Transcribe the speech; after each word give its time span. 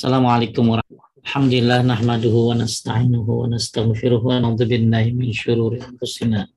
Assalamualaikum 0.00 0.64
warahmatullahi 0.64 0.96
wabarakatuh. 0.96 1.28
Alhamdulillah 1.28 1.80
nahmaduhu 1.84 2.38
wa 2.48 2.56
nasta'inuhu 2.56 3.44
wa 3.44 3.52
nastaghfiruh 3.52 4.24
wa 4.24 4.40
na'udzu 4.40 4.64
billahi 4.64 5.12
min 5.12 5.28
syururi 5.28 5.76
anfusina 5.84 6.48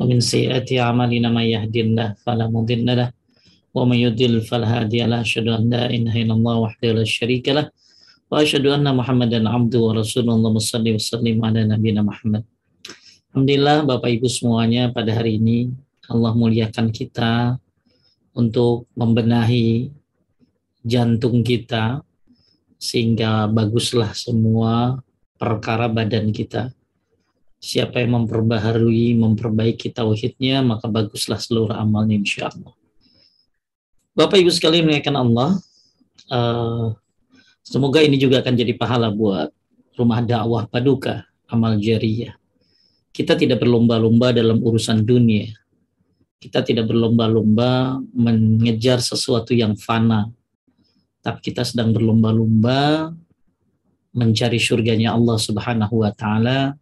wa 0.00 0.08
min 0.08 0.24
sayyiati 0.24 0.80
a'malina 0.80 1.28
may 1.28 1.52
yahdihillahu 1.52 2.16
fala 2.24 2.48
mudilla 2.48 2.96
lahu 2.96 3.12
wa 3.76 3.84
may 3.84 4.08
yudlil 4.08 4.40
fala 4.40 4.64
hadiya 4.72 5.04
lahu. 5.04 5.20
Asyhadu 5.20 5.52
an 5.52 5.68
la 5.68 5.92
ilaha 5.92 6.16
illallah 6.16 6.54
wahdahu 6.64 6.96
la 6.96 7.04
syarika 7.04 7.50
lahu 7.60 7.68
wa 8.32 8.40
asyhadu 8.40 8.72
anna 8.72 8.96
Muhammadan 8.96 9.44
abduhu 9.44 9.92
wa 9.92 10.00
rasuluhu. 10.00 10.40
Allahumma 10.40 10.64
shalli 10.64 10.96
wa 10.96 11.04
sallim 11.12 11.36
ala 11.44 11.60
nabiyyina 11.60 12.08
Muhammad. 12.08 12.48
Alhamdulillah 13.36 13.84
Bapak 13.84 14.16
Ibu 14.16 14.32
semuanya 14.32 14.88
pada 14.96 15.12
hari 15.12 15.36
ini 15.36 15.76
Allah 16.08 16.32
muliakan 16.32 16.88
kita 16.88 17.60
untuk 18.32 18.88
membenahi 18.96 19.92
jantung 20.88 21.44
kita 21.44 22.00
sehingga 22.76 23.48
baguslah 23.48 24.12
semua 24.12 25.00
perkara 25.36 25.88
badan 25.88 26.32
kita. 26.32 26.72
Siapa 27.56 28.04
yang 28.04 28.22
memperbaharui, 28.22 29.16
memperbaiki 29.16 29.90
tauhidnya, 29.90 30.60
maka 30.60 30.86
baguslah 30.86 31.40
seluruh 31.40 31.74
amalnya 31.74 32.20
insya 32.20 32.52
Allah. 32.52 32.76
Bapak 34.16 34.40
Ibu 34.40 34.48
sekalian 34.52 34.88
mengingatkan 34.88 35.16
Allah, 35.16 35.50
uh, 36.32 36.96
semoga 37.64 38.00
ini 38.00 38.16
juga 38.16 38.40
akan 38.40 38.54
jadi 38.56 38.72
pahala 38.76 39.12
buat 39.12 39.52
rumah 39.96 40.20
dakwah 40.24 40.68
paduka, 40.68 41.24
amal 41.48 41.76
jariah. 41.80 42.36
Kita 43.12 43.32
tidak 43.32 43.64
berlomba-lomba 43.64 44.36
dalam 44.36 44.60
urusan 44.60 45.00
dunia. 45.04 45.48
Kita 46.36 46.60
tidak 46.60 46.92
berlomba-lomba 46.92 47.96
mengejar 48.12 49.00
sesuatu 49.00 49.56
yang 49.56 49.72
fana, 49.72 50.28
tapi 51.26 51.50
kita 51.50 51.66
sedang 51.66 51.90
berlomba-lomba 51.90 53.10
mencari 54.14 54.62
surganya 54.62 55.10
Allah 55.18 55.34
Subhanahu 55.34 56.06
wa 56.06 56.14
taala, 56.14 56.78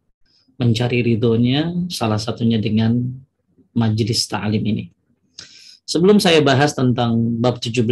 mencari 0.61 1.01
ridhonya 1.01 1.89
salah 1.89 2.21
satunya 2.21 2.61
dengan 2.61 3.01
majlis 3.73 4.29
ta'lim 4.29 4.61
ini. 4.61 4.93
Sebelum 5.89 6.21
saya 6.21 6.45
bahas 6.45 6.77
tentang 6.77 7.41
bab 7.41 7.57
17 7.57 7.89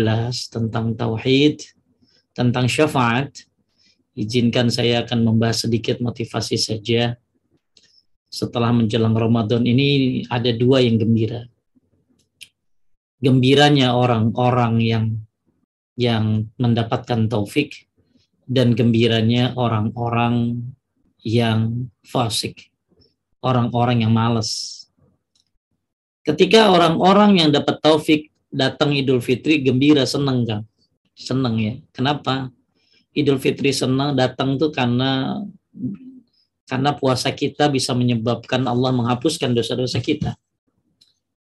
tentang 0.52 0.92
tauhid, 0.92 1.64
tentang 2.36 2.68
syafaat, 2.68 3.32
izinkan 4.12 4.68
saya 4.68 5.08
akan 5.08 5.24
membahas 5.24 5.64
sedikit 5.64 6.04
motivasi 6.04 6.60
saja. 6.60 7.16
Setelah 8.28 8.76
menjelang 8.76 9.16
Ramadan 9.16 9.64
ini 9.64 10.20
ada 10.28 10.52
dua 10.52 10.84
yang 10.84 11.00
gembira. 11.00 11.48
Gembiranya 13.24 13.96
orang-orang 13.96 14.74
yang 14.80 15.04
yang 15.96 16.48
mendapatkan 16.56 17.28
taufik 17.28 17.88
dan 18.48 18.72
gembiranya 18.72 19.52
orang-orang 19.54 20.60
yang 21.22 21.88
fasik, 22.02 22.72
orang-orang 23.44 24.02
yang 24.02 24.12
malas. 24.12 24.82
Ketika 26.22 26.70
orang-orang 26.70 27.42
yang 27.42 27.50
dapat 27.50 27.82
taufik 27.82 28.30
datang 28.52 28.94
Idul 28.94 29.22
Fitri 29.22 29.62
gembira 29.62 30.06
senang 30.06 30.46
kan? 30.46 30.60
Senang 31.16 31.58
ya. 31.58 31.78
Kenapa? 31.90 32.50
Idul 33.12 33.40
Fitri 33.42 33.74
senang 33.74 34.16
datang 34.16 34.56
tuh 34.56 34.72
karena 34.72 35.40
karena 36.64 36.96
puasa 36.96 37.28
kita 37.34 37.68
bisa 37.68 37.92
menyebabkan 37.92 38.64
Allah 38.64 38.94
menghapuskan 38.94 39.52
dosa-dosa 39.52 40.00
kita. 40.00 40.38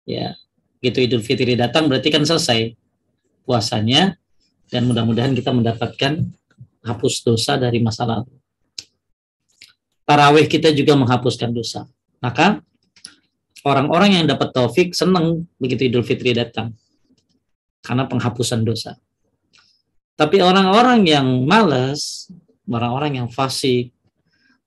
Ya, 0.07 0.39
gitu 0.79 1.03
Idul 1.03 1.25
Fitri 1.25 1.59
datang 1.59 1.91
berarti 1.91 2.13
kan 2.13 2.23
selesai 2.23 2.77
puasanya 3.43 4.15
dan 4.67 4.87
mudah-mudahan 4.87 5.31
kita 5.31 5.55
mendapatkan 5.55 6.27
hapus 6.83 7.23
dosa 7.23 7.55
dari 7.55 7.79
masa 7.79 8.07
lalu. 8.07 8.31
Tarawih 10.07 10.47
kita 10.47 10.71
juga 10.71 10.95
menghapuskan 10.95 11.51
dosa. 11.51 11.83
Maka 12.23 12.63
orang-orang 13.67 14.23
yang 14.23 14.25
dapat 14.27 14.55
taufik 14.55 14.95
senang 14.95 15.47
begitu 15.59 15.91
Idul 15.91 16.07
Fitri 16.07 16.31
datang 16.31 16.71
karena 17.83 18.07
penghapusan 18.07 18.63
dosa. 18.63 18.95
Tapi 20.17 20.41
orang-orang 20.41 21.05
yang 21.05 21.27
malas, 21.45 22.31
orang-orang 22.65 23.21
yang 23.21 23.27
fasik, 23.29 23.93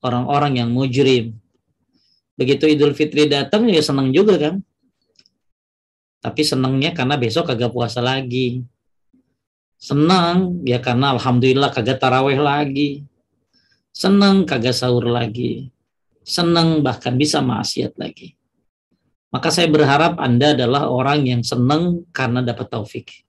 orang-orang 0.05 0.63
yang 0.63 0.69
mujrim, 0.71 1.35
begitu 2.37 2.69
Idul 2.69 2.95
Fitri 2.97 3.27
datang 3.27 3.67
ya 3.67 3.81
senang 3.81 4.13
juga 4.13 4.37
kan. 4.39 4.55
Tapi 6.21 6.45
senangnya 6.45 6.93
karena 6.93 7.17
besok 7.17 7.49
kagak 7.49 7.73
puasa 7.73 8.05
lagi 8.05 8.61
Senang 9.81 10.61
ya 10.69 10.77
karena 10.77 11.17
alhamdulillah 11.17 11.73
kagak 11.73 11.97
taraweh 11.97 12.37
lagi. 12.37 13.09
Senang 13.97 14.45
kagak 14.45 14.77
sahur 14.77 15.09
lagi. 15.09 15.73
Senang 16.21 16.85
bahkan 16.85 17.17
bisa 17.17 17.41
maksiat 17.41 17.97
lagi. 17.97 18.37
Maka 19.33 19.49
saya 19.49 19.73
berharap 19.73 20.21
Anda 20.21 20.53
adalah 20.53 20.93
orang 20.93 21.25
yang 21.25 21.41
senang 21.41 22.05
karena 22.13 22.45
dapat 22.45 22.69
taufik. 22.69 23.25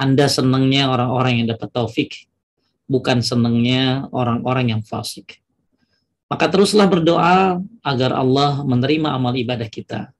Anda 0.00 0.24
senangnya 0.26 0.88
orang-orang 0.88 1.44
yang 1.44 1.46
dapat 1.52 1.68
taufik, 1.68 2.26
bukan 2.88 3.20
senangnya 3.20 4.08
orang-orang 4.08 4.72
yang 4.72 4.82
fasik. 4.82 5.42
Maka 6.32 6.48
teruslah 6.48 6.88
berdoa 6.88 7.60
agar 7.84 8.10
Allah 8.16 8.64
menerima 8.64 9.12
amal 9.12 9.36
ibadah 9.36 9.68
kita. 9.68 10.16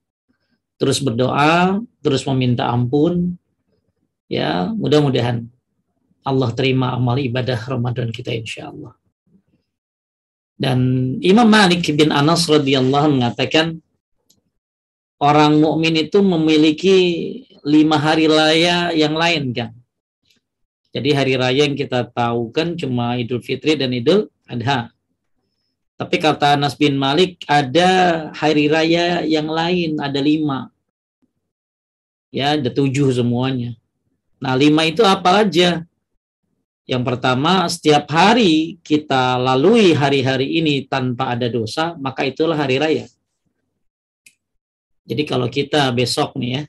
Terus 0.76 1.00
berdoa, 1.00 1.80
terus 2.04 2.26
meminta 2.28 2.68
ampun, 2.68 3.40
Ya, 4.32 4.72
mudah-mudahan 4.72 5.44
Allah 6.24 6.50
terima 6.56 6.96
amal 6.96 7.20
ibadah 7.20 7.60
Ramadan 7.68 8.08
kita 8.08 8.32
insya 8.32 8.72
Allah. 8.72 8.96
Dan 10.56 10.78
Imam 11.20 11.44
Malik 11.44 11.84
bin 11.92 12.08
Anas 12.08 12.48
radhiyallahu 12.48 13.20
mengatakan 13.20 13.84
orang 15.20 15.60
mukmin 15.60 16.00
itu 16.00 16.24
memiliki 16.24 16.96
lima 17.60 18.00
hari 18.00 18.24
raya 18.24 18.88
yang 18.96 19.12
lain 19.12 19.52
kan. 19.52 19.76
Jadi 20.96 21.12
hari 21.12 21.36
raya 21.36 21.68
yang 21.68 21.76
kita 21.76 22.08
tahu 22.08 22.56
kan 22.56 22.72
cuma 22.72 23.20
Idul 23.20 23.44
Fitri 23.44 23.76
dan 23.76 23.92
Idul 23.92 24.32
Adha. 24.48 24.88
Tapi 26.00 26.16
kata 26.16 26.56
Anas 26.56 26.72
bin 26.72 26.96
Malik 26.96 27.44
ada 27.44 28.32
hari 28.32 28.64
raya 28.72 29.28
yang 29.28 29.52
lain, 29.52 30.00
ada 30.00 30.24
lima. 30.24 30.72
Ya, 32.32 32.56
ada 32.56 32.72
tujuh 32.72 33.12
semuanya. 33.12 33.76
Nah, 34.42 34.58
lima 34.58 34.82
itu 34.82 35.06
apa 35.06 35.46
aja? 35.46 35.86
Yang 36.82 37.02
pertama, 37.06 37.62
setiap 37.70 38.10
hari 38.10 38.82
kita 38.82 39.38
lalui 39.38 39.94
hari-hari 39.94 40.58
ini 40.58 40.82
tanpa 40.90 41.38
ada 41.38 41.46
dosa, 41.46 41.94
maka 41.94 42.26
itulah 42.26 42.58
hari 42.58 42.82
raya. 42.82 43.06
Jadi 45.06 45.22
kalau 45.22 45.46
kita 45.46 45.94
besok 45.94 46.34
nih 46.34 46.50
ya, 46.58 46.62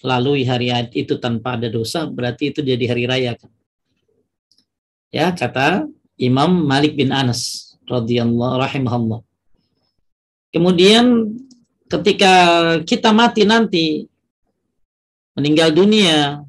lalui 0.00 0.48
hari 0.48 0.72
itu 0.96 1.20
tanpa 1.20 1.60
ada 1.60 1.68
dosa, 1.68 2.08
berarti 2.08 2.56
itu 2.56 2.64
jadi 2.64 2.84
hari 2.88 3.04
raya 3.04 3.36
kan. 3.36 3.52
Ya, 5.12 5.28
kata 5.36 5.84
Imam 6.16 6.64
Malik 6.64 6.96
bin 6.96 7.12
Anas 7.12 7.76
radhiyallahu 7.84 8.64
rahimahullah. 8.64 9.20
Kemudian 10.56 11.36
ketika 11.84 12.32
kita 12.88 13.12
mati 13.12 13.44
nanti 13.44 13.86
meninggal 15.36 15.68
dunia 15.76 16.48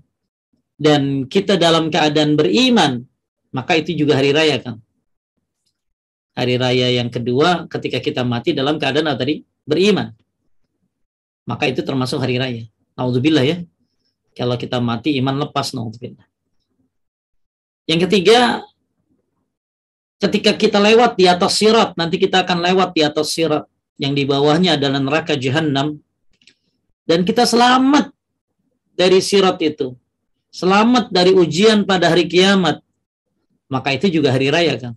dan 0.81 1.29
kita 1.29 1.61
dalam 1.61 1.93
keadaan 1.93 2.33
beriman, 2.33 3.05
maka 3.53 3.77
itu 3.77 3.93
juga 3.93 4.17
hari 4.17 4.33
raya 4.33 4.57
kan. 4.57 4.81
Hari 6.33 6.57
raya 6.57 6.87
yang 6.97 7.13
kedua 7.13 7.69
ketika 7.69 8.01
kita 8.01 8.25
mati 8.25 8.57
dalam 8.57 8.81
keadaan 8.81 9.13
apa 9.13 9.21
tadi? 9.21 9.45
Beriman. 9.61 10.09
Maka 11.45 11.69
itu 11.69 11.85
termasuk 11.85 12.17
hari 12.17 12.41
raya. 12.41 12.63
Alhamdulillah 12.97 13.45
ya. 13.45 13.57
Kalau 14.33 14.57
kita 14.57 14.81
mati 14.81 15.13
iman 15.21 15.45
lepas 15.45 15.69
naudzubillah. 15.77 16.25
Yang 17.85 18.09
ketiga, 18.09 18.65
ketika 20.17 20.57
kita 20.57 20.81
lewat 20.81 21.13
di 21.13 21.29
atas 21.29 21.61
sirat, 21.61 21.93
nanti 21.93 22.17
kita 22.17 22.41
akan 22.41 22.57
lewat 22.57 22.89
di 22.97 23.05
atas 23.05 23.37
sirat 23.37 23.69
yang 24.01 24.17
di 24.17 24.25
bawahnya 24.25 24.81
adalah 24.81 24.97
neraka 24.97 25.37
jahanam 25.37 26.01
dan 27.05 27.21
kita 27.21 27.45
selamat 27.45 28.09
dari 28.97 29.21
sirat 29.21 29.61
itu 29.61 29.93
selamat 30.51 31.09
dari 31.09 31.31
ujian 31.31 31.87
pada 31.87 32.11
hari 32.11 32.27
kiamat, 32.27 32.83
maka 33.71 33.95
itu 33.95 34.11
juga 34.11 34.35
hari 34.35 34.51
raya 34.51 34.75
kan. 34.77 34.93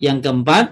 Yang 0.00 0.18
keempat, 0.24 0.66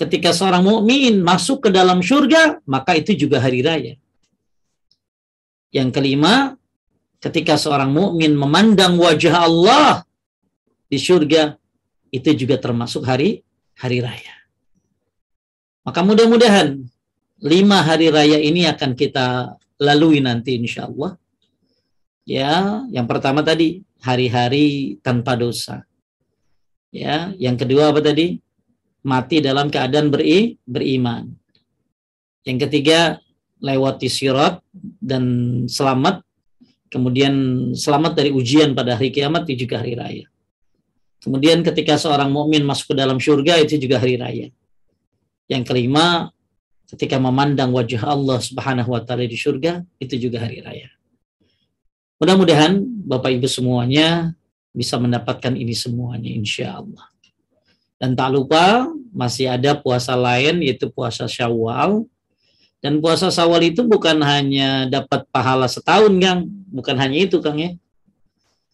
ketika 0.00 0.34
seorang 0.34 0.64
mukmin 0.64 1.20
masuk 1.20 1.68
ke 1.68 1.70
dalam 1.70 2.00
surga, 2.00 2.64
maka 2.66 2.96
itu 2.98 3.14
juga 3.14 3.38
hari 3.38 3.60
raya. 3.62 3.94
Yang 5.70 5.90
kelima, 5.94 6.56
ketika 7.20 7.60
seorang 7.60 7.92
mukmin 7.92 8.34
memandang 8.34 8.98
wajah 8.98 9.44
Allah 9.44 10.02
di 10.88 10.98
surga, 10.98 11.54
itu 12.10 12.30
juga 12.34 12.56
termasuk 12.58 13.04
hari 13.04 13.44
hari 13.78 14.00
raya. 14.00 14.34
Maka 15.84 16.00
mudah-mudahan 16.00 16.80
lima 17.44 17.78
hari 17.84 18.08
raya 18.08 18.38
ini 18.40 18.64
akan 18.64 18.96
kita 18.96 19.58
lalui 19.80 20.22
nanti 20.22 20.58
insya 20.58 20.86
Allah. 20.90 21.18
Ya, 22.24 22.84
yang 22.88 23.04
pertama 23.04 23.44
tadi 23.44 23.84
hari-hari 24.00 24.96
tanpa 25.04 25.36
dosa. 25.36 25.84
Ya, 26.94 27.34
yang 27.36 27.58
kedua 27.58 27.92
apa 27.92 28.00
tadi? 28.00 28.40
Mati 29.04 29.44
dalam 29.44 29.68
keadaan 29.68 30.08
beri, 30.08 30.56
beriman. 30.64 31.28
Yang 32.48 32.68
ketiga, 32.68 33.20
lewati 33.60 34.08
sirat 34.08 34.64
dan 35.00 35.24
selamat 35.68 36.24
kemudian 36.94 37.34
selamat 37.74 38.12
dari 38.14 38.30
ujian 38.30 38.70
pada 38.70 38.94
hari 38.94 39.10
kiamat 39.10 39.50
itu 39.50 39.66
juga 39.66 39.82
hari 39.82 39.98
raya. 39.98 40.26
Kemudian 41.18 41.66
ketika 41.66 41.98
seorang 41.98 42.30
mukmin 42.30 42.62
masuk 42.62 42.94
ke 42.94 42.96
dalam 43.02 43.18
surga 43.18 43.58
itu 43.58 43.74
juga 43.82 43.98
hari 43.98 44.14
raya. 44.14 44.46
Yang 45.50 45.62
kelima, 45.66 46.30
ketika 46.90 47.16
memandang 47.16 47.72
wajah 47.72 48.04
Allah 48.04 48.38
Subhanahu 48.40 48.92
wa 48.92 49.00
taala 49.00 49.24
di 49.24 49.38
surga 49.38 49.80
itu 50.02 50.16
juga 50.18 50.44
hari 50.44 50.60
raya. 50.60 50.88
Mudah-mudahan 52.20 52.80
Bapak 53.04 53.36
Ibu 53.36 53.48
semuanya 53.50 54.32
bisa 54.74 54.98
mendapatkan 54.98 55.54
ini 55.54 55.72
semuanya 55.72 56.30
insya 56.30 56.78
Allah. 56.82 57.06
Dan 57.98 58.18
tak 58.18 58.34
lupa 58.34 58.90
masih 59.14 59.46
ada 59.48 59.78
puasa 59.78 60.18
lain 60.18 60.60
yaitu 60.60 60.90
puasa 60.90 61.30
Syawal. 61.30 62.04
Dan 62.82 63.00
puasa 63.00 63.32
Syawal 63.32 63.72
itu 63.72 63.86
bukan 63.86 64.20
hanya 64.20 64.84
dapat 64.90 65.24
pahala 65.32 65.70
setahun, 65.70 66.12
Kang. 66.20 66.44
Bukan 66.68 67.00
hanya 67.00 67.16
itu, 67.16 67.40
Kang 67.40 67.56
ya. 67.56 67.72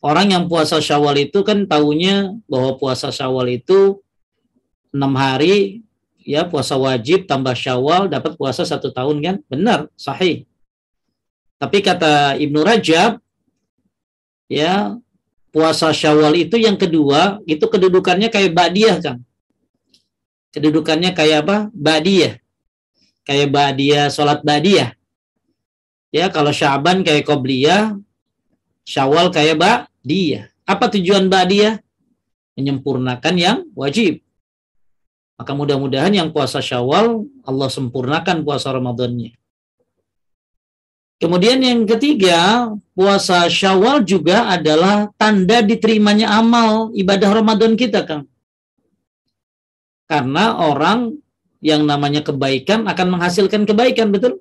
Orang 0.00 0.32
yang 0.32 0.48
puasa 0.48 0.80
Syawal 0.80 1.30
itu 1.30 1.44
kan 1.44 1.68
tahunya 1.68 2.42
bahwa 2.48 2.74
puasa 2.80 3.12
Syawal 3.12 3.60
itu 3.60 4.00
enam 4.90 5.14
hari 5.14 5.84
ya 6.25 6.46
puasa 6.46 6.76
wajib 6.76 7.25
tambah 7.25 7.56
Syawal 7.56 8.08
dapat 8.08 8.37
puasa 8.37 8.62
satu 8.62 8.93
tahun 8.93 9.17
kan? 9.20 9.37
Benar, 9.49 9.88
sahih. 9.96 10.44
Tapi 11.61 11.84
kata 11.84 12.40
Ibnu 12.40 12.64
Rajab 12.64 13.20
ya 14.49 14.96
puasa 15.52 15.93
Syawal 15.93 16.40
itu 16.40 16.56
yang 16.56 16.81
kedua 16.81 17.43
itu 17.44 17.62
kedudukannya 17.62 18.32
kayak 18.32 18.56
badiah 18.56 18.96
kan 19.02 19.19
kedudukannya 20.50 21.14
kayak 21.14 21.46
apa? 21.46 21.56
Badiah 21.70 22.38
kayak 23.25 23.49
badiah 23.55 24.11
sholat 24.11 24.43
badiah 24.43 24.94
ya 26.11 26.26
kalau 26.31 26.50
Syaban 26.50 27.06
kayak 27.06 27.26
qobliyah 27.26 27.94
Syawal 28.82 29.31
kayak 29.31 29.61
badiah 29.61 30.50
apa 30.67 30.90
tujuan 30.90 31.31
badiah 31.31 31.78
menyempurnakan 32.58 33.34
yang 33.38 33.58
wajib 33.78 34.19
maka 35.40 35.56
mudah-mudahan 35.56 36.12
yang 36.12 36.28
puasa 36.37 36.60
Syawal 36.60 37.25
Allah 37.48 37.69
sempurnakan 37.72 38.44
puasa 38.44 38.69
Ramadannya 38.76 39.40
Kemudian 41.20 41.60
yang 41.60 41.84
ketiga, 41.84 42.72
puasa 42.96 43.44
Syawal 43.44 44.08
juga 44.08 44.48
adalah 44.48 45.12
tanda 45.20 45.60
diterimanya 45.60 46.32
amal 46.32 46.96
ibadah 46.96 47.37
Ramadan 47.37 47.76
kita, 47.76 48.08
Kang. 48.08 48.25
Karena 50.08 50.56
orang 50.56 51.20
yang 51.60 51.84
namanya 51.84 52.25
kebaikan 52.25 52.88
akan 52.88 53.20
menghasilkan 53.20 53.69
kebaikan, 53.69 54.08
betul? 54.08 54.40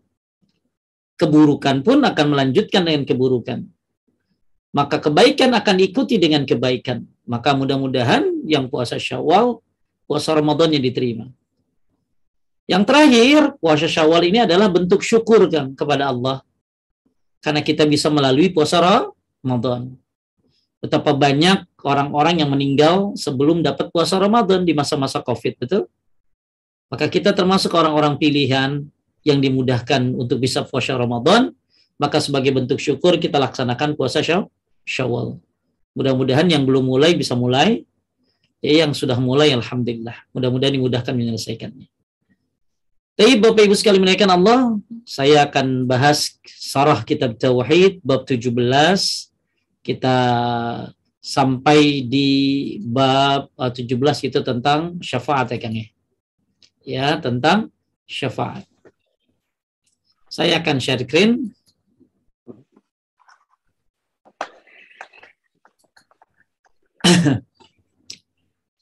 Keburukan 1.20 1.84
pun 1.84 2.00
akan 2.00 2.26
melanjutkan 2.32 2.88
dengan 2.88 3.04
keburukan. 3.04 3.68
Maka 4.72 5.04
kebaikan 5.04 5.52
akan 5.52 5.84
ikuti 5.84 6.16
dengan 6.16 6.48
kebaikan. 6.48 7.04
Maka 7.28 7.60
mudah-mudahan 7.60 8.48
yang 8.48 8.72
puasa 8.72 8.96
Syawal, 8.96 9.60
puasa 10.10 10.34
Ramadannya 10.34 10.82
diterima. 10.82 11.30
Yang 12.66 12.84
terakhir, 12.90 13.40
puasa 13.62 13.86
Syawal 13.86 14.26
ini 14.26 14.42
adalah 14.42 14.66
bentuk 14.74 15.06
syukur 15.06 15.46
kan 15.46 15.78
kepada 15.78 16.10
Allah 16.10 16.42
karena 17.46 17.62
kita 17.62 17.86
bisa 17.86 18.10
melalui 18.10 18.50
puasa 18.50 18.82
Ramadan. 18.82 19.94
Betapa 20.82 21.14
banyak 21.14 21.70
orang-orang 21.86 22.42
yang 22.42 22.50
meninggal 22.50 23.14
sebelum 23.14 23.62
dapat 23.62 23.94
puasa 23.94 24.18
Ramadan 24.18 24.66
di 24.66 24.74
masa-masa 24.74 25.22
Covid, 25.22 25.62
betul? 25.62 25.86
Maka 26.90 27.06
kita 27.06 27.36
termasuk 27.38 27.70
orang-orang 27.78 28.18
pilihan 28.18 28.82
yang 29.22 29.40
dimudahkan 29.44 30.16
untuk 30.18 30.42
bisa 30.42 30.66
puasa 30.66 30.98
Ramadan, 30.98 31.54
maka 32.00 32.24
sebagai 32.24 32.56
bentuk 32.56 32.80
syukur 32.80 33.20
kita 33.20 33.38
laksanakan 33.38 33.94
puasa 33.94 34.24
Syawal. 34.88 35.38
Mudah-mudahan 35.94 36.48
yang 36.48 36.64
belum 36.64 36.88
mulai 36.88 37.14
bisa 37.14 37.36
mulai, 37.36 37.84
ya 38.60 38.86
yang 38.86 38.92
sudah 38.96 39.16
mulai 39.20 39.52
alhamdulillah. 39.56 40.16
Mudah-mudahan 40.36 40.76
dimudahkan 40.76 41.14
menyelesaikannya. 41.16 41.88
Tapi 43.20 43.36
Bapak 43.36 43.68
Ibu 43.68 43.76
sekali 43.76 44.00
menaikkan 44.00 44.32
Allah, 44.32 44.80
saya 45.04 45.44
akan 45.44 45.84
bahas 45.84 46.40
sarah 46.48 47.04
kitab 47.04 47.36
Tauhid 47.36 48.00
bab 48.00 48.24
17. 48.24 48.48
Kita 49.84 50.18
sampai 51.20 52.08
di 52.08 52.32
bab 52.80 53.52
17 53.60 53.92
uh, 53.92 54.16
itu 54.24 54.40
tentang 54.40 55.04
syafaat 55.04 55.52
ya 55.52 55.60
Kang 55.60 55.76
ya. 55.76 55.88
Ya, 56.88 57.08
tentang 57.20 57.76
syafaat. 58.08 58.64
Saya 60.32 60.64
akan 60.64 60.80
share 60.80 61.04
screen. 61.04 61.52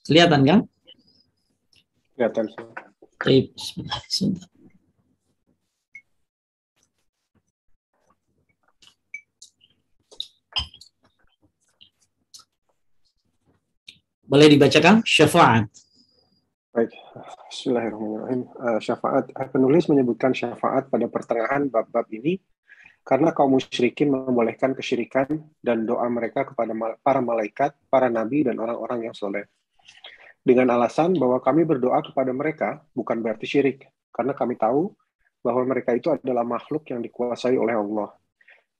Kelihatan 0.07 0.41
kan? 0.47 0.59
Kelihatan. 2.15 2.47
Baik. 3.19 3.51
Boleh 14.23 14.47
dibacakan 14.47 15.03
syafaat. 15.03 15.67
Baik, 16.71 16.91
Bismillahirrahmanirrahim. 17.51 18.41
Uh, 18.55 18.79
syafaat, 18.79 19.27
eh, 19.35 19.49
penulis 19.51 19.91
menyebutkan 19.91 20.31
syafaat 20.31 20.87
pada 20.87 21.11
pertengahan 21.11 21.67
bab-bab 21.67 22.07
ini 22.15 22.39
karena 23.03 23.35
kaum 23.35 23.59
musyrikin 23.59 24.11
membolehkan 24.11 24.71
kesyirikan 24.71 25.51
dan 25.59 25.83
doa 25.83 26.07
mereka 26.07 26.47
kepada 26.47 26.71
para 27.03 27.19
malaikat, 27.19 27.75
para 27.91 28.07
nabi, 28.07 28.47
dan 28.47 28.59
orang-orang 28.59 29.11
yang 29.11 29.15
soleh 29.15 29.47
dengan 30.47 30.79
alasan 30.79 31.11
bahwa 31.19 31.43
kami 31.43 31.67
berdoa 31.67 31.99
kepada 31.99 32.31
mereka 32.31 32.79
bukan 32.95 33.19
berarti 33.19 33.43
syirik, 33.43 33.83
karena 34.15 34.31
kami 34.31 34.55
tahu 34.55 34.95
bahwa 35.43 35.63
mereka 35.67 35.91
itu 35.91 36.07
adalah 36.07 36.47
makhluk 36.47 36.87
yang 36.87 37.03
dikuasai 37.03 37.59
oleh 37.59 37.75
Allah. 37.75 38.15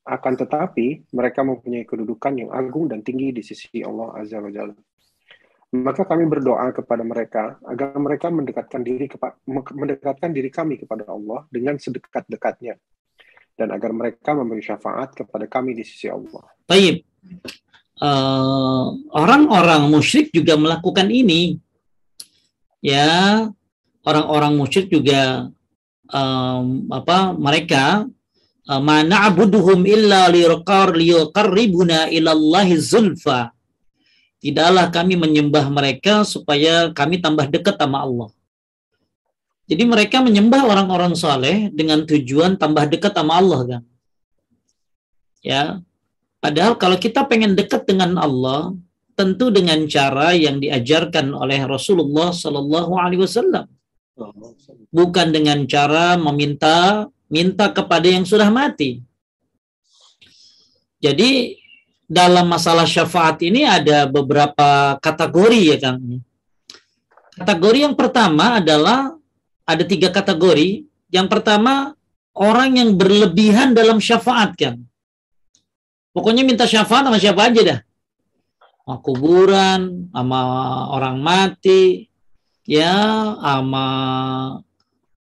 Akan 0.08 0.40
tetapi, 0.40 1.12
mereka 1.12 1.44
mempunyai 1.44 1.84
kedudukan 1.84 2.32
yang 2.40 2.50
agung 2.56 2.88
dan 2.88 3.04
tinggi 3.04 3.36
di 3.36 3.44
sisi 3.44 3.84
Allah 3.84 4.16
Azza 4.16 4.40
wa 4.40 4.48
Jalla. 4.48 4.80
Maka 5.68 6.08
kami 6.08 6.24
berdoa 6.32 6.72
kepada 6.72 7.04
mereka 7.04 7.60
agar 7.68 7.92
mereka 8.00 8.32
mendekatkan 8.32 8.88
diri 8.88 9.12
kepa 9.12 9.36
mendekatkan 9.76 10.32
diri 10.32 10.48
kami 10.48 10.80
kepada 10.80 11.12
Allah 11.12 11.44
dengan 11.52 11.76
sedekat-dekatnya 11.76 12.80
dan 13.60 13.68
agar 13.76 13.92
mereka 13.92 14.32
memberi 14.32 14.64
syafaat 14.64 15.12
kepada 15.12 15.44
kami 15.52 15.76
di 15.76 15.84
sisi 15.84 16.08
Allah. 16.08 16.48
Baik. 16.64 17.04
Eh, 17.98 18.86
orang-orang 19.10 19.82
uh, 19.82 19.90
musyrik 19.90 20.30
juga 20.30 20.54
melakukan 20.54 21.10
ini. 21.10 21.58
Ya, 22.78 23.50
orang-orang 24.06 24.54
musyrik 24.54 24.94
juga 24.94 25.50
um, 26.14 26.86
apa 26.94 27.34
mereka 27.34 28.06
uh, 28.70 28.78
mana 28.78 29.26
abuduhum 29.26 29.82
illa 29.90 30.30
liqar 30.30 30.94
liqarribuna 30.94 32.14
ilallahi 32.14 32.78
zulfa. 32.78 33.50
Tidaklah 34.46 34.94
kami 34.94 35.18
menyembah 35.18 35.66
mereka 35.74 36.22
supaya 36.22 36.94
kami 36.94 37.18
tambah 37.18 37.50
dekat 37.50 37.82
sama 37.82 38.06
Allah. 38.06 38.30
Jadi 39.66 39.84
mereka 39.90 40.22
menyembah 40.22 40.70
orang-orang 40.70 41.18
soleh 41.18 41.74
dengan 41.74 42.06
tujuan 42.06 42.62
tambah 42.62 42.86
dekat 42.94 43.10
sama 43.18 43.42
Allah 43.42 43.60
kan. 43.66 43.84
Ya, 45.42 45.82
Padahal 46.48 46.80
kalau 46.80 46.96
kita 46.96 47.28
pengen 47.28 47.60
dekat 47.60 47.84
dengan 47.84 48.16
Allah, 48.16 48.72
tentu 49.20 49.52
dengan 49.52 49.84
cara 49.84 50.32
yang 50.32 50.64
diajarkan 50.64 51.36
oleh 51.36 51.60
Rasulullah 51.68 52.32
Sallallahu 52.32 52.96
Alaihi 52.96 53.20
Wasallam, 53.28 53.68
bukan 54.88 55.28
dengan 55.36 55.68
cara 55.68 56.16
meminta 56.16 57.04
minta 57.28 57.68
kepada 57.68 58.08
yang 58.08 58.24
sudah 58.24 58.48
mati. 58.48 59.04
Jadi 61.04 61.60
dalam 62.08 62.48
masalah 62.48 62.88
syafaat 62.88 63.44
ini 63.44 63.68
ada 63.68 64.08
beberapa 64.08 64.96
kategori 65.04 65.76
ya 65.76 65.78
Kang. 65.84 66.24
Kategori 67.36 67.92
yang 67.92 67.96
pertama 68.00 68.64
adalah 68.64 69.12
ada 69.68 69.84
tiga 69.84 70.16
kategori. 70.16 70.88
Yang 71.12 71.28
pertama 71.28 71.92
orang 72.32 72.80
yang 72.80 72.96
berlebihan 72.96 73.76
dalam 73.76 74.00
syafaat 74.00 74.56
kan. 74.56 74.88
Pokoknya 76.18 76.42
minta 76.42 76.66
syafaat 76.66 77.06
sama 77.06 77.22
siapa 77.22 77.46
aja 77.46 77.62
dah. 77.62 77.80
Sama 78.82 78.98
kuburan, 79.06 80.10
sama 80.10 80.40
orang 80.90 81.22
mati, 81.22 82.10
ya, 82.66 82.98
sama 83.38 83.86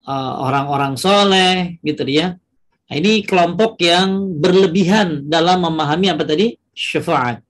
uh, 0.09 0.33
orang-orang 0.41 0.97
soleh, 0.97 1.77
gitu 1.85 2.01
ya. 2.09 2.41
Nah, 2.89 2.95
ini 2.97 3.21
kelompok 3.29 3.77
yang 3.85 4.41
berlebihan 4.41 5.29
dalam 5.29 5.69
memahami 5.69 6.17
apa 6.17 6.25
tadi? 6.25 6.57
Syafaat. 6.73 7.45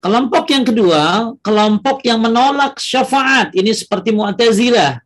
Kelompok 0.00 0.48
yang 0.48 0.64
kedua, 0.64 1.36
kelompok 1.44 2.08
yang 2.08 2.24
menolak 2.24 2.80
syafaat. 2.80 3.52
Ini 3.52 3.76
seperti 3.76 4.16
Mu'tazilah. 4.16 5.04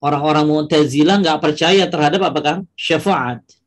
Orang-orang 0.00 0.48
Mu'tazilah 0.48 1.20
nggak 1.20 1.44
percaya 1.44 1.84
terhadap 1.92 2.32
apa 2.32 2.40
kan? 2.40 2.58
Syafaat. 2.72 3.59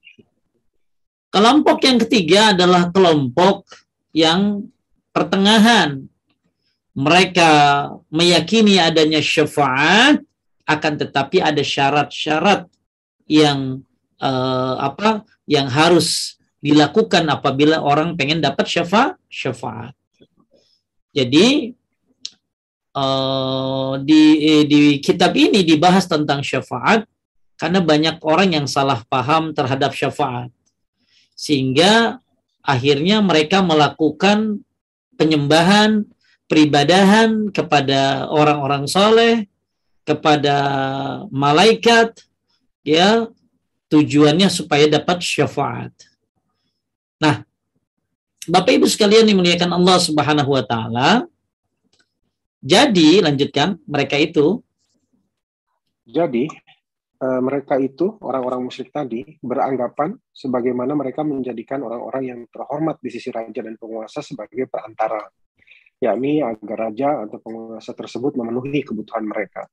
Kelompok 1.33 1.81
yang 1.81 1.97
ketiga 1.97 2.53
adalah 2.53 2.93
kelompok 2.93 3.65
yang 4.13 4.69
pertengahan. 5.09 6.05
Mereka 6.93 7.49
meyakini 8.13 8.77
adanya 8.77 9.17
syafaat, 9.17 10.21
akan 10.69 10.93
tetapi 10.93 11.41
ada 11.41 11.65
syarat-syarat 11.65 12.69
yang 13.25 13.81
uh, 14.21 14.77
apa 14.77 15.25
yang 15.49 15.65
harus 15.73 16.37
dilakukan 16.61 17.25
apabila 17.25 17.81
orang 17.81 18.13
pengen 18.13 18.37
dapat 18.37 18.69
syafaat. 18.69 19.17
Syafaat. 19.25 19.97
Jadi 21.17 21.73
uh, 22.93 23.97
di 24.05 24.21
di 24.69 24.81
kitab 25.01 25.33
ini 25.33 25.65
dibahas 25.65 26.05
tentang 26.05 26.45
syafaat 26.45 27.09
karena 27.57 27.81
banyak 27.81 28.21
orang 28.21 28.53
yang 28.53 28.69
salah 28.69 29.01
paham 29.09 29.49
terhadap 29.57 29.97
syafaat 29.97 30.53
sehingga 31.43 32.23
akhirnya 32.63 33.19
mereka 33.19 33.59
melakukan 33.59 34.63
penyembahan 35.19 36.07
peribadahan 36.47 37.51
kepada 37.51 38.31
orang-orang 38.31 38.87
soleh 38.87 39.51
kepada 40.07 40.55
malaikat 41.27 42.23
ya 42.87 43.27
tujuannya 43.91 44.47
supaya 44.47 44.87
dapat 44.87 45.19
syafaat. 45.19 45.91
Nah, 47.19 47.43
Bapak 48.47 48.75
Ibu 48.75 48.87
sekalian 48.87 49.27
dimuliakan 49.27 49.71
Allah 49.71 49.97
Subhanahu 49.99 50.51
wa 50.51 50.63
taala. 50.63 51.23
Jadi, 52.63 53.19
lanjutkan, 53.23 53.79
mereka 53.87 54.15
itu 54.19 54.63
jadi 56.03 56.51
mereka 57.23 57.79
itu 57.79 58.19
orang-orang 58.19 58.67
musyrik 58.67 58.91
tadi 58.91 59.23
beranggapan 59.39 60.11
sebagaimana 60.27 60.91
mereka 60.91 61.23
menjadikan 61.23 61.79
orang-orang 61.85 62.23
yang 62.27 62.39
terhormat 62.51 62.99
di 62.99 63.09
sisi 63.13 63.31
raja 63.31 63.63
dan 63.63 63.79
penguasa 63.79 64.19
sebagai 64.19 64.67
perantara, 64.67 65.23
yakni 66.03 66.43
agar 66.43 66.91
raja 66.91 67.23
atau 67.23 67.39
penguasa 67.39 67.95
tersebut 67.95 68.35
memenuhi 68.35 68.83
kebutuhan 68.83 69.23
mereka. 69.23 69.63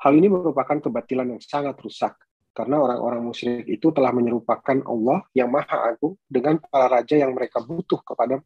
Hal 0.00 0.12
ini 0.16 0.28
merupakan 0.28 0.80
kebatilan 0.80 1.36
yang 1.36 1.40
sangat 1.40 1.76
rusak 1.80 2.16
karena 2.50 2.76
orang-orang 2.82 3.24
musyrik 3.24 3.64
itu 3.64 3.88
telah 3.94 4.12
menyerupakan 4.12 4.84
Allah 4.84 5.24
yang 5.32 5.48
Maha 5.48 5.96
Agung 5.96 6.20
dengan 6.28 6.60
para 6.60 6.90
raja 6.90 7.16
yang 7.16 7.32
mereka 7.32 7.64
butuh 7.64 8.04
kepada 8.04 8.42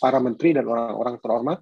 para 0.00 0.16
menteri 0.22 0.54
dan 0.54 0.64
orang-orang 0.70 1.18
terhormat 1.20 1.58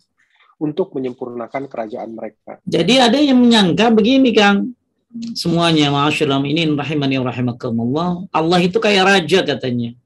untuk 0.59 0.91
menyempurnakan 0.95 1.71
kerajaan 1.71 2.11
mereka. 2.13 2.59
Jadi 2.67 2.95
ada 2.99 3.19
yang 3.19 3.39
menyangka 3.39 3.95
begini 3.95 4.35
Kang, 4.35 4.78
semuanya 5.33 5.89
ma'asyiral 5.89 6.45
ini 6.45 6.69
rahimani 6.73 7.17
rahimakumullah. 7.21 8.29
Allah 8.33 8.59
itu 8.61 8.77
kayak 8.81 9.05
raja 9.05 9.41
katanya. 9.45 9.97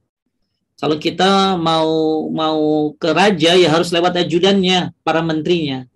Kalau 0.78 0.98
kita 0.98 1.54
mau 1.62 2.26
mau 2.30 2.90
ke 2.98 3.14
raja 3.14 3.54
ya 3.54 3.68
harus 3.70 3.94
lewat 3.94 4.18
ajudannya, 4.26 4.90
para 5.06 5.22
menterinya. 5.22 5.86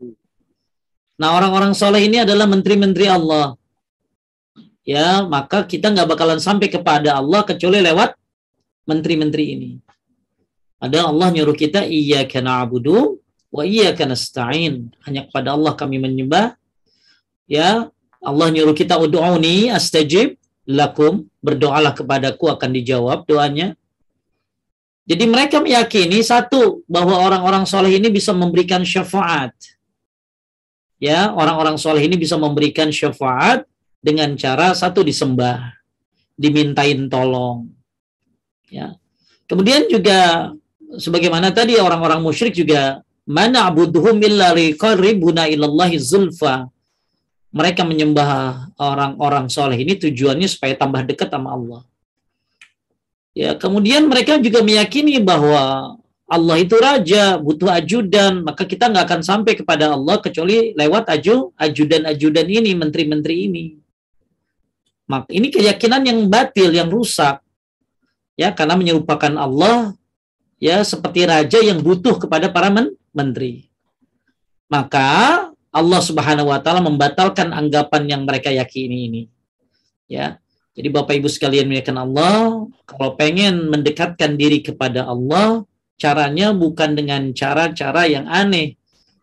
Nah 1.19 1.35
orang-orang 1.35 1.75
soleh 1.75 2.07
ini 2.07 2.23
adalah 2.23 2.47
menteri-menteri 2.47 3.11
Allah 3.11 3.59
ya 4.87 5.27
maka 5.27 5.67
kita 5.67 5.91
nggak 5.91 6.15
bakalan 6.15 6.39
sampai 6.39 6.71
kepada 6.71 7.19
Allah 7.19 7.43
kecuali 7.43 7.83
lewat 7.83 8.15
menteri-menteri 8.87 9.45
ini. 9.59 9.71
Ada 10.79 11.11
Allah 11.11 11.35
nyuruh 11.35 11.59
kita 11.59 11.83
iya 11.83 12.23
kena 12.23 12.63
abudu 12.63 13.19
wa 13.51 13.67
iya 13.67 13.91
kena 13.91 14.15
stain 14.15 14.95
hanya 15.03 15.27
kepada 15.27 15.59
Allah 15.59 15.75
kami 15.75 15.99
menyembah. 15.99 16.55
Ya 17.51 17.91
Allah 18.27 18.51
nyuruh 18.51 18.75
kita 18.75 18.99
ud'uni 18.99 19.71
astajib 19.71 20.35
lakum 20.67 21.31
berdoalah 21.39 21.95
kepadaku 21.95 22.51
akan 22.51 22.71
dijawab 22.75 23.23
doanya. 23.31 23.79
Jadi 25.07 25.25
mereka 25.31 25.63
meyakini 25.63 26.19
satu 26.27 26.83
bahwa 26.91 27.15
orang-orang 27.23 27.63
soleh 27.63 27.95
ini 27.95 28.11
bisa 28.11 28.35
memberikan 28.35 28.83
syafaat. 28.83 29.55
Ya, 30.99 31.31
orang-orang 31.31 31.79
soleh 31.79 32.03
ini 32.03 32.19
bisa 32.19 32.35
memberikan 32.35 32.91
syafaat 32.91 33.63
dengan 34.03 34.35
cara 34.35 34.75
satu 34.75 35.07
disembah, 35.07 35.79
dimintain 36.35 37.07
tolong. 37.07 37.71
Ya. 38.67 38.99
Kemudian 39.47 39.87
juga 39.87 40.51
sebagaimana 40.99 41.55
tadi 41.55 41.79
orang-orang 41.79 42.19
musyrik 42.19 42.59
juga 42.59 43.07
mana 43.23 43.71
abuduhum 43.71 44.19
illa 44.23 44.51
liqarribuna 44.51 45.47
ilallahi 45.47 46.03
zulfa. 46.03 46.67
Mereka 47.57 47.89
menyembah 47.89 48.31
orang-orang 48.77 49.49
soleh 49.49 49.81
ini 49.81 49.97
tujuannya 49.97 50.45
supaya 50.45 50.77
tambah 50.77 51.09
dekat 51.09 51.33
sama 51.33 51.57
Allah. 51.57 51.83
Ya, 53.33 53.57
kemudian 53.57 54.09
mereka 54.09 54.37
juga 54.37 54.61
meyakini 54.61 55.17
bahwa 55.21 55.97
Allah 56.27 56.57
itu 56.59 56.77
raja, 56.77 57.39
butuh 57.41 57.71
ajudan, 57.71 58.45
maka 58.45 58.69
kita 58.69 58.93
nggak 58.93 59.05
akan 59.09 59.23
sampai 59.25 59.57
kepada 59.57 59.95
Allah 59.95 60.21
kecuali 60.21 60.77
lewat 60.77 61.09
aju 61.17 61.55
ajudan-ajudan 61.57 62.47
ini, 62.51 62.77
menteri-menteri 62.77 63.37
ini. 63.49 63.65
Maka 65.07 65.31
ini 65.31 65.49
keyakinan 65.55 66.03
yang 66.03 66.19
batil, 66.27 66.75
yang 66.75 66.91
rusak. 66.91 67.39
Ya, 68.37 68.53
karena 68.53 68.77
menyerupakan 68.77 69.33
Allah 69.39 69.97
ya 70.61 70.83
seperti 70.85 71.25
raja 71.25 71.63
yang 71.63 71.81
butuh 71.81 72.21
kepada 72.21 72.51
para 72.53 72.69
men 72.69 72.93
menteri. 73.15 73.71
Maka 74.67 75.49
Allah 75.77 76.01
Subhanahu 76.01 76.49
wa 76.49 76.59
taala 76.65 76.81
membatalkan 76.81 77.53
anggapan 77.53 78.09
yang 78.09 78.23
mereka 78.25 78.49
yakini 78.49 79.13
ini. 79.13 79.23
Ya. 80.09 80.41
Jadi 80.77 80.89
Bapak 80.93 81.17
Ibu 81.17 81.29
sekalian 81.29 81.69
meyakinkan 81.73 81.97
Allah, 81.97 82.69
kalau 82.85 83.17
pengen 83.17 83.73
mendekatkan 83.73 84.37
diri 84.37 84.61
kepada 84.61 85.09
Allah, 85.09 85.65
caranya 85.97 86.53
bukan 86.53 86.93
dengan 86.93 87.33
cara-cara 87.33 88.05
yang 88.05 88.29
aneh, 88.29 88.77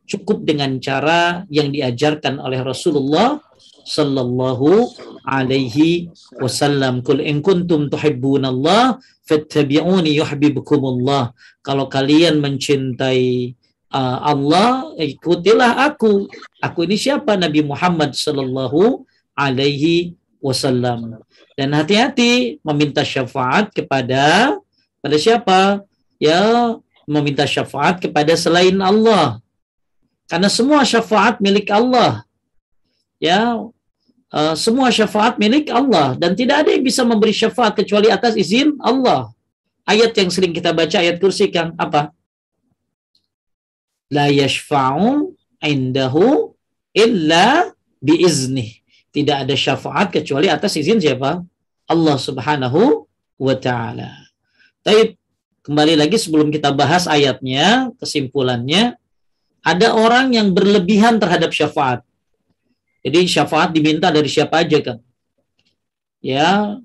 cukup 0.10 0.42
dengan 0.46 0.82
cara 0.82 1.46
yang 1.54 1.70
diajarkan 1.70 2.42
oleh 2.42 2.58
Rasulullah 2.66 3.38
sallallahu 3.86 4.98
alaihi 5.30 6.10
wasallam. 6.42 7.06
Kul 7.06 7.22
in 7.22 7.46
kuntum 7.46 7.88
tuhibbunallah 7.92 8.98
fattabi'uni 9.22 10.18
yuhibbukumullah. 10.18 11.38
Kalau 11.62 11.86
kalian 11.86 12.42
mencintai 12.42 13.54
uh, 13.94 14.18
Allah, 14.26 14.92
ikutilah 14.98 15.88
aku. 15.88 16.26
Aku 16.60 16.80
ini 16.90 16.98
siapa? 16.98 17.38
Nabi 17.38 17.62
Muhammad 17.62 18.18
sallallahu 18.18 19.06
alaihi 19.38 20.18
wasallam. 20.42 21.22
Dan 21.54 21.70
hati-hati 21.78 22.58
meminta 22.66 23.06
syafaat 23.06 23.70
kepada 23.70 24.58
pada 25.00 25.18
siapa? 25.22 25.86
Ya, 26.18 26.42
meminta 27.06 27.46
syafaat 27.46 28.02
kepada 28.02 28.34
selain 28.34 28.76
Allah. 28.82 29.38
Karena 30.26 30.50
semua 30.50 30.82
syafaat 30.82 31.38
milik 31.38 31.70
Allah 31.70 32.26
ya 33.24 33.40
uh, 34.36 34.56
semua 34.60 34.92
syafaat 34.92 35.40
milik 35.40 35.72
Allah 35.72 36.20
dan 36.20 36.36
tidak 36.36 36.68
ada 36.68 36.70
yang 36.76 36.84
bisa 36.84 37.08
memberi 37.08 37.32
syafaat 37.32 37.80
kecuali 37.80 38.12
atas 38.12 38.36
izin 38.36 38.76
Allah. 38.84 39.32
Ayat 39.88 40.12
yang 40.16 40.32
sering 40.32 40.52
kita 40.56 40.76
baca 40.76 41.00
ayat 41.00 41.20
kursi 41.24 41.48
kan 41.48 41.72
apa? 41.80 42.12
La 44.14 44.30
yashfa'u 44.30 45.34
indahu 45.58 46.54
illa 46.94 47.74
biiznih. 47.98 48.86
Tidak 49.10 49.46
ada 49.46 49.56
syafaat 49.58 50.14
kecuali 50.14 50.50
atas 50.50 50.78
izin 50.78 51.02
siapa? 51.02 51.42
Allah 51.90 52.18
Subhanahu 52.18 53.10
wa 53.42 53.56
taala. 53.58 54.10
Tapi 54.86 55.18
kembali 55.66 55.98
lagi 55.98 56.18
sebelum 56.22 56.54
kita 56.54 56.70
bahas 56.74 57.10
ayatnya, 57.10 57.90
kesimpulannya 57.98 58.98
ada 59.64 59.96
orang 59.96 60.36
yang 60.36 60.52
berlebihan 60.52 61.18
terhadap 61.18 61.56
syafaat. 61.56 62.04
Jadi 63.04 63.28
syafaat 63.28 63.72
diminta 63.72 64.12
dari 64.12 64.28
siapa 64.28 64.64
aja 64.64 64.80
kan. 64.84 64.98
Ya. 66.20 66.80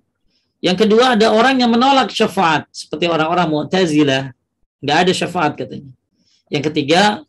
Yang 0.59 0.87
kedua 0.87 1.15
ada 1.15 1.31
orang 1.31 1.63
yang 1.63 1.71
menolak 1.71 2.11
syafaat 2.11 2.67
seperti 2.75 3.07
orang-orang 3.07 3.47
Mu'tazilah, 3.47 4.35
nggak 4.83 4.99
ada 5.07 5.13
syafaat 5.15 5.55
katanya. 5.55 5.95
Yang 6.49 6.73
ketiga 6.73 7.23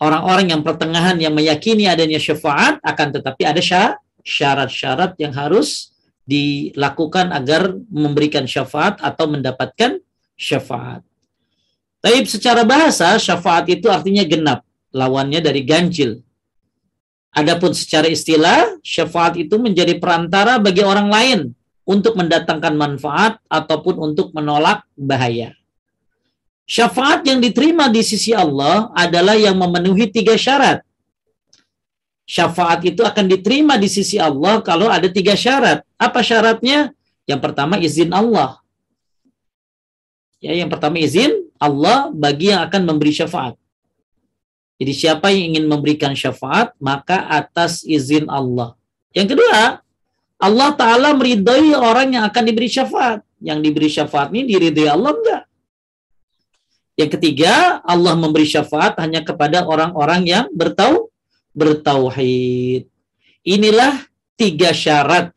orang-orang 0.00 0.52
yang 0.52 0.62
pertengahan 0.64 1.16
yang 1.20 1.32
meyakini 1.32 1.88
adanya 1.88 2.20
syafaat 2.20 2.80
akan 2.80 3.08
tetapi 3.20 3.42
ada 3.44 3.60
syarat-syarat 4.24 5.16
yang 5.20 5.32
harus 5.32 5.92
dilakukan 6.26 7.30
agar 7.30 7.70
memberikan 7.88 8.44
syafaat 8.44 8.98
atau 8.98 9.30
mendapatkan 9.30 10.02
syafaat. 10.34 11.06
Tapi 12.02 12.26
secara 12.26 12.66
bahasa 12.66 13.14
syafaat 13.16 13.70
itu 13.70 13.86
artinya 13.88 14.26
genap, 14.26 14.66
lawannya 14.90 15.38
dari 15.38 15.62
ganjil. 15.62 16.22
Adapun 17.36 17.76
secara 17.76 18.08
istilah, 18.08 18.80
syafaat 18.80 19.36
itu 19.36 19.60
menjadi 19.60 20.00
perantara 20.00 20.56
bagi 20.56 20.80
orang 20.80 21.08
lain 21.12 21.40
untuk 21.86 22.18
mendatangkan 22.18 22.74
manfaat 22.74 23.38
ataupun 23.46 24.00
untuk 24.00 24.32
menolak 24.32 24.82
bahaya. 24.98 25.54
Syafaat 26.66 27.22
yang 27.22 27.38
diterima 27.38 27.86
di 27.86 28.02
sisi 28.02 28.34
Allah 28.34 28.90
adalah 28.90 29.38
yang 29.38 29.54
memenuhi 29.54 30.10
tiga 30.10 30.34
syarat. 30.34 30.82
Syafaat 32.26 32.82
itu 32.82 33.06
akan 33.06 33.30
diterima 33.30 33.78
di 33.78 33.86
sisi 33.86 34.18
Allah 34.18 34.58
kalau 34.66 34.90
ada 34.90 35.06
tiga 35.06 35.38
syarat. 35.38 35.86
Apa 35.94 36.26
syaratnya? 36.26 36.90
Yang 37.22 37.40
pertama 37.46 37.78
izin 37.78 38.10
Allah. 38.10 38.58
Ya, 40.42 40.58
yang 40.58 40.66
pertama 40.66 40.98
izin 40.98 41.46
Allah 41.62 42.10
bagi 42.10 42.50
yang 42.50 42.66
akan 42.66 42.82
memberi 42.82 43.14
syafaat. 43.14 43.54
Jadi 44.76 44.92
siapa 44.92 45.30
yang 45.30 45.54
ingin 45.54 45.64
memberikan 45.70 46.12
syafaat 46.18 46.74
maka 46.82 47.30
atas 47.30 47.86
izin 47.86 48.26
Allah. 48.26 48.74
Yang 49.14 49.38
kedua, 49.38 49.80
Allah 50.36 50.70
Ta'ala 50.76 51.16
meridai 51.16 51.72
orang 51.72 52.12
yang 52.12 52.24
akan 52.26 52.42
diberi 52.42 52.68
syafaat. 52.68 53.24
Yang 53.40 53.58
diberi 53.70 53.88
syafaat 53.88 54.28
ini 54.34 54.50
diridai 54.50 54.90
Allah 54.90 55.14
enggak? 55.14 55.42
Yang 56.96 57.20
ketiga, 57.20 57.84
Allah 57.84 58.16
memberi 58.16 58.48
syafaat 58.48 58.96
hanya 59.04 59.20
kepada 59.20 59.68
orang-orang 59.68 60.24
yang 60.24 60.46
bertau 60.48 61.12
bertauhid. 61.52 62.88
Inilah 63.44 64.04
tiga 64.36 64.72
syarat. 64.72 65.32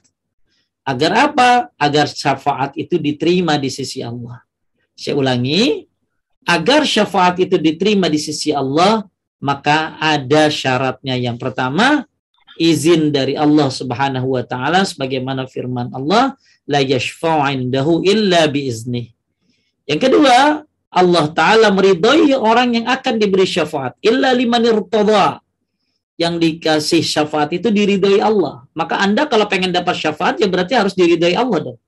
Agar 0.88 1.32
apa? 1.32 1.70
Agar 1.76 2.08
syafaat 2.08 2.74
itu 2.80 2.96
diterima 2.96 3.60
di 3.60 3.68
sisi 3.68 4.00
Allah. 4.00 4.40
Saya 4.96 5.20
ulangi, 5.20 5.88
agar 6.48 6.88
syafaat 6.88 7.40
itu 7.44 7.60
diterima 7.60 8.08
di 8.08 8.18
sisi 8.20 8.56
Allah, 8.56 9.04
maka 9.44 10.00
ada 10.00 10.48
syaratnya. 10.48 11.20
Yang 11.20 11.44
pertama, 11.44 12.08
izin 12.60 13.12
dari 13.12 13.40
Allah 13.40 13.72
Subhanahu 13.72 14.36
wa 14.36 14.44
taala 14.44 14.84
sebagaimana 14.84 15.48
firman 15.48 15.92
Allah 15.96 16.36
la 16.68 16.84
yashfa'u 16.84 17.48
indahu 17.56 18.04
illa 18.04 18.48
biiznih. 18.52 19.12
Yang 19.88 20.00
kedua, 20.12 20.68
Allah 20.90 21.26
taala 21.38 21.70
meridhai 21.70 22.34
orang 22.34 22.82
yang 22.82 22.86
akan 22.90 23.22
diberi 23.22 23.46
syafaat 23.46 23.94
illa 24.02 24.34
liman 24.34 24.66
irtada. 24.66 25.40
Yang 26.20 26.36
dikasih 26.44 27.00
syafaat 27.00 27.56
itu 27.56 27.72
diridhai 27.72 28.20
Allah. 28.20 28.68
Maka 28.76 29.00
Anda 29.00 29.24
kalau 29.32 29.48
pengen 29.48 29.72
dapat 29.72 29.96
syafaat 29.96 30.36
ya 30.44 30.52
berarti 30.52 30.76
harus 30.76 30.92
diridhai 30.92 31.32
Allah 31.32 31.72
dong. 31.72 31.80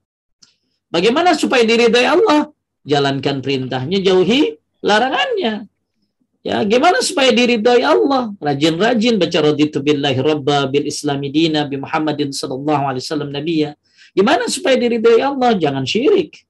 Bagaimana 0.87 1.35
supaya 1.35 1.67
diridhai 1.67 2.07
Allah? 2.07 2.47
Jalankan 2.87 3.43
perintahnya, 3.43 3.99
jauhi 3.99 4.55
larangannya. 4.79 5.67
Ya, 6.41 6.57
gimana 6.65 7.03
supaya 7.05 7.29
diridhai 7.29 7.85
Allah? 7.85 8.33
Rajin-rajin 8.41 9.21
baca 9.21 9.39
raditu 9.51 9.77
billahi 9.83 10.19
rabba 10.23 10.65
bil 10.73 10.89
islami 10.89 11.29
dina 11.29 11.69
bi 11.69 11.77
Muhammadin 11.77 12.33
sallallahu 12.33 12.83
alaihi 12.89 13.03
wasallam 13.05 13.29
nabiyya. 13.29 13.77
Gimana 14.17 14.49
supaya 14.49 14.79
diridhai 14.79 15.21
Allah? 15.21 15.53
Jangan 15.59 15.85
syirik. 15.85 16.41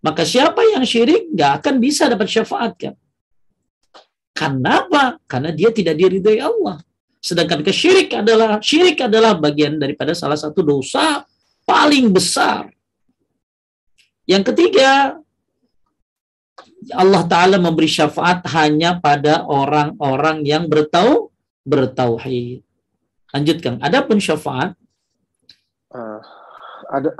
Maka 0.00 0.24
siapa 0.24 0.64
yang 0.64 0.84
syirik 0.84 1.28
nggak 1.32 1.60
akan 1.60 1.74
bisa 1.76 2.08
dapat 2.08 2.28
syafaat 2.28 2.72
kan? 2.76 2.94
Karena 4.32 4.80
apa? 4.84 5.20
Karena 5.28 5.52
dia 5.52 5.68
tidak 5.68 6.00
diridhai 6.00 6.40
Allah. 6.40 6.80
Sedangkan 7.20 7.60
kesyirik 7.60 8.16
adalah 8.16 8.56
syirik 8.64 8.96
adalah 9.04 9.36
bagian 9.36 9.76
daripada 9.76 10.16
salah 10.16 10.40
satu 10.40 10.64
dosa 10.64 11.28
paling 11.68 12.08
besar. 12.08 12.72
Yang 14.24 14.54
ketiga, 14.54 15.20
Allah 16.96 17.22
Ta'ala 17.28 17.60
memberi 17.60 17.90
syafaat 17.90 18.40
hanya 18.56 18.96
pada 18.96 19.44
orang-orang 19.44 20.48
yang 20.48 20.64
bertau 20.64 21.28
bertauhid. 21.68 22.64
Lanjutkan. 23.36 23.76
Adapun 23.84 24.16
syafaat 24.16 24.72
uh, 25.92 26.20
ada 26.88 27.10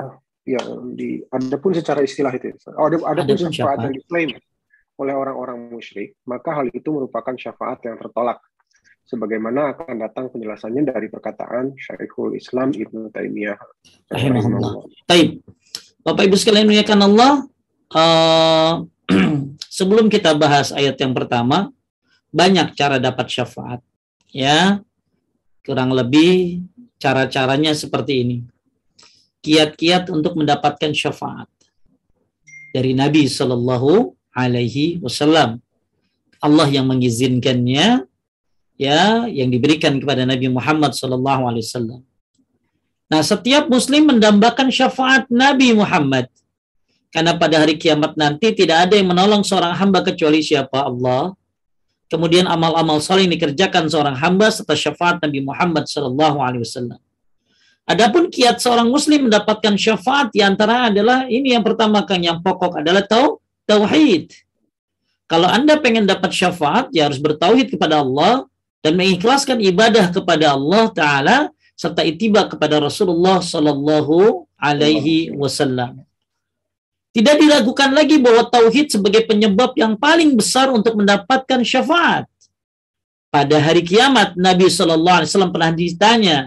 ya 0.56 0.62
di 0.90 1.22
adapun 1.30 1.70
secara 1.70 2.02
istilah 2.02 2.34
itu. 2.34 2.50
Oh, 2.74 2.90
ada 2.90 3.22
adapun 3.22 3.50
syafaat, 3.50 3.54
syafaat 3.54 3.78
yang 3.86 3.94
diklaim 3.94 4.30
oleh 5.00 5.14
orang-orang 5.16 5.72
musyrik, 5.72 6.20
maka 6.28 6.52
hal 6.60 6.68
itu 6.68 6.88
merupakan 6.92 7.32
syafaat 7.32 7.80
yang 7.88 7.96
tertolak. 7.96 8.42
Sebagaimana 9.08 9.74
akan 9.74 9.96
datang 9.98 10.30
penjelasannya 10.30 10.86
dari 10.86 11.10
perkataan 11.10 11.74
Syekhul 11.74 12.38
Islam 12.38 12.70
Ibnu 12.70 13.10
Taimiyah. 13.10 13.58
Taib. 15.08 15.42
Bapak 16.06 16.30
Ibu 16.30 16.36
sekalian 16.38 16.70
muliakan 16.70 17.00
Allah, 17.10 17.32
uh, 17.90 18.72
sebelum 19.80 20.06
kita 20.06 20.36
bahas 20.38 20.70
ayat 20.70 20.94
yang 21.00 21.10
pertama, 21.10 21.74
banyak 22.30 22.78
cara 22.78 23.02
dapat 23.02 23.26
syafaat. 23.26 23.82
Ya, 24.30 24.78
kurang 25.66 25.90
lebih 25.90 26.62
cara-caranya 27.02 27.74
seperti 27.74 28.22
ini. 28.22 28.36
Kiat-kiat 29.40 30.12
untuk 30.12 30.36
mendapatkan 30.36 30.92
syafaat 30.92 31.48
dari 32.76 32.92
Nabi 32.92 33.26
Shallallahu 33.26 34.12
Alaihi 34.36 35.00
Wasallam. 35.00 35.58
Allah 36.40 36.68
yang 36.72 36.88
mengizinkannya, 36.88 38.04
ya, 38.80 39.28
yang 39.28 39.48
diberikan 39.52 40.00
kepada 40.00 40.24
Nabi 40.24 40.48
Muhammad 40.48 40.96
Shallallahu 40.96 41.42
Alaihi 41.48 41.64
Wasallam. 41.64 42.00
Nah, 43.10 43.20
setiap 43.26 43.66
Muslim 43.66 44.06
mendambakan 44.06 44.70
syafaat 44.70 45.26
Nabi 45.28 45.74
Muhammad 45.74 46.30
karena 47.10 47.34
pada 47.34 47.58
hari 47.58 47.74
kiamat 47.74 48.14
nanti 48.14 48.54
tidak 48.54 48.86
ada 48.86 48.94
yang 48.94 49.10
menolong 49.10 49.42
seorang 49.42 49.74
hamba 49.74 50.06
kecuali 50.06 50.46
siapa 50.46 50.86
Allah. 50.86 51.34
Kemudian 52.06 52.46
amal-amal 52.46 52.98
saleh 53.02 53.26
yang 53.26 53.34
dikerjakan 53.34 53.86
seorang 53.90 54.14
hamba 54.18 54.50
serta 54.50 54.74
syafaat 54.74 55.22
Nabi 55.22 55.42
Muhammad 55.42 55.86
Shallallahu 55.90 56.38
Alaihi 56.42 56.62
Wasallam. 56.62 56.98
Adapun 57.90 58.30
kiat 58.30 58.62
seorang 58.62 58.86
muslim 58.86 59.26
mendapatkan 59.26 59.74
syafaat 59.74 60.30
di 60.30 60.38
antara 60.38 60.86
adalah 60.86 61.26
ini 61.26 61.58
yang 61.58 61.66
pertama 61.66 62.06
kan 62.06 62.22
yang 62.22 62.38
pokok 62.38 62.78
adalah 62.78 63.02
tau 63.02 63.42
tauhid. 63.66 64.30
Kalau 65.26 65.50
Anda 65.50 65.74
pengen 65.82 66.06
dapat 66.06 66.30
syafaat, 66.30 66.94
ya 66.94 67.10
harus 67.10 67.18
bertauhid 67.18 67.74
kepada 67.74 67.98
Allah 67.98 68.46
dan 68.78 68.94
mengikhlaskan 68.94 69.58
ibadah 69.58 70.06
kepada 70.14 70.54
Allah 70.54 70.84
taala 70.94 71.36
serta 71.74 72.06
itiba 72.06 72.46
kepada 72.46 72.78
Rasulullah 72.78 73.42
sallallahu 73.42 74.46
alaihi 74.54 75.34
wasallam. 75.34 76.06
Tidak 77.10 77.42
diragukan 77.42 77.90
lagi 77.90 78.22
bahwa 78.22 78.46
tauhid 78.46 78.86
sebagai 78.94 79.26
penyebab 79.26 79.74
yang 79.74 79.98
paling 79.98 80.38
besar 80.38 80.70
untuk 80.70 80.94
mendapatkan 80.94 81.58
syafaat. 81.66 82.30
Pada 83.34 83.58
hari 83.58 83.82
kiamat 83.82 84.38
Nabi 84.38 84.70
Shallallahu 84.70 85.22
Alaihi 85.22 85.30
Wasallam 85.30 85.54
pernah 85.54 85.70
ditanya, 85.74 86.38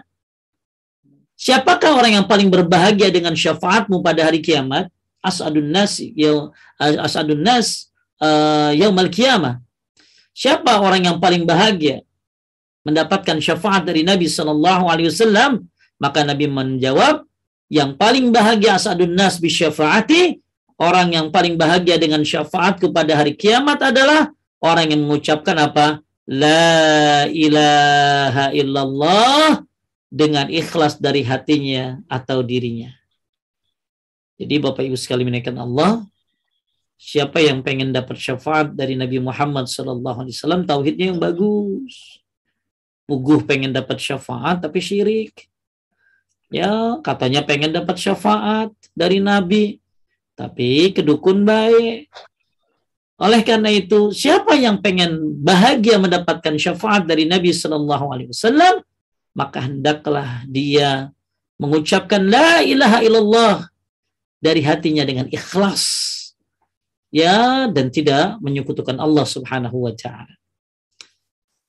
siapakah 1.38 1.98
orang 1.98 2.22
yang 2.22 2.26
paling 2.30 2.50
berbahagia 2.50 3.10
dengan 3.10 3.34
syafaatmu 3.34 4.02
pada 4.02 4.28
hari 4.28 4.39
kiamat? 4.39 4.89
As'adun 5.24 5.72
nas, 5.72 6.04
ya, 6.04 6.52
as'adun 6.78 7.39
nas 7.39 7.88
uh, 8.19 8.76
kiamah. 9.08 9.63
Siapa 10.34 10.82
orang 10.82 11.08
yang 11.08 11.17
paling 11.22 11.48
bahagia 11.48 12.04
mendapatkan 12.84 13.39
syafaat 13.39 13.88
dari 13.88 14.04
Nabi 14.04 14.28
Shallallahu 14.28 14.89
Alaihi 14.89 15.08
Wasallam? 15.13 15.63
Maka 16.02 16.28
Nabi 16.28 16.52
menjawab, 16.52 17.24
yang 17.72 17.96
paling 17.96 18.30
bahagia 18.30 18.76
as'adun 18.76 19.15
nas 19.15 19.39
bi 19.39 19.48
syafaati 19.48 20.38
orang 20.78 21.15
yang 21.15 21.28
paling 21.32 21.56
bahagia 21.56 21.96
dengan 21.98 22.22
syafaat 22.22 22.78
kepada 22.78 23.15
hari 23.15 23.34
kiamat 23.34 23.80
adalah 23.80 24.30
orang 24.60 24.91
yang 24.91 25.02
mengucapkan 25.08 25.56
apa? 25.58 26.04
La 26.28 27.28
ilaha 27.28 28.52
illallah 28.56 29.63
dengan 30.13 30.45
ikhlas 30.45 31.02
dari 31.02 31.26
hatinya 31.26 31.97
atau 32.06 32.45
dirinya. 32.45 32.93
Jadi 34.38 34.62
Bapak 34.62 34.86
Ibu 34.86 34.93
sekali 34.93 35.26
menaikkan 35.26 35.58
Allah, 35.58 36.06
siapa 37.02 37.41
yang 37.41 37.65
pengen 37.65 37.89
dapat 37.89 38.21
syafaat 38.21 38.78
dari 38.78 38.93
Nabi 38.93 39.17
Muhammad 39.17 39.65
wasallam 39.65 40.69
tauhidnya 40.69 41.10
yang 41.10 41.17
bagus. 41.17 42.21
Puguh 43.10 43.41
pengen 43.41 43.73
dapat 43.73 43.97
syafaat 43.97 44.62
tapi 44.62 44.78
syirik. 44.86 45.49
Ya, 46.54 47.02
katanya 47.02 47.41
pengen 47.41 47.73
dapat 47.73 47.97
syafaat 47.97 48.69
dari 48.93 49.17
Nabi, 49.17 49.82
tapi 50.38 50.93
kedukun 50.93 51.41
baik. 51.41 52.13
Oleh 53.17 53.41
karena 53.41 53.73
itu, 53.73 54.13
siapa 54.13 54.54
yang 54.54 54.78
pengen 54.78 55.41
bahagia 55.41 55.97
mendapatkan 55.97 56.54
syafaat 56.62 57.10
dari 57.10 57.26
Nabi 57.26 57.49
Shallallahu 57.49 58.06
Alaihi 58.13 58.30
Wasallam, 58.30 58.86
maka 59.34 59.65
hendaklah 59.65 60.46
dia 60.46 61.10
mengucapkan 61.58 62.22
la 62.22 62.62
ilaha 62.62 63.02
illallah 63.06 63.58
dari 64.41 64.62
hatinya 64.62 65.04
dengan 65.06 65.30
ikhlas, 65.30 65.84
ya 67.10 67.69
dan 67.69 67.89
tidak 67.93 68.38
menyekutukan 68.41 68.98
Allah 68.98 69.26
Subhanahu 69.26 69.89
Wa 69.89 69.93
Taala. 69.98 70.36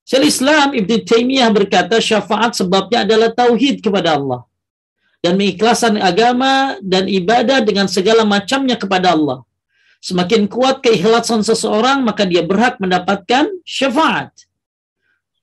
Syaikhul 0.04 0.28
Islam 0.28 0.68
Ibn 0.76 0.90
Taimiyah 1.00 1.48
berkata 1.48 1.96
syafaat 1.96 2.52
sebabnya 2.60 3.08
adalah 3.08 3.32
tauhid 3.32 3.80
kepada 3.80 4.20
Allah 4.20 4.44
dan 5.24 5.40
mengikhlaskan 5.40 5.96
agama 5.96 6.76
dan 6.84 7.08
ibadah 7.08 7.64
dengan 7.64 7.88
segala 7.88 8.28
macamnya 8.28 8.76
kepada 8.76 9.16
Allah. 9.16 9.40
Semakin 10.04 10.44
kuat 10.52 10.84
keikhlasan 10.84 11.40
seseorang, 11.40 12.04
maka 12.04 12.28
dia 12.28 12.44
berhak 12.44 12.76
mendapatkan 12.76 13.48
syafaat. 13.64 14.28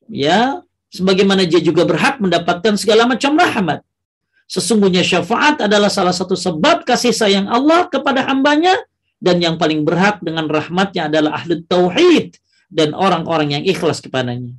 Ya, 0.05 0.61
sebagaimana 0.91 1.47
dia 1.47 1.63
juga 1.63 1.87
berhak 1.87 2.19
mendapatkan 2.19 2.75
segala 2.75 3.07
macam 3.07 3.33
rahmat. 3.39 3.79
Sesungguhnya 4.51 5.01
syafaat 5.01 5.63
adalah 5.63 5.87
salah 5.87 6.11
satu 6.11 6.35
sebab 6.35 6.83
kasih 6.83 7.15
sayang 7.15 7.47
Allah 7.47 7.87
kepada 7.87 8.27
hambanya 8.27 8.75
dan 9.23 9.39
yang 9.39 9.55
paling 9.55 9.87
berhak 9.87 10.19
dengan 10.19 10.51
rahmatnya 10.51 11.07
adalah 11.07 11.39
ahli 11.39 11.63
tauhid 11.63 12.35
dan 12.67 12.91
orang-orang 12.91 13.55
yang 13.55 13.63
ikhlas 13.63 14.03
kepadanya. 14.03 14.51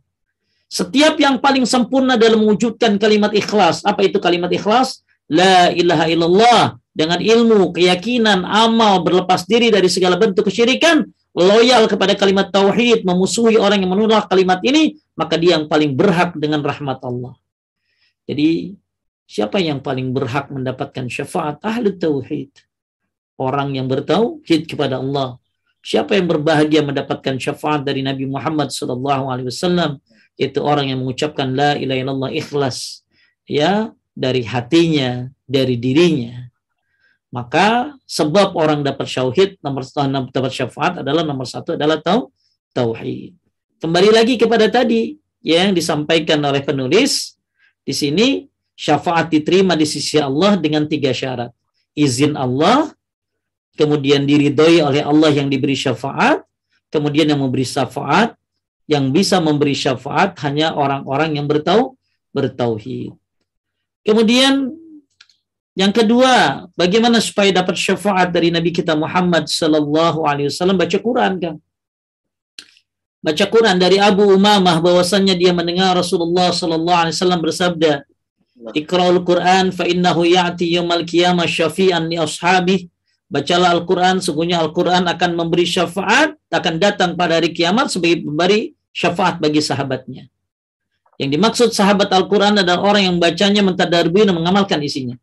Setiap 0.72 1.20
yang 1.20 1.36
paling 1.36 1.68
sempurna 1.68 2.16
dalam 2.16 2.40
mewujudkan 2.40 2.96
kalimat 2.96 3.36
ikhlas. 3.36 3.84
Apa 3.84 4.08
itu 4.08 4.16
kalimat 4.16 4.48
ikhlas? 4.48 5.04
La 5.28 5.68
ilaha 5.68 6.08
illallah. 6.08 6.80
Dengan 6.92 7.20
ilmu, 7.20 7.76
keyakinan, 7.76 8.44
amal, 8.44 9.04
berlepas 9.04 9.44
diri 9.44 9.68
dari 9.68 9.88
segala 9.88 10.16
bentuk 10.16 10.48
kesyirikan, 10.48 11.04
loyal 11.32 11.88
kepada 11.88 12.12
kalimat 12.16 12.52
tauhid, 12.52 13.04
memusuhi 13.08 13.56
orang 13.56 13.80
yang 13.80 13.92
menolak 13.92 14.28
kalimat 14.28 14.60
ini, 14.64 15.00
maka 15.16 15.40
dia 15.40 15.56
yang 15.56 15.66
paling 15.68 15.96
berhak 15.96 16.36
dengan 16.36 16.60
rahmat 16.60 17.00
Allah. 17.04 17.34
Jadi 18.28 18.76
siapa 19.24 19.58
yang 19.58 19.80
paling 19.80 20.12
berhak 20.12 20.52
mendapatkan 20.52 21.08
syafaat 21.08 21.58
ahli 21.64 21.96
tauhid? 21.96 22.52
Orang 23.40 23.74
yang 23.74 23.88
bertauhid 23.88 24.68
kepada 24.68 25.00
Allah. 25.00 25.40
Siapa 25.82 26.14
yang 26.14 26.30
berbahagia 26.30 26.86
mendapatkan 26.86 27.42
syafaat 27.42 27.82
dari 27.82 28.06
Nabi 28.06 28.28
Muhammad 28.28 28.70
wasallam? 28.70 29.98
Itu 30.38 30.62
orang 30.62 30.94
yang 30.94 31.02
mengucapkan 31.02 31.50
la 31.50 31.74
ilaha 31.74 31.98
illallah 31.98 32.30
ikhlas 32.30 33.02
ya 33.48 33.90
dari 34.14 34.46
hatinya, 34.46 35.26
dari 35.42 35.74
dirinya. 35.80 36.51
Maka 37.32 37.96
sebab 38.04 38.52
orang 38.60 38.84
dapat 38.84 39.08
syauhid 39.08 39.56
nomor 39.64 39.88
dapat 40.28 40.52
syafaat 40.52 41.00
adalah 41.00 41.24
nomor 41.24 41.48
satu 41.48 41.80
adalah 41.80 41.96
tau, 42.04 42.28
tauhid. 42.76 43.32
Kembali 43.80 44.12
lagi 44.12 44.36
kepada 44.36 44.68
tadi 44.68 45.16
yang 45.40 45.72
disampaikan 45.72 46.44
oleh 46.44 46.60
penulis 46.60 47.40
di 47.88 47.96
sini 47.96 48.26
syafaat 48.76 49.32
diterima 49.32 49.72
di 49.72 49.88
sisi 49.88 50.20
Allah 50.20 50.60
dengan 50.60 50.84
tiga 50.84 51.08
syarat. 51.16 51.48
Izin 51.96 52.36
Allah, 52.36 52.92
kemudian 53.80 54.28
diridhoi 54.28 54.84
oleh 54.84 55.00
Allah 55.00 55.32
yang 55.32 55.48
diberi 55.48 55.76
syafaat, 55.76 56.44
kemudian 56.92 57.32
yang 57.32 57.40
memberi 57.40 57.64
syafaat, 57.64 58.36
yang 58.84 59.08
bisa 59.08 59.40
memberi 59.40 59.72
syafaat 59.72 60.36
hanya 60.44 60.76
orang-orang 60.76 61.40
yang 61.40 61.48
bertau 61.48 61.96
bertauhid. 62.36 63.16
Kemudian 64.04 64.81
yang 65.72 65.92
kedua, 65.92 66.68
bagaimana 66.76 67.16
supaya 67.16 67.48
dapat 67.48 67.80
syafaat 67.80 68.28
dari 68.28 68.52
Nabi 68.52 68.76
kita 68.76 68.92
Muhammad 68.92 69.48
sallallahu 69.48 70.28
alaihi 70.28 70.52
wasallam 70.52 70.76
baca 70.76 70.98
Quran 71.00 71.32
kan? 71.40 71.54
Baca 73.22 73.44
Quran 73.48 73.76
dari 73.80 73.96
Abu 73.96 74.28
Umamah 74.36 74.82
bahwasannya 74.84 75.32
dia 75.38 75.54
mendengar 75.54 75.96
Rasulullah 75.96 76.52
sallallahu 76.52 77.00
alaihi 77.06 77.16
wasallam 77.16 77.40
bersabda, 77.40 77.92
"Iqra'ul 78.76 79.22
Quran 79.24 79.72
fa 79.72 79.88
innahu 79.88 80.28
ya'ti 80.28 80.76
yaumil 80.76 81.08
qiyamah 81.08 81.48
syafi'an 81.48 82.10
li 82.10 82.20
ashabi." 82.20 82.92
Bacalah 83.32 83.72
Al-Quran, 83.72 84.20
sungguhnya 84.20 84.60
Al-Quran 84.60 85.08
akan 85.08 85.30
memberi 85.32 85.64
syafaat, 85.64 86.36
akan 86.52 86.74
datang 86.76 87.16
pada 87.16 87.40
hari 87.40 87.56
kiamat 87.56 87.88
sebagai 87.88 88.28
memberi 88.28 88.76
syafaat 88.92 89.40
bagi 89.40 89.64
sahabatnya. 89.64 90.28
Yang 91.16 91.30
dimaksud 91.40 91.68
sahabat 91.72 92.12
Al-Quran 92.12 92.60
adalah 92.60 92.84
orang 92.84 93.08
yang 93.08 93.16
bacanya 93.16 93.64
mentadarbui 93.64 94.28
dan 94.28 94.36
mengamalkan 94.36 94.84
isinya. 94.84 95.16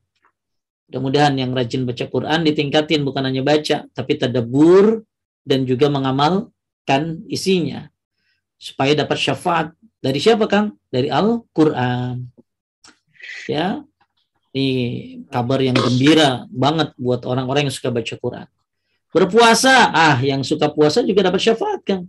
Mudah-mudahan 0.90 1.38
yang 1.38 1.54
rajin 1.54 1.86
baca 1.86 2.10
Quran 2.10 2.42
ditingkatin 2.50 3.06
bukan 3.06 3.22
hanya 3.30 3.46
baca, 3.46 3.86
tapi 3.94 4.18
tadabur 4.18 5.06
dan 5.46 5.62
juga 5.70 5.86
mengamalkan 5.86 7.22
isinya. 7.30 7.94
Supaya 8.58 8.98
dapat 8.98 9.22
syafaat. 9.22 9.70
Dari 10.02 10.18
siapa 10.18 10.50
Kang? 10.50 10.74
Dari 10.90 11.14
Al-Quran. 11.14 12.26
Ya, 13.46 13.86
ini 14.50 14.68
kabar 15.30 15.62
yang 15.62 15.78
gembira 15.78 16.50
banget 16.50 16.98
buat 16.98 17.22
orang-orang 17.22 17.70
yang 17.70 17.76
suka 17.76 17.94
baca 17.94 18.16
Quran. 18.18 18.48
Berpuasa, 19.14 19.94
ah 19.94 20.18
yang 20.26 20.42
suka 20.42 20.74
puasa 20.74 21.06
juga 21.06 21.30
dapat 21.30 21.42
syafaat 21.42 21.82
kan. 21.86 22.02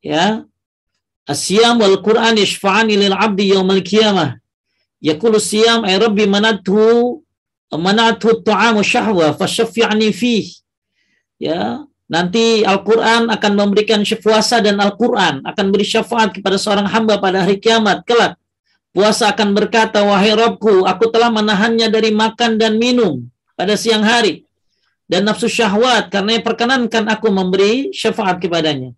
Ya. 0.00 0.48
Asyam 1.28 1.76
wal 1.84 2.00
Quran 2.00 2.40
yashfa'ani 2.40 2.96
lil 2.96 3.12
'abdi 3.12 3.52
yaumal 3.52 3.84
qiyamah. 3.84 4.40
Yaqulu 5.04 5.36
siyam 5.36 5.84
ay 5.84 6.00
rabbi 6.00 6.24
manathu 6.24 7.20
manathu 7.76 8.40
ta'amu 8.40 8.80
syahwa 8.80 9.36
fasyaffi'ni 9.36 10.08
fih. 10.14 10.48
Ya, 11.36 11.84
nanti 12.08 12.64
Al-Qur'an 12.64 13.28
akan 13.28 13.52
memberikan 13.52 14.00
puasa 14.18 14.64
dan 14.64 14.80
Al-Qur'an 14.80 15.44
akan 15.44 15.66
beri 15.68 15.84
syafaat 15.84 16.32
kepada 16.32 16.56
seorang 16.56 16.88
hamba 16.88 17.20
pada 17.20 17.44
hari 17.44 17.60
kiamat 17.60 18.06
kelak. 18.08 18.40
Puasa 18.96 19.28
akan 19.30 19.52
berkata, 19.52 20.00
wahai 20.00 20.32
Robku, 20.32 20.88
aku 20.88 21.12
telah 21.12 21.28
menahannya 21.28 21.92
dari 21.92 22.08
makan 22.08 22.56
dan 22.56 22.80
minum 22.80 23.28
pada 23.52 23.76
siang 23.76 24.00
hari. 24.02 24.48
Dan 25.08 25.28
nafsu 25.28 25.48
syahwat, 25.48 26.08
karena 26.08 26.40
perkenankan 26.40 27.08
aku 27.08 27.28
memberi 27.28 27.92
syafaat 27.92 28.40
kepadanya. 28.40 28.96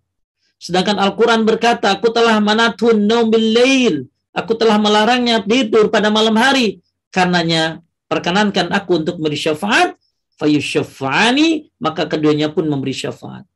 Sedangkan 0.61 0.95
Al-Quran 0.95 1.43
berkata, 1.43 1.91
aku 1.91 2.09
telah 2.13 2.39
manatun 2.39 3.03
bil 3.03 3.47
lail. 3.51 3.95
Aku 4.31 4.55
telah 4.55 4.79
melarangnya 4.79 5.43
tidur 5.43 5.91
pada 5.91 6.07
malam 6.07 6.39
hari. 6.39 6.79
Karenanya 7.11 7.83
perkenankan 8.11 8.75
aku 8.75 8.99
untuk 8.99 9.15
memberi 9.23 9.39
syafaat, 9.39 9.95
fayusyafani, 10.35 11.71
maka 11.79 12.03
keduanya 12.11 12.51
pun 12.51 12.67
memberi 12.67 12.91
syafaat. 12.91 13.47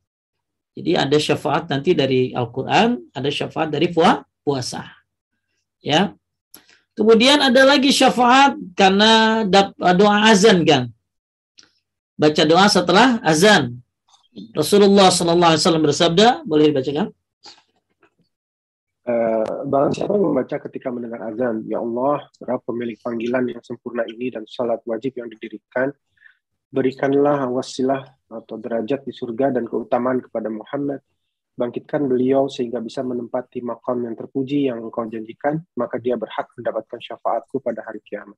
Jadi 0.80 0.96
ada 0.96 1.18
syafaat 1.20 1.68
nanti 1.68 1.92
dari 1.92 2.32
Al-Quran, 2.32 3.12
ada 3.12 3.28
syafaat 3.28 3.68
dari 3.68 3.92
puasa. 3.92 4.88
Ya. 5.84 6.16
Kemudian 6.96 7.44
ada 7.44 7.68
lagi 7.68 7.92
syafaat 7.92 8.56
karena 8.80 9.44
doa 9.92 10.32
azan 10.32 10.64
kan. 10.64 10.88
Baca 12.16 12.44
doa 12.48 12.72
setelah 12.72 13.20
azan. 13.28 13.84
Rasulullah 14.56 15.12
Sallallahu 15.12 15.52
Alaihi 15.56 15.64
Wasallam 15.64 15.84
bersabda, 15.84 16.28
boleh 16.48 16.72
dibacakan? 16.72 17.12
Uh, 19.06 19.70
barang 19.70 19.94
siapa 19.94 20.18
membaca 20.18 20.58
ketika 20.66 20.90
mendengar 20.90 21.30
azan, 21.30 21.62
Ya 21.70 21.78
Allah, 21.78 22.26
Rabb 22.42 22.66
pemilik 22.66 22.98
panggilan 22.98 23.46
yang 23.54 23.62
sempurna 23.62 24.02
ini 24.10 24.34
dan 24.34 24.50
salat 24.50 24.82
wajib 24.82 25.22
yang 25.22 25.30
didirikan, 25.30 25.94
berikanlah 26.74 27.46
wasilah 27.54 28.02
atau 28.26 28.58
derajat 28.58 29.06
di 29.06 29.14
surga 29.14 29.54
dan 29.54 29.70
keutamaan 29.70 30.26
kepada 30.26 30.50
Muhammad. 30.50 31.06
Bangkitkan 31.54 32.10
beliau 32.10 32.50
sehingga 32.50 32.82
bisa 32.82 33.06
menempati 33.06 33.62
makam 33.62 34.04
yang 34.04 34.18
terpuji 34.18 34.74
yang 34.74 34.82
engkau 34.82 35.06
janjikan, 35.06 35.62
maka 35.78 36.02
dia 36.02 36.18
berhak 36.18 36.50
mendapatkan 36.58 36.98
syafaatku 36.98 37.62
pada 37.62 37.86
hari 37.86 38.02
kiamat. 38.02 38.36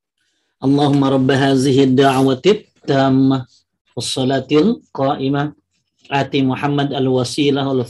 Allahumma 0.60 1.15
rabb 1.15 1.32
hazihi 1.32 1.95
da'wati 1.95 2.84
tammah 2.84 3.47
wassalatil 3.95 4.84
qa'imah 4.91 5.56
ati 6.12 6.43
Muhammad 6.43 6.93
al-wasilah 6.93 7.65
wal 7.65 7.88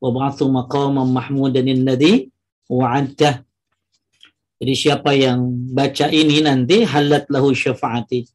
wab'athu 0.00 0.48
maqaman 0.48 1.06
mahmudan 1.12 1.68
alladhi 1.68 2.32
wa'adta. 2.66 3.44
Jadi 4.60 4.74
siapa 4.76 5.16
yang 5.16 5.40
baca 5.72 6.12
ini 6.12 6.44
nanti 6.44 6.84
halat 6.84 7.28
lahu 7.32 7.52
syafaati. 7.52 8.28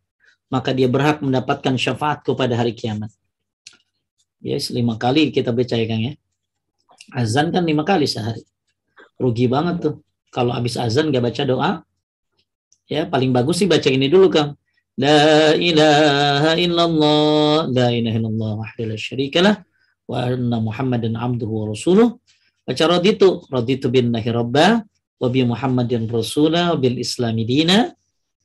Maka 0.49 0.73
dia 0.77 0.85
berhak 0.85 1.25
mendapatkan 1.25 1.73
syafaatku 1.73 2.37
pada 2.37 2.53
hari 2.57 2.77
kiamat. 2.77 3.09
Yes, 4.41 4.69
lima 4.69 4.97
kali 4.97 5.33
kita 5.33 5.49
baca 5.49 5.73
ya 5.73 5.85
Kang 5.89 6.01
ya. 6.05 6.13
Azan 7.13 7.49
kan 7.49 7.65
lima 7.65 7.81
kali 7.81 8.05
sehari. 8.05 8.45
Rugi 9.17 9.49
banget 9.49 9.89
tuh. 9.89 9.95
Kalau 10.29 10.53
habis 10.53 10.77
azan 10.77 11.09
gak 11.09 11.25
baca 11.25 11.41
doa. 11.45 11.71
Ya, 12.85 13.09
paling 13.09 13.33
bagus 13.33 13.61
sih 13.61 13.69
baca 13.69 13.89
ini 13.89 14.05
dulu 14.05 14.29
Kang. 14.29 14.53
La 15.01 15.53
ilaha 15.57 16.53
illallah, 16.55 17.67
la 17.73 17.87
ilaha 17.89 18.15
illallah 18.21 18.51
wahdahu 18.63 18.95
syarikalah 18.95 19.65
wa 20.05 20.29
anna 20.29 20.57
Muhammadan 20.61 21.17
abduhu 21.17 21.53
wa 21.65 21.65
rasuluh. 21.73 22.17
Baca 22.65 22.83
raditu, 22.89 23.45
raditu 23.49 23.93
billahi 23.93 24.29
rabba 24.33 24.81
wa 25.21 25.27
bi 25.29 25.45
Muhammadin 25.45 26.09
rasulah 26.09 26.73
wa 26.73 26.77
bil 26.81 26.97
islami 26.97 27.45
dina. 27.45 27.93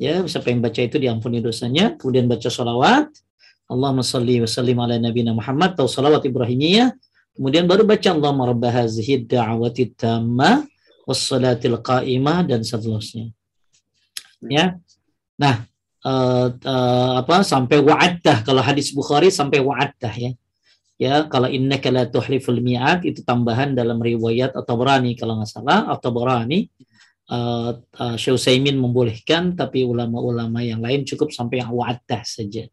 Ya, 0.01 0.21
siapa 0.25 0.49
yang 0.49 0.65
baca 0.65 0.81
itu 0.81 0.97
diampuni 0.97 1.45
dosanya. 1.45 1.97
Kemudian 1.97 2.29
baca 2.29 2.49
salawat. 2.49 3.13
Allahumma 3.69 4.05
salli 4.05 4.41
wa 4.41 4.49
sallim 4.49 4.77
ala 4.81 4.97
nabiyina 4.97 5.37
Muhammad 5.37 5.77
atau 5.77 5.89
salawat 5.89 6.25
Ibrahimiyah. 6.25 6.93
Kemudian 7.37 7.69
baru 7.69 7.85
baca 7.85 8.09
Allahumma 8.13 8.49
rabba 8.51 8.73
hazihi 8.73 9.29
da'wati 9.29 9.97
tamma 9.97 10.65
wassalatil 11.05 11.81
qa'imah 11.81 12.45
dan 12.49 12.65
seterusnya. 12.65 13.33
Ya. 14.45 14.81
Nah, 15.37 15.69
uh, 16.05 16.49
uh, 16.53 17.13
apa 17.21 17.45
sampai 17.45 17.81
wa'adtah 17.81 18.45
kalau 18.45 18.65
hadis 18.65 18.93
Bukhari 18.93 19.29
sampai 19.29 19.61
wa'adtah 19.61 20.15
ya 20.17 20.33
ya 21.01 21.25
kalau 21.33 21.49
innaka 21.49 21.89
la 21.89 22.05
tuhliful 22.05 22.61
mi'at 22.61 23.09
itu 23.09 23.25
tambahan 23.25 23.73
dalam 23.73 23.97
riwayat 23.97 24.53
atau 24.53 24.77
berani 24.77 25.17
kalau 25.17 25.41
nggak 25.41 25.49
salah 25.49 25.89
atau 25.89 26.13
berani 26.13 26.69
uh, 27.33 27.73
uh, 27.81 28.17
Syekh 28.21 28.77
membolehkan 28.77 29.57
tapi 29.57 29.81
ulama-ulama 29.89 30.61
yang 30.61 30.85
lain 30.85 31.09
cukup 31.09 31.33
sampai 31.33 31.65
wa'adah 31.65 32.21
saja. 32.21 32.69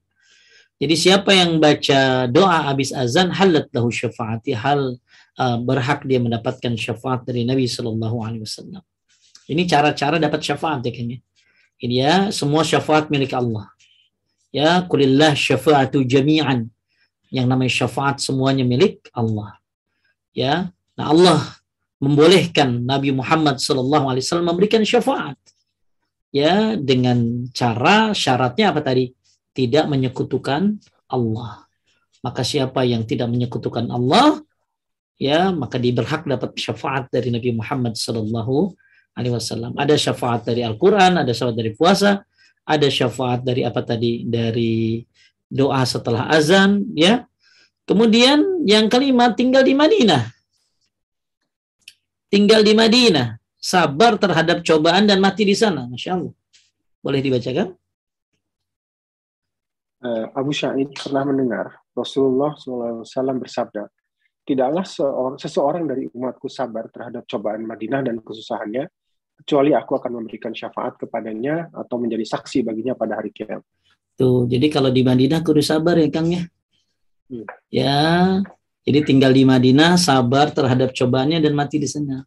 Jadi 0.77 0.93
siapa 0.93 1.33
yang 1.33 1.57
baca 1.57 2.29
doa 2.29 2.69
habis 2.69 2.93
azan 2.93 3.33
halat 3.33 3.65
lahu 3.73 3.89
syafaati 3.89 4.53
hal 4.53 4.99
uh, 5.39 5.57
berhak 5.63 6.05
dia 6.05 6.21
mendapatkan 6.21 6.77
syafaat 6.77 7.25
dari 7.25 7.47
Nabi 7.47 7.65
Shallallahu 7.65 8.17
alaihi 8.21 8.45
wasallam. 8.45 8.83
Ini 9.47 9.63
cara-cara 9.63 10.19
dapat 10.19 10.43
syafaat 10.43 10.83
ya 10.83 10.91
kayaknya. 10.91 11.23
Ini 11.77 11.95
ya, 11.95 12.13
semua 12.33 12.65
syafaat 12.65 13.07
milik 13.07 13.31
Allah. 13.37 13.69
Ya, 14.49 14.81
kulillah 14.85 15.37
syafa'atu 15.37 16.01
jami'an. 16.03 16.69
Yang 17.27 17.45
namanya 17.49 17.73
syafaat 17.73 18.23
semuanya 18.23 18.63
milik 18.63 19.07
Allah. 19.11 19.59
Ya, 20.31 20.71
nah 20.93 21.11
Allah 21.11 21.39
membolehkan 21.97 22.85
Nabi 22.85 23.09
Muhammad 23.09 23.57
SAW 23.57 24.45
memberikan 24.45 24.85
syafaat. 24.85 25.37
Ya, 26.29 26.77
dengan 26.77 27.49
cara 27.55 28.13
syaratnya 28.13 28.69
apa 28.69 28.85
tadi? 28.85 29.11
Tidak 29.55 29.89
menyekutukan 29.89 30.77
Allah. 31.09 31.65
Maka 32.21 32.45
siapa 32.45 32.85
yang 32.85 33.07
tidak 33.07 33.31
menyekutukan 33.31 33.89
Allah, 33.89 34.41
ya 35.17 35.49
maka 35.49 35.81
dia 35.81 35.93
berhak 35.95 36.29
dapat 36.29 36.53
syafaat 36.53 37.09
dari 37.09 37.33
Nabi 37.33 37.57
Muhammad 37.57 37.97
sallallahu 37.97 38.73
alaihi 39.17 39.33
wasallam. 39.33 39.73
Ada 39.73 39.97
syafaat 39.97 40.45
dari 40.45 40.61
Al-Qur'an, 40.61 41.17
ada 41.17 41.31
syafaat 41.33 41.57
dari 41.57 41.71
puasa, 41.73 42.21
ada 42.67 42.87
syafaat 42.91 43.41
dari 43.41 43.65
apa 43.65 43.81
tadi? 43.81 44.27
Dari 44.29 45.01
doa 45.47 45.83
setelah 45.87 46.27
azan, 46.31 46.83
ya. 46.93 47.25
Kemudian 47.87 48.67
yang 48.67 48.91
kelima 48.91 49.31
tinggal 49.31 49.63
di 49.63 49.71
Madinah. 49.71 50.27
Tinggal 52.27 52.59
di 52.59 52.75
Madinah, 52.75 53.39
sabar 53.55 54.19
terhadap 54.19 54.59
cobaan 54.59 55.07
dan 55.07 55.23
mati 55.23 55.47
di 55.47 55.55
sana, 55.55 55.87
masya 55.87 56.19
Allah. 56.19 56.35
Boleh 56.99 57.23
dibacakan? 57.23 57.71
Uh, 60.03 60.27
Abu 60.35 60.51
Sa'id 60.51 60.91
pernah 60.91 61.23
mendengar 61.23 61.79
Rasulullah 61.95 62.53
SAW 62.59 63.41
bersabda, 63.41 63.87
tidaklah 64.45 64.85
seorang, 64.85 65.35
seseorang 65.39 65.83
dari 65.87 66.05
umatku 66.11 66.51
sabar 66.51 66.91
terhadap 66.91 67.23
cobaan 67.25 67.63
Madinah 67.65 68.05
dan 68.05 68.19
kesusahannya, 68.21 68.85
kecuali 69.41 69.71
aku 69.71 69.97
akan 69.97 70.11
memberikan 70.21 70.51
syafaat 70.51 70.99
kepadanya 70.99 71.71
atau 71.73 71.97
menjadi 71.97 72.27
saksi 72.27 72.67
baginya 72.67 72.93
pada 72.93 73.17
hari 73.17 73.31
kiamat. 73.31 73.63
Tuh, 74.17 74.49
jadi 74.49 74.67
kalau 74.73 74.89
di 74.89 75.05
Madinah 75.05 75.45
kudu 75.45 75.61
sabar 75.61 76.01
ya 76.01 76.09
Kang 76.09 76.33
ya. 76.33 76.43
Hmm. 77.29 77.45
Ya, 77.69 78.01
jadi 78.81 79.05
tinggal 79.05 79.31
di 79.31 79.45
Madinah 79.45 79.95
sabar 80.01 80.49
terhadap 80.49 80.91
cobaannya 80.97 81.37
dan 81.37 81.53
mati 81.53 81.77
di 81.77 81.85
sana. 81.85 82.25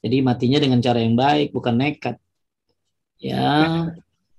Jadi 0.00 0.24
matinya 0.24 0.56
dengan 0.56 0.80
cara 0.80 1.04
yang 1.04 1.12
baik, 1.12 1.52
bukan 1.52 1.76
nekat. 1.76 2.16
Ya, 3.20 3.92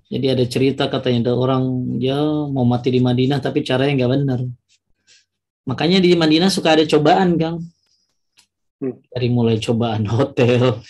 jadi 0.10 0.34
ada 0.34 0.46
cerita 0.50 0.90
katanya 0.90 1.30
ada 1.30 1.34
orang 1.38 1.64
ya 2.02 2.18
mau 2.50 2.66
mati 2.66 2.90
di 2.90 2.98
Madinah 2.98 3.38
tapi 3.38 3.62
caranya 3.62 4.02
nggak 4.02 4.12
benar 4.18 4.42
Makanya 5.62 6.02
di 6.02 6.18
Madinah 6.18 6.50
suka 6.50 6.74
ada 6.74 6.84
cobaan, 6.90 7.38
Kang. 7.38 7.62
Hmm. 8.82 8.98
Dari 9.14 9.30
mulai 9.30 9.62
cobaan 9.62 10.10
hotel, 10.10 10.82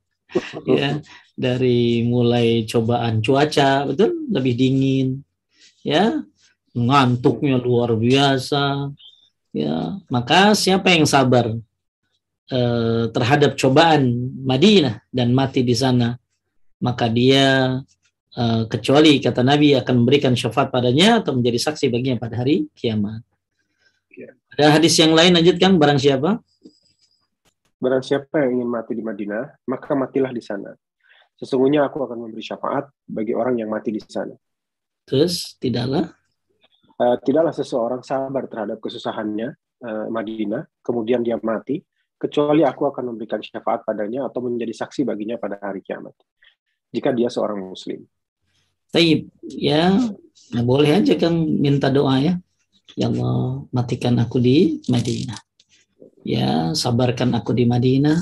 ya, 0.76 1.00
dari 1.40 2.04
mulai 2.04 2.68
cobaan 2.68 3.24
cuaca, 3.24 3.88
betul, 3.88 4.28
lebih 4.28 4.52
dingin, 4.60 5.24
ya, 5.80 6.20
ngantuknya 6.76 7.56
luar 7.56 7.96
biasa, 7.96 8.92
ya. 9.56 9.96
Maka 10.12 10.52
siapa 10.52 10.92
yang 10.92 11.08
sabar 11.08 11.56
eh, 12.52 13.04
terhadap 13.08 13.56
cobaan 13.56 14.36
Madinah 14.44 15.00
dan 15.08 15.32
mati 15.32 15.64
di 15.64 15.72
sana, 15.72 16.12
maka 16.84 17.08
dia 17.08 17.80
eh, 18.36 18.62
kecuali 18.68 19.16
kata 19.24 19.40
Nabi 19.40 19.72
akan 19.80 20.04
memberikan 20.04 20.36
syafaat 20.36 20.68
padanya 20.68 21.24
atau 21.24 21.32
menjadi 21.32 21.56
saksi 21.72 21.88
baginya 21.88 22.20
pada 22.20 22.36
hari 22.44 22.68
kiamat. 22.76 23.24
Ada 24.60 24.76
hadis 24.76 24.92
yang 25.00 25.16
lain 25.16 25.32
lanjutkan 25.32 25.80
barang 25.80 25.96
siapa? 25.96 26.36
Barang 27.80 28.04
siapa 28.04 28.44
yang 28.44 28.60
ingin 28.60 28.68
mati 28.68 28.92
di 28.92 29.00
Madinah, 29.00 29.56
maka 29.64 29.96
matilah 29.96 30.28
di 30.36 30.42
sana. 30.44 30.76
Sesungguhnya 31.40 31.88
aku 31.88 32.04
akan 32.04 32.28
memberi 32.28 32.44
syafaat 32.44 32.92
bagi 33.08 33.32
orang 33.32 33.56
yang 33.56 33.72
mati 33.72 33.96
di 33.96 34.00
sana. 34.04 34.36
Terus 35.08 35.56
tidaklah? 35.56 36.12
Uh, 37.00 37.16
tidaklah 37.24 37.56
seseorang 37.56 38.04
sabar 38.04 38.44
terhadap 38.44 38.76
kesusahannya 38.76 39.56
uh, 39.80 40.06
Madinah, 40.12 40.68
kemudian 40.84 41.24
dia 41.24 41.40
mati, 41.40 41.80
kecuali 42.20 42.60
aku 42.60 42.92
akan 42.92 43.16
memberikan 43.16 43.40
syafaat 43.40 43.88
padanya 43.88 44.28
atau 44.28 44.44
menjadi 44.44 44.84
saksi 44.84 45.08
baginya 45.08 45.40
pada 45.40 45.56
hari 45.64 45.80
kiamat. 45.80 46.12
Jika 46.92 47.16
dia 47.16 47.32
seorang 47.32 47.72
muslim. 47.72 48.04
Taib, 48.92 49.32
ya, 49.40 49.96
nah, 50.52 50.64
boleh 50.66 51.00
aja 51.00 51.16
kan 51.16 51.32
minta 51.32 51.88
doa 51.88 52.20
ya. 52.20 52.34
Ya 52.98 53.06
Allah, 53.06 53.64
matikan 53.70 54.18
aku 54.18 54.42
di 54.42 54.82
Madinah. 54.90 55.40
Ya, 56.26 56.76
sabarkan 56.76 57.32
aku 57.32 57.56
di 57.56 57.64
Madinah 57.64 58.18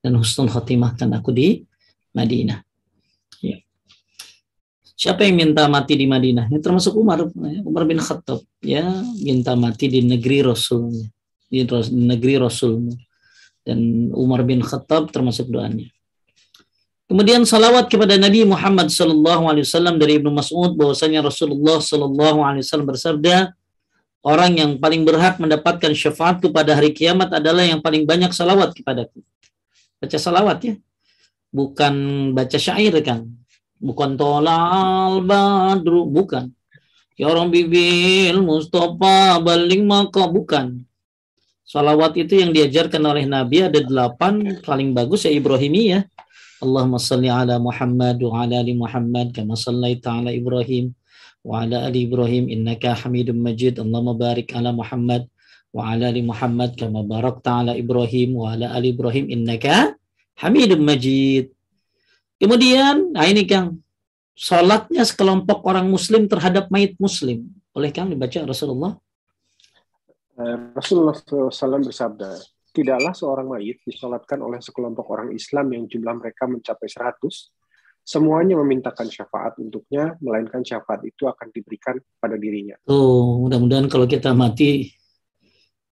dan 0.00 0.12
husnul 0.16 0.48
khotimahkan 0.48 1.10
aku 1.12 1.34
di 1.36 1.66
Madinah. 2.16 2.64
Ya. 3.44 3.60
Siapa 4.96 5.28
yang 5.28 5.36
minta 5.36 5.68
mati 5.68 5.92
di 6.00 6.08
Madinah? 6.08 6.48
Ini 6.48 6.64
termasuk 6.64 6.96
Umar, 6.96 7.28
ya, 7.28 7.60
Umar 7.60 7.84
bin 7.84 8.00
Khattab, 8.00 8.40
ya, 8.64 8.88
minta 9.20 9.52
mati 9.52 9.92
di 9.92 10.00
negeri 10.00 10.40
Rasulnya, 10.40 11.04
di 11.52 11.68
negeri 11.92 12.40
Rasulnya. 12.40 12.96
Dan 13.60 14.08
Umar 14.16 14.40
bin 14.48 14.64
Khattab 14.64 15.12
termasuk 15.12 15.52
doanya. 15.52 15.84
Kemudian 17.06 17.46
salawat 17.46 17.86
kepada 17.86 18.18
Nabi 18.18 18.42
Muhammad 18.42 18.90
wasallam 18.90 19.94
dari 19.94 20.18
Ibnu 20.18 20.30
Mas'ud 20.32 20.74
bahwasanya 20.74 21.22
Rasulullah 21.22 21.78
wasallam 21.78 22.88
bersabda, 22.88 23.54
orang 24.26 24.52
yang 24.58 24.70
paling 24.82 25.06
berhak 25.06 25.38
mendapatkan 25.38 25.94
syafaatku 25.94 26.50
pada 26.50 26.74
hari 26.74 26.90
kiamat 26.90 27.30
adalah 27.30 27.62
yang 27.62 27.78
paling 27.78 28.02
banyak 28.02 28.34
salawat 28.34 28.74
kepadaku. 28.74 29.22
Baca 30.02 30.18
salawat 30.18 30.58
ya 30.66 30.74
bukan 31.56 31.94
baca 32.36 32.58
syair 32.60 32.92
kan 33.00 33.24
bukan 33.80 34.20
tolal 34.20 35.24
badru 35.24 36.04
bukan 36.04 36.52
ya 37.16 37.32
orang 37.32 37.48
bibil 37.48 38.44
Mustafa 38.44 39.40
baling 39.40 39.88
maka 39.88 40.28
bukan 40.28 40.84
Salawat 41.66 42.14
itu 42.14 42.38
yang 42.38 42.54
diajarkan 42.54 43.02
oleh 43.02 43.26
Nabi 43.26 43.66
ada 43.66 43.82
delapan 43.82 44.62
paling 44.62 44.94
bagus 44.94 45.26
ya 45.26 45.34
Ibrahimi 45.34 45.98
ya. 45.98 46.06
Allahumma 46.62 47.02
salli 47.02 47.26
ala 47.26 47.58
Muhammad 47.58 48.22
wa 48.22 48.38
ala 48.38 48.62
ali 48.62 48.70
Muhammad 48.70 49.34
kama 49.34 49.58
sallaita 49.58 50.14
ala 50.14 50.30
Ibrahim 50.30 50.94
wa 51.42 51.66
ala 51.66 51.90
ali 51.90 52.06
Ibrahim 52.06 52.46
innaka 52.46 52.94
Hamidum 52.94 53.42
Majid. 53.42 53.82
Allahumma 53.82 54.14
barik 54.14 54.54
ala 54.54 54.70
Muhammad 54.70 55.26
wa 55.74 55.90
ala 55.90 56.06
ali 56.06 56.22
Muhammad 56.22 56.78
kama 56.78 57.02
barakta 57.02 57.66
ala 57.66 57.74
Ibrahim 57.74 58.38
wa 58.38 58.54
ala 58.54 58.70
ali 58.70 58.94
Ibrahim 58.94 59.26
innaka 59.26 59.98
Hamidun 60.36 60.84
Majid. 60.84 61.52
Kemudian, 62.36 63.16
nah 63.16 63.24
ini 63.24 63.48
Kang, 63.48 63.80
sholatnya 64.36 65.08
sekelompok 65.08 65.64
orang 65.64 65.88
muslim 65.88 66.28
terhadap 66.28 66.68
mayit 66.68 67.00
muslim. 67.00 67.48
Oleh 67.72 67.88
Kang 67.88 68.12
dibaca 68.12 68.44
Rasulullah. 68.44 68.92
Eh, 70.36 70.56
Rasulullah 70.76 71.16
SAW 71.16 71.88
bersabda, 71.88 72.36
tidaklah 72.76 73.16
seorang 73.16 73.48
mayit 73.48 73.80
disolatkan 73.88 74.44
oleh 74.44 74.60
sekelompok 74.60 75.08
orang 75.08 75.32
Islam 75.32 75.72
yang 75.72 75.88
jumlah 75.88 76.12
mereka 76.20 76.44
mencapai 76.44 76.84
100, 76.92 77.16
semuanya 78.04 78.60
memintakan 78.60 79.08
syafaat 79.08 79.56
untuknya, 79.56 80.20
melainkan 80.20 80.60
syafaat 80.60 81.00
itu 81.08 81.24
akan 81.24 81.48
diberikan 81.56 81.96
pada 82.20 82.36
dirinya. 82.36 82.76
Oh, 82.84 83.40
mudah-mudahan 83.40 83.88
kalau 83.88 84.04
kita 84.04 84.36
mati, 84.36 84.92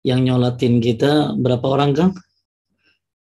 yang 0.07 0.23
nyolatin 0.23 0.79
kita 0.79 1.35
berapa 1.35 1.67
orang, 1.67 1.91
Kang? 1.91 2.15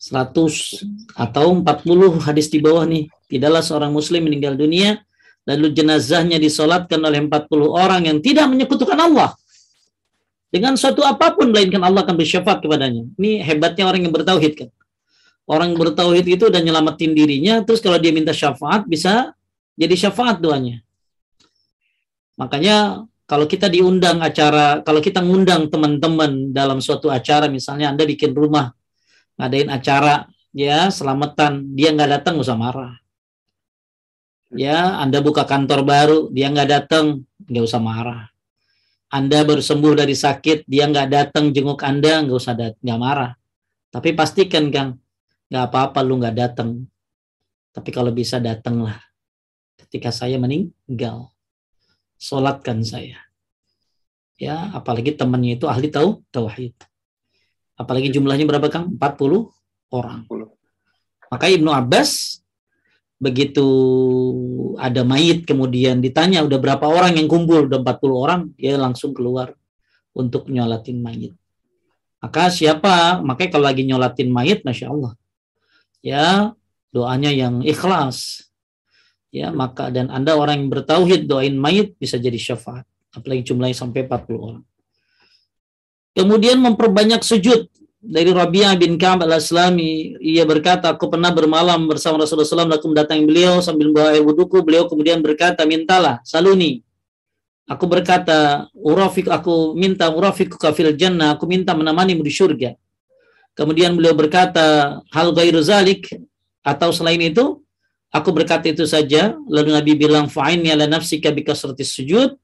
100 0.03 1.15
atau 1.15 1.45
40 1.63 2.27
hadis 2.27 2.51
di 2.51 2.59
bawah 2.59 2.83
nih. 2.83 3.07
Tidaklah 3.31 3.63
seorang 3.63 3.91
muslim 3.95 4.27
meninggal 4.27 4.59
dunia, 4.59 4.99
lalu 5.47 5.71
jenazahnya 5.71 6.35
disolatkan 6.43 6.99
oleh 6.99 7.23
40 7.23 7.71
orang 7.71 8.11
yang 8.11 8.19
tidak 8.19 8.51
menyekutukan 8.51 8.99
Allah. 8.99 9.31
Dengan 10.51 10.75
suatu 10.75 11.01
apa 11.01 11.33
pun, 11.33 11.49
melainkan 11.49 11.81
Allah 11.81 12.03
akan 12.05 12.19
bersyafaat 12.19 12.61
kepadanya. 12.61 13.07
Ini 13.15 13.41
hebatnya 13.41 13.87
orang 13.89 14.05
yang 14.05 14.13
bertauhid 14.13 14.53
kan 14.59 14.69
orang 15.47 15.75
bertauhid 15.75 16.25
itu 16.27 16.43
udah 16.47 16.61
nyelamatin 16.63 17.11
dirinya, 17.11 17.59
terus 17.63 17.83
kalau 17.83 17.99
dia 17.99 18.15
minta 18.15 18.31
syafaat 18.31 18.87
bisa 18.87 19.35
jadi 19.75 20.07
syafaat 20.07 20.39
doanya. 20.39 20.79
Makanya 22.39 23.05
kalau 23.27 23.45
kita 23.45 23.67
diundang 23.69 24.23
acara, 24.23 24.81
kalau 24.83 24.99
kita 25.03 25.21
ngundang 25.21 25.67
teman-teman 25.69 26.51
dalam 26.51 26.79
suatu 26.79 27.11
acara, 27.11 27.47
misalnya 27.47 27.91
Anda 27.91 28.07
bikin 28.07 28.31
rumah, 28.35 28.71
ngadain 29.39 29.69
acara, 29.69 30.27
ya 30.53 30.89
selamatan, 30.89 31.73
dia 31.73 31.93
nggak 31.93 32.21
datang 32.21 32.39
usah 32.39 32.57
marah. 32.57 32.93
Ya, 34.53 35.01
Anda 35.01 35.23
buka 35.23 35.49
kantor 35.49 35.81
baru, 35.81 36.19
dia 36.29 36.49
nggak 36.53 36.69
datang, 36.69 37.25
nggak 37.49 37.63
usah 37.65 37.81
marah. 37.81 38.29
Anda 39.09 39.45
baru 39.45 39.61
sembuh 39.61 39.93
dari 39.97 40.13
sakit, 40.13 40.65
dia 40.69 40.85
nggak 40.85 41.09
datang 41.09 41.49
jenguk 41.49 41.81
Anda, 41.81 42.21
nggak 42.21 42.37
usah 42.37 42.53
nggak 42.57 42.99
marah. 43.01 43.33
Tapi 43.89 44.13
pastikan 44.13 44.73
Kang, 44.73 44.97
nggak 45.53 45.69
apa-apa 45.69 46.01
lu 46.01 46.17
nggak 46.17 46.33
datang 46.33 46.89
tapi 47.73 47.89
kalau 47.93 48.09
bisa 48.09 48.41
datanglah 48.41 48.97
ketika 49.85 50.09
saya 50.09 50.41
meninggal 50.41 51.29
solatkan 52.17 52.81
saya 52.81 53.21
ya 54.41 54.73
apalagi 54.73 55.13
temannya 55.13 55.61
itu 55.61 55.69
ahli 55.69 55.93
tahu 55.93 56.25
tauhid 56.33 56.73
apalagi 57.77 58.13
jumlahnya 58.13 58.45
berapa 58.45 58.67
kang? 58.69 58.93
40 58.97 59.49
orang. 59.93 60.25
Maka 61.29 61.45
Ibnu 61.49 61.69
Abbas 61.73 62.41
begitu 63.17 63.65
ada 64.77 65.01
mayit 65.07 65.47
kemudian 65.47 66.03
ditanya 66.03 66.43
udah 66.43 66.59
berapa 66.59 66.85
orang 66.85 67.17
yang 67.17 67.29
kumpul? 67.29 67.65
Udah 67.65 67.81
40 67.81 68.13
orang. 68.13 68.41
Dia 68.57 68.77
langsung 68.77 69.15
keluar 69.15 69.53
untuk 70.13 70.49
nyolatin 70.49 71.01
mayit. 71.01 71.33
Maka 72.21 72.53
siapa? 72.53 73.19
Makanya 73.19 73.49
kalau 73.51 73.65
lagi 73.65 73.83
nyolatin 73.83 74.29
mayit 74.29 74.61
masya 74.63 74.93
Allah 74.93 75.13
ya 76.03 76.51
doanya 76.91 77.31
yang 77.31 77.63
ikhlas. 77.63 78.45
Ya 79.33 79.49
maka 79.49 79.89
dan 79.89 80.13
anda 80.13 80.37
orang 80.37 80.61
yang 80.61 80.69
bertauhid 80.69 81.25
doain 81.25 81.57
mayit 81.57 81.97
bisa 81.97 82.21
jadi 82.21 82.37
syafaat. 82.37 82.85
Apalagi 83.17 83.49
jumlahnya 83.49 83.73
sampai 83.73 84.05
40 84.05 84.37
orang 84.37 84.63
kemudian 86.17 86.61
memperbanyak 86.61 87.21
sujud. 87.21 87.69
Dari 88.03 88.35
Rabi'ah 88.35 88.75
bin 88.75 88.99
Ka'ab 88.99 89.23
al-Aslami 89.23 90.19
ia 90.19 90.43
berkata 90.43 90.91
aku 90.91 91.07
pernah 91.07 91.31
bermalam 91.31 91.87
bersama 91.87 92.19
Rasulullah 92.19 92.67
SAW 92.67 92.75
aku 92.75 92.91
mendatangi 92.91 93.23
beliau 93.23 93.63
sambil 93.63 93.95
bawa 93.95 94.11
air 94.11 94.19
wudhuku. 94.19 94.59
Beliau 94.59 94.91
kemudian 94.91 95.23
berkata 95.23 95.63
mintalah 95.63 96.19
saluni. 96.27 96.83
Aku 97.63 97.87
berkata 97.87 98.67
urafik 98.75 99.31
aku 99.31 99.71
minta 99.79 100.11
urafik 100.11 100.51
kafil 100.59 100.91
jannah 100.99 101.39
aku 101.39 101.47
minta 101.47 101.71
menemani 101.71 102.11
di 102.19 102.27
surga 102.27 102.75
kemudian 103.57 103.93
beliau 103.97 104.13
berkata 104.17 104.99
hal 105.13 105.33
ghairu 105.33 105.61
zalik? 105.61 106.09
Atau 106.63 106.95
selain 106.95 107.19
itu 107.21 107.61
aku 108.09 108.29
berkata 108.33 108.69
itu 108.69 108.83
saja. 108.87 109.35
Lalu 109.47 109.69
Nabi 109.73 109.91
bilang 109.97 110.27
fa'inni 110.29 110.73
ala 110.73 110.89
nafsika 110.89 111.29
bikasratis 111.29 111.93
sujud. 111.93 112.35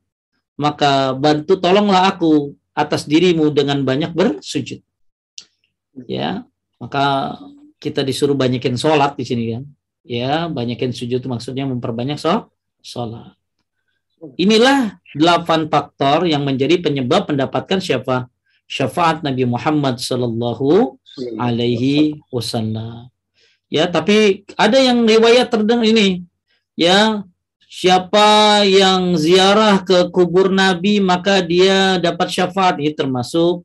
Maka 0.60 1.16
bantu 1.16 1.56
tolonglah 1.56 2.12
aku 2.12 2.52
atas 2.80 3.04
dirimu 3.04 3.52
dengan 3.52 3.84
banyak 3.84 4.16
bersujud. 4.16 4.80
Ya 6.08 6.48
maka 6.80 7.36
kita 7.84 8.08
disuruh 8.08 8.36
banyakin 8.40 8.80
sholat 8.80 9.20
di 9.20 9.28
sini 9.28 9.44
kan. 9.60 9.64
Ya 10.08 10.48
banyakin 10.48 10.96
sujud 10.96 11.20
maksudnya 11.28 11.68
memperbanyak 11.68 12.16
sholat. 12.80 13.36
Inilah 14.36 15.00
delapan 15.16 15.68
faktor 15.72 16.28
yang 16.28 16.44
menjadi 16.44 16.80
penyebab 16.80 17.28
mendapatkan 17.32 17.80
siapa 17.80 18.28
syafaat 18.68 19.24
Nabi 19.24 19.48
Muhammad 19.48 20.00
Sallallahu 20.00 21.00
Alaihi 21.40 22.20
Wasallam. 22.28 23.08
Ya 23.72 23.88
tapi 23.88 24.44
ada 24.60 24.76
yang 24.76 25.08
riwayat 25.08 25.48
terdengar 25.48 25.88
ini. 25.88 26.24
Ya 26.76 27.24
siapa 27.70 28.66
yang 28.66 29.14
ziarah 29.14 29.86
ke 29.86 30.10
kubur 30.10 30.50
Nabi 30.50 30.98
maka 30.98 31.46
dia 31.46 32.02
dapat 32.02 32.34
syafaat 32.34 32.82
ini 32.82 32.98
termasuk 32.98 33.62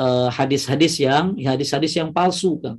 Eh, 0.00 0.28
hadis-hadis 0.30 1.02
uh, 1.02 1.10
yang 1.10 1.26
hadis-hadis 1.36 1.92
yang 1.98 2.14
palsu 2.14 2.62
kan. 2.62 2.78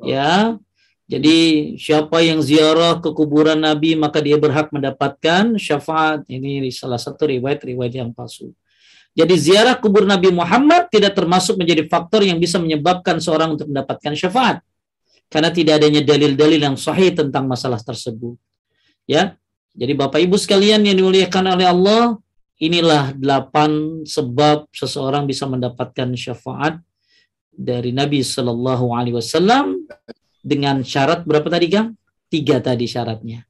Ya. 0.00 0.56
Jadi 1.04 1.38
siapa 1.76 2.24
yang 2.24 2.40
ziarah 2.40 2.96
ke 2.98 3.12
kuburan 3.12 3.60
Nabi 3.60 3.92
maka 3.92 4.24
dia 4.24 4.40
berhak 4.40 4.72
mendapatkan 4.72 5.60
syafaat. 5.60 6.24
Ini 6.26 6.64
salah 6.72 6.96
satu 6.96 7.28
riwayat-riwayat 7.28 7.92
yang 7.92 8.10
palsu. 8.16 8.56
Jadi 9.12 9.34
ziarah 9.36 9.76
kubur 9.76 10.08
Nabi 10.08 10.32
Muhammad 10.32 10.88
tidak 10.88 11.12
termasuk 11.12 11.60
menjadi 11.60 11.84
faktor 11.84 12.24
yang 12.24 12.40
bisa 12.40 12.56
menyebabkan 12.56 13.20
seorang 13.20 13.60
untuk 13.60 13.68
mendapatkan 13.68 14.16
syafaat. 14.16 14.64
Karena 15.28 15.52
tidak 15.52 15.84
adanya 15.84 16.00
dalil-dalil 16.00 16.72
yang 16.72 16.76
sahih 16.80 17.12
tentang 17.12 17.44
masalah 17.44 17.78
tersebut. 17.78 18.40
Ya. 19.04 19.36
Jadi 19.72 19.92
Bapak 19.96 20.20
Ibu 20.20 20.36
sekalian 20.36 20.84
yang 20.84 20.96
dimuliakan 20.96 21.56
oleh 21.56 21.66
Allah, 21.68 22.16
Inilah 22.62 23.10
delapan 23.18 24.04
sebab 24.06 24.70
seseorang 24.70 25.26
bisa 25.26 25.50
mendapatkan 25.50 26.14
syafaat 26.14 26.78
dari 27.50 27.90
Nabi 27.90 28.22
Shallallahu 28.22 28.94
Alaihi 28.94 29.18
Wasallam 29.18 29.82
dengan 30.46 30.86
syarat 30.86 31.26
berapa 31.26 31.50
tadi 31.50 31.66
Kang? 31.66 31.98
Tiga 32.30 32.62
tadi 32.62 32.86
syaratnya. 32.86 33.42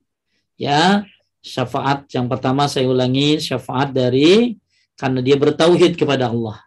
Ya, 0.56 1.04
syafaat 1.44 2.08
yang 2.08 2.24
pertama 2.24 2.64
saya 2.72 2.88
ulangi 2.88 3.36
syafaat 3.36 3.92
dari 3.92 4.56
karena 4.96 5.20
dia 5.20 5.36
bertauhid 5.36 6.00
kepada 6.00 6.32
Allah. 6.32 6.64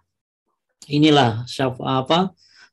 Inilah 0.85 1.49
syafaat 1.49 2.05
apa? 2.05 2.19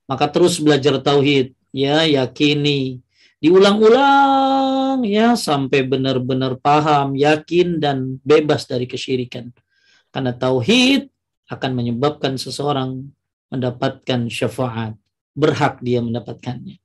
Maka 0.04 0.28
terus 0.28 0.60
belajar 0.60 1.00
tauhid, 1.00 1.56
ya 1.72 2.04
yakini, 2.04 3.00
diulang-ulang 3.42 5.02
ya 5.02 5.34
sampai 5.34 5.82
benar-benar 5.82 6.62
paham, 6.62 7.18
yakin 7.18 7.82
dan 7.82 8.22
bebas 8.22 8.70
dari 8.70 8.86
kesyirikan. 8.86 9.50
Karena 10.14 10.30
tauhid 10.30 11.10
akan 11.50 11.70
menyebabkan 11.74 12.38
seseorang 12.38 13.02
mendapatkan 13.50 14.30
syafaat, 14.30 14.94
berhak 15.34 15.82
dia 15.82 15.98
mendapatkannya. 15.98 16.78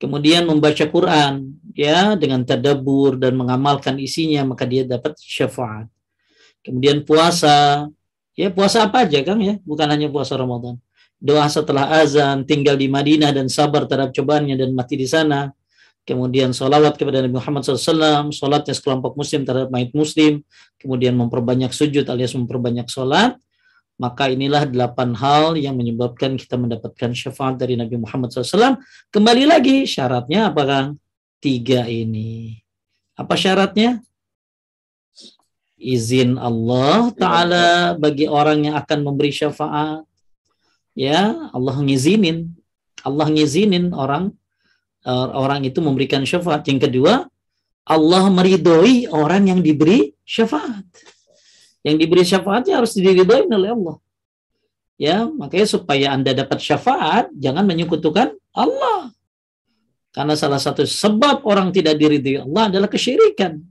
Kemudian 0.00 0.48
membaca 0.48 0.80
Quran 0.88 1.60
ya 1.76 2.16
dengan 2.16 2.40
tadabur 2.48 3.20
dan 3.20 3.36
mengamalkan 3.36 4.00
isinya 4.00 4.40
maka 4.48 4.64
dia 4.64 4.88
dapat 4.88 5.12
syafaat. 5.20 5.84
Kemudian 6.64 7.04
puasa, 7.04 7.84
ya 8.32 8.48
puasa 8.48 8.88
apa 8.88 9.04
aja 9.04 9.20
Kang 9.20 9.44
ya, 9.44 9.60
bukan 9.68 9.84
hanya 9.92 10.08
puasa 10.08 10.40
Ramadan. 10.40 10.80
Doa 11.20 11.44
setelah 11.52 12.00
azan, 12.00 12.48
tinggal 12.48 12.80
di 12.80 12.88
Madinah 12.88 13.28
dan 13.36 13.52
sabar 13.52 13.84
terhadap 13.84 14.16
cobaannya 14.16 14.56
dan 14.56 14.72
mati 14.72 14.96
di 14.96 15.04
sana 15.04 15.52
kemudian 16.10 16.50
sholawat 16.50 16.98
kepada 16.98 17.22
Nabi 17.22 17.38
Muhammad 17.38 17.62
SAW, 17.62 18.34
sholatnya 18.34 18.74
sekelompok 18.74 19.14
muslim 19.14 19.46
terhadap 19.46 19.70
mayat 19.70 19.94
muslim, 19.94 20.42
kemudian 20.82 21.14
memperbanyak 21.14 21.70
sujud 21.70 22.02
alias 22.10 22.34
memperbanyak 22.34 22.90
sholat, 22.90 23.38
maka 23.94 24.26
inilah 24.26 24.66
delapan 24.66 25.14
hal 25.14 25.54
yang 25.54 25.78
menyebabkan 25.78 26.34
kita 26.34 26.58
mendapatkan 26.58 27.14
syafaat 27.14 27.62
dari 27.62 27.78
Nabi 27.78 27.94
Muhammad 27.94 28.34
SAW. 28.34 28.82
Kembali 29.14 29.46
lagi, 29.46 29.86
syaratnya 29.86 30.50
apakah 30.50 30.98
Tiga 31.40 31.88
ini. 31.88 32.60
Apa 33.16 33.32
syaratnya? 33.32 34.04
Izin 35.80 36.36
Allah 36.36 37.08
Ta'ala 37.16 37.96
bagi 37.96 38.28
orang 38.28 38.68
yang 38.68 38.76
akan 38.76 39.00
memberi 39.00 39.32
syafaat. 39.32 40.04
Ya, 40.92 41.32
Allah 41.56 41.80
ngizinin. 41.80 42.52
Allah 43.00 43.32
ngizinin 43.32 43.96
orang 43.96 44.36
orang 45.08 45.64
itu 45.64 45.80
memberikan 45.80 46.24
syafaat. 46.24 46.66
Yang 46.68 46.90
kedua, 46.90 47.24
Allah 47.88 48.24
meridhoi 48.28 49.08
orang 49.10 49.50
yang 49.50 49.60
diberi 49.64 50.12
syafaat. 50.22 50.86
Yang 51.80 51.96
diberi 52.04 52.22
syafaatnya 52.28 52.78
harus 52.78 52.92
diridhoi 52.92 53.48
oleh 53.48 53.70
Allah. 53.72 53.96
Ya, 55.00 55.24
makanya 55.24 55.64
supaya 55.64 56.12
Anda 56.12 56.36
dapat 56.36 56.60
syafaat, 56.60 57.32
jangan 57.32 57.64
menyekutukan 57.64 58.36
Allah. 58.52 59.08
Karena 60.12 60.36
salah 60.36 60.60
satu 60.60 60.84
sebab 60.84 61.46
orang 61.48 61.72
tidak 61.72 61.96
diridhoi 61.96 62.44
Allah 62.44 62.68
adalah 62.68 62.88
kesyirikan. 62.90 63.62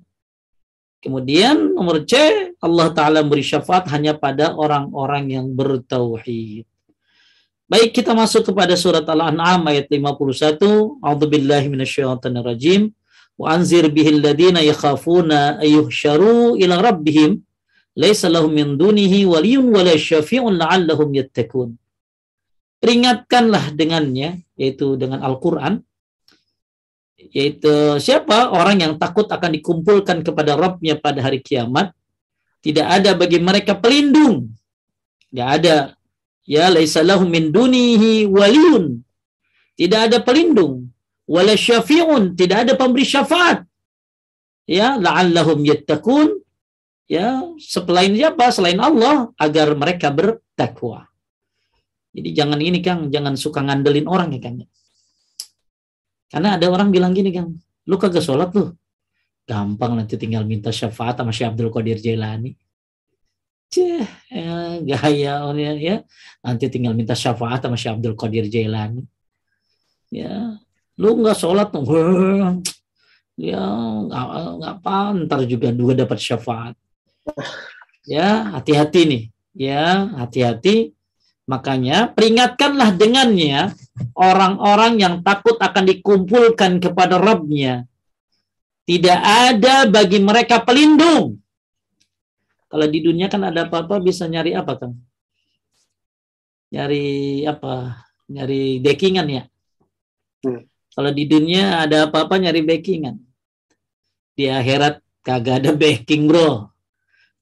Kemudian 1.00 1.80
nomor 1.80 2.04
C, 2.04 2.16
Allah 2.60 2.92
Ta'ala 2.92 3.24
memberi 3.24 3.40
syafaat 3.40 3.88
hanya 3.96 4.20
pada 4.20 4.52
orang-orang 4.52 5.32
yang 5.32 5.48
bertauhid. 5.56 6.68
Baik, 7.70 8.02
kita 8.02 8.18
masuk 8.18 8.50
kepada 8.50 8.74
surat 8.74 9.06
Al-An'am 9.06 9.62
ayat 9.70 9.94
51. 9.94 10.58
A'udzubillahi 11.06 11.70
minasyaitonir 11.70 12.42
rajim. 12.42 12.90
Wa 13.38 13.54
anzir 13.54 13.86
bihil 13.94 14.26
ladina 14.26 14.58
yakhafuna 14.66 15.62
ayyuhsyaru 15.62 16.58
ila 16.58 16.82
rabbihim 16.82 17.46
laisa 17.94 18.26
lahum 18.26 18.50
min 18.58 18.74
dunihi 18.74 19.30
waliyun 19.30 19.70
wala 19.70 19.94
syafi'un 19.94 20.58
la'allahum 20.58 21.14
yattaqun. 21.14 21.78
Peringatkanlah 22.82 23.78
dengannya 23.78 24.42
yaitu 24.58 24.98
dengan 24.98 25.22
Al-Qur'an 25.22 25.86
yaitu 27.30 28.02
siapa 28.02 28.50
orang 28.50 28.82
yang 28.82 28.94
takut 28.98 29.30
akan 29.30 29.52
dikumpulkan 29.62 30.26
kepada 30.26 30.58
Rabbnya 30.58 30.98
pada 30.98 31.22
hari 31.22 31.44
kiamat 31.44 31.94
tidak 32.66 32.88
ada 32.88 33.12
bagi 33.14 33.38
mereka 33.44 33.76
pelindung 33.76 34.56
tidak 35.30 35.48
ada 35.60 35.76
ya 36.50 36.66
laisa 36.74 37.06
lahum 37.06 37.30
min 37.30 37.54
dunihi 37.54 38.26
waliyun. 38.26 39.06
Tidak 39.78 40.00
ada 40.10 40.18
pelindung. 40.26 40.90
Wala 41.30 41.54
syafi'un, 41.54 42.34
tidak 42.34 42.66
ada 42.66 42.74
pemberi 42.74 43.06
syafaat. 43.06 43.62
Ya, 44.66 44.98
la'allahum 44.98 45.62
yattaqun. 45.62 46.42
Ya, 47.06 47.42
selain 47.62 48.18
siapa? 48.18 48.50
Selain 48.50 48.82
Allah 48.82 49.30
agar 49.38 49.78
mereka 49.78 50.10
bertakwa. 50.10 51.06
Jadi 52.10 52.30
jangan 52.34 52.58
ini 52.58 52.82
Kang, 52.82 53.14
jangan 53.14 53.38
suka 53.38 53.62
ngandelin 53.62 54.10
orang 54.10 54.34
ya 54.34 54.42
Kang. 54.42 54.66
Karena 56.30 56.58
ada 56.58 56.66
orang 56.70 56.90
bilang 56.90 57.14
gini 57.14 57.30
Kang, 57.30 57.58
lu 57.86 57.96
kagak 58.02 58.26
sholat 58.26 58.50
lu. 58.58 58.74
Gampang 59.46 59.98
nanti 59.98 60.18
tinggal 60.18 60.46
minta 60.46 60.70
syafaat 60.70 61.18
sama 61.18 61.34
Syekh 61.34 61.54
Abdul 61.54 61.74
Qadir 61.74 61.98
Jailani. 61.98 62.54
Cih, 63.70 64.02
ya, 64.34 64.82
gaya 64.82 65.34
ya, 65.54 65.72
ya. 65.78 65.96
Nanti 66.42 66.66
tinggal 66.74 66.98
minta 66.98 67.14
syafaat 67.14 67.62
sama 67.62 67.78
Syekh 67.78 68.02
Abdul 68.02 68.18
Qadir 68.18 68.50
Jailani. 68.50 69.06
Ya, 70.10 70.58
lu 70.98 71.22
nggak 71.22 71.38
sholat 71.38 71.70
tuh, 71.70 71.86
ya 73.38 73.62
nggak 74.10 74.26
nggak 74.58 74.74
apa, 74.82 74.98
ntar 75.22 75.46
juga 75.46 75.70
dua 75.70 75.94
dapat 75.94 76.18
syafaat. 76.18 76.74
Ya, 78.10 78.58
hati-hati 78.58 79.02
nih. 79.06 79.24
Ya, 79.54 80.10
hati-hati. 80.18 80.98
Makanya 81.46 82.14
peringatkanlah 82.14 82.94
dengannya 82.94 83.74
orang-orang 84.14 85.02
yang 85.02 85.16
takut 85.26 85.58
akan 85.58 85.90
dikumpulkan 85.90 86.78
kepada 86.78 87.18
Rabbnya 87.18 87.90
Tidak 88.86 89.20
ada 89.22 89.86
bagi 89.86 90.18
mereka 90.18 90.66
pelindung. 90.66 91.38
Kalau 92.70 92.86
di 92.86 93.00
dunia 93.02 93.26
kan 93.26 93.42
ada 93.42 93.66
apa-apa 93.66 93.98
bisa 93.98 94.30
nyari 94.30 94.54
apa 94.54 94.78
kan? 94.78 94.94
Nyari 96.70 97.42
apa? 97.50 98.06
Nyari 98.30 98.78
backingan 98.78 99.26
ya. 99.26 99.44
Hmm. 100.46 100.70
Kalau 100.94 101.10
di 101.10 101.26
dunia 101.26 101.82
ada 101.82 102.06
apa-apa 102.06 102.38
nyari 102.38 102.62
backingan. 102.62 103.18
Di 104.38 104.54
akhirat 104.54 105.02
kagak 105.26 105.66
ada 105.66 105.72
backing 105.74 106.30
bro. 106.30 106.70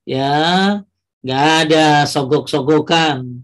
Ya, 0.07 0.79
nggak 1.19 1.45
ada 1.67 2.07
sogok-sogokan. 2.07 3.43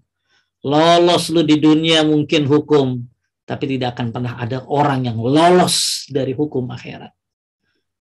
Lolos 0.64 1.28
lu 1.28 1.44
di 1.44 1.60
dunia 1.60 2.08
mungkin 2.08 2.48
hukum, 2.48 3.04
tapi 3.44 3.76
tidak 3.76 4.00
akan 4.00 4.16
pernah 4.16 4.40
ada 4.40 4.64
orang 4.64 5.12
yang 5.12 5.20
lolos 5.20 6.08
dari 6.08 6.32
hukum 6.32 6.72
akhirat. 6.72 7.12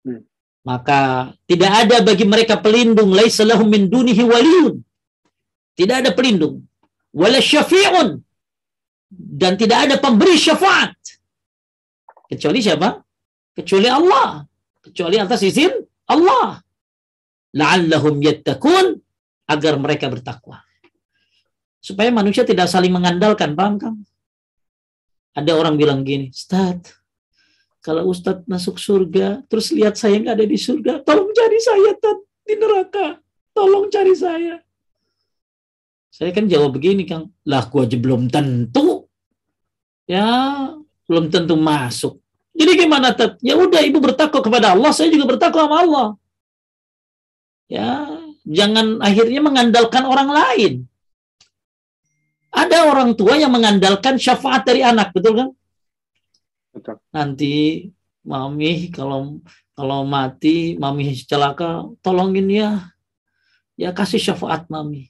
Hmm. 0.06 0.22
Maka 0.64 1.32
tidak 1.44 1.72
ada 1.84 1.98
bagi 2.00 2.24
mereka 2.24 2.56
pelindung. 2.66 3.12
Laisalahum 3.12 3.68
min 3.68 3.92
dunihi 3.92 4.24
waliyun. 4.24 4.80
Tidak 5.76 5.96
ada 6.02 6.12
pelindung. 6.16 6.64
Wala 7.12 7.44
syafi'un. 7.44 8.10
Dan 9.12 9.60
tidak 9.60 9.80
ada 9.86 9.96
pemberi 10.00 10.40
syafaat. 10.40 10.96
Kecuali 12.32 12.60
siapa? 12.64 12.90
Kecuali 13.54 13.88
Allah. 13.92 14.42
Kecuali 14.82 15.20
atas 15.20 15.44
izin 15.44 15.74
Allah. 16.10 16.58
La'allahum 17.54 18.24
yattakun. 18.24 18.98
Agar 19.44 19.76
mereka 19.76 20.08
bertakwa. 20.08 20.64
Supaya 21.84 22.10
manusia 22.16 22.48
tidak 22.48 22.72
saling 22.72 22.96
mengandalkan. 22.96 23.52
Paham 23.60 23.76
kan? 23.76 23.94
Ada 25.36 25.52
orang 25.58 25.76
bilang 25.76 26.06
gini, 26.06 26.30
Ustaz, 26.30 26.94
kalau 27.84 28.08
Ustadz 28.08 28.48
masuk 28.48 28.80
surga, 28.80 29.44
terus 29.52 29.76
lihat 29.76 30.00
saya 30.00 30.16
nggak 30.16 30.40
ada 30.40 30.48
di 30.48 30.56
surga, 30.56 31.04
tolong 31.04 31.36
cari 31.36 31.60
saya 31.60 31.92
Tad, 32.00 32.18
di 32.48 32.56
neraka. 32.56 33.20
Tolong 33.52 33.92
cari 33.92 34.16
saya. 34.16 34.56
Saya 36.08 36.32
kan 36.32 36.48
jawab 36.48 36.80
begini, 36.80 37.04
Kang. 37.04 37.36
Lah, 37.44 37.68
gua 37.68 37.84
aja 37.84 38.00
belum 38.00 38.32
tentu. 38.32 39.06
Ya, 40.08 40.24
belum 41.06 41.28
tentu 41.28 41.60
masuk. 41.60 42.24
Jadi 42.56 42.88
gimana, 42.88 43.12
Tad? 43.12 43.36
Ya 43.44 43.60
udah, 43.60 43.84
ibu 43.84 44.00
bertakwa 44.00 44.40
kepada 44.40 44.74
Allah, 44.74 44.96
saya 44.96 45.12
juga 45.12 45.36
bertakwa 45.36 45.68
sama 45.68 45.78
Allah. 45.84 46.08
Ya, 47.68 48.08
jangan 48.48 49.04
akhirnya 49.04 49.44
mengandalkan 49.44 50.08
orang 50.08 50.32
lain. 50.32 50.74
Ada 52.54 52.88
orang 52.88 53.18
tua 53.20 53.36
yang 53.36 53.52
mengandalkan 53.52 54.16
syafaat 54.16 54.64
dari 54.64 54.86
anak, 54.86 55.12
betul 55.12 55.36
kan? 55.36 55.50
Betul. 56.84 57.00
Nanti 57.16 57.88
mami 58.28 58.92
kalau 58.92 59.40
kalau 59.72 60.04
mati, 60.04 60.76
mami 60.76 61.16
celaka, 61.16 61.88
tolongin 62.04 62.52
ya. 62.52 62.92
Ya 63.80 63.96
kasih 63.96 64.20
syafaat 64.20 64.68
mami. 64.68 65.08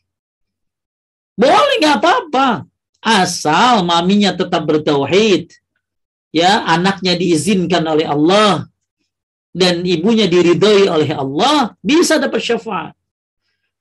Boleh 1.34 1.82
nggak 1.82 1.98
apa-apa. 1.98 2.70
Asal 3.02 3.82
maminya 3.82 4.38
tetap 4.38 4.70
bertauhid. 4.70 5.50
Ya, 6.30 6.62
anaknya 6.66 7.18
diizinkan 7.18 7.82
oleh 7.86 8.06
Allah 8.06 8.70
dan 9.54 9.86
ibunya 9.86 10.26
diridhoi 10.26 10.90
oleh 10.90 11.14
Allah, 11.14 11.78
bisa 11.82 12.18
dapat 12.18 12.42
syafaat. 12.42 12.98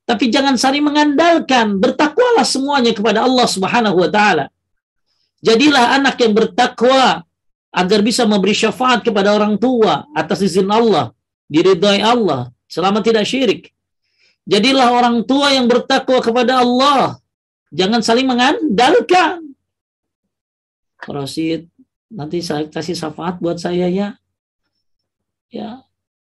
Tapi 0.05 0.29
jangan 0.29 0.53
saling 0.57 0.85
mengandalkan, 0.85 1.81
bertakwalah 1.81 2.45
semuanya 2.45 2.93
kepada 2.93 3.25
Allah 3.25 3.47
Subhanahu 3.49 3.97
wa 3.97 4.09
taala. 4.09 4.53
Jadilah 5.41 5.97
anak 5.97 6.21
yang 6.21 6.37
bertakwa, 6.37 7.25
agar 7.73 8.05
bisa 8.05 8.29
memberi 8.29 8.53
syafaat 8.53 9.01
kepada 9.01 9.33
orang 9.33 9.57
tua 9.57 10.05
atas 10.13 10.45
izin 10.45 10.69
Allah, 10.69 11.09
diridhai 11.49 12.05
Allah, 12.05 12.53
selama 12.69 13.01
tidak 13.01 13.25
syirik. 13.25 13.73
Jadilah 14.45 14.93
orang 14.93 15.25
tua 15.25 15.57
yang 15.57 15.65
bertakwa 15.65 16.21
kepada 16.21 16.61
Allah. 16.61 17.17
Jangan 17.73 18.05
saling 18.05 18.29
mengandalkan. 18.29 19.57
Rasid, 21.03 21.67
nanti 22.13 22.45
saya 22.45 22.69
kasih 22.69 22.93
syafaat 22.93 23.41
buat 23.41 23.57
saya 23.57 23.89
ya. 23.89 24.13
Ya. 25.49 25.81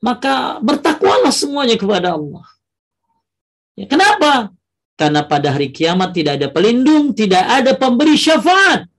Maka 0.02 0.58
bertakwalah 0.60 1.32
semuanya 1.32 1.78
kepada 1.78 2.18
Allah. 2.18 2.46
Ya, 3.78 3.86
kenapa? 3.86 4.50
Karena 4.98 5.22
pada 5.22 5.54
hari 5.54 5.70
kiamat 5.70 6.18
tidak 6.18 6.42
ada 6.42 6.50
pelindung, 6.50 7.14
tidak 7.14 7.46
ada 7.46 7.78
pemberi 7.78 8.18
syafaat 8.18 8.90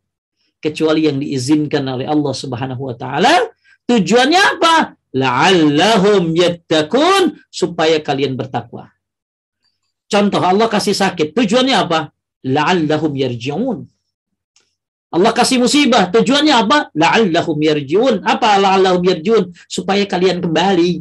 kecuali 0.59 1.06
yang 1.06 1.18
diizinkan 1.22 1.86
oleh 1.86 2.06
Allah 2.06 2.34
Subhanahu 2.34 2.82
wa 2.90 2.94
taala. 2.98 3.50
Tujuannya 3.88 4.40
apa? 4.59 4.74
La'allahum 5.16 6.36
yattaqun 6.36 7.40
supaya 7.48 7.96
kalian 8.04 8.36
bertakwa. 8.36 8.92
Contoh 10.09 10.40
Allah 10.40 10.68
kasih 10.68 10.92
sakit, 10.92 11.32
tujuannya 11.32 11.76
apa? 11.76 12.12
La'allahum 12.44 13.12
yarji'un. 13.16 13.78
Allah 15.09 15.32
kasih 15.32 15.56
musibah, 15.64 16.12
tujuannya 16.12 16.52
apa? 16.52 16.78
La'allahum 16.92 17.56
yarji'un. 17.56 18.20
Apa 18.24 18.61
la'allahum 18.61 19.00
yarji'un? 19.00 19.48
Supaya 19.64 20.04
kalian 20.04 20.44
kembali. 20.44 21.00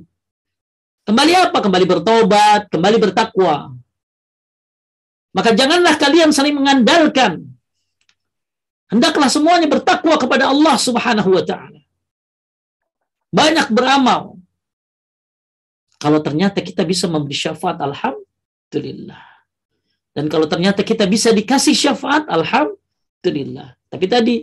Kembali 1.07 1.33
apa? 1.35 1.57
Kembali 1.59 1.85
bertobat, 1.87 2.61
kembali 2.71 2.97
bertakwa. 2.99 3.75
Maka 5.35 5.51
janganlah 5.51 5.95
kalian 5.99 6.31
saling 6.31 6.55
mengandalkan 6.55 7.56
Hendaklah 8.87 9.27
semuanya 9.27 9.67
bertakwa 9.67 10.15
kepada 10.15 10.47
Allah 10.47 10.75
Subhanahu 10.79 11.29
wa 11.35 11.43
taala. 11.43 11.81
Banyak 13.27 13.67
beramal. 13.75 14.39
Kalau 15.99 16.23
ternyata 16.23 16.63
kita 16.63 16.87
bisa 16.87 17.09
memberi 17.09 17.35
syafaat, 17.35 17.81
alhamdulillah. 17.83 19.23
Dan 20.15 20.31
kalau 20.31 20.47
ternyata 20.47 20.81
kita 20.85 21.03
bisa 21.09 21.35
dikasih 21.35 21.75
syafaat, 21.75 22.29
alhamdulillah. 22.31 23.75
Tapi 23.91 24.05
tadi 24.07 24.35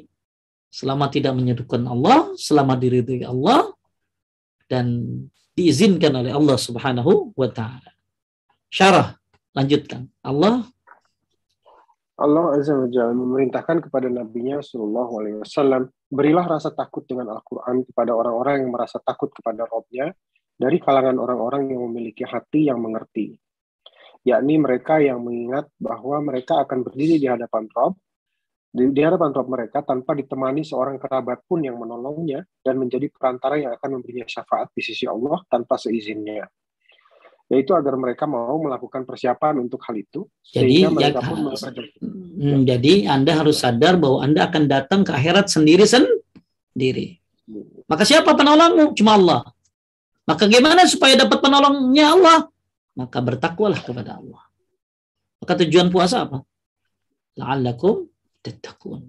selama 0.68 1.08
tidak 1.08 1.32
menyatukan 1.32 1.82
Allah, 1.88 2.34
selama 2.36 2.76
diridhoi 2.76 3.24
Allah 3.24 3.72
dan 4.68 5.06
diizinkan 5.54 6.10
oleh 6.10 6.34
Allah 6.34 6.58
Subhanahu 6.58 7.32
wa 7.32 7.48
taala. 7.48 7.94
Syarah 8.68 9.14
lanjutkan. 9.54 10.10
Allah 10.20 10.66
Allah 12.14 12.54
Azza 12.54 12.78
wa 12.78 12.86
Jalla 12.86 13.10
memerintahkan 13.10 13.90
kepada 13.90 14.06
Nabi-Nya 14.06 14.62
Sallallahu 14.62 15.12
Alaihi 15.18 15.36
Wasallam, 15.42 15.90
berilah 16.06 16.46
rasa 16.46 16.70
takut 16.70 17.02
dengan 17.02 17.34
Al-Quran 17.34 17.82
kepada 17.90 18.14
orang-orang 18.14 18.62
yang 18.62 18.70
merasa 18.70 19.02
takut 19.02 19.34
kepada 19.34 19.66
Robnya 19.66 20.14
dari 20.54 20.78
kalangan 20.78 21.18
orang-orang 21.18 21.74
yang 21.74 21.82
memiliki 21.90 22.22
hati 22.22 22.70
yang 22.70 22.78
mengerti, 22.78 23.34
yakni 24.22 24.62
mereka 24.62 25.02
yang 25.02 25.26
mengingat 25.26 25.66
bahwa 25.74 26.22
mereka 26.22 26.62
akan 26.62 26.86
berdiri 26.86 27.18
di 27.18 27.26
hadapan 27.26 27.66
Rob, 27.74 27.98
di, 28.70 28.94
di 28.94 29.02
hadapan 29.02 29.34
Rob 29.34 29.46
mereka 29.50 29.82
tanpa 29.82 30.14
ditemani 30.14 30.62
seorang 30.62 31.02
kerabat 31.02 31.42
pun 31.50 31.66
yang 31.66 31.82
menolongnya 31.82 32.46
dan 32.62 32.78
menjadi 32.78 33.10
perantara 33.10 33.58
yang 33.58 33.74
akan 33.74 33.98
memberinya 33.98 34.30
syafaat 34.30 34.70
di 34.70 34.86
sisi 34.86 35.10
Allah 35.10 35.42
tanpa 35.50 35.74
seizinnya 35.82 36.46
yaitu 37.52 37.76
agar 37.76 37.94
mereka 38.00 38.24
mau 38.24 38.56
melakukan 38.56 39.04
persiapan 39.04 39.60
untuk 39.60 39.84
hal 39.84 39.96
itu 40.00 40.24
jadi 40.48 40.88
mereka 40.88 41.20
ya, 41.20 41.28
pun 41.28 41.38
hmm, 41.52 42.60
jadi 42.64 42.92
Anda 43.12 43.32
harus 43.36 43.60
sadar 43.60 44.00
bahwa 44.00 44.24
Anda 44.24 44.48
akan 44.48 44.64
datang 44.64 45.00
ke 45.04 45.12
akhirat 45.12 45.52
sendiri 45.52 45.84
sendiri. 45.84 47.20
Maka 47.84 48.08
siapa 48.08 48.32
penolongmu? 48.32 48.96
Cuma 48.96 49.20
Allah. 49.20 49.40
Maka 50.24 50.48
gimana 50.48 50.88
supaya 50.88 51.20
dapat 51.20 51.38
penolongnya 51.44 52.16
Allah? 52.16 52.38
Maka 52.96 53.20
bertakwalah 53.20 53.80
kepada 53.84 54.16
Allah. 54.16 54.40
Maka 55.44 55.52
tujuan 55.60 55.92
puasa 55.92 56.24
apa? 56.24 56.40
La'allakum 57.36 58.08
tattaqun. 58.40 59.04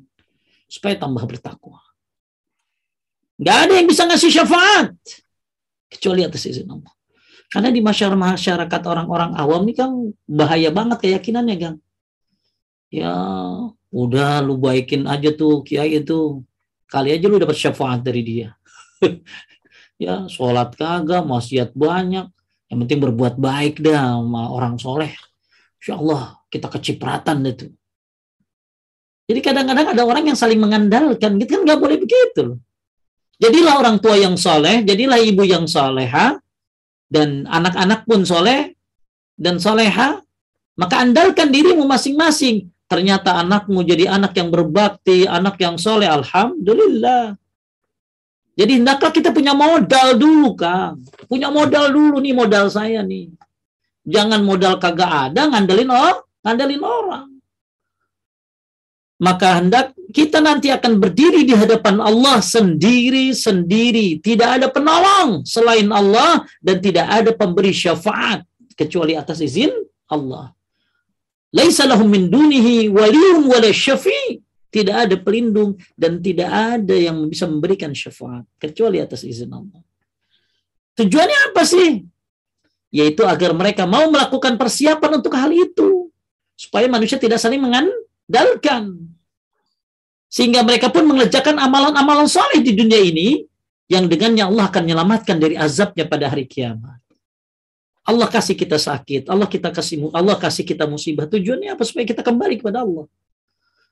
Supaya 0.68 1.00
tambah 1.00 1.24
bertakwa. 1.24 1.80
Gak 3.40 3.58
ada 3.68 3.74
yang 3.80 3.88
bisa 3.88 4.04
ngasih 4.04 4.32
syafaat. 4.32 4.92
Kecuali 5.88 6.28
atas 6.28 6.44
izin 6.44 6.68
Allah 6.68 6.95
karena 7.56 7.72
di 7.72 7.80
masyarakat 7.80 8.82
orang-orang 8.84 9.32
awam 9.40 9.64
ini 9.64 9.80
kan 9.80 10.12
bahaya 10.28 10.76
banget 10.76 11.08
keyakinannya, 11.08 11.56
Gang. 11.56 11.78
Ya, 12.92 13.16
udah 13.96 14.44
lu 14.44 14.60
baikin 14.60 15.08
aja 15.08 15.32
tuh 15.32 15.64
kiai 15.64 16.04
itu. 16.04 16.44
Kali 16.92 17.16
aja 17.16 17.32
lu 17.32 17.40
dapat 17.40 17.56
syafaat 17.56 18.04
dari 18.04 18.28
dia. 18.28 18.60
ya, 20.04 20.28
sholat 20.28 20.76
kagak, 20.76 21.24
maksiat 21.24 21.72
banyak. 21.72 22.28
Yang 22.68 22.78
penting 22.84 23.00
berbuat 23.08 23.40
baik 23.40 23.80
dah 23.80 24.20
sama 24.20 24.52
orang 24.52 24.76
soleh. 24.76 25.16
Insya 25.80 25.96
Allah 25.96 26.36
kita 26.52 26.68
kecipratan 26.68 27.40
itu. 27.48 27.72
Jadi 29.32 29.40
kadang-kadang 29.40 29.96
ada 29.96 30.04
orang 30.04 30.28
yang 30.28 30.36
saling 30.36 30.60
mengandalkan, 30.60 31.40
gitu 31.40 31.56
kan 31.56 31.62
nggak 31.64 31.80
boleh 31.80 32.04
begitu. 32.04 32.60
Jadilah 33.40 33.80
orang 33.80 34.04
tua 34.04 34.20
yang 34.20 34.36
soleh, 34.36 34.84
jadilah 34.84 35.24
ibu 35.24 35.48
yang 35.48 35.64
soleha, 35.72 36.36
dan 37.16 37.48
anak-anak 37.48 38.04
pun 38.04 38.28
soleh 38.28 38.76
dan 39.40 39.56
soleha, 39.56 40.20
maka 40.76 41.00
andalkan 41.00 41.48
dirimu 41.48 41.88
masing-masing. 41.88 42.68
Ternyata 42.92 43.40
anakmu 43.40 43.82
jadi 43.88 44.12
anak 44.12 44.36
yang 44.36 44.52
berbakti, 44.52 45.24
anak 45.24 45.56
yang 45.64 45.80
soleh, 45.80 46.12
alhamdulillah. 46.12 47.40
Jadi 48.56 48.84
hendaklah 48.84 49.12
kita 49.16 49.32
punya 49.32 49.56
modal 49.56 50.20
dulu, 50.20 50.56
Kang. 50.60 51.00
Punya 51.32 51.48
modal 51.52 51.92
dulu 51.96 52.20
nih 52.20 52.36
modal 52.36 52.68
saya 52.68 53.04
nih. 53.04 53.32
Jangan 54.06 54.44
modal 54.46 54.78
kagak 54.78 55.32
ada 55.32 55.50
ngandelin 55.50 55.90
oh, 55.90 56.24
ngandelin 56.46 56.84
orang. 56.84 57.28
Maka 59.18 59.64
hendak 59.64 59.96
kita 60.16 60.40
nanti 60.40 60.72
akan 60.72 60.96
berdiri 60.96 61.44
di 61.44 61.52
hadapan 61.52 62.00
Allah 62.00 62.40
sendiri-sendiri. 62.40 64.24
Tidak 64.24 64.48
ada 64.48 64.72
penolong 64.72 65.44
selain 65.44 65.92
Allah 65.92 66.48
dan 66.64 66.80
tidak 66.80 67.04
ada 67.12 67.36
pemberi 67.36 67.76
syafaat 67.76 68.48
kecuali 68.80 69.20
atas 69.20 69.44
izin 69.44 69.76
Allah. 70.08 70.56
Laisa 71.52 71.84
lahum 71.84 72.08
min 72.08 72.32
dunihi 72.32 72.88
waliyun 72.88 73.44
wala 73.52 73.68
syafi' 73.76 74.40
Tidak 74.76 74.92
ada 74.92 75.16
pelindung 75.16 75.80
dan 75.96 76.20
tidak 76.20 76.52
ada 76.52 76.92
yang 76.92 77.32
bisa 77.32 77.48
memberikan 77.48 77.96
syafaat 77.96 78.44
kecuali 78.60 79.00
atas 79.00 79.24
izin 79.24 79.48
Allah. 79.48 79.80
Tujuannya 81.00 81.40
apa 81.52 81.64
sih? 81.64 82.04
Yaitu 82.92 83.24
agar 83.24 83.56
mereka 83.56 83.88
mau 83.88 84.12
melakukan 84.12 84.60
persiapan 84.60 85.24
untuk 85.24 85.32
hal 85.32 85.48
itu. 85.56 86.12
Supaya 86.60 86.92
manusia 86.92 87.16
tidak 87.16 87.40
saling 87.40 87.64
mengandalkan. 87.64 89.15
Sehingga 90.28 90.66
mereka 90.66 90.92
pun 90.92 91.06
mengerjakan 91.08 91.56
amalan-amalan 91.62 92.28
soleh 92.28 92.60
di 92.60 92.76
dunia 92.76 93.00
ini 93.00 93.46
yang 93.88 94.10
dengannya 94.10 94.50
Allah 94.50 94.66
akan 94.68 94.82
menyelamatkan 94.84 95.38
dari 95.38 95.56
azabnya 95.56 96.10
pada 96.10 96.34
hari 96.34 96.50
kiamat. 96.50 97.00
Allah 98.06 98.30
kasih 98.30 98.54
kita 98.54 98.78
sakit, 98.78 99.26
Allah 99.34 99.50
kita 99.50 99.74
kasih 99.74 100.14
Allah 100.14 100.38
kasih 100.38 100.62
kita 100.62 100.86
musibah. 100.86 101.26
Tujuannya 101.26 101.74
apa? 101.74 101.82
Supaya 101.82 102.06
kita 102.06 102.22
kembali 102.22 102.62
kepada 102.62 102.86
Allah. 102.86 103.10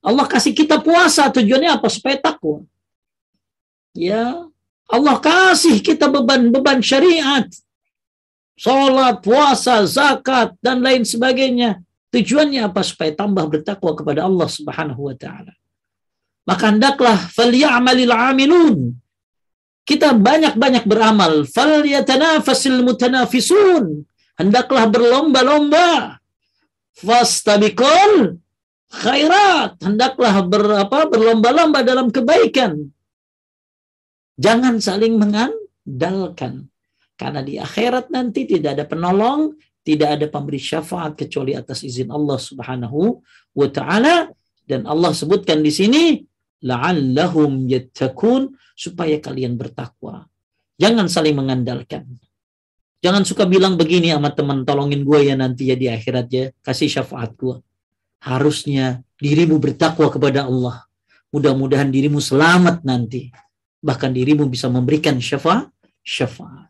Allah 0.05 0.25
kasih 0.29 0.53
kita 0.53 0.77
puasa 0.83 1.33
tujuannya 1.33 1.71
apa? 1.73 1.87
Supaya 1.89 2.21
takwa. 2.21 2.61
Ya, 3.97 4.45
Allah 4.85 5.17
kasih 5.17 5.81
kita 5.81 6.05
beban-beban 6.11 6.83
syariat. 6.85 7.49
Salat, 8.53 9.25
puasa, 9.25 9.81
zakat, 9.89 10.53
dan 10.61 10.85
lain 10.85 11.01
sebagainya. 11.01 11.81
Tujuannya 12.13 12.69
apa? 12.69 12.85
Supaya 12.85 13.09
tambah 13.17 13.49
bertakwa 13.49 13.97
kepada 13.97 14.29
Allah 14.29 14.45
Subhanahu 14.45 15.09
wa 15.09 15.15
taala. 15.17 15.57
Maka 16.43 16.75
hendaklah 16.75 17.17
falyamalil 17.31 18.11
amilun. 18.11 18.75
Kita 19.83 20.15
banyak-banyak 20.15 20.83
beramal. 20.87 21.47
Falyatanafasil 21.47 22.83
mutanafisun. 22.83 24.07
Hendaklah 24.39 24.87
berlomba-lomba. 24.91 26.19
Fastabikul 26.93 28.43
khairat, 28.93 29.81
hendaklah 29.81 30.45
ber, 30.45 30.85
apa, 30.85 31.09
berlomba-lomba 31.09 31.81
dalam 31.81 32.13
kebaikan. 32.13 32.93
Jangan 34.37 34.77
saling 34.77 35.17
mengandalkan. 35.17 36.69
Karena 37.17 37.41
di 37.45 37.57
akhirat 37.57 38.09
nanti 38.09 38.45
tidak 38.45 38.77
ada 38.77 38.85
penolong, 38.85 39.53
tidak 39.85 40.17
ada 40.17 40.25
pemberi 40.29 40.57
syafaat 40.57 41.17
kecuali 41.17 41.53
atas 41.53 41.85
izin 41.85 42.09
Allah 42.09 42.37
Subhanahu 42.41 43.21
wa 43.53 43.67
taala 43.69 44.31
dan 44.65 44.87
Allah 44.89 45.11
sebutkan 45.13 45.61
di 45.61 45.69
sini 45.69 46.03
la'allahum 46.63 47.67
yattaqun 47.67 48.55
supaya 48.73 49.19
kalian 49.19 49.59
bertakwa. 49.59 50.25
Jangan 50.79 51.11
saling 51.11 51.35
mengandalkan. 51.35 52.07
Jangan 53.03 53.27
suka 53.27 53.43
bilang 53.43 53.75
begini 53.75 54.15
sama 54.15 54.31
teman, 54.31 54.63
tolongin 54.63 55.03
gue 55.03 55.27
ya 55.27 55.35
nanti 55.35 55.69
ya 55.69 55.75
di 55.75 55.91
akhirat 55.91 56.27
ya, 56.31 56.49
kasih 56.63 56.87
syafaat 56.87 57.35
gue 57.35 57.59
harusnya 58.23 59.03
dirimu 59.19 59.59
bertakwa 59.59 60.07
kepada 60.07 60.47
Allah. 60.47 60.87
Mudah-mudahan 61.35 61.91
dirimu 61.91 62.23
selamat 62.23 62.87
nanti. 62.87 63.27
Bahkan 63.83 64.15
dirimu 64.15 64.47
bisa 64.47 64.71
memberikan 64.71 65.19
syafaat. 65.19 65.67
syafaat. 66.03 66.67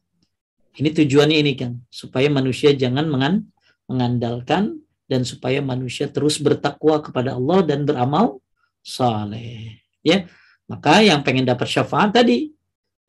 Ini 0.77 0.93
tujuannya 0.93 1.37
ini 1.41 1.53
kan, 1.57 1.77
supaya 1.89 2.29
manusia 2.29 2.73
jangan 2.73 3.05
mengan, 3.09 3.45
mengandalkan 3.89 4.81
dan 5.09 5.25
supaya 5.25 5.61
manusia 5.61 6.09
terus 6.09 6.37
bertakwa 6.41 7.01
kepada 7.01 7.37
Allah 7.37 7.61
dan 7.65 7.85
beramal 7.85 8.41
saleh. 8.81 9.82
Ya, 10.03 10.27
maka 10.67 10.99
yang 10.99 11.23
pengen 11.23 11.47
dapat 11.47 11.65
syafaat 11.71 12.13
tadi 12.13 12.51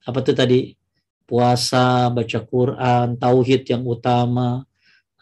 apa 0.07 0.23
tuh 0.23 0.37
tadi? 0.37 0.79
Puasa, 1.25 2.13
baca 2.13 2.41
Quran, 2.45 3.17
tauhid 3.17 3.65
yang 3.65 3.83
utama, 3.89 4.69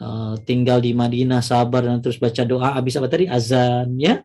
Eh, 0.02 0.34
tinggal 0.42 0.82
di 0.82 0.90
Madinah 0.96 1.38
sabar 1.38 1.86
dan 1.86 2.02
terus 2.02 2.18
baca 2.18 2.42
doa 2.42 2.74
habis 2.74 2.98
apa 2.98 3.06
tadi? 3.06 3.30
Azan 3.30 3.94
ya. 4.02 4.18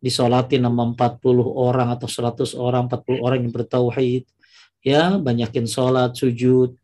Disolatin 0.00 0.64
sama 0.64 0.96
40 0.96 1.44
orang 1.44 1.92
atau 1.92 2.08
100 2.08 2.56
orang 2.56 2.88
40 2.88 3.20
orang 3.20 3.38
yang 3.44 3.52
bertauhid 3.54 4.24
ya. 4.82 5.20
Banyakin 5.22 5.70
sholat 5.70 6.18
sujud. 6.18 6.74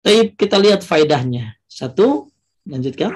Tapi 0.00 0.32
kita 0.32 0.56
lihat 0.56 0.86
faedahnya. 0.86 1.58
Satu 1.68 2.32
lanjutkan 2.64 3.12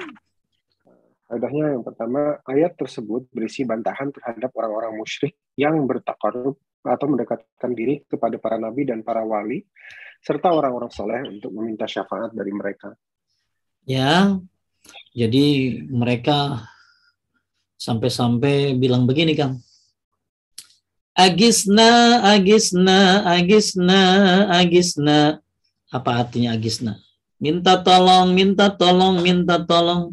Faedahnya 1.29 1.77
yang 1.77 1.85
pertama, 1.85 2.41
ayat 2.49 2.73
tersebut 2.73 3.29
berisi 3.29 3.61
bantahan 3.61 4.09
terhadap 4.09 4.49
orang-orang 4.57 4.97
musyrik 4.97 5.37
yang 5.53 5.77
bertakarub 5.85 6.57
atau 6.81 7.05
mendekatkan 7.05 7.71
diri 7.77 8.01
kepada 8.09 8.41
para 8.41 8.57
nabi 8.57 8.89
dan 8.89 9.05
para 9.05 9.21
wali, 9.21 9.61
serta 10.25 10.49
orang-orang 10.49 10.89
soleh 10.89 11.21
untuk 11.29 11.53
meminta 11.53 11.85
syafaat 11.85 12.33
dari 12.33 12.49
mereka. 12.49 12.97
Ya, 13.85 14.41
jadi 15.13 15.45
mereka 15.85 16.65
sampai-sampai 17.77 18.73
bilang 18.81 19.05
begini 19.05 19.37
kan. 19.37 19.61
Agisna, 21.13 22.25
agisna, 22.25 23.21
agisna, 23.37 24.01
agisna. 24.49 25.45
Apa 25.93 26.25
artinya 26.25 26.57
agisna? 26.57 26.97
Minta 27.37 27.77
tolong, 27.85 28.33
minta 28.33 28.73
tolong, 28.73 29.21
minta 29.21 29.61
tolong. 29.61 30.09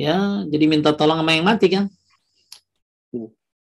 Ya, 0.00 0.48
jadi 0.48 0.64
minta 0.64 0.96
tolong 0.96 1.20
sama 1.20 1.36
yang 1.36 1.44
mati 1.44 1.68
kan? 1.68 1.92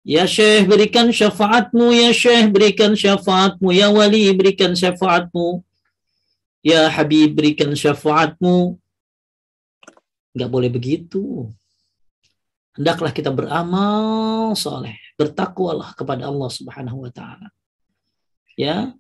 Ya 0.07 0.23
Syekh 0.23 0.71
berikan 0.71 1.11
syafaatmu, 1.11 1.91
ya 1.91 2.15
Syekh 2.15 2.55
berikan 2.55 2.95
syafaatmu, 2.95 3.75
ya 3.75 3.91
Wali 3.91 4.31
berikan 4.31 4.71
syafaatmu. 4.71 5.67
Ya 6.63 6.87
Habib 6.87 7.35
berikan 7.35 7.75
syafaatmu. 7.75 8.79
Enggak 10.33 10.51
boleh 10.55 10.71
begitu. 10.71 11.51
Hendaklah 12.79 13.11
kita 13.11 13.35
beramal 13.35 14.55
soleh. 14.55 14.95
Bertakwalah 15.19 15.99
kepada 15.99 16.31
Allah 16.31 16.47
subhanahu 16.47 17.03
wa 17.03 17.11
ta'ala. 17.11 17.51
Ya. 18.55 18.95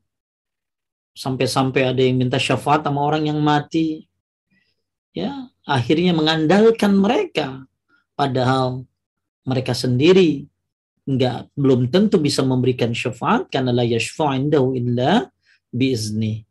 Sampai-sampai 1.14 1.94
ada 1.94 2.02
yang 2.02 2.18
minta 2.18 2.42
syafaat 2.42 2.82
sama 2.82 3.00
orang 3.06 3.30
yang 3.30 3.38
mati. 3.38 4.10
Ya. 5.14 5.46
Akhirnya 5.68 6.16
mengandalkan 6.16 6.96
mereka. 6.96 7.68
Padahal 8.16 8.88
mereka 9.44 9.76
sendiri 9.76 10.48
enggak 11.04 11.48
belum 11.52 11.92
tentu 11.92 12.16
bisa 12.16 12.40
memberikan 12.40 12.92
syafaat 12.96 13.52
karena 13.52 13.72
la 13.72 13.84
yashfa'indahu 13.84 14.76
illa 14.76 15.28
biizni. 15.68 16.44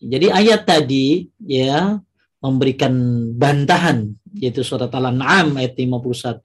Jadi 0.00 0.32
ayat 0.32 0.64
tadi 0.64 1.28
ya 1.44 2.00
memberikan 2.40 2.92
bantahan 3.36 4.12
yaitu 4.36 4.64
surat 4.64 4.92
Al-An'am 4.92 5.58
ayat 5.60 5.76
51 5.76 6.40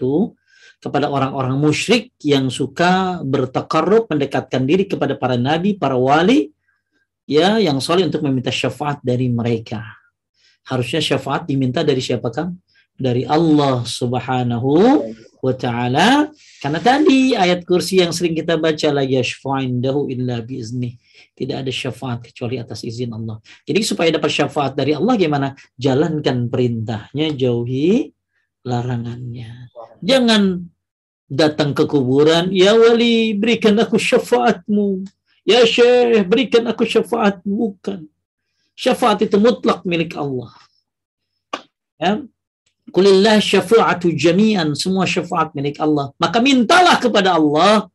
kepada 0.84 1.08
orang-orang 1.08 1.56
musyrik 1.56 2.12
yang 2.20 2.52
suka 2.52 3.24
bertakarrub 3.24 4.12
mendekatkan 4.12 4.68
diri 4.68 4.84
kepada 4.84 5.16
para 5.16 5.40
nabi, 5.40 5.80
para 5.80 5.96
wali 5.96 6.52
ya 7.24 7.56
yang 7.60 7.80
soleh 7.80 8.04
untuk 8.04 8.20
meminta 8.26 8.52
syafaat 8.52 9.00
dari 9.00 9.32
mereka. 9.32 10.03
Harusnya 10.68 11.04
syafaat 11.04 11.48
diminta 11.48 11.84
dari 11.84 12.00
siapa 12.00 12.32
kan? 12.32 12.56
Dari 12.94 13.26
Allah 13.26 13.84
Subhanahu 13.84 14.72
wa 15.44 15.54
taala 15.58 16.32
karena 16.64 16.80
tadi 16.80 17.36
ayat 17.36 17.68
kursi 17.68 18.00
yang 18.00 18.16
sering 18.16 18.32
kita 18.32 18.56
baca 18.56 18.88
la 18.96 19.04
yashfa'indahu 19.04 20.08
illa 20.08 20.40
biizni 20.40 20.96
tidak 21.34 21.66
ada 21.66 21.72
syafaat 21.74 22.20
kecuali 22.30 22.62
atas 22.62 22.86
izin 22.86 23.12
Allah. 23.12 23.42
Jadi 23.66 23.82
supaya 23.82 24.10
dapat 24.14 24.30
syafaat 24.30 24.78
dari 24.78 24.94
Allah 24.94 25.18
gimana? 25.18 25.48
Jalankan 25.76 26.48
perintahnya, 26.48 27.34
jauhi 27.34 28.14
larangannya. 28.64 29.74
Jangan 30.00 30.62
datang 31.26 31.74
ke 31.74 31.90
kuburan, 31.90 32.54
ya 32.54 32.78
wali 32.78 33.34
berikan 33.34 33.74
aku 33.82 33.98
syafaatmu. 33.98 35.04
Ya 35.44 35.66
syekh 35.66 36.24
berikan 36.30 36.64
aku 36.70 36.86
syafaat. 36.86 37.42
Bukan. 37.44 38.08
Syafaat 38.74 39.26
itu 39.26 39.38
mutlak 39.38 39.86
milik 39.86 40.18
Allah. 40.18 40.52
Ya. 42.02 42.26
Kulillah 42.90 43.40
syafa'atu 43.40 44.12
jami'an. 44.14 44.74
Semua 44.76 45.08
syafaat 45.08 45.54
milik 45.58 45.78
Allah. 45.80 46.12
Maka 46.20 46.38
mintalah 46.44 46.98
kepada 47.00 47.38
Allah 47.40 47.88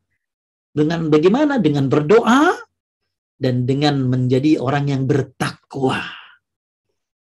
dengan 0.72 1.11
bagaimana? 1.11 1.59
Dengan 1.59 1.91
berdoa 1.91 2.57
dan 3.39 3.62
dengan 3.66 4.03
menjadi 4.07 4.59
orang 4.59 4.91
yang 4.91 5.03
bertakwa. 5.07 6.03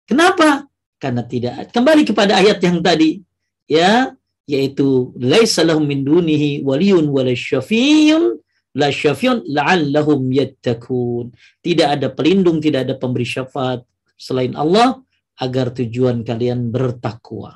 Kenapa? 0.05 0.69
Karena 1.01 1.25
tidak 1.25 1.73
kembali 1.73 2.03
kepada 2.05 2.41
ayat 2.41 2.61
yang 2.61 2.81
tadi 2.85 3.21
ya 3.69 4.13
yaitu 4.45 5.17
laisa 5.17 5.65
lahum 5.65 5.89
min 5.89 6.05
dunihi 6.05 6.61
waliyun 6.61 7.09
wala 7.09 7.33
syafi'un 7.33 8.37
la 8.75 8.91
syafi'un 8.91 9.47
la'allahum 9.47 10.31
yattaqun. 10.35 11.31
Tidak 11.63 11.89
ada 11.89 12.11
pelindung, 12.11 12.59
tidak 12.59 12.91
ada 12.91 12.95
pemberi 12.99 13.27
syafaat 13.27 13.87
selain 14.19 14.55
Allah 14.59 14.99
agar 15.39 15.75
tujuan 15.75 16.23
kalian 16.23 16.71
bertakwa. 16.71 17.55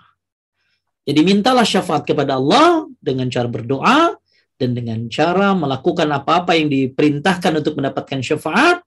Jadi 1.09 1.21
mintalah 1.25 1.65
syafaat 1.65 2.05
kepada 2.05 2.37
Allah 2.37 2.85
dengan 3.01 3.27
cara 3.33 3.49
berdoa 3.49 4.13
dan 4.59 4.71
dengan 4.75 5.07
cara 5.09 5.55
melakukan 5.55 6.05
apa-apa 6.11 6.59
yang 6.59 6.69
diperintahkan 6.69 7.63
untuk 7.63 7.79
mendapatkan 7.79 8.21
syafaat 8.21 8.83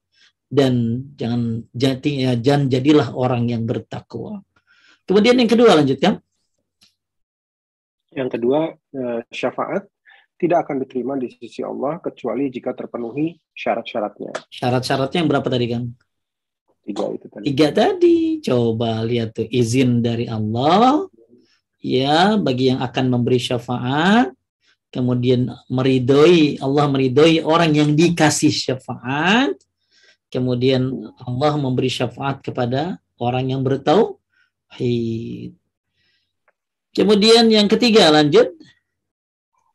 dan 0.51 1.01
jangan 1.15 1.63
jadi 1.71 2.11
ya, 2.11 2.31
jangan 2.37 2.67
jadilah 2.67 3.07
orang 3.15 3.47
yang 3.49 3.63
bertakwa. 3.63 4.43
Kemudian 5.07 5.39
yang 5.39 5.47
kedua 5.49 5.79
lanjutkan. 5.79 6.19
Yang 8.11 8.29
kedua 8.35 8.75
eh, 8.75 9.19
syafaat 9.31 9.87
tidak 10.41 10.65
akan 10.65 10.81
diterima 10.81 11.13
di 11.21 11.29
sisi 11.29 11.61
Allah 11.61 12.01
kecuali 12.01 12.49
jika 12.49 12.73
terpenuhi 12.73 13.37
syarat-syaratnya. 13.53 14.33
Syarat-syaratnya 14.49 15.21
yang 15.21 15.29
berapa 15.29 15.45
tadi 15.45 15.65
Kang? 15.69 15.93
Tiga 16.81 17.05
itu 17.13 17.27
tadi. 17.29 17.43
Tiga 17.45 17.67
tadi. 17.69 18.17
Coba 18.41 19.05
lihat 19.05 19.37
tuh 19.37 19.45
izin 19.45 20.01
dari 20.01 20.25
Allah, 20.25 21.05
ya 21.81 22.37
bagi 22.37 22.73
yang 22.73 22.79
akan 22.81 23.05
memberi 23.09 23.41
syafaat 23.41 24.33
kemudian 24.93 25.49
meridoi 25.71 26.61
Allah 26.61 26.85
meridoi 26.85 27.41
orang 27.41 27.73
yang 27.73 27.89
dikasih 27.97 28.53
syafaat 28.53 29.57
kemudian 30.29 31.09
Allah 31.25 31.57
memberi 31.57 31.89
syafaat 31.89 32.45
kepada 32.45 33.01
orang 33.17 33.49
yang 33.49 33.65
bertauhid 33.65 35.57
kemudian 36.93 37.49
yang 37.49 37.65
ketiga 37.65 38.13
lanjut 38.13 38.53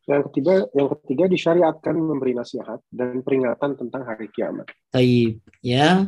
yang 0.07 0.23
ketiga 0.31 0.53
yang 0.71 0.87
ketiga 1.03 1.25
disyariatkan 1.27 1.95
memberi 1.95 2.31
nasihat 2.31 2.79
dan 2.89 3.19
peringatan 3.21 3.75
tentang 3.75 4.03
hari 4.07 4.31
kiamat. 4.31 4.67
Taib 4.89 5.43
ya. 5.59 6.07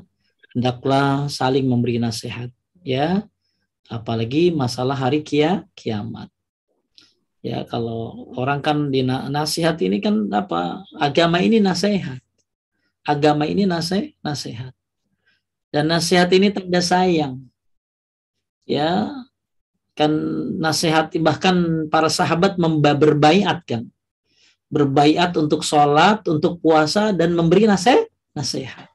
Hendaklah 0.56 1.30
saling 1.30 1.68
memberi 1.68 2.00
nasihat 2.00 2.50
ya. 2.82 3.28
Apalagi 3.92 4.56
masalah 4.56 4.96
hari 4.96 5.22
kia 5.22 5.68
kiamat. 5.76 6.32
Ya 7.44 7.64
kalau 7.68 8.32
orang 8.36 8.64
kan 8.64 8.88
di 8.88 9.04
nasihat 9.06 9.76
ini 9.84 10.00
kan 10.00 10.32
apa 10.32 10.84
agama 10.96 11.44
ini 11.44 11.60
nasihat. 11.60 12.24
Agama 13.04 13.46
ini 13.46 13.68
nasihat 13.68 14.16
nasihat. 14.24 14.74
Dan 15.70 15.92
nasihat 15.92 16.32
ini 16.34 16.50
tanda 16.50 16.82
sayang 16.82 17.50
ya 18.70 19.10
kan 20.00 20.12
nasihat 20.64 21.12
bahkan 21.20 21.92
para 21.92 22.08
sahabat 22.08 22.56
berbaiat 22.56 23.68
kan 23.68 23.84
berbaiat 24.72 25.36
untuk 25.36 25.68
sholat 25.68 26.24
untuk 26.32 26.64
puasa 26.64 27.12
dan 27.12 27.36
memberi 27.36 27.68
nasihat 27.68 28.08
nasihat 28.32 28.88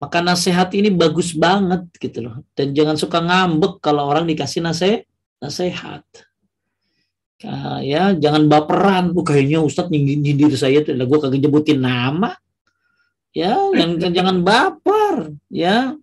maka 0.00 0.24
nasihat 0.24 0.72
ini 0.72 0.88
bagus 0.88 1.36
banget 1.36 1.84
gitu 2.00 2.24
loh. 2.24 2.40
Dan 2.56 2.72
jangan 2.72 2.96
suka 2.96 3.20
ngambek 3.20 3.84
kalau 3.84 4.08
orang 4.08 4.24
dikasih 4.24 4.64
nasihat. 4.64 5.04
nasihat. 5.40 6.04
Ya, 7.84 8.12
jangan 8.16 8.48
baperan. 8.48 9.12
Oh, 9.12 9.24
kayaknya 9.24 9.60
Ustadz 9.60 9.92
nyindir 9.92 10.52
saya 10.56 10.80
tuh. 10.80 10.96
Gue 10.96 11.18
kagak 11.20 11.40
nyebutin 11.40 11.84
nama. 11.84 12.32
Ya, 13.36 13.56
yang 13.76 14.00
jangan 14.00 14.40
baper. 14.40 15.36
Ya, 15.52 15.96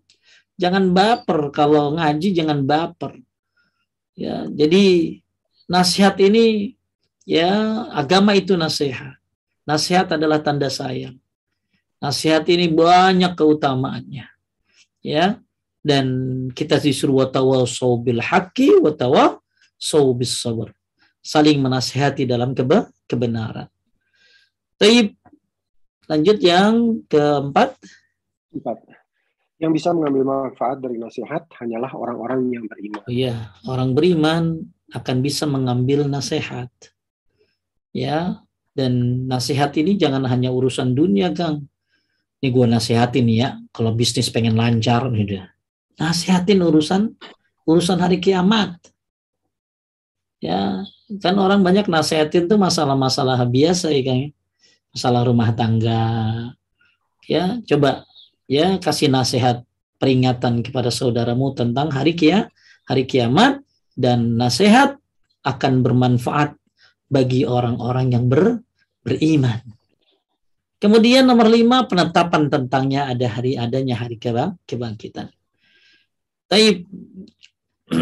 jangan 0.62 0.94
baper. 0.94 1.50
Kalau 1.50 1.98
ngaji 1.98 2.38
jangan 2.38 2.66
baper. 2.66 3.18
Ya, 4.18 4.50
jadi 4.50 5.18
nasihat 5.70 6.18
ini 6.18 6.74
ya 7.22 7.86
agama 7.94 8.34
itu 8.34 8.58
nasihat. 8.58 9.14
Nasihat 9.62 10.10
adalah 10.18 10.42
tanda 10.42 10.74
sayang. 10.74 11.22
Nasihat 12.02 12.42
ini 12.50 12.66
banyak 12.66 13.38
keutamaannya. 13.38 14.26
Ya. 15.06 15.38
Dan 15.86 16.08
kita 16.52 16.82
disuruh 16.82 17.24
watawasau 17.24 18.02
bil 18.02 18.20
haqqi 18.20 18.82
watawasau 18.82 20.18
bis 20.18 20.34
sabr. 20.34 20.74
Saling 21.22 21.62
menasihati 21.62 22.26
dalam 22.26 22.58
keba 22.58 22.90
kebenaran. 23.06 23.70
Taib. 24.82 25.14
Lanjut 26.08 26.40
yang 26.40 27.04
keempat. 27.06 27.76
Empat. 28.56 28.97
Yang 29.58 29.72
bisa 29.82 29.90
mengambil 29.94 30.24
manfaat 30.26 30.78
dari 30.78 31.02
nasihat 31.02 31.50
hanyalah 31.58 31.92
orang-orang 31.98 32.54
yang 32.54 32.66
beriman. 32.70 33.02
Iya, 33.10 33.36
orang 33.66 33.98
beriman 33.98 34.44
akan 34.94 35.18
bisa 35.26 35.50
mengambil 35.50 36.06
nasihat. 36.06 36.70
Ya, 37.90 38.46
dan 38.78 39.26
nasihat 39.26 39.74
ini 39.74 39.98
jangan 39.98 40.22
hanya 40.30 40.54
urusan 40.54 40.94
dunia, 40.94 41.34
Kang. 41.34 41.66
Ini 42.38 42.54
gue 42.54 42.66
nasihatin 42.70 43.26
ya 43.34 43.58
kalau 43.74 43.98
bisnis 43.98 44.30
pengen 44.30 44.54
lancar 44.54 45.10
gitu 45.10 45.42
nasihatin 45.98 46.62
urusan 46.62 47.18
urusan 47.66 47.98
hari 48.00 48.22
kiamat. 48.22 48.78
Ya 50.38 50.86
kan 51.18 51.36
orang 51.42 51.66
banyak 51.66 51.90
nasihatin 51.90 52.46
tuh 52.46 52.62
masalah-masalah 52.62 53.42
biasa 53.50 53.90
ya 53.90 54.02
kan 54.06 54.18
masalah 54.94 55.22
rumah 55.26 55.50
tangga. 55.58 56.06
Ya 57.26 57.58
coba 57.66 58.06
ya 58.48 58.80
kasih 58.80 59.12
nasihat 59.12 59.64
peringatan 60.02 60.64
kepada 60.64 60.90
saudaramu 60.90 61.54
tentang 61.54 61.92
hari 61.92 62.16
kia 62.16 62.48
hari 62.88 63.04
kiamat 63.04 63.62
dan 63.94 64.40
nasihat 64.40 64.96
akan 65.44 65.84
bermanfaat 65.84 66.56
bagi 67.08 67.48
orang-orang 67.48 68.12
yang 68.12 68.28
ber, 68.28 68.60
beriman 69.04 69.64
Kemudian 70.78 71.26
nomor 71.26 71.50
lima 71.50 71.90
penetapan 71.90 72.54
tentangnya 72.54 73.10
ada 73.10 73.26
hari 73.26 73.58
adanya 73.58 73.98
hari 73.98 74.22
kebangkitan. 74.70 75.34
Taib. 76.46 76.86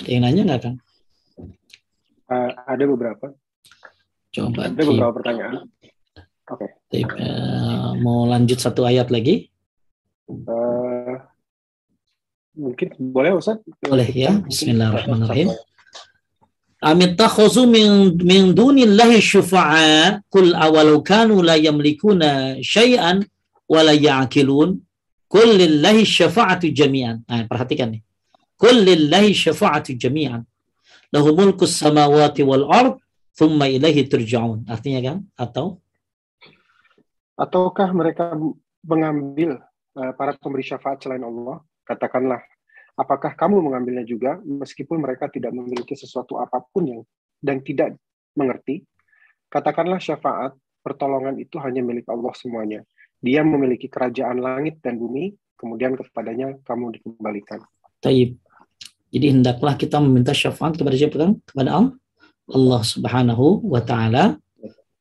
ada 0.00 0.08
yang 0.08 0.24
nanya 0.24 0.48
nggak 0.48 0.64
kang? 0.64 0.80
Uh, 2.24 2.48
ada 2.64 2.84
beberapa. 2.88 3.36
Coba. 4.32 4.72
Ada 4.72 4.80
beberapa 4.80 5.12
pertanyaan. 5.20 5.68
Oke. 6.48 6.80
Okay. 6.88 7.04
Uh, 7.04 7.92
mau 8.00 8.24
lanjut 8.24 8.56
satu 8.56 8.88
ayat 8.88 9.12
lagi? 9.12 9.52
Uh, 10.28 11.20
mungkin 12.56 12.88
boleh 13.12 13.36
Ustaz? 13.36 13.60
Boleh 13.84 14.08
ya. 14.08 14.32
Bismillahirrahmanirrahim. 14.48 15.52
Amitakhuzu 16.78 17.68
min 17.68 18.16
min 18.22 18.54
dunillahi 18.56 19.20
syufa'a 19.20 20.22
kul 20.32 20.54
awalau 20.54 21.04
kanu 21.04 21.44
la 21.44 21.58
yamlikuna 21.58 22.62
syai'an 22.64 23.20
wa 23.68 23.80
la 23.84 23.92
ya'qilun 23.92 24.78
kul 25.28 25.48
lillahi 25.52 26.08
syafa'atu 26.08 26.72
jami'an. 26.72 27.28
Nah, 27.28 27.44
perhatikan 27.44 27.92
nih. 27.92 28.02
Kul 28.56 28.88
lillahi 28.88 29.36
syafa'atu 29.36 29.98
jami'an. 30.00 30.48
Lahu 31.12 31.36
mulku 31.36 31.68
samawati 31.68 32.40
wal 32.40 32.64
ard 32.72 32.96
thumma 33.36 33.68
ilaihi 33.68 34.08
turja'un. 34.08 34.64
Artinya 34.64 35.00
kan? 35.04 35.16
Atau 35.36 35.84
ataukah 37.38 37.94
mereka 37.94 38.34
mengambil 38.82 39.62
uh, 39.94 40.12
para 40.18 40.34
pemberi 40.34 40.66
syafaat 40.66 40.98
selain 40.98 41.22
Allah? 41.22 41.62
Katakanlah 41.86 42.42
apakah 42.98 43.38
kamu 43.38 43.62
mengambilnya 43.62 44.02
juga 44.02 44.42
meskipun 44.42 44.98
mereka 44.98 45.30
tidak 45.30 45.54
memiliki 45.54 45.94
sesuatu 45.94 46.42
apa 46.42 46.58
pun 46.74 46.84
yang 46.84 47.00
dan 47.38 47.62
tidak 47.62 47.94
mengerti? 48.34 48.82
Katakanlah 49.48 50.02
syafaat, 50.02 50.52
pertolongan 50.84 51.38
itu 51.40 51.56
hanya 51.62 51.80
milik 51.80 52.04
Allah 52.10 52.34
semuanya. 52.36 52.84
Dia 53.22 53.40
memiliki 53.40 53.88
kerajaan 53.88 54.42
langit 54.42 54.84
dan 54.84 55.00
bumi, 55.00 55.32
kemudian 55.56 55.96
kepadanya 55.96 56.58
kamu 56.66 57.00
dikembalikan. 57.00 57.64
Taib. 58.02 58.36
Jadi 59.08 59.26
hendaklah 59.32 59.74
kita 59.80 59.96
meminta 60.04 60.36
syafaat 60.36 60.76
kepada 60.76 60.94
siapa? 60.94 61.32
Kepada. 61.48 61.96
Allah 62.48 62.80
Subhanahu 62.80 63.60
wa 63.68 63.80
taala 63.84 64.40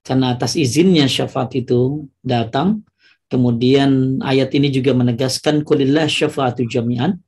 karena 0.07 0.39
atas 0.39 0.55
izinnya 0.55 1.03
syafaat 1.11 1.51
itu 1.59 2.07
datang. 2.23 2.87
Kemudian 3.27 4.23
ayat 4.23 4.55
ini 4.55 4.71
juga 4.71 4.95
menegaskan 4.95 5.67
kulillah 5.67 6.07
syafaatu 6.07 6.63
jami'an 6.63 7.19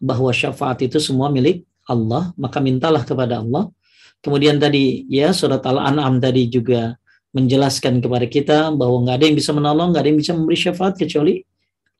bahwa 0.00 0.32
syafaat 0.32 0.88
itu 0.88 0.96
semua 0.96 1.28
milik 1.28 1.68
Allah, 1.84 2.32
maka 2.40 2.64
mintalah 2.64 3.04
kepada 3.04 3.44
Allah. 3.44 3.68
Kemudian 4.24 4.56
tadi 4.56 5.04
ya 5.12 5.36
surat 5.36 5.60
Al-An'am 5.60 6.16
tadi 6.16 6.48
juga 6.48 6.96
menjelaskan 7.36 8.00
kepada 8.00 8.24
kita 8.24 8.72
bahwa 8.72 9.04
nggak 9.04 9.16
ada 9.20 9.24
yang 9.28 9.36
bisa 9.36 9.52
menolong, 9.52 9.92
nggak 9.92 10.00
ada 10.00 10.08
yang 10.08 10.20
bisa 10.24 10.32
memberi 10.32 10.56
syafaat 10.56 10.96
kecuali 10.96 11.44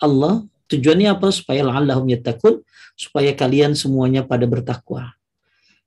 Allah. 0.00 0.40
Tujuannya 0.64 1.12
apa? 1.12 1.28
Supaya 1.28 1.60
la'allahum 1.68 2.08
yattaqun, 2.08 2.64
supaya 2.96 3.36
kalian 3.36 3.76
semuanya 3.76 4.24
pada 4.24 4.48
bertakwa. 4.48 5.12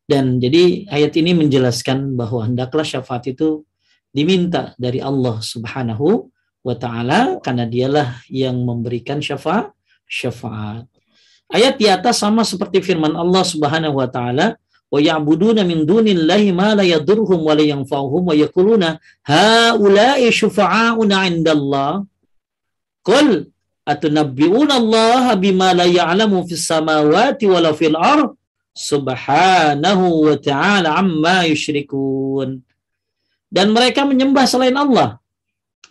Dan 0.06 0.38
jadi 0.38 0.86
ayat 0.94 1.18
ini 1.18 1.34
menjelaskan 1.34 2.14
bahwa 2.14 2.46
hendaklah 2.46 2.86
syafaat 2.86 3.34
itu 3.34 3.66
diminta 4.18 4.74
dari 4.82 4.97
Allah 4.97 5.38
Subhanahu 5.38 6.26
wa 6.65 6.76
taala 6.84 7.38
karena 7.45 7.70
dialah 7.70 8.09
yang 8.34 8.57
memberikan 8.65 9.22
syafaat 9.22 9.70
syafaat. 10.09 10.89
Ayat 11.47 11.78
di 11.80 11.88
atas 11.88 12.20
sama 12.24 12.41
seperti 12.41 12.82
firman 12.82 13.13
Allah 13.13 13.43
Subhanahu 13.45 14.01
wa 14.01 14.09
taala, 14.09 14.57
wa 14.88 14.99
ya'buduna 14.99 15.61
min 15.68 15.84
dunillahi 15.84 16.49
ma 16.55 16.74
la 16.80 16.84
yadurhum 16.84 17.39
wa 17.43 17.53
la 17.53 17.63
yanfa'uhum 17.63 18.24
wa 18.32 18.36
yaquluna 18.36 18.89
haula'i 19.28 20.32
syufa'auna 20.32 21.28
'indallah 21.28 22.03
qul 23.03 23.51
atunabbi'una 23.84 24.74
Allah 24.82 25.36
bima 25.39 25.72
la 25.76 25.88
ya'lamu 25.88 26.43
fis 26.47 26.63
samawati 26.68 27.45
wala 27.53 27.72
fil 27.76 27.95
ard? 27.95 28.34
Subhanahu 28.78 30.30
wa 30.30 30.36
ta'ala 30.38 31.01
amma 31.01 31.49
yusyrikun 31.49 32.61
dan 33.48 33.72
mereka 33.72 34.04
menyembah 34.04 34.45
selain 34.48 34.76
Allah. 34.76 35.20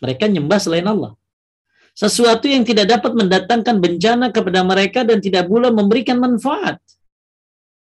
Mereka 0.01 0.29
menyembah 0.29 0.61
selain 0.61 0.87
Allah. 0.87 1.17
Sesuatu 1.97 2.45
yang 2.45 2.61
tidak 2.61 2.93
dapat 2.93 3.17
mendatangkan 3.17 3.81
bencana 3.81 4.29
kepada 4.29 4.61
mereka 4.61 5.01
dan 5.01 5.17
tidak 5.17 5.49
pula 5.49 5.73
memberikan 5.73 6.21
manfaat. 6.21 6.77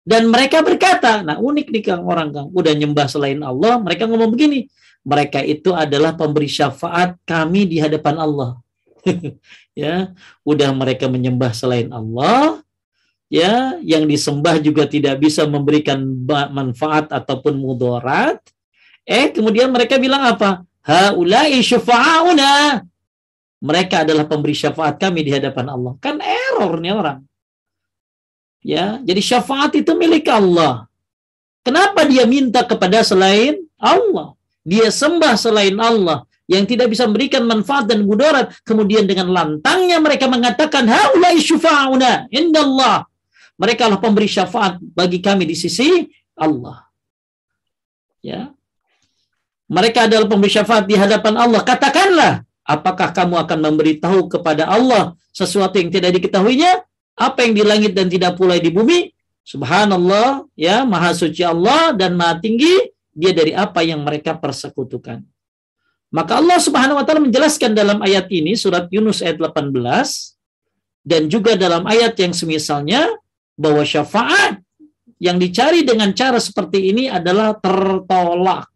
Dan 0.03 0.27
mereka 0.27 0.67
berkata, 0.67 1.23
nah 1.23 1.39
unik 1.39 1.71
nih 1.71 1.83
Kang 1.87 2.03
orang 2.03 2.35
Kang, 2.35 2.51
udah 2.51 2.75
nyembah 2.75 3.07
selain 3.07 3.39
Allah, 3.39 3.79
mereka 3.79 4.11
ngomong 4.11 4.35
begini, 4.35 4.67
mereka 5.07 5.39
itu 5.47 5.71
adalah 5.71 6.19
pemberi 6.19 6.51
syafaat 6.51 7.15
kami 7.23 7.71
di 7.71 7.79
hadapan 7.79 8.19
Allah. 8.19 8.59
ya, 9.79 10.11
udah 10.43 10.75
mereka 10.75 11.07
menyembah 11.07 11.55
selain 11.55 11.87
Allah, 11.95 12.59
ya, 13.31 13.79
yang 13.87 14.11
disembah 14.11 14.59
juga 14.59 14.91
tidak 14.91 15.23
bisa 15.23 15.47
memberikan 15.47 16.03
manfaat 16.51 17.07
ataupun 17.15 17.55
mudarat. 17.55 18.43
Eh, 19.03 19.35
kemudian 19.35 19.71
mereka 19.71 19.99
bilang 19.99 20.23
apa? 20.23 20.63
Haulai 20.83 21.59
syafa'una. 21.63 22.83
Mereka 23.63 24.03
adalah 24.03 24.27
pemberi 24.27 24.55
syafaat 24.59 24.99
kami 24.99 25.23
di 25.23 25.31
hadapan 25.31 25.71
Allah. 25.71 25.95
Kan 26.03 26.19
error 26.19 26.83
nih 26.83 26.95
orang. 26.95 27.19
Ya, 28.63 29.03
jadi 29.03 29.19
syafaat 29.23 29.75
itu 29.75 29.91
milik 29.95 30.27
Allah. 30.31 30.87
Kenapa 31.63 32.03
dia 32.07 32.27
minta 32.27 32.63
kepada 32.67 33.03
selain 33.07 33.59
Allah? 33.79 34.35
Dia 34.63 34.91
sembah 34.91 35.35
selain 35.35 35.75
Allah 35.79 36.27
yang 36.51 36.67
tidak 36.67 36.91
bisa 36.91 37.07
memberikan 37.07 37.47
manfaat 37.47 37.91
dan 37.91 38.07
mudarat. 38.07 38.55
Kemudian 38.67 39.07
dengan 39.07 39.31
lantangnya 39.31 39.99
mereka 40.03 40.27
mengatakan, 40.27 40.87
Haulai 40.87 41.39
syufa'una 41.39 42.31
indallah. 42.31 43.07
Mereka 43.59 43.87
adalah 43.87 44.03
pemberi 44.03 44.27
syafaat 44.27 44.83
bagi 44.83 45.23
kami 45.23 45.47
di 45.47 45.55
sisi 45.55 46.03
Allah. 46.35 46.83
Ya. 48.23 48.51
Mereka 49.73 50.05
adalah 50.05 50.29
pemberi 50.29 50.53
syafaat 50.53 50.85
di 50.85 51.01
hadapan 51.01 51.41
Allah. 51.41 51.65
Katakanlah, 51.65 52.45
apakah 52.69 53.09
kamu 53.17 53.41
akan 53.41 53.59
memberitahu 53.73 54.29
kepada 54.29 54.69
Allah 54.69 55.17
sesuatu 55.33 55.81
yang 55.81 55.89
tidak 55.89 56.13
diketahuinya? 56.21 56.85
apa 57.17 57.45
yang 57.45 57.53
di 57.53 57.65
langit 57.65 57.93
dan 57.93 58.09
tidak 58.09 58.41
pula 58.41 58.57
di 58.57 58.73
bumi 58.73 59.13
subhanallah 59.45 60.49
ya 60.57 60.87
maha 60.87 61.13
suci 61.13 61.45
Allah 61.45 61.93
dan 61.93 62.17
maha 62.17 62.41
tinggi 62.41 62.93
dia 63.13 63.37
dari 63.37 63.53
apa 63.53 63.85
yang 63.85 64.01
mereka 64.01 64.33
persekutukan 64.39 65.21
maka 66.13 66.33
Allah 66.41 66.61
Subhanahu 66.61 67.01
wa 67.01 67.05
taala 67.05 67.25
menjelaskan 67.25 67.73
dalam 67.77 68.01
ayat 68.01 68.29
ini 68.33 68.57
surat 68.57 68.89
Yunus 68.89 69.21
ayat 69.21 69.41
18 69.41 69.73
dan 71.05 71.23
juga 71.29 71.57
dalam 71.57 71.85
ayat 71.89 72.17
yang 72.21 72.33
semisalnya 72.33 73.09
bahwa 73.57 73.85
syafaat 73.85 74.61
yang 75.21 75.37
dicari 75.37 75.85
dengan 75.85 76.13
cara 76.13 76.37
seperti 76.43 76.91
ini 76.91 77.07
adalah 77.07 77.55
tertolak. 77.55 78.72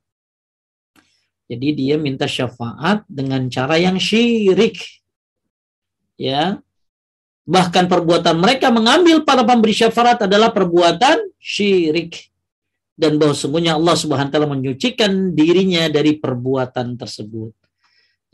Jadi 1.47 1.69
dia 1.79 1.95
minta 1.95 2.27
syafaat 2.27 3.07
dengan 3.07 3.47
cara 3.47 3.79
yang 3.79 3.99
syirik. 4.03 4.83
Ya, 6.19 6.59
Bahkan 7.47 7.87
perbuatan 7.87 8.43
mereka 8.43 8.75
mengambil 8.75 9.23
para 9.23 9.47
pemberi 9.47 9.71
syafaat 9.71 10.27
adalah 10.27 10.51
perbuatan 10.51 11.31
syirik. 11.39 12.35
Dan 12.99 13.23
bahwa 13.23 13.39
semuanya 13.39 13.79
Allah 13.79 13.95
subhanahu 13.95 14.27
wa 14.27 14.35
ta'ala 14.35 14.51
menyucikan 14.51 15.31
dirinya 15.31 15.87
dari 15.87 16.19
perbuatan 16.19 16.99
tersebut. 16.99 17.55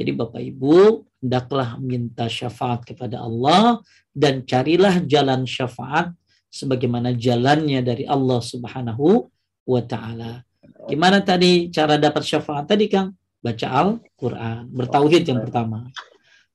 Jadi 0.01 0.11
Bapak 0.17 0.41
Ibu, 0.41 1.05
hendaklah 1.21 1.77
minta 1.77 2.25
syafaat 2.25 2.89
kepada 2.89 3.21
Allah 3.21 3.85
dan 4.17 4.49
carilah 4.49 5.05
jalan 5.05 5.45
syafaat 5.45 6.15
sebagaimana 6.49 7.13
jalannya 7.13 7.85
dari 7.85 8.09
Allah 8.09 8.41
Subhanahu 8.41 9.29
wa 9.69 9.83
taala. 9.85 10.47
Gimana 10.89 11.23
tadi 11.23 11.71
cara 11.71 11.95
dapat 11.99 12.23
syafaat 12.27 12.67
tadi 12.67 12.91
Kang? 12.91 13.15
Baca 13.43 13.67
Al-Qur'an, 13.67 14.71
bertauhid 14.71 15.27
yang 15.27 15.43
pertama. 15.43 15.91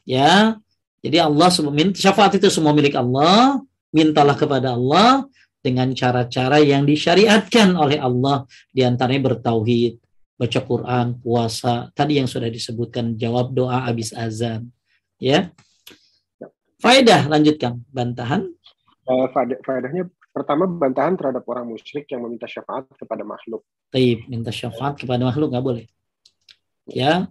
Ya, 0.07 0.55
jadi 1.03 1.27
Allah 1.27 1.51
syafaat 1.95 2.39
itu 2.39 2.47
semua 2.47 2.71
milik 2.71 2.95
Allah, 2.95 3.59
mintalah 3.91 4.35
kepada 4.39 4.75
Allah 4.75 5.27
dengan 5.59 5.91
cara-cara 5.91 6.63
yang 6.63 6.87
disyariatkan 6.87 7.75
oleh 7.75 7.99
Allah 7.99 8.47
di 8.71 8.87
antaranya 8.87 9.35
bertauhid, 9.35 9.99
baca 10.39 10.59
Quran, 10.63 11.19
puasa, 11.19 11.91
tadi 11.91 12.23
yang 12.23 12.29
sudah 12.29 12.47
disebutkan 12.47 13.19
jawab 13.19 13.51
doa 13.51 13.83
habis 13.83 14.15
azan. 14.15 14.71
Ya. 15.19 15.51
Faedah 16.79 17.25
lanjutkan 17.27 17.83
bantahan. 17.89 18.47
Uh, 19.07 19.27
faedahnya 19.63 20.07
pertama 20.37 20.69
bantahan 20.69 21.17
terhadap 21.17 21.41
orang 21.49 21.65
musyrik 21.65 22.05
yang 22.13 22.21
meminta 22.21 22.45
syafaat 22.45 22.85
kepada 22.93 23.25
makhluk. 23.25 23.65
Taib, 23.89 24.29
minta 24.29 24.53
syafaat 24.53 25.01
kepada 25.01 25.25
makhluk 25.25 25.49
nggak 25.49 25.65
boleh. 25.65 25.85
Ya, 26.85 27.27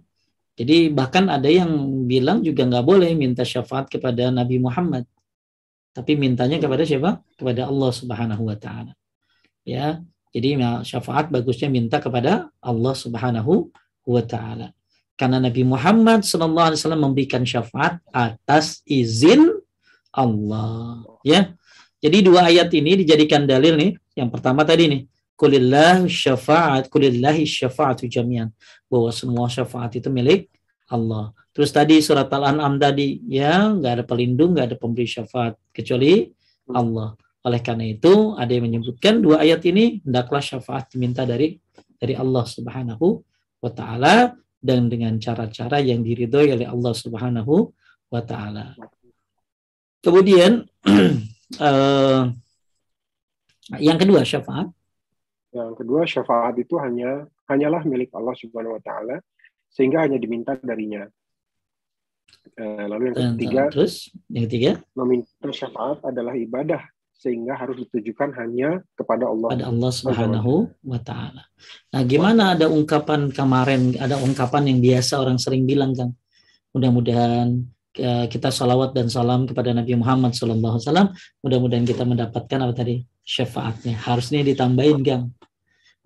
jadi 0.57 0.89
bahkan 0.89 1.29
ada 1.29 1.45
yang 1.45 1.69
bilang 2.09 2.41
juga 2.41 2.65
nggak 2.65 2.81
boleh 2.81 3.13
minta 3.13 3.45
syafaat 3.45 3.93
kepada 3.93 4.33
Nabi 4.33 4.57
Muhammad. 4.57 5.05
Tapi 5.93 6.17
mintanya 6.17 6.57
kepada 6.57 6.81
siapa? 6.81 7.21
Kepada 7.37 7.69
Allah 7.69 7.91
Subhanahu 7.93 8.43
wa 8.49 8.57
taala. 8.57 8.97
Ya. 9.61 10.01
Jadi 10.33 10.57
ya, 10.57 10.81
syafaat 10.81 11.29
bagusnya 11.29 11.69
minta 11.69 12.01
kepada 12.01 12.49
Allah 12.57 12.93
Subhanahu 12.97 13.69
wa 14.09 14.23
taala. 14.25 14.73
Karena 15.13 15.41
Nabi 15.41 15.61
Muhammad 15.61 16.21
wasallam 16.25 17.05
memberikan 17.05 17.41
syafaat 17.45 18.01
atas 18.09 18.81
izin 18.85 19.49
Allah, 20.13 21.05
ya. 21.21 21.53
Jadi 21.97 22.17
dua 22.21 22.49
ayat 22.49 22.69
ini 22.77 23.01
dijadikan 23.01 23.49
dalil 23.49 23.73
nih. 23.73 23.91
Yang 24.13 24.29
pertama 24.37 24.61
tadi 24.61 24.85
nih, 24.85 25.01
kulillah 25.37 26.05
syafaat 26.05 26.89
kulillahi 26.89 27.45
syafaatu 27.45 28.09
jami'an 28.09 28.49
bahwa 28.89 29.09
semua 29.13 29.45
syafaat 29.49 29.97
itu 29.97 30.09
milik 30.09 30.49
Allah. 30.89 31.33
Terus 31.53 31.73
tadi 31.73 32.01
surat 32.01 32.29
Al-An'am 32.29 32.77
tadi 32.77 33.21
ya 33.25 33.69
nggak 33.73 33.91
ada 34.01 34.03
pelindung, 34.05 34.53
nggak 34.53 34.73
ada 34.73 34.77
pemberi 34.77 35.09
syafaat 35.09 35.57
kecuali 35.73 36.29
Allah. 36.69 37.17
Oleh 37.45 37.61
karena 37.63 37.85
itu 37.87 38.35
ada 38.35 38.51
yang 38.51 38.65
menyebutkan 38.67 39.21
dua 39.23 39.41
ayat 39.41 39.63
ini 39.65 40.01
hendaklah 40.03 40.43
syafaat 40.43 40.91
diminta 40.91 41.23
dari 41.23 41.57
dari 41.97 42.13
Allah 42.13 42.45
Subhanahu 42.45 43.07
wa 43.61 43.71
taala 43.73 44.37
dan 44.61 44.89
dengan 44.89 45.17
cara-cara 45.17 45.81
yang 45.81 46.01
diridhoi 46.01 46.53
oleh 46.53 46.67
Allah 46.69 46.93
Subhanahu 46.93 47.71
wa 48.09 48.21
taala. 48.21 48.77
Kemudian 50.01 50.65
uh, 51.59 52.31
yang 53.79 53.97
kedua 53.99 54.23
syafaat 54.23 54.71
yang 55.55 55.73
kedua, 55.73 56.03
syafaat 56.03 56.59
itu 56.59 56.75
hanya 56.77 57.25
hanyalah 57.47 57.81
milik 57.87 58.11
Allah 58.11 58.35
Subhanahu 58.35 58.75
wa 58.77 58.83
taala 58.83 59.17
sehingga 59.71 60.03
hanya 60.03 60.19
diminta 60.19 60.59
darinya. 60.59 61.07
Eh, 62.57 62.85
lalu 62.87 63.15
yang 63.15 63.35
ketiga, 63.35 63.63
terus 63.71 64.11
yang 64.27 64.43
ketiga, 64.47 64.71
meminta 64.93 65.49
syafaat 65.49 66.03
adalah 66.03 66.35
ibadah 66.35 66.83
sehingga 67.17 67.57
harus 67.57 67.81
ditujukan 67.87 68.29
hanya 68.37 68.83
kepada 68.93 69.25
Allah. 69.25 69.49
Pada 69.55 69.67
Allah 69.71 69.91
Subhanahu 69.91 70.53
wa 70.85 70.99
taala. 71.01 71.43
Nah, 71.95 72.01
gimana 72.05 72.53
ada 72.53 72.69
ungkapan 72.69 73.33
kemarin, 73.33 73.97
ada 73.97 74.21
ungkapan 74.21 74.69
yang 74.69 74.79
biasa 74.83 75.17
orang 75.17 75.41
sering 75.41 75.65
bilang, 75.65 75.97
Kang. 75.97 76.13
Mudah-mudahan 76.75 77.65
kita 77.99 78.53
salawat 78.53 78.93
dan 78.93 79.09
salam 79.09 79.49
kepada 79.49 79.73
Nabi 79.73 79.97
Muhammad 79.97 80.37
SAW. 80.37 81.11
Mudah-mudahan 81.41 81.83
kita 81.83 82.05
mendapatkan 82.05 82.57
apa 82.61 82.73
tadi 82.77 83.01
syafaatnya. 83.25 83.97
Harusnya 83.97 84.45
ditambahin, 84.45 85.01
Kang. 85.03 85.33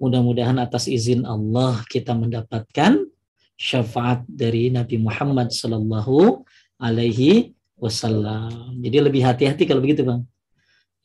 Mudah-mudahan 0.01 0.57
atas 0.57 0.89
izin 0.89 1.27
Allah 1.29 1.85
kita 1.85 2.17
mendapatkan 2.17 3.05
syafaat 3.53 4.25
dari 4.25 4.73
Nabi 4.73 4.97
Muhammad 4.97 5.53
Sallallahu 5.53 6.41
Alaihi 6.81 7.53
Wasallam. 7.77 8.81
Jadi 8.81 8.97
lebih 8.97 9.21
hati-hati 9.21 9.69
kalau 9.69 9.85
begitu, 9.85 10.01
bang. 10.01 10.25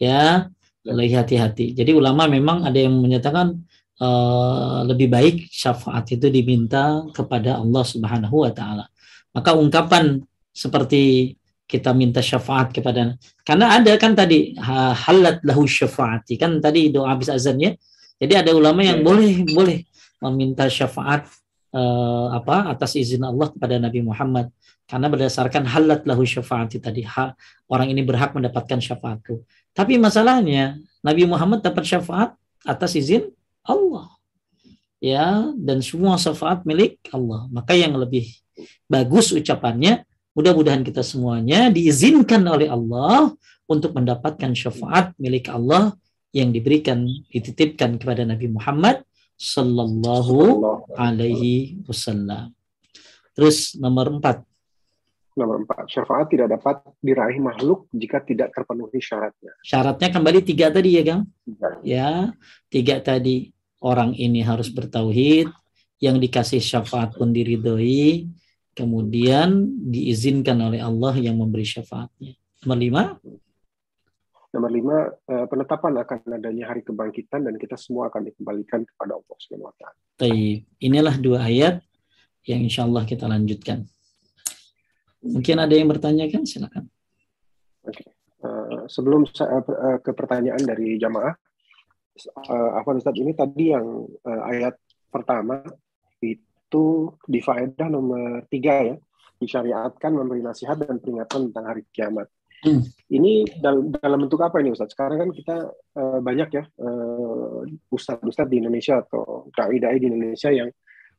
Ya, 0.01 0.49
lebih 0.89 1.20
hati-hati. 1.20 1.76
Jadi 1.76 1.93
ulama 1.93 2.24
memang 2.24 2.64
ada 2.64 2.80
yang 2.80 2.97
menyatakan 2.97 3.61
uh, 4.01 4.80
lebih 4.89 5.12
baik 5.12 5.37
syafaat 5.53 6.09
itu 6.16 6.32
diminta 6.32 7.05
kepada 7.12 7.61
Allah 7.61 7.84
Subhanahu 7.84 8.49
Wa 8.49 8.53
Taala. 8.57 8.89
Maka 9.37 9.53
ungkapan 9.53 10.24
seperti 10.57 11.36
kita 11.68 11.92
minta 11.92 12.24
syafaat 12.24 12.72
kepada 12.72 13.12
karena 13.44 13.66
ada 13.76 13.92
kan 14.00 14.16
tadi 14.16 14.57
halat 15.04 15.44
lahu 15.44 15.68
syafaati 15.68 16.40
kan 16.40 16.57
tadi 16.62 16.88
doa 16.88 17.12
habis 17.12 17.28
azan 17.28 17.61
ya 17.61 17.76
jadi 18.16 18.40
ada 18.40 18.57
ulama 18.57 18.80
yang 18.80 19.02
iya. 19.02 19.04
boleh 19.04 19.34
boleh 19.52 19.78
meminta 20.24 20.64
syafaat 20.72 21.28
uh, 21.76 22.32
apa 22.32 22.72
atas 22.72 22.96
izin 22.96 23.20
Allah 23.20 23.52
kepada 23.52 23.76
Nabi 23.76 24.00
Muhammad 24.00 24.48
karena 24.86 25.11
berdasarkan 25.11 25.66
halat 25.66 26.07
lahu 26.07 26.22
syafaat 26.22 26.78
tadi 26.78 27.02
ha, 27.02 27.34
orang 27.66 27.90
ini 27.90 28.07
berhak 28.07 28.30
mendapatkan 28.32 28.78
syafaatku. 28.78 29.42
Tapi 29.74 29.98
masalahnya 29.98 30.78
Nabi 31.02 31.26
Muhammad 31.26 31.61
dapat 31.61 31.82
syafaat 31.82 32.38
atas 32.62 32.94
izin 32.94 33.26
Allah. 33.66 34.14
Ya, 35.02 35.52
dan 35.59 35.82
semua 35.82 36.16
syafaat 36.16 36.62
milik 36.62 37.02
Allah. 37.11 37.50
Maka 37.52 37.76
yang 37.76 37.98
lebih 37.98 38.30
bagus 38.88 39.34
ucapannya, 39.34 40.07
mudah-mudahan 40.37 40.84
kita 40.84 41.01
semuanya 41.01 41.72
diizinkan 41.72 42.45
oleh 42.45 42.68
Allah 42.68 43.32
untuk 43.64 43.97
mendapatkan 43.97 44.53
syafaat 44.53 45.16
milik 45.16 45.49
Allah 45.49 45.97
yang 46.30 46.53
diberikan 46.53 47.09
dititipkan 47.32 47.97
kepada 47.97 48.28
Nabi 48.28 48.53
Muhammad 48.53 49.01
sallallahu 49.41 50.37
alaihi 50.93 51.80
wasallam. 51.89 52.53
Terus 53.32 53.76
nomor 53.80 54.12
empat. 54.12 54.45
Nomor 55.37 55.64
empat, 55.64 55.84
syafaat 55.93 56.32
tidak 56.32 56.57
dapat 56.57 56.80
diraih 57.05 57.37
makhluk 57.41 57.89
jika 57.93 58.24
tidak 58.24 58.53
terpenuhi 58.57 58.97
syaratnya. 59.01 59.53
Syaratnya 59.61 60.09
kembali 60.09 60.41
tiga 60.41 60.72
tadi 60.72 60.97
ya, 60.97 61.03
Gang? 61.05 61.22
Tiga. 61.45 61.68
Ya, 61.84 62.11
tiga 62.72 62.97
tadi. 63.05 63.53
Orang 63.76 64.16
ini 64.16 64.41
harus 64.41 64.72
bertauhid, 64.72 65.53
yang 66.01 66.16
dikasih 66.16 66.64
syafaat 66.64 67.12
pun 67.16 67.32
diridhoi, 67.32 68.24
kemudian 68.76 69.72
diizinkan 69.88 70.60
oleh 70.60 70.84
Allah 70.84 71.16
yang 71.16 71.40
memberi 71.40 71.64
syafaatnya. 71.64 72.36
Nomor 72.68 72.78
lima. 72.78 73.02
Nomor 74.52 74.70
lima, 74.72 74.96
eh, 75.32 75.46
penetapan 75.48 75.96
akan 76.04 76.18
adanya 76.36 76.68
hari 76.68 76.84
kebangkitan 76.84 77.48
dan 77.48 77.56
kita 77.56 77.80
semua 77.80 78.12
akan 78.12 78.28
dikembalikan 78.28 78.84
kepada 78.84 79.16
Allah 79.16 79.36
Subhanahu 79.40 79.72
wa 79.72 79.76
taala. 79.80 79.96
Inilah 80.80 81.16
dua 81.16 81.48
ayat 81.48 81.80
yang 82.44 82.60
insya 82.68 82.84
Allah 82.84 83.08
kita 83.08 83.24
lanjutkan. 83.24 83.88
Mungkin 85.24 85.56
ada 85.58 85.74
yang 85.74 85.88
bertanya 85.90 86.28
kan? 86.30 86.46
Silakan. 86.46 86.86
Oke. 87.82 88.04
Uh, 88.44 88.86
sebelum 88.86 89.26
saya 89.26 89.64
uh, 89.64 89.98
ke 89.98 90.14
pertanyaan 90.14 90.62
dari 90.62 91.00
jamaah, 91.00 91.34
uh, 92.46 92.70
apa 92.78 92.94
Ustaz 92.94 93.16
ini 93.18 93.34
tadi 93.34 93.74
yang 93.74 94.06
uh, 94.22 94.42
ayat 94.46 94.78
pertama 95.10 95.64
itu 96.66 97.14
di 97.30 97.38
faedah 97.38 97.86
nomor 97.86 98.42
tiga 98.50 98.82
ya 98.82 98.96
disyariatkan 99.38 100.10
memberi 100.10 100.42
nasihat 100.42 100.80
dan 100.82 100.98
peringatan 100.98 101.52
tentang 101.52 101.64
hari 101.70 101.86
kiamat. 101.94 102.26
Hmm. 102.64 102.82
Ini 103.12 103.60
dalam, 103.60 103.92
dalam 103.92 104.18
bentuk 104.26 104.40
apa 104.40 104.58
ini 104.64 104.72
Ustaz? 104.72 104.96
Sekarang 104.96 105.22
kan 105.22 105.30
kita 105.30 105.70
uh, 105.70 106.18
banyak 106.24 106.48
ya 106.56 106.64
uh, 106.82 107.62
ustadz-ustadz 107.92 108.48
di 108.48 108.64
Indonesia 108.64 109.04
atau 109.04 109.46
dai-dai 109.52 110.00
di 110.00 110.08
Indonesia 110.08 110.50
yang 110.50 110.72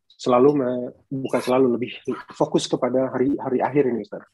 selalu 0.10 0.50
me, 0.58 0.70
bukan 1.14 1.42
selalu 1.46 1.78
lebih 1.78 1.92
fokus 2.34 2.66
kepada 2.66 3.14
hari 3.14 3.38
hari 3.38 3.62
akhir 3.62 3.86
ini 3.86 4.02
Ustaz. 4.02 4.26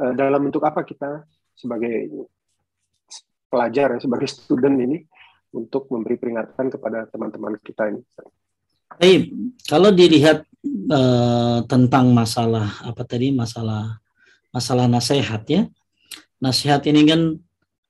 Uh, 0.00 0.16
dalam 0.16 0.48
bentuk 0.48 0.64
apa 0.64 0.82
kita 0.82 1.28
sebagai 1.54 2.08
pelajar 3.52 3.94
ya, 3.94 3.98
sebagai 4.00 4.26
student 4.26 4.80
ini 4.80 4.98
untuk 5.54 5.86
memberi 5.92 6.18
peringatan 6.18 6.72
kepada 6.72 7.06
teman-teman 7.12 7.60
kita 7.62 7.94
ini. 7.94 8.02
Baik, 9.00 9.22
kalau 9.66 9.90
dilihat 9.90 10.46
uh, 10.90 11.64
tentang 11.66 12.14
masalah 12.14 12.70
apa 12.84 13.02
tadi 13.02 13.34
masalah 13.34 13.98
masalah 14.54 14.86
nasihat 14.86 15.42
ya. 15.50 15.66
Nasihat 16.38 16.84
ini 16.90 17.02
kan 17.08 17.20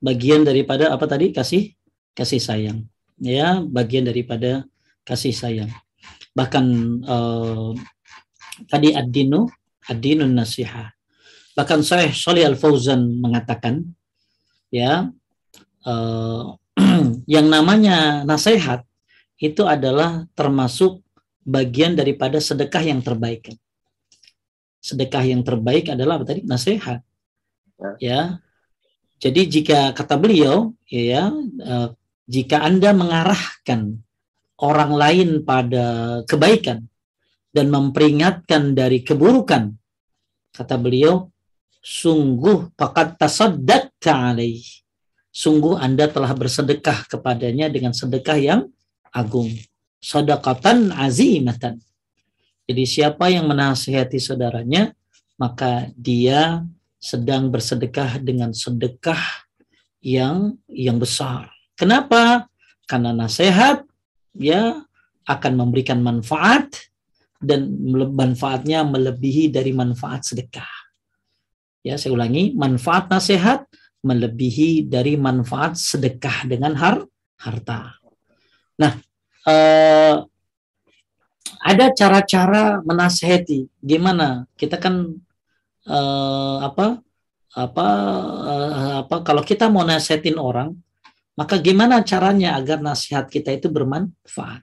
bagian 0.01 0.45
daripada 0.47 0.93
apa 0.95 1.05
tadi 1.05 1.35
kasih 1.35 1.75
kasih 2.17 2.41
sayang. 2.41 2.79
Ya, 3.21 3.63
bagian 3.63 4.09
daripada 4.09 4.67
kasih 5.07 5.31
sayang 5.31 5.71
bahkan 6.35 6.67
uh, 7.07 7.71
tadi 8.67 8.91
ad-dinu 8.91 9.47
ad-dinun 9.87 10.35
nasiha 10.35 10.91
bahkan 11.55 11.81
saya 11.87 12.11
Shalih 12.11 12.51
Al 12.51 12.59
Fauzan 12.59 13.23
mengatakan 13.23 13.87
ya 14.75 15.15
uh, 15.87 16.59
yang 17.35 17.47
namanya 17.47 18.27
nasihat 18.27 18.83
itu 19.45 19.69
adalah 19.69 20.25
termasuk 20.33 21.05
bagian 21.45 21.93
daripada 21.93 22.41
sedekah 22.41 22.81
yang 22.81 23.05
terbaik 23.05 23.53
sedekah 24.81 25.25
yang 25.25 25.45
terbaik 25.45 25.93
adalah 25.93 26.21
apa 26.21 26.25
tadi 26.33 26.41
nasihat 26.49 27.05
ya, 27.77 27.91
ya. 28.01 28.21
jadi 29.21 29.41
jika 29.45 29.79
kata 29.93 30.17
beliau 30.17 30.73
ya 30.89 31.29
uh, 31.61 31.89
jika 32.25 32.65
anda 32.65 32.97
mengarahkan 32.97 34.01
orang 34.61 34.93
lain 34.97 35.29
pada 35.45 36.21
kebaikan 36.25 36.87
dan 37.55 37.71
memperingatkan 37.71 38.75
dari 38.75 39.03
keburukan. 39.07 39.71
Kata 40.51 40.75
beliau, 40.75 41.31
sungguh 41.79 42.75
pakat 42.75 43.15
tasaddaq 43.15 43.95
alaih. 44.07 44.63
Sungguh 45.35 45.75
Anda 45.75 46.07
telah 46.07 46.31
bersedekah 46.31 47.11
kepadanya 47.11 47.67
dengan 47.67 47.91
sedekah 47.91 48.39
yang 48.39 48.61
agung. 49.15 49.55
Sadaqatan 50.03 50.93
azimatan. 50.93 51.81
Jadi 52.67 52.85
siapa 52.85 53.31
yang 53.31 53.47
menasihati 53.47 54.19
saudaranya, 54.19 54.93
maka 55.39 55.89
dia 55.97 56.67
sedang 56.99 57.49
bersedekah 57.49 58.21
dengan 58.21 58.51
sedekah 58.53 59.21
yang 60.05 60.57
yang 60.69 61.01
besar. 61.01 61.49
Kenapa? 61.77 62.49
Karena 62.85 63.17
nasihat 63.17 63.85
ya 64.37 64.85
akan 65.25 65.53
memberikan 65.57 66.05
manfaat 66.05 66.93
dan 67.41 67.73
manfaatnya 68.13 68.85
melebihi 68.85 69.53
dari 69.53 69.73
manfaat 69.73 70.25
sedekah. 70.33 70.69
Ya, 71.85 72.01
saya 72.01 72.17
ulangi, 72.17 72.57
manfaat 72.57 73.13
nasihat 73.13 73.69
melebihi 74.05 74.89
dari 74.89 75.17
manfaat 75.21 75.77
sedekah 75.77 76.49
dengan 76.49 76.77
har 76.77 77.05
harta. 77.41 78.04
Nah, 78.81 78.93
eh, 79.47 80.17
ada 81.65 81.87
cara-cara 81.97 82.85
menasehati. 82.85 83.71
Gimana? 83.81 84.45
Kita 84.59 84.77
kan 84.77 85.15
eh, 85.89 86.57
apa 86.61 87.01
apa 87.55 87.87
eh, 88.51 88.95
apa 89.07 89.17
kalau 89.23 89.43
kita 89.47 89.71
mau 89.71 89.87
nasihatin 89.87 90.37
orang, 90.37 90.75
maka 91.39 91.59
gimana 91.59 92.03
caranya 92.03 92.59
agar 92.59 92.83
nasihat 92.83 93.31
kita 93.31 93.55
itu 93.55 93.71
bermanfaat? 93.71 94.63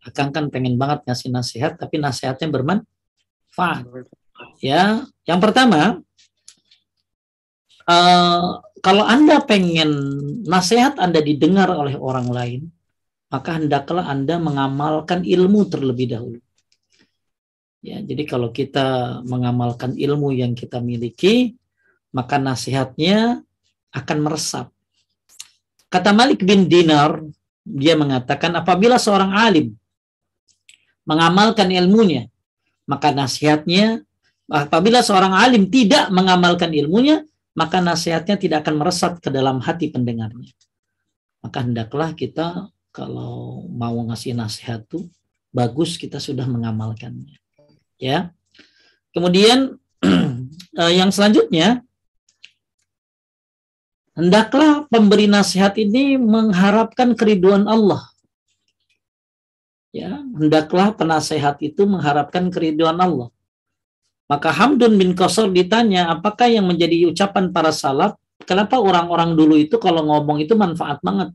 Akang 0.00 0.32
kan 0.32 0.48
pengen 0.48 0.80
banget 0.80 1.04
ngasih 1.04 1.28
nasihat, 1.28 1.76
tapi 1.76 2.00
nasihatnya 2.00 2.48
bermanfaat. 2.48 3.84
Ya, 4.64 5.04
yang 5.28 5.40
pertama, 5.44 6.00
uh, 7.84 8.64
kalau 8.80 9.04
Anda 9.04 9.44
pengen 9.44 9.92
nasihat 10.48 10.96
Anda 10.96 11.20
didengar 11.20 11.68
oleh 11.68 12.00
orang 12.00 12.32
lain, 12.32 12.60
maka 13.30 13.56
hendaklah 13.56 14.10
Anda 14.10 14.36
mengamalkan 14.42 15.22
ilmu 15.22 15.70
terlebih 15.70 16.06
dahulu. 16.12 16.40
Ya, 17.80 18.02
jadi 18.04 18.28
kalau 18.28 18.52
kita 18.52 19.20
mengamalkan 19.24 19.96
ilmu 19.96 20.36
yang 20.36 20.52
kita 20.52 20.84
miliki, 20.84 21.56
maka 22.12 22.36
nasihatnya 22.36 23.40
akan 23.94 24.18
meresap 24.20 24.68
Kata 25.90 26.14
Malik 26.14 26.46
bin 26.46 26.70
Dinar, 26.70 27.18
dia 27.66 27.98
mengatakan 27.98 28.54
apabila 28.54 28.94
seorang 28.94 29.34
alim 29.34 29.74
mengamalkan 31.02 31.66
ilmunya, 31.66 32.30
maka 32.86 33.10
nasihatnya 33.10 34.06
apabila 34.46 35.02
seorang 35.02 35.34
alim 35.34 35.66
tidak 35.66 36.06
mengamalkan 36.14 36.70
ilmunya, 36.70 37.26
maka 37.58 37.82
nasihatnya 37.82 38.38
tidak 38.38 38.62
akan 38.62 38.78
meresap 38.78 39.18
ke 39.18 39.34
dalam 39.34 39.58
hati 39.58 39.90
pendengarnya. 39.90 40.54
Maka 41.42 41.66
hendaklah 41.66 42.14
kita 42.14 42.70
kalau 42.90 43.66
mau 43.70 43.94
ngasih 44.10 44.34
nasihat 44.34 44.82
tuh 44.86 45.06
bagus 45.50 45.98
kita 45.98 46.18
sudah 46.18 46.46
mengamalkannya. 46.46 47.38
Ya. 47.98 48.34
Kemudian 49.10 49.78
eh, 50.80 50.92
yang 50.94 51.10
selanjutnya 51.10 51.82
Hendaklah 54.20 54.84
pemberi 54.92 55.30
nasihat 55.30 55.72
ini 55.80 56.20
mengharapkan 56.20 57.16
keriduan 57.16 57.64
Allah. 57.64 58.04
Ya, 59.96 60.20
hendaklah 60.36 60.92
penasehat 60.92 61.56
itu 61.64 61.88
mengharapkan 61.88 62.52
keriduan 62.52 63.00
Allah. 63.00 63.32
Maka 64.28 64.52
Hamdun 64.52 65.00
bin 65.00 65.16
Qasar 65.16 65.48
ditanya, 65.50 66.12
apakah 66.12 66.46
yang 66.52 66.68
menjadi 66.68 67.10
ucapan 67.10 67.48
para 67.48 67.72
salaf, 67.72 68.14
kenapa 68.44 68.78
orang-orang 68.78 69.34
dulu 69.34 69.56
itu 69.56 69.80
kalau 69.80 70.04
ngomong 70.04 70.44
itu 70.44 70.52
manfaat 70.52 71.00
banget? 71.02 71.32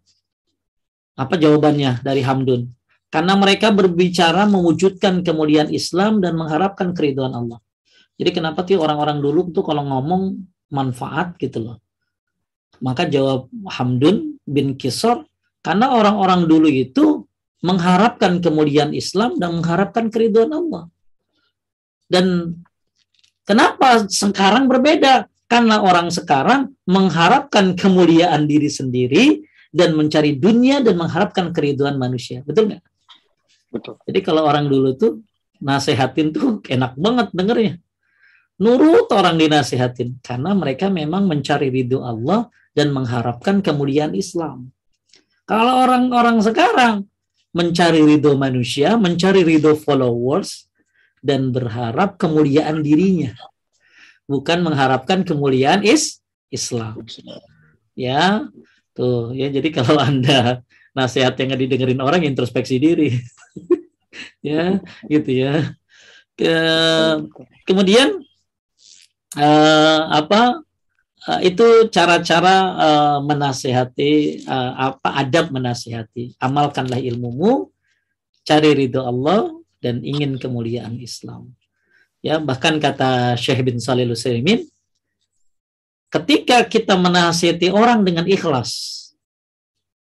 Apa 1.15 1.39
jawabannya 1.39 2.03
dari 2.03 2.21
Hamdun? 2.23 2.67
Karena 3.07 3.39
mereka 3.39 3.71
berbicara 3.71 4.43
mewujudkan 4.43 5.23
kemuliaan 5.23 5.71
Islam 5.71 6.19
dan 6.19 6.35
mengharapkan 6.35 6.91
keriduan 6.91 7.31
Allah. 7.31 7.63
Jadi 8.19 8.31
kenapa 8.35 8.67
sih 8.67 8.75
orang-orang 8.75 9.23
dulu 9.23 9.51
itu 9.51 9.63
kalau 9.63 9.87
ngomong 9.87 10.35
manfaat 10.71 11.39
gitu 11.39 11.63
loh. 11.63 11.77
Maka 12.83 13.07
jawab 13.07 13.47
Hamdun 13.71 14.35
bin 14.43 14.75
Kisor, 14.75 15.23
karena 15.63 15.95
orang-orang 15.95 16.43
dulu 16.43 16.67
itu 16.67 17.23
mengharapkan 17.63 18.43
kemuliaan 18.43 18.91
Islam 18.91 19.39
dan 19.39 19.57
mengharapkan 19.57 20.11
keriduan 20.11 20.51
Allah. 20.51 20.91
Dan 22.05 22.59
kenapa 23.47 24.05
sekarang 24.05 24.67
berbeda? 24.67 25.31
Karena 25.47 25.81
orang 25.81 26.11
sekarang 26.11 26.75
mengharapkan 26.85 27.73
kemuliaan 27.73 28.45
diri 28.45 28.69
sendiri 28.69 29.45
dan 29.75 29.91
mencari 29.91 30.39
dunia 30.39 30.79
dan 30.79 30.95
mengharapkan 30.95 31.51
keriduan 31.51 31.99
manusia. 31.99 32.39
Betul 32.47 32.71
nggak? 32.71 32.83
Betul. 33.75 33.99
Jadi 34.07 34.19
kalau 34.23 34.47
orang 34.47 34.71
dulu 34.71 34.95
tuh 34.95 35.19
nasehatin 35.59 36.31
tuh 36.31 36.63
enak 36.63 36.95
banget 36.95 37.27
dengernya. 37.35 37.73
Nurut 38.55 39.11
orang 39.11 39.35
dinasehatin 39.35 40.23
karena 40.23 40.55
mereka 40.55 40.87
memang 40.87 41.27
mencari 41.27 41.67
ridho 41.67 41.99
Allah 42.07 42.47
dan 42.71 42.95
mengharapkan 42.95 43.59
kemuliaan 43.59 44.15
Islam. 44.15 44.71
Kalau 45.43 45.83
orang-orang 45.83 46.39
sekarang 46.39 47.03
mencari 47.51 47.99
ridho 47.99 48.39
manusia, 48.39 48.95
mencari 48.95 49.43
ridho 49.43 49.75
followers, 49.75 50.71
dan 51.19 51.51
berharap 51.51 52.15
kemuliaan 52.15 52.79
dirinya, 52.79 53.35
bukan 54.23 54.63
mengharapkan 54.63 55.27
kemuliaan 55.27 55.83
is 55.83 56.23
Islam. 56.47 57.01
Ya, 57.97 58.47
tuh 58.95 59.35
ya. 59.35 59.51
Jadi 59.51 59.69
kalau 59.75 59.99
anda 60.09 60.63
nasihat 60.95 61.35
yang 61.35 61.59
didengerin 61.59 61.99
orang 61.99 62.23
introspeksi 62.23 62.79
diri, 62.79 63.19
ya, 64.39 64.79
gitu 65.11 65.31
ya. 65.31 65.75
Ke, 66.35 66.51
kemudian 67.67 68.23
uh, 69.39 70.01
apa 70.11 70.63
uh, 71.27 71.39
itu 71.43 71.89
cara-cara 71.91 72.55
uh, 72.75 73.17
menasihati 73.23 74.43
uh, 74.47 74.91
apa 74.91 75.09
adab 75.19 75.51
menasihati 75.51 76.35
amalkanlah 76.39 76.99
ilmumu 76.99 77.71
cari 78.45 78.71
ridho 78.77 79.03
Allah 79.03 79.51
dan 79.81 80.01
ingin 80.01 80.37
kemuliaan 80.37 80.97
Islam 81.01 81.53
ya 82.21 82.41
bahkan 82.41 82.77
kata 82.81 83.37
Syekh 83.37 83.65
bin 83.65 83.77
Salih 83.81 84.09
Utsaimin 84.09 84.65
ketika 86.15 86.63
kita 86.63 86.95
menasihati 86.95 87.69
orang 87.71 88.07
dengan 88.07 88.23
ikhlas 88.23 88.93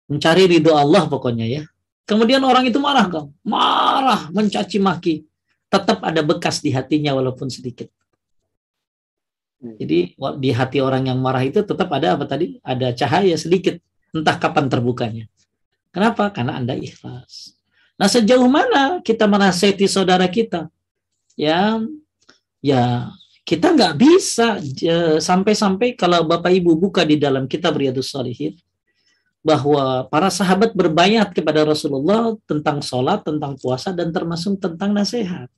mencari 0.09 0.49
ridho 0.49 0.73
Allah 0.73 1.05
pokoknya 1.05 1.45
ya 1.45 1.63
kemudian 2.09 2.41
orang 2.41 2.65
itu 2.67 2.81
marah 2.81 3.05
kau 3.07 3.29
marah 3.45 4.27
mencaci 4.33 4.81
maki 4.81 5.23
tetap 5.71 6.03
ada 6.03 6.19
bekas 6.25 6.59
di 6.59 6.73
hatinya 6.73 7.15
walaupun 7.15 7.47
sedikit 7.47 7.87
Hmm. 9.61 9.77
Jadi 9.77 10.17
di 10.17 10.49
hati 10.49 10.81
orang 10.81 11.05
yang 11.05 11.21
marah 11.21 11.45
itu 11.45 11.61
tetap 11.61 11.85
ada 11.93 12.17
apa 12.17 12.25
tadi? 12.25 12.57
Ada 12.65 12.97
cahaya 12.97 13.37
sedikit, 13.37 13.77
entah 14.09 14.35
kapan 14.41 14.65
terbukanya. 14.67 15.29
Kenapa? 15.93 16.33
Karena 16.33 16.57
Anda 16.57 16.73
ikhlas. 16.73 17.53
Nah, 18.01 18.09
sejauh 18.09 18.49
mana 18.49 19.05
kita 19.05 19.29
menasihati 19.29 19.85
saudara 19.85 20.25
kita? 20.25 20.65
Ya, 21.37 21.77
ya 22.65 23.13
kita 23.51 23.75
nggak 23.75 23.99
bisa 23.99 24.63
sampai-sampai 25.19 25.99
kalau 25.99 26.23
Bapak 26.23 26.55
Ibu 26.55 26.71
buka 26.79 27.03
di 27.03 27.19
dalam 27.19 27.51
kitab 27.51 27.75
Riyadus 27.75 28.15
Salihin 28.15 28.55
bahwa 29.43 30.07
para 30.07 30.31
sahabat 30.31 30.71
berbayat 30.71 31.35
kepada 31.35 31.67
Rasulullah 31.67 32.31
tentang 32.47 32.79
sholat, 32.79 33.27
tentang 33.27 33.59
puasa, 33.59 33.91
dan 33.91 34.15
termasuk 34.15 34.55
tentang 34.55 34.95
nasihat. 34.95 35.51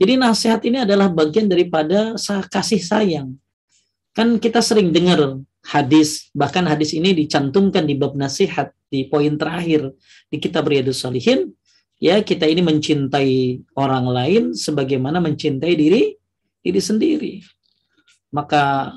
Jadi 0.00 0.16
nasihat 0.16 0.64
ini 0.64 0.88
adalah 0.88 1.12
bagian 1.12 1.52
daripada 1.52 2.16
kasih 2.48 2.80
sayang. 2.80 3.36
Kan 4.16 4.40
kita 4.40 4.64
sering 4.64 4.88
dengar 4.88 5.36
hadis, 5.68 6.32
bahkan 6.32 6.64
hadis 6.64 6.96
ini 6.96 7.12
dicantumkan 7.12 7.84
di 7.84 7.92
bab 7.92 8.16
nasihat 8.16 8.72
di 8.88 9.04
poin 9.12 9.36
terakhir 9.36 9.92
di 10.32 10.40
kitab 10.40 10.64
Riyadus 10.64 11.04
Salihin, 11.04 11.52
ya 12.00 12.24
kita 12.24 12.48
ini 12.48 12.64
mencintai 12.64 13.60
orang 13.76 14.08
lain 14.08 14.42
sebagaimana 14.56 15.20
mencintai 15.20 15.76
diri 15.76 16.21
diri 16.62 16.80
sendiri. 16.80 17.34
Maka 18.32 18.94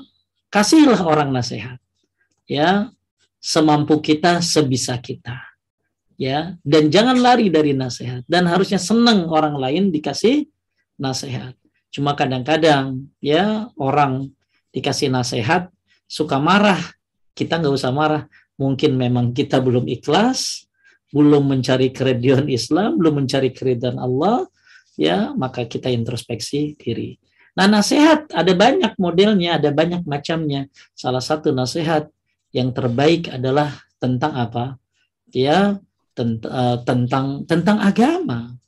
kasihlah 0.48 1.02
orang 1.04 1.34
nasihat. 1.34 1.76
Ya, 2.46 2.94
semampu 3.42 3.98
kita, 4.00 4.38
sebisa 4.40 4.96
kita. 5.02 5.36
Ya, 6.16 6.56
dan 6.64 6.88
jangan 6.88 7.20
lari 7.20 7.52
dari 7.52 7.76
nasihat 7.76 8.24
dan 8.24 8.48
harusnya 8.48 8.80
senang 8.80 9.28
orang 9.28 9.60
lain 9.60 9.92
dikasih 9.92 10.48
nasihat. 10.96 11.52
Cuma 11.92 12.16
kadang-kadang 12.16 13.12
ya 13.20 13.68
orang 13.76 14.32
dikasih 14.72 15.12
nasihat 15.12 15.68
suka 16.08 16.40
marah. 16.40 16.80
Kita 17.36 17.60
nggak 17.60 17.74
usah 17.76 17.92
marah. 17.92 18.24
Mungkin 18.56 18.96
memang 18.96 19.36
kita 19.36 19.60
belum 19.60 19.84
ikhlas, 19.92 20.64
belum 21.12 21.52
mencari 21.52 21.92
keriduan 21.92 22.48
Islam, 22.48 22.96
belum 22.96 23.24
mencari 23.24 23.52
keriduan 23.52 24.00
Allah, 24.00 24.48
ya 24.96 25.36
maka 25.36 25.68
kita 25.68 25.92
introspeksi 25.92 26.80
diri. 26.80 27.20
Nah 27.56 27.66
nasihat 27.66 28.28
ada 28.36 28.52
banyak 28.52 28.92
modelnya, 29.00 29.56
ada 29.56 29.72
banyak 29.72 30.04
macamnya. 30.04 30.68
Salah 30.92 31.24
satu 31.24 31.50
nasihat 31.56 32.12
yang 32.52 32.76
terbaik 32.76 33.32
adalah 33.32 33.72
tentang 33.96 34.32
apa? 34.36 34.76
Ya 35.32 35.80
eh, 36.20 36.76
tentang 36.84 37.48
tentang 37.48 37.78
agama. 37.80 38.60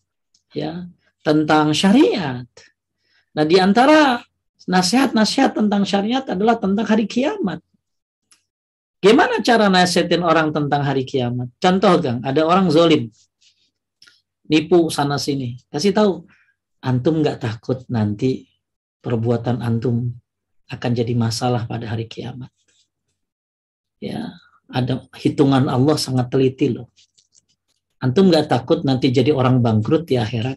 Ya 0.56 0.88
tentang 1.28 1.76
syariat. 1.76 2.48
Nah, 3.36 3.44
di 3.44 3.60
antara 3.60 4.24
nasihat-nasihat 4.64 5.52
tentang 5.52 5.84
syariat 5.84 6.24
adalah 6.24 6.56
tentang 6.56 6.88
hari 6.88 7.04
kiamat. 7.04 7.60
Gimana 8.98 9.44
cara 9.44 9.70
nasihatin 9.70 10.24
orang 10.24 10.50
tentang 10.50 10.82
hari 10.82 11.04
kiamat? 11.04 11.52
Contoh, 11.60 12.00
Kang, 12.02 12.18
ada 12.24 12.42
orang 12.42 12.66
zolim. 12.72 13.12
Nipu 14.48 14.88
sana 14.88 15.20
sini. 15.20 15.54
Kasih 15.68 15.92
tahu, 15.94 16.24
antum 16.82 17.20
nggak 17.20 17.38
takut 17.38 17.84
nanti 17.92 18.47
perbuatan 19.00 19.62
antum 19.62 20.12
akan 20.68 20.90
jadi 20.92 21.14
masalah 21.16 21.64
pada 21.64 21.88
hari 21.88 22.04
kiamat. 22.04 22.52
Ya, 23.98 24.36
ada 24.70 25.08
hitungan 25.18 25.66
Allah 25.66 25.96
sangat 25.96 26.30
teliti 26.30 26.70
loh. 26.70 26.92
Antum 27.98 28.30
nggak 28.30 28.46
takut 28.46 28.86
nanti 28.86 29.10
jadi 29.10 29.34
orang 29.34 29.58
bangkrut 29.58 30.06
di 30.06 30.14
akhirat? 30.14 30.54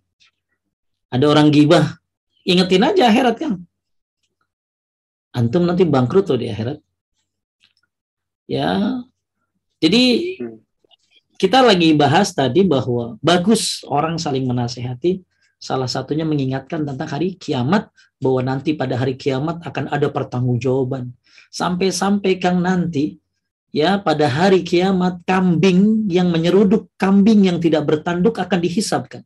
Ada 1.09 1.25
orang 1.25 1.49
gibah, 1.49 1.97
ingetin 2.45 2.85
aja 2.85 3.09
akhirat 3.09 3.35
kan. 3.41 3.53
Antum 5.33 5.65
nanti 5.65 5.87
bangkrut 5.87 6.29
tuh 6.29 6.37
di 6.37 6.51
akhirat. 6.51 6.77
Ya, 8.45 8.99
jadi 9.81 10.37
kita 11.41 11.65
lagi 11.65 11.97
bahas 11.97 12.29
tadi 12.35 12.61
bahwa 12.61 13.17
bagus 13.23 13.81
orang 13.89 14.21
saling 14.21 14.45
menasehati. 14.45 15.25
Salah 15.61 15.85
satunya 15.85 16.25
mengingatkan 16.25 16.81
tentang 16.81 17.05
hari 17.05 17.37
kiamat 17.37 17.93
bahwa 18.17 18.41
nanti 18.41 18.73
pada 18.73 18.97
hari 18.97 19.13
kiamat 19.13 19.61
akan 19.61 19.93
ada 19.93 20.09
pertanggungjawaban. 20.09 21.13
Sampai-sampai 21.53 22.41
Kang 22.41 22.65
nanti 22.65 23.21
ya 23.69 24.01
pada 24.01 24.25
hari 24.25 24.65
kiamat 24.65 25.21
kambing 25.21 26.09
yang 26.09 26.33
menyeruduk 26.33 26.89
kambing 26.97 27.45
yang 27.45 27.61
tidak 27.61 27.85
bertanduk 27.85 28.41
akan 28.41 28.57
dihisapkan. 28.57 29.21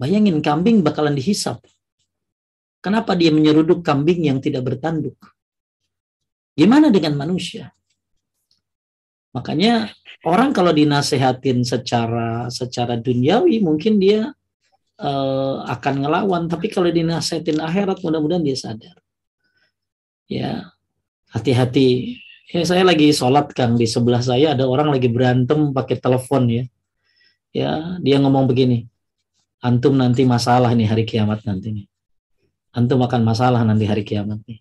Bayangin 0.00 0.40
kambing 0.40 0.80
bakalan 0.80 1.12
dihisap. 1.12 1.60
Kenapa 2.80 3.12
dia 3.12 3.28
menyeruduk 3.28 3.84
kambing 3.84 4.32
yang 4.32 4.40
tidak 4.40 4.64
bertanduk? 4.64 5.18
Gimana 6.56 6.88
dengan 6.88 7.20
manusia? 7.20 7.76
Makanya 9.36 9.92
orang 10.24 10.56
kalau 10.56 10.72
dinasehatin 10.72 11.68
secara 11.68 12.48
secara 12.48 12.96
duniawi 12.96 13.60
mungkin 13.60 14.00
dia 14.00 14.32
uh, 15.00 15.64
akan 15.66 15.94
ngelawan, 16.04 16.42
tapi 16.50 16.68
kalau 16.68 16.90
dinasehatin 16.90 17.62
akhirat 17.62 18.02
mudah-mudahan 18.02 18.44
dia 18.44 18.58
sadar. 18.58 18.96
Ya, 20.28 20.74
hati-hati. 21.32 22.20
Ya, 22.48 22.64
saya 22.64 22.84
lagi 22.84 23.12
sholat 23.12 23.52
Kang 23.52 23.76
di 23.76 23.84
sebelah 23.88 24.20
saya 24.24 24.56
ada 24.56 24.64
orang 24.64 24.92
lagi 24.92 25.08
berantem 25.08 25.72
pakai 25.72 25.96
telepon 26.00 26.48
ya. 26.48 26.64
Ya, 27.52 27.96
dia 28.00 28.16
ngomong 28.20 28.44
begini 28.48 28.88
antum 29.58 29.98
nanti 29.98 30.22
masalah 30.22 30.70
nih 30.74 30.86
hari 30.86 31.04
kiamat 31.06 31.42
nanti 31.42 31.74
nih. 31.74 31.86
Antum 32.74 33.02
akan 33.02 33.22
masalah 33.26 33.60
nanti 33.66 33.84
hari 33.88 34.06
kiamat 34.06 34.38
nih. 34.46 34.60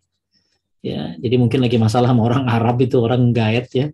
Ya, 0.82 1.18
jadi 1.20 1.36
mungkin 1.42 1.60
lagi 1.66 1.78
masalah 1.82 2.14
sama 2.14 2.24
orang 2.24 2.44
Arab 2.48 2.80
itu 2.82 2.98
orang 3.02 3.34
gaet 3.34 3.68
ya. 3.74 3.88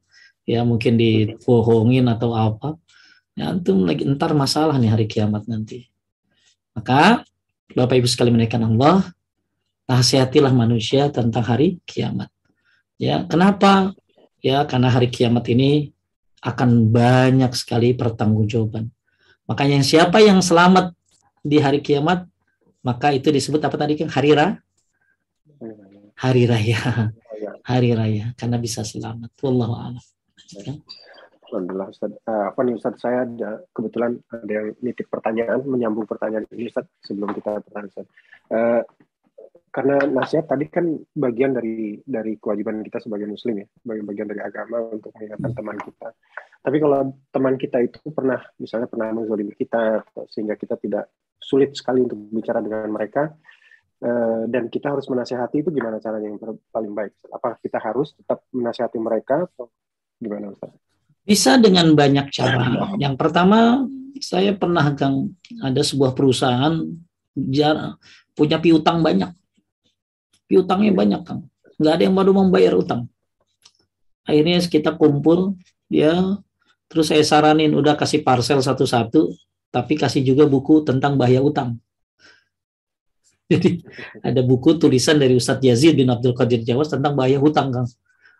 Ya, 0.44 0.62
mungkin 0.68 1.00
dibohongin 1.00 2.08
atau 2.12 2.36
apa. 2.36 2.76
Ya, 3.34 3.52
antum 3.52 3.88
lagi 3.88 4.04
entar 4.04 4.32
masalah 4.36 4.76
nih 4.78 4.92
hari 4.92 5.06
kiamat 5.08 5.48
nanti. 5.48 5.88
Maka 6.74 7.24
Bapak 7.74 7.98
Ibu 7.98 8.06
sekali 8.10 8.30
menaikkan 8.30 8.62
Allah, 8.62 9.10
nasihatilah 9.90 10.54
manusia 10.54 11.10
tentang 11.10 11.42
hari 11.42 11.82
kiamat. 11.90 12.30
Ya, 13.02 13.26
kenapa? 13.26 13.98
Ya, 14.44 14.62
karena 14.70 14.94
hari 14.94 15.10
kiamat 15.10 15.50
ini 15.50 15.90
akan 16.44 16.92
banyak 16.92 17.50
sekali 17.56 17.96
pertanggungjawaban. 17.98 18.92
Makanya 19.50 19.82
siapa 19.82 20.20
yang 20.20 20.44
selamat 20.44 20.94
di 21.42 21.58
hari 21.60 21.80
kiamat, 21.80 22.28
maka 22.84 23.16
itu 23.16 23.32
disebut 23.32 23.64
apa 23.64 23.76
tadi 23.80 23.96
kan 24.00 24.12
hari 24.12 24.36
raya. 24.36 24.60
Hari 26.20 26.44
raya. 26.46 27.12
Hari 27.64 27.90
raya 27.96 28.26
karena 28.36 28.60
bisa 28.60 28.84
selamat. 28.84 29.32
Wallahu 29.40 29.74
a'lam. 29.76 30.04
Alhamdulillah 31.54 31.90
Ustaz. 31.94 32.12
Uh, 32.26 32.50
apa 32.50 32.60
nih 32.66 32.74
Ustaz, 32.74 32.98
saya 32.98 33.30
ada 33.30 33.62
kebetulan 33.70 34.18
ada 34.34 34.52
yang 34.52 34.68
nitip 34.82 35.08
pertanyaan, 35.14 35.62
menyambung 35.70 36.10
pertanyaan 36.10 36.50
ini 36.50 36.74
Ustaz 36.74 36.90
sebelum 37.06 37.30
kita 37.38 37.62
pertanyaan 37.62 37.94
Ustaz. 37.94 38.08
Uh, 38.50 38.82
karena 39.74 40.06
nasihat 40.06 40.46
tadi 40.46 40.70
kan 40.70 40.86
bagian 41.18 41.58
dari 41.58 41.98
dari 42.06 42.38
kewajiban 42.38 42.86
kita 42.86 43.02
sebagai 43.02 43.26
muslim 43.26 43.66
ya, 43.66 43.68
sebagai 43.82 44.06
bagian 44.06 44.28
dari 44.30 44.42
agama 44.46 44.78
untuk 44.86 45.10
mengingatkan 45.18 45.50
hmm. 45.50 45.58
teman 45.58 45.78
kita. 45.82 46.10
Tapi 46.64 46.78
kalau 46.78 47.00
teman 47.34 47.56
kita 47.58 47.78
itu 47.82 48.00
pernah 48.14 48.40
misalnya 48.62 48.86
pernah 48.86 49.10
menzolimi 49.10 49.58
kita 49.58 50.06
sehingga 50.30 50.56
kita 50.62 50.78
tidak 50.78 51.10
sulit 51.42 51.74
sekali 51.74 52.06
untuk 52.06 52.22
bicara 52.32 52.64
dengan 52.64 52.88
mereka 52.88 53.34
eh, 54.00 54.48
dan 54.48 54.72
kita 54.72 54.96
harus 54.96 55.10
menasehati 55.12 55.60
itu 55.60 55.74
gimana 55.76 56.00
caranya 56.00 56.32
yang 56.32 56.40
paling 56.70 56.94
baik? 56.94 57.20
Apa 57.34 57.58
kita 57.60 57.82
harus 57.82 58.14
tetap 58.16 58.46
menasehati 58.54 59.02
mereka 59.02 59.50
atau 59.50 59.74
gimana 60.22 60.54
Ustaz? 60.54 60.83
Bisa 61.24 61.56
dengan 61.56 61.96
banyak 61.96 62.28
cara. 62.36 62.92
Yang 63.00 63.16
pertama 63.16 63.88
saya 64.20 64.52
pernah 64.56 64.92
Kang 64.96 65.32
ada 65.64 65.80
sebuah 65.80 66.12
perusahaan 66.12 66.84
punya 68.36 68.58
piutang 68.60 69.00
banyak. 69.00 69.32
Piutangnya 70.48 70.92
banyak 70.92 71.22
kan 71.24 71.40
nggak 71.78 71.94
ada 72.00 72.04
yang 72.06 72.16
baru 72.16 72.32
membayar 72.32 72.74
utang. 72.78 73.10
Akhirnya 74.24 74.64
kita 74.64 74.96
kumpul 74.96 75.58
ya 75.92 76.40
terus 76.88 77.10
saya 77.10 77.26
saranin 77.26 77.74
udah 77.74 77.98
kasih 77.98 78.22
parcel 78.22 78.62
satu-satu 78.62 79.34
tapi 79.74 79.98
kasih 79.98 80.22
juga 80.22 80.46
buku 80.46 80.86
tentang 80.86 81.18
bahaya 81.18 81.42
utang. 81.42 81.82
Jadi 83.52 83.84
ada 84.24 84.40
buku 84.46 84.80
tulisan 84.80 85.20
dari 85.20 85.36
Ustadz 85.36 85.66
Yazid 85.66 86.00
bin 86.00 86.08
Abdul 86.08 86.32
Qadir 86.38 86.64
Jawas 86.64 86.88
tentang 86.88 87.18
bahaya 87.18 87.42
hutang 87.42 87.74
kang 87.74 87.90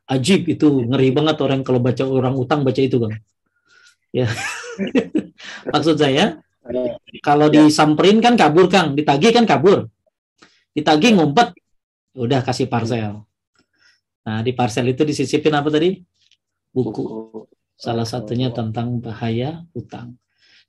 ajib 0.10 0.50
itu 0.52 0.68
ngeri 0.90 1.16
banget 1.16 1.38
orang 1.40 1.62
kalau 1.64 1.80
baca 1.80 2.04
orang 2.04 2.36
utang 2.36 2.66
baca 2.68 2.82
itu 2.82 3.00
kang 3.00 3.16
ya 4.12 4.28
maksud 5.74 5.96
saya 5.96 6.44
kalau 7.24 7.48
disamperin 7.48 8.20
kan 8.20 8.36
kabur 8.36 8.68
kang 8.68 8.96
ditagih 8.96 9.32
kan 9.32 9.48
kabur 9.48 9.88
ditagih 10.74 11.16
ngumpet 11.16 11.54
udah 12.18 12.46
kasih 12.46 12.70
parcel. 12.70 13.26
Nah, 14.24 14.40
di 14.46 14.54
parcel 14.56 14.94
itu 14.94 15.04
disisipin 15.04 15.54
apa 15.54 15.68
tadi? 15.68 16.00
Buku. 16.72 17.04
Salah 17.76 18.08
satunya 18.08 18.54
tentang 18.54 19.02
bahaya 19.02 19.66
utang. 19.76 20.16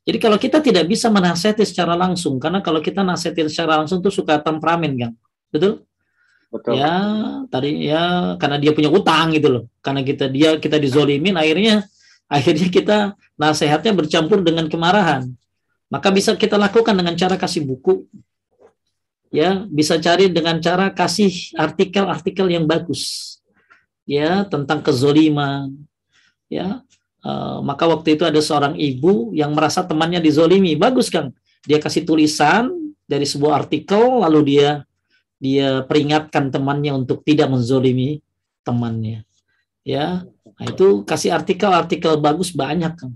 Jadi 0.05 0.18
kalau 0.20 0.37
kita 0.37 0.61
tidak 0.61 0.85
bisa 0.85 1.09
menasihati 1.09 1.64
secara 1.64 1.97
langsung, 1.97 2.37
karena 2.37 2.61
kalau 2.61 2.85
kita 2.85 3.01
nasihatin 3.01 3.49
secara 3.49 3.80
langsung 3.80 4.05
tuh 4.05 4.12
suka 4.12 4.37
temperamen, 4.43 4.93
kan? 5.01 5.12
Betul? 5.49 5.87
Betul. 6.55 6.78
Ya, 6.78 6.94
tadi 7.50 7.90
ya 7.90 8.38
karena 8.38 8.62
dia 8.62 8.70
punya 8.70 8.94
utang 8.94 9.34
gitu 9.34 9.50
loh. 9.50 9.64
Karena 9.82 10.07
kita 10.07 10.30
dia 10.30 10.55
kita 10.62 10.78
dizolimin, 10.78 11.34
akhirnya 11.34 11.82
akhirnya 12.30 12.68
kita 12.70 12.98
nasihatnya 13.34 13.90
bercampur 13.90 14.38
dengan 14.46 14.70
kemarahan. 14.70 15.26
Maka 15.90 16.14
bisa 16.14 16.38
kita 16.38 16.55
lakukan 16.55 16.94
dengan 16.94 17.18
cara 17.18 17.34
kasih 17.34 17.66
buku, 17.66 18.07
ya 19.34 19.66
bisa 19.66 19.98
cari 19.98 20.30
dengan 20.30 20.62
cara 20.62 20.94
kasih 20.94 21.59
artikel-artikel 21.59 22.46
yang 22.55 22.70
bagus 22.70 23.34
ya 24.07 24.46
tentang 24.46 24.78
kezoliman 24.78 25.74
ya 26.46 26.86
uh, 27.26 27.59
maka 27.66 27.82
waktu 27.90 28.14
itu 28.14 28.22
ada 28.22 28.38
seorang 28.38 28.78
ibu 28.78 29.34
yang 29.34 29.50
merasa 29.50 29.82
temannya 29.82 30.22
dizolimi 30.22 30.78
bagus 30.78 31.11
kang 31.11 31.34
dia 31.66 31.82
kasih 31.82 32.07
tulisan 32.07 32.70
dari 33.11 33.26
sebuah 33.26 33.66
artikel 33.66 34.22
lalu 34.22 34.55
dia 34.55 34.86
dia 35.39 35.82
peringatkan 35.85 36.51
temannya 36.51 36.95
untuk 36.95 37.22
tidak 37.26 37.51
menzolimi 37.51 38.22
temannya 38.62 39.26
ya 39.85 40.24
nah, 40.26 40.66
itu 40.66 41.05
kasih 41.05 41.37
artikel-artikel 41.37 42.16
bagus 42.18 42.55
banyak 42.55 42.95
kang 42.97 43.14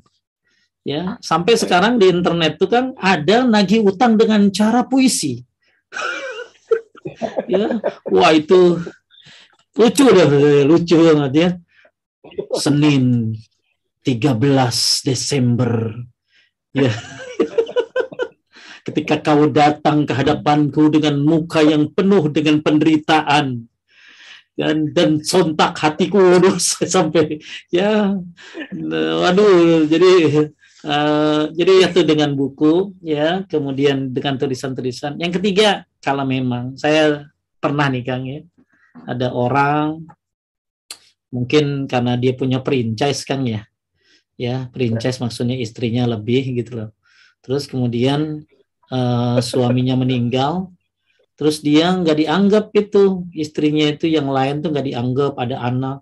ya 0.84 1.16
sampai 1.24 1.56
sekarang 1.56 1.96
di 1.96 2.08
internet 2.10 2.60
itu 2.60 2.66
kan 2.68 2.92
ada 3.00 3.44
nagih 3.44 3.84
utang 3.84 4.16
dengan 4.16 4.48
cara 4.52 4.84
puisi 4.84 5.44
ya, 7.52 7.80
wah 8.08 8.32
itu 8.32 8.80
lucu 9.78 10.04
deh, 10.10 10.28
lucu 10.66 10.96
banget 10.98 11.32
ya. 11.32 11.50
Senin 12.58 13.34
13 14.02 15.06
Desember. 15.06 15.94
Ya. 16.74 16.92
Ketika 18.88 19.20
kau 19.20 19.52
datang 19.52 20.08
ke 20.08 20.16
hadapanku 20.16 20.88
dengan 20.88 21.20
muka 21.20 21.60
yang 21.60 21.92
penuh 21.92 22.32
dengan 22.32 22.64
penderitaan 22.64 23.68
dan 24.58 24.90
dan 24.96 25.20
sontak 25.20 25.76
hatiku 25.76 26.18
waduh 26.34 26.56
sampai 26.58 27.38
ya 27.68 28.16
waduh 29.22 29.84
jadi 29.86 30.10
Uh, 30.78 31.50
jadi 31.58 31.90
itu 31.90 32.06
dengan 32.06 32.38
buku 32.38 32.94
ya, 33.02 33.42
kemudian 33.50 34.14
dengan 34.14 34.38
tulisan-tulisan. 34.38 35.18
Yang 35.18 35.42
ketiga, 35.42 35.82
kalau 35.98 36.22
memang 36.22 36.78
saya 36.78 37.26
pernah 37.58 37.90
nih 37.90 38.06
Kang 38.06 38.22
ya, 38.22 38.46
ada 39.02 39.34
orang 39.34 40.06
mungkin 41.34 41.90
karena 41.90 42.14
dia 42.14 42.30
punya 42.38 42.62
franchise 42.62 43.26
Kang 43.26 43.42
ya. 43.42 43.66
Ya, 44.38 44.70
franchise 44.70 45.18
maksudnya 45.18 45.58
istrinya 45.58 46.06
lebih 46.06 46.54
gitu 46.54 46.78
loh. 46.78 46.90
Terus 47.42 47.66
kemudian 47.66 48.46
uh, 48.92 49.38
suaminya 49.40 49.96
meninggal, 49.96 50.72
terus 51.38 51.62
dia 51.62 51.94
nggak 51.94 52.18
dianggap 52.18 52.64
itu 52.74 53.24
istrinya 53.32 53.88
itu 53.88 54.10
yang 54.10 54.28
lain 54.28 54.60
tuh 54.60 54.74
nggak 54.74 54.86
dianggap 54.90 55.32
ada 55.38 55.56
anak. 55.62 55.98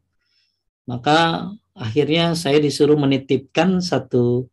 Maka 0.87 1.51
akhirnya 1.75 2.33
saya 2.39 2.63
disuruh 2.63 2.97
menitipkan 2.97 3.83
satu 3.83 4.49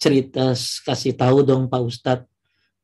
cerita 0.00 0.52
kasih 0.84 1.14
tahu 1.14 1.46
dong 1.46 1.70
Pak 1.70 1.82
Ustadz 1.86 2.28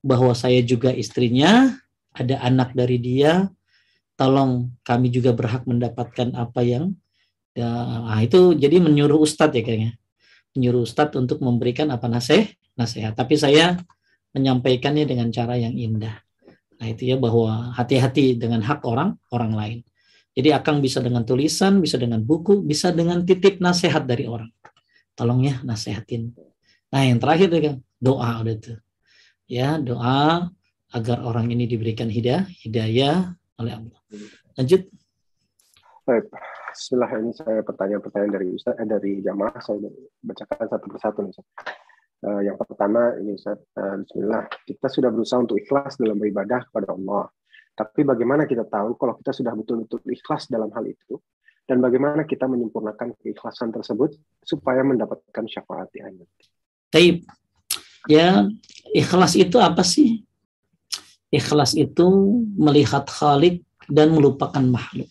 bahwa 0.01 0.33
saya 0.33 0.63
juga 0.65 0.95
istrinya, 0.95 1.77
ada 2.17 2.41
anak 2.41 2.73
dari 2.73 2.97
dia, 2.97 3.51
tolong 4.17 4.73
kami 4.85 5.13
juga 5.13 5.37
berhak 5.37 5.69
mendapatkan 5.69 6.33
apa 6.37 6.61
yang 6.65 6.97
ya, 7.53 7.69
nah 8.09 8.21
itu 8.21 8.57
jadi 8.57 8.81
menyuruh 8.81 9.21
Ustadz 9.21 9.57
ya 9.57 9.63
kayaknya. 9.65 9.93
Menyuruh 10.57 10.83
Ustadz 10.87 11.19
untuk 11.19 11.45
memberikan 11.45 11.93
apa 11.93 12.09
nasihat 12.09 12.57
nasihat. 12.79 13.13
Tapi 13.13 13.37
saya 13.37 13.77
menyampaikannya 14.37 15.05
dengan 15.07 15.29
cara 15.35 15.57
yang 15.57 15.75
indah 15.75 16.17
nah 16.81 16.87
itu 16.89 17.13
ya 17.13 17.17
bahwa 17.21 17.77
hati-hati 17.77 18.41
dengan 18.41 18.65
hak 18.65 18.83
orang 18.87 19.17
orang 19.35 19.53
lain 19.53 19.79
jadi 20.33 20.63
akang 20.63 20.81
bisa 20.81 21.03
dengan 21.03 21.27
tulisan 21.27 21.83
bisa 21.83 22.01
dengan 22.01 22.23
buku 22.25 22.65
bisa 22.65 22.95
dengan 22.95 23.27
titip 23.27 23.61
nasihat 23.61 24.07
dari 24.07 24.25
orang 24.25 24.49
tolong 25.13 25.45
ya 25.45 25.61
nasihatin 25.67 26.33
Nah, 26.91 27.07
yang 27.07 27.23
terakhir 27.23 27.49
kan 27.55 27.77
doa 28.03 28.31
udah 28.43 28.57
tuh. 28.59 28.79
Ya, 29.47 29.79
doa 29.79 30.51
agar 30.91 31.19
orang 31.23 31.47
ini 31.55 31.71
diberikan 31.71 32.11
hidayah, 32.11 32.47
hidayah 32.67 33.35
oleh 33.63 33.73
Allah. 33.79 34.01
Lanjut. 34.59 34.91
Baik. 36.07 36.27
Ini 36.71 37.35
saya 37.35 37.67
pertanyaan-pertanyaan 37.67 38.31
dari 38.31 38.47
Ustaz, 38.55 38.79
eh, 38.79 38.87
dari 38.87 39.19
jamaah 39.23 39.59
saya 39.59 39.91
bacakan 40.23 40.67
satu 40.71 40.87
persatu 40.87 41.19
nih. 41.27 41.35
Uh, 42.21 42.45
yang 42.45 42.57
pertama 42.61 43.17
ini 43.17 43.33
Ustaz, 43.33 43.57
uh, 43.81 43.97
Bismillah, 44.05 44.45
kita 44.69 44.93
sudah 44.93 45.09
berusaha 45.09 45.41
untuk 45.41 45.57
ikhlas 45.57 45.97
dalam 45.97 46.21
beribadah 46.21 46.69
kepada 46.69 46.93
Allah. 46.93 47.33
Tapi 47.73 48.05
bagaimana 48.05 48.45
kita 48.45 48.69
tahu 48.69 48.93
kalau 49.01 49.17
kita 49.17 49.33
sudah 49.33 49.57
betul-betul 49.57 50.05
ikhlas 50.05 50.45
dalam 50.53 50.69
hal 50.77 50.85
itu? 50.85 51.17
Dan 51.65 51.81
bagaimana 51.81 52.29
kita 52.29 52.45
menyempurnakan 52.45 53.17
keikhlasan 53.25 53.73
tersebut 53.73 54.21
supaya 54.45 54.85
mendapatkan 54.85 55.47
syafaat 55.49 55.89
akhirat? 55.89 56.29
Taib. 56.93 57.25
Ya, 58.05 58.51
ikhlas 58.93 59.39
itu 59.39 59.57
apa 59.57 59.81
sih? 59.81 60.27
Ikhlas 61.31 61.79
itu 61.79 62.05
melihat 62.59 63.07
Khalik 63.07 63.63
dan 63.87 64.11
melupakan 64.13 64.61
makhluk. 64.61 65.09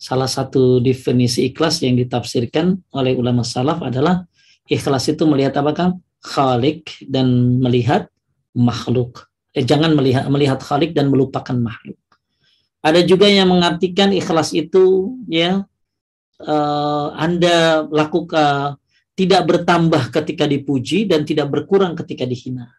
Salah 0.00 0.30
satu 0.30 0.80
definisi 0.80 1.50
ikhlas 1.52 1.84
yang 1.84 1.98
ditafsirkan 1.98 2.78
oleh 2.96 3.12
ulama 3.18 3.44
salaf 3.44 3.84
adalah 3.84 4.24
ikhlas 4.70 5.10
itu 5.10 5.26
melihat 5.26 5.58
apa 5.58 5.74
kan? 5.74 5.90
Khalik 6.22 7.02
dan 7.10 7.58
melihat 7.58 8.06
makhluk. 8.54 9.26
Eh, 9.50 9.66
jangan 9.66 9.98
melihat 9.98 10.30
melihat 10.30 10.62
Khalik 10.62 10.94
dan 10.94 11.10
melupakan 11.10 11.58
makhluk. 11.58 11.98
Ada 12.80 13.04
juga 13.04 13.28
yang 13.28 13.50
mengartikan 13.50 14.08
ikhlas 14.14 14.56
itu 14.56 15.18
ya 15.28 15.66
uh, 16.40 17.06
Anda 17.12 17.84
lakukan 17.84 18.80
tidak 19.12 19.42
bertambah 19.44 20.08
ketika 20.16 20.48
dipuji 20.48 21.04
dan 21.04 21.28
tidak 21.28 21.52
berkurang 21.52 21.92
ketika 21.92 22.24
dihina. 22.24 22.72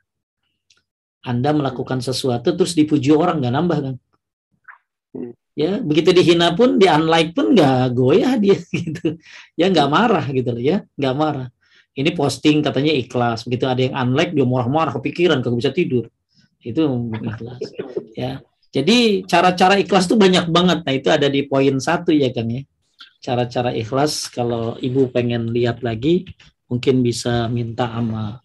Anda 1.21 1.53
melakukan 1.53 2.01
sesuatu 2.01 2.57
terus 2.57 2.73
dipuji 2.73 3.13
orang 3.13 3.45
nggak 3.45 3.53
nambah 3.53 3.77
kan? 3.77 3.95
Ya 5.53 5.77
begitu 5.77 6.15
dihina 6.15 6.57
pun 6.57 6.81
di 6.81 6.89
unlike 6.89 7.37
pun 7.37 7.53
nggak 7.53 7.93
goyah 7.93 8.33
dia 8.41 8.57
gitu. 8.81 9.21
Ya 9.53 9.69
nggak 9.69 9.89
marah 9.91 10.25
gitu 10.33 10.49
ya 10.57 10.81
nggak 10.97 11.13
marah. 11.13 11.49
Ini 11.91 12.15
posting 12.15 12.63
katanya 12.63 12.93
ikhlas. 12.95 13.43
Begitu 13.47 13.65
ada 13.67 13.81
yang 13.83 13.95
unlike 13.95 14.31
dia 14.31 14.47
marah-marah 14.47 14.95
kepikiran 14.95 15.43
kagak 15.43 15.59
bisa 15.59 15.71
tidur. 15.75 16.07
Itu 16.61 16.87
ikhlas. 17.15 17.61
Ya. 18.11 18.43
Jadi 18.75 19.23
cara-cara 19.23 19.79
ikhlas 19.79 20.07
tuh 20.07 20.19
banyak 20.19 20.51
banget. 20.51 20.83
Nah 20.83 20.93
itu 20.95 21.07
ada 21.07 21.31
di 21.31 21.47
poin 21.47 21.79
satu 21.79 22.11
ya 22.11 22.27
kan 22.35 22.47
ya 22.47 22.63
cara-cara 23.21 23.69
ikhlas 23.77 24.33
kalau 24.33 24.75
ibu 24.81 25.05
pengen 25.13 25.53
lihat 25.53 25.85
lagi 25.85 26.25
mungkin 26.65 27.05
bisa 27.05 27.45
minta 27.53 27.85
sama 27.85 28.41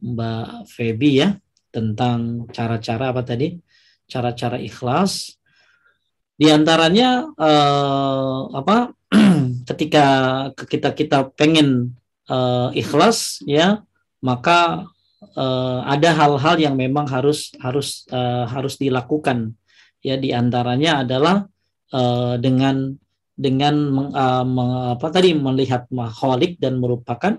Mbak 0.00 0.72
Feby 0.72 1.10
ya 1.20 1.28
tentang 1.68 2.48
cara-cara 2.48 3.12
apa 3.12 3.22
tadi 3.22 3.60
cara-cara 4.08 4.56
ikhlas 4.56 5.36
Di 6.36 6.52
antaranya 6.52 7.24
uh, 7.32 8.52
apa? 8.52 8.92
ketika 9.72 10.04
kita 10.52 10.92
kita 10.92 11.32
pengen 11.32 11.96
uh, 12.30 12.68
ikhlas 12.74 13.42
ya, 13.46 13.82
maka 14.22 14.86
uh, 15.34 15.80
ada 15.86 16.10
hal-hal 16.14 16.56
yang 16.58 16.74
memang 16.78 17.06
harus 17.10 17.54
harus 17.58 18.06
uh, 18.10 18.46
harus 18.46 18.78
dilakukan. 18.78 19.54
Ya, 20.04 20.14
di 20.14 20.30
antaranya 20.30 21.02
adalah 21.02 21.50
uh, 21.90 22.38
dengan 22.38 22.94
dengan 23.36 23.74
meng, 23.90 24.10
uh, 24.14 24.44
meng, 24.46 24.72
apa 24.96 25.06
tadi 25.10 25.34
melihat 25.34 25.90
mahalik 25.90 26.56
dan 26.62 26.78
merupakan 26.78 27.36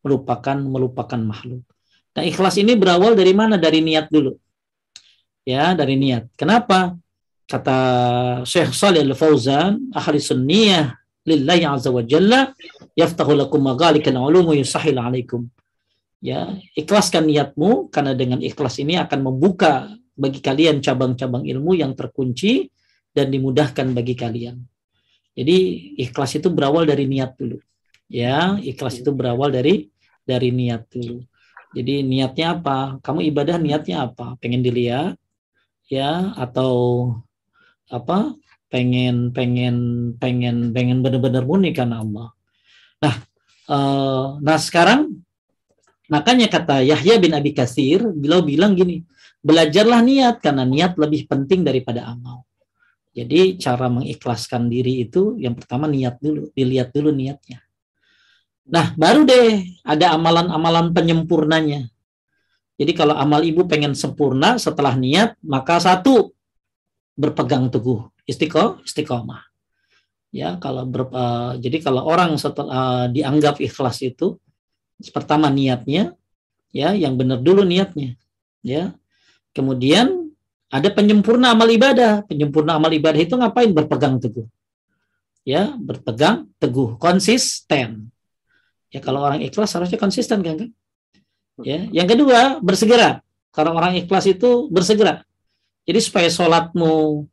merupakan 0.00 0.56
melupakan 0.56 1.20
makhluk. 1.20 1.62
Nah, 2.16 2.24
ikhlas 2.24 2.56
ini 2.56 2.72
berawal 2.78 3.12
dari 3.12 3.36
mana? 3.36 3.60
Dari 3.60 3.84
niat 3.84 4.08
dulu. 4.08 4.32
Ya, 5.44 5.76
dari 5.76 5.94
niat. 6.00 6.32
Kenapa? 6.34 6.96
Kata 7.46 7.78
Syekh 8.42 8.74
Salih 8.74 9.06
Al-Fauzan, 9.06 9.94
ahli 9.94 10.18
sunniyah 10.18 11.05
lillahi 11.26 11.66
azza 11.66 11.90
wa 11.90 12.02
jalla 12.06 12.54
yaftahu 12.94 13.34
lakum 13.34 13.60
maghalikal 13.66 14.14
ulum 14.16 14.54
yusahil 14.54 14.96
alaikum. 14.96 15.50
Ya, 16.24 16.56
ikhlaskan 16.72 17.28
niatmu 17.28 17.92
karena 17.92 18.16
dengan 18.16 18.40
ikhlas 18.40 18.80
ini 18.80 18.96
akan 18.96 19.20
membuka 19.20 19.90
bagi 20.16 20.40
kalian 20.40 20.80
cabang-cabang 20.80 21.44
ilmu 21.44 21.76
yang 21.76 21.92
terkunci 21.92 22.72
dan 23.12 23.28
dimudahkan 23.28 23.92
bagi 23.92 24.16
kalian. 24.16 24.64
Jadi 25.36 25.56
ikhlas 26.00 26.40
itu 26.40 26.48
berawal 26.48 26.88
dari 26.88 27.04
niat 27.04 27.36
dulu. 27.36 27.60
Ya, 28.08 28.56
ikhlas 28.64 29.04
itu 29.04 29.12
berawal 29.12 29.52
dari 29.52 29.92
dari 30.24 30.48
niat 30.48 30.88
dulu. 30.88 31.20
Jadi 31.76 32.00
niatnya 32.00 32.56
apa? 32.56 32.96
Kamu 33.04 33.20
ibadah 33.28 33.60
niatnya 33.60 34.08
apa? 34.08 34.40
Pengen 34.40 34.64
dilihat 34.64 35.20
ya 35.92 36.32
atau 36.34 37.12
apa 37.86 38.34
pengen 38.66 39.30
pengen 39.30 39.76
pengen 40.18 40.74
pengen 40.74 40.98
benar-benar 41.02 41.46
murni 41.46 41.70
karena 41.70 42.02
Allah. 42.02 42.28
Nah, 43.02 43.14
uh, 43.70 44.26
nah 44.42 44.58
sekarang 44.58 45.22
makanya 46.10 46.50
kata 46.50 46.82
Yahya 46.82 47.18
bin 47.22 47.34
Abi 47.34 47.54
Kasir, 47.54 48.02
beliau 48.10 48.42
bilang 48.42 48.74
gini, 48.74 49.02
belajarlah 49.42 50.02
niat 50.02 50.42
karena 50.42 50.66
niat 50.66 50.98
lebih 50.98 51.30
penting 51.30 51.62
daripada 51.62 52.10
amal. 52.10 52.42
Jadi 53.16 53.56
cara 53.56 53.88
mengikhlaskan 53.88 54.68
diri 54.68 55.06
itu 55.08 55.40
yang 55.40 55.56
pertama 55.56 55.88
niat 55.88 56.20
dulu, 56.20 56.52
dilihat 56.52 56.92
dulu 56.92 57.14
niatnya. 57.14 57.64
Nah, 58.66 58.92
baru 58.98 59.22
deh 59.22 59.62
ada 59.86 60.18
amalan-amalan 60.18 60.90
penyempurnanya. 60.90 61.86
Jadi 62.76 62.92
kalau 62.92 63.16
amal 63.16 63.40
ibu 63.40 63.64
pengen 63.64 63.96
sempurna 63.96 64.60
setelah 64.60 64.92
niat, 64.98 65.38
maka 65.40 65.80
satu 65.80 66.34
berpegang 67.16 67.72
teguh 67.72 68.04
istiqomah. 68.26 69.42
Ya 70.34 70.58
kalau 70.60 70.84
ber, 70.84 71.08
uh, 71.14 71.56
jadi 71.56 71.80
kalau 71.80 72.04
orang 72.04 72.36
setelah 72.36 72.68
uh, 72.68 73.06
dianggap 73.08 73.62
ikhlas 73.62 74.04
itu 74.04 74.36
pertama 75.14 75.48
niatnya 75.48 76.12
ya 76.74 76.92
yang 76.92 77.16
benar 77.16 77.40
dulu 77.40 77.64
niatnya 77.64 78.18
ya. 78.60 78.92
Kemudian 79.56 80.28
ada 80.68 80.92
penyempurna 80.92 81.56
amal 81.56 81.70
ibadah. 81.70 82.26
Penyempurna 82.28 82.76
amal 82.76 82.92
ibadah 82.92 83.16
itu 83.16 83.32
ngapain? 83.32 83.72
Berpegang 83.72 84.20
teguh. 84.20 84.44
Ya 85.46 85.72
berpegang 85.78 86.50
teguh 86.60 86.98
konsisten. 87.00 88.10
Ya 88.92 89.00
kalau 89.00 89.24
orang 89.24 89.40
ikhlas 89.40 89.72
harusnya 89.72 89.96
konsisten 89.96 90.42
kan 90.42 90.54
kan? 90.60 90.70
Ya 91.64 91.88
yang 91.94 92.04
kedua 92.10 92.60
bersegera. 92.60 93.24
Kalau 93.54 93.72
orang 93.72 93.96
ikhlas 93.96 94.28
itu 94.28 94.68
bersegera. 94.68 95.24
Jadi 95.88 96.02
supaya 96.02 96.28
sholatmu 96.28 97.24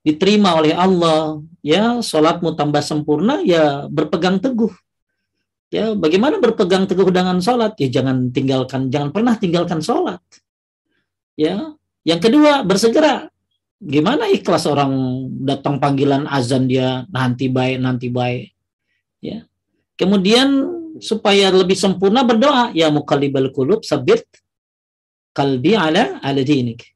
diterima 0.00 0.56
oleh 0.56 0.72
Allah, 0.72 1.40
ya 1.60 2.00
sholatmu 2.00 2.56
tambah 2.56 2.80
sempurna, 2.80 3.44
ya 3.44 3.86
berpegang 3.88 4.40
teguh. 4.40 4.72
Ya, 5.70 5.94
bagaimana 5.94 6.42
berpegang 6.42 6.90
teguh 6.90 7.14
dengan 7.14 7.38
sholat? 7.38 7.78
Ya 7.78 7.88
jangan 8.00 8.34
tinggalkan, 8.34 8.90
jangan 8.90 9.14
pernah 9.14 9.38
tinggalkan 9.38 9.78
sholat. 9.78 10.18
Ya, 11.38 11.78
yang 12.02 12.20
kedua 12.20 12.66
bersegera. 12.66 13.30
Gimana 13.80 14.28
ikhlas 14.28 14.68
orang 14.68 14.92
datang 15.40 15.80
panggilan 15.80 16.28
azan 16.28 16.68
dia 16.68 17.08
nanti 17.08 17.48
baik 17.48 17.80
nanti 17.80 18.12
baik. 18.12 18.52
Ya. 19.24 19.48
Kemudian 19.96 20.68
supaya 21.00 21.48
lebih 21.48 21.76
sempurna 21.76 22.20
berdoa 22.20 22.76
ya 22.76 22.92
mukallibal 22.92 23.48
qulub 23.56 23.80
sabit 23.80 24.28
kalbi 25.32 25.72
ala 25.72 26.20
ala 26.20 26.42
dinik 26.44 26.92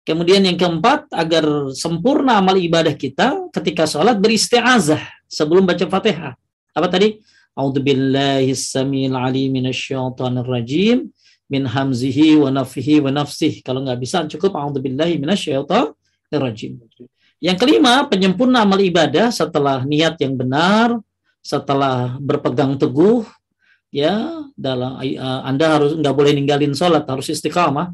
Kemudian 0.00 0.40
yang 0.42 0.56
keempat, 0.56 1.12
agar 1.12 1.44
sempurna 1.76 2.40
amal 2.40 2.56
ibadah 2.56 2.96
kita 2.96 3.52
ketika 3.52 3.84
sholat 3.84 4.16
beristiazah 4.16 5.04
sebelum 5.28 5.68
baca 5.68 5.84
fatihah. 5.84 6.34
Apa 6.72 6.88
tadi? 6.88 7.20
Rajim 10.40 11.00
min 11.50 11.64
hamzihi 11.66 12.38
wa 12.40 12.48
nafihi 12.48 13.02
wa 13.04 13.10
nafsih. 13.12 13.60
Kalau 13.60 13.84
nggak 13.84 13.98
bisa 14.00 14.24
cukup 14.24 14.56
a'udzubillahi 14.56 15.18
rajim. 16.32 16.78
Yang 17.42 17.56
kelima, 17.58 18.06
penyempurna 18.06 18.62
amal 18.62 18.78
ibadah 18.78 19.34
setelah 19.34 19.82
niat 19.82 20.16
yang 20.22 20.38
benar, 20.38 20.96
setelah 21.42 22.20
berpegang 22.20 22.76
teguh, 22.76 23.26
ya 23.90 24.44
dalam 24.54 25.00
uh, 25.00 25.40
Anda 25.42 25.80
harus 25.80 25.96
nggak 25.98 26.14
boleh 26.14 26.32
ninggalin 26.36 26.76
sholat, 26.76 27.02
harus 27.08 27.32
istiqamah 27.32 27.90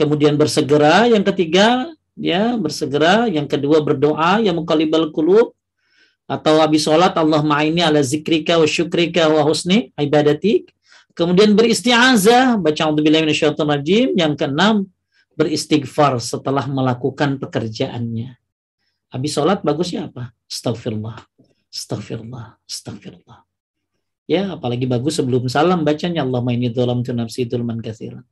kemudian 0.00 0.40
bersegera, 0.40 1.04
yang 1.12 1.20
ketiga 1.20 1.92
ya 2.16 2.56
bersegera, 2.56 3.28
yang 3.28 3.44
kedua 3.44 3.84
berdoa 3.84 4.40
yang 4.40 4.56
mukalibal 4.56 5.12
kulub 5.12 5.52
atau 6.24 6.62
habis 6.62 6.86
sholat 6.88 7.12
Allah 7.18 7.44
ma'ini 7.44 7.84
ala 7.84 8.00
zikrika 8.00 8.56
wa 8.56 8.64
syukrika 8.64 9.28
wa 9.28 9.44
husni 9.44 9.92
ibadatik. 10.00 10.72
Kemudian 11.12 11.52
beristiazah, 11.52 12.56
baca 12.56 12.80
A'udzubillahi 12.86 13.28
rajim. 13.28 14.14
Yang 14.14 14.32
keenam, 14.40 14.88
beristighfar 15.34 16.22
setelah 16.22 16.64
melakukan 16.70 17.36
pekerjaannya. 17.42 18.38
Habis 19.10 19.30
sholat 19.34 19.60
bagusnya 19.66 20.06
apa? 20.06 20.30
Astagfirullah. 20.46 21.18
Astagfirullah. 21.68 22.62
Astagfirullah. 22.62 23.42
Ya, 24.30 24.54
apalagi 24.54 24.86
bagus 24.86 25.18
sebelum 25.18 25.50
salam 25.50 25.82
bacanya 25.82 26.22
Allah 26.22 26.38
inni 26.54 26.70
dzalamtu 26.70 27.10
nafsi 27.10 27.50
dzulman 27.50 27.82
katsiran. 27.82 28.22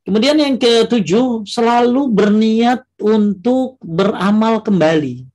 Kemudian 0.00 0.40
yang 0.40 0.56
ketujuh, 0.56 1.44
selalu 1.44 2.08
berniat 2.08 2.82
untuk 2.96 3.76
beramal 3.84 4.64
kembali. 4.64 5.28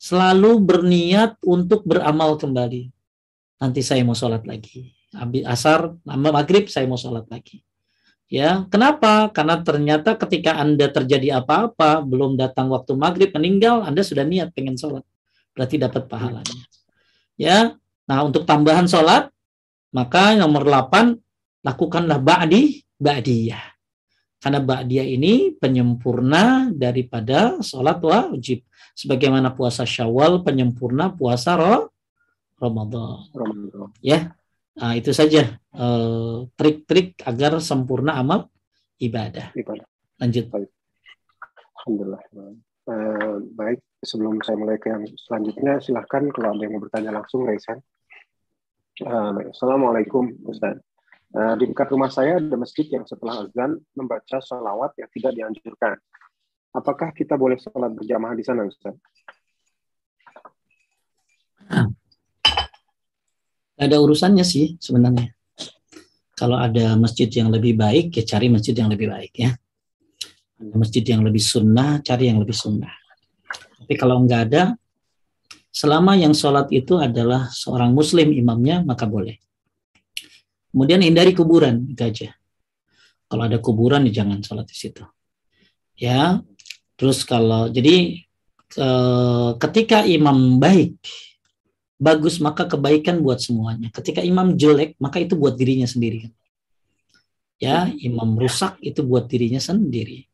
Selalu 0.00 0.58
berniat 0.58 1.38
untuk 1.46 1.86
beramal 1.86 2.34
kembali. 2.34 2.90
Nanti 3.62 3.80
saya 3.84 4.02
mau 4.02 4.16
sholat 4.18 4.42
lagi. 4.42 4.90
Habis 5.14 5.46
asar, 5.46 5.94
maghrib 6.02 6.66
saya 6.66 6.90
mau 6.90 6.98
sholat 6.98 7.30
lagi. 7.30 7.62
Ya, 8.30 8.62
kenapa? 8.70 9.26
Karena 9.34 9.58
ternyata 9.58 10.14
ketika 10.14 10.54
Anda 10.58 10.86
terjadi 10.86 11.42
apa-apa, 11.42 12.02
belum 12.02 12.38
datang 12.38 12.70
waktu 12.70 12.94
maghrib, 12.94 13.30
meninggal, 13.34 13.82
Anda 13.82 14.06
sudah 14.06 14.22
niat 14.22 14.54
pengen 14.54 14.78
sholat. 14.78 15.02
Berarti 15.54 15.82
dapat 15.82 16.06
pahalanya. 16.06 16.62
Ya, 17.34 17.74
nah 18.06 18.22
untuk 18.22 18.46
tambahan 18.46 18.86
sholat, 18.86 19.30
maka 19.90 20.38
nomor 20.38 20.62
8, 20.62 21.18
lakukanlah 21.66 22.22
ba'di 22.22 22.86
ba'diyah. 23.00 23.64
Karena 24.40 24.60
ba'diyah 24.60 25.08
ini 25.08 25.56
penyempurna 25.56 26.68
daripada 26.72 27.60
sholat 27.64 28.00
wajib. 28.00 28.64
Sebagaimana 28.96 29.56
puasa 29.56 29.88
syawal 29.88 30.44
penyempurna 30.44 31.16
puasa 31.16 31.56
roh, 31.56 31.88
Ramadan. 32.60 33.24
Ramadan. 33.32 33.88
Ya, 34.04 34.36
nah, 34.76 34.92
itu 34.92 35.16
saja 35.16 35.56
eh, 35.56 36.36
trik-trik 36.56 37.16
uh, 37.24 37.32
agar 37.32 37.56
sempurna 37.64 38.20
amal 38.20 38.52
ibadah. 39.00 39.56
ibadah. 39.56 39.88
Lanjut. 40.20 40.52
Baik. 40.52 40.68
Alhamdulillah. 41.80 42.22
Uh, 42.84 43.40
baik, 43.56 43.80
sebelum 44.04 44.40
saya 44.44 44.56
mulai 44.60 44.76
ke 44.76 44.92
yang 44.92 45.04
selanjutnya, 45.16 45.80
silahkan 45.80 46.28
kalau 46.28 46.52
ada 46.52 46.60
yang 46.60 46.76
mau 46.76 46.84
bertanya 46.84 47.12
langsung, 47.16 47.48
Raisan. 47.48 47.80
Uh, 49.00 49.48
Assalamualaikum, 49.48 50.28
Ustaz. 50.44 50.76
Nah, 51.30 51.54
di 51.54 51.70
dekat 51.70 51.94
rumah 51.94 52.10
saya 52.10 52.42
ada 52.42 52.56
masjid 52.58 52.90
yang 52.90 53.06
setelah 53.06 53.46
azan 53.46 53.78
membaca 53.94 54.42
salawat 54.42 54.98
yang 54.98 55.10
tidak 55.14 55.32
dianjurkan. 55.38 55.94
Apakah 56.74 57.14
kita 57.14 57.38
boleh 57.38 57.58
sholat 57.58 57.94
berjamaah 57.94 58.34
di 58.34 58.42
sana, 58.42 58.66
Ustaz? 58.66 58.94
Ada 63.80 63.96
urusannya 63.96 64.44
sih 64.44 64.76
sebenarnya. 64.76 65.32
Kalau 66.36 66.58
ada 66.58 67.00
masjid 67.00 67.30
yang 67.32 67.48
lebih 67.48 67.78
baik, 67.78 68.12
ya 68.12 68.24
cari 68.26 68.52
masjid 68.52 68.74
yang 68.76 68.90
lebih 68.92 69.08
baik 69.08 69.32
ya. 69.38 69.50
Ada 70.60 70.76
masjid 70.76 71.04
yang 71.06 71.24
lebih 71.24 71.40
sunnah, 71.40 72.04
cari 72.04 72.28
yang 72.28 72.42
lebih 72.42 72.52
sunnah. 72.52 72.92
Tapi 73.80 73.94
kalau 73.96 74.20
nggak 74.20 74.40
ada, 74.52 74.76
selama 75.72 76.18
yang 76.18 76.36
sholat 76.36 76.68
itu 76.74 77.00
adalah 77.00 77.48
seorang 77.48 77.96
muslim 77.96 78.34
imamnya, 78.36 78.84
maka 78.84 79.08
boleh. 79.08 79.40
Kemudian 80.70 81.02
hindari 81.02 81.34
kuburan, 81.34 81.90
itu 81.90 82.02
aja. 82.02 82.28
Kalau 83.26 83.42
ada 83.46 83.58
kuburan, 83.58 84.06
ya 84.06 84.22
jangan 84.22 84.42
sholat 84.42 84.66
di 84.70 84.76
situ. 84.78 85.02
Ya, 85.98 86.40
terus 86.94 87.26
kalau 87.26 87.66
jadi 87.68 88.22
eh, 88.78 89.50
ketika 89.58 90.06
imam 90.06 90.62
baik, 90.62 90.94
bagus 92.00 92.38
maka 92.38 92.64
kebaikan 92.70 93.20
buat 93.20 93.42
semuanya. 93.42 93.90
Ketika 93.90 94.22
imam 94.22 94.54
jelek, 94.54 94.96
maka 95.02 95.18
itu 95.18 95.34
buat 95.34 95.58
dirinya 95.58 95.84
sendiri. 95.84 96.30
Ya, 97.60 97.92
imam 98.00 98.38
rusak 98.40 98.80
itu 98.80 99.04
buat 99.04 99.28
dirinya 99.28 99.60
sendiri. 99.60 100.24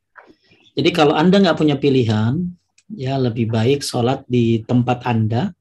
Jadi 0.76 0.90
kalau 0.92 1.16
Anda 1.16 1.40
nggak 1.40 1.58
punya 1.58 1.80
pilihan, 1.80 2.38
ya 2.92 3.16
lebih 3.16 3.48
baik 3.48 3.80
sholat 3.80 4.22
di 4.28 4.60
tempat 4.62 5.02
Anda, 5.08 5.55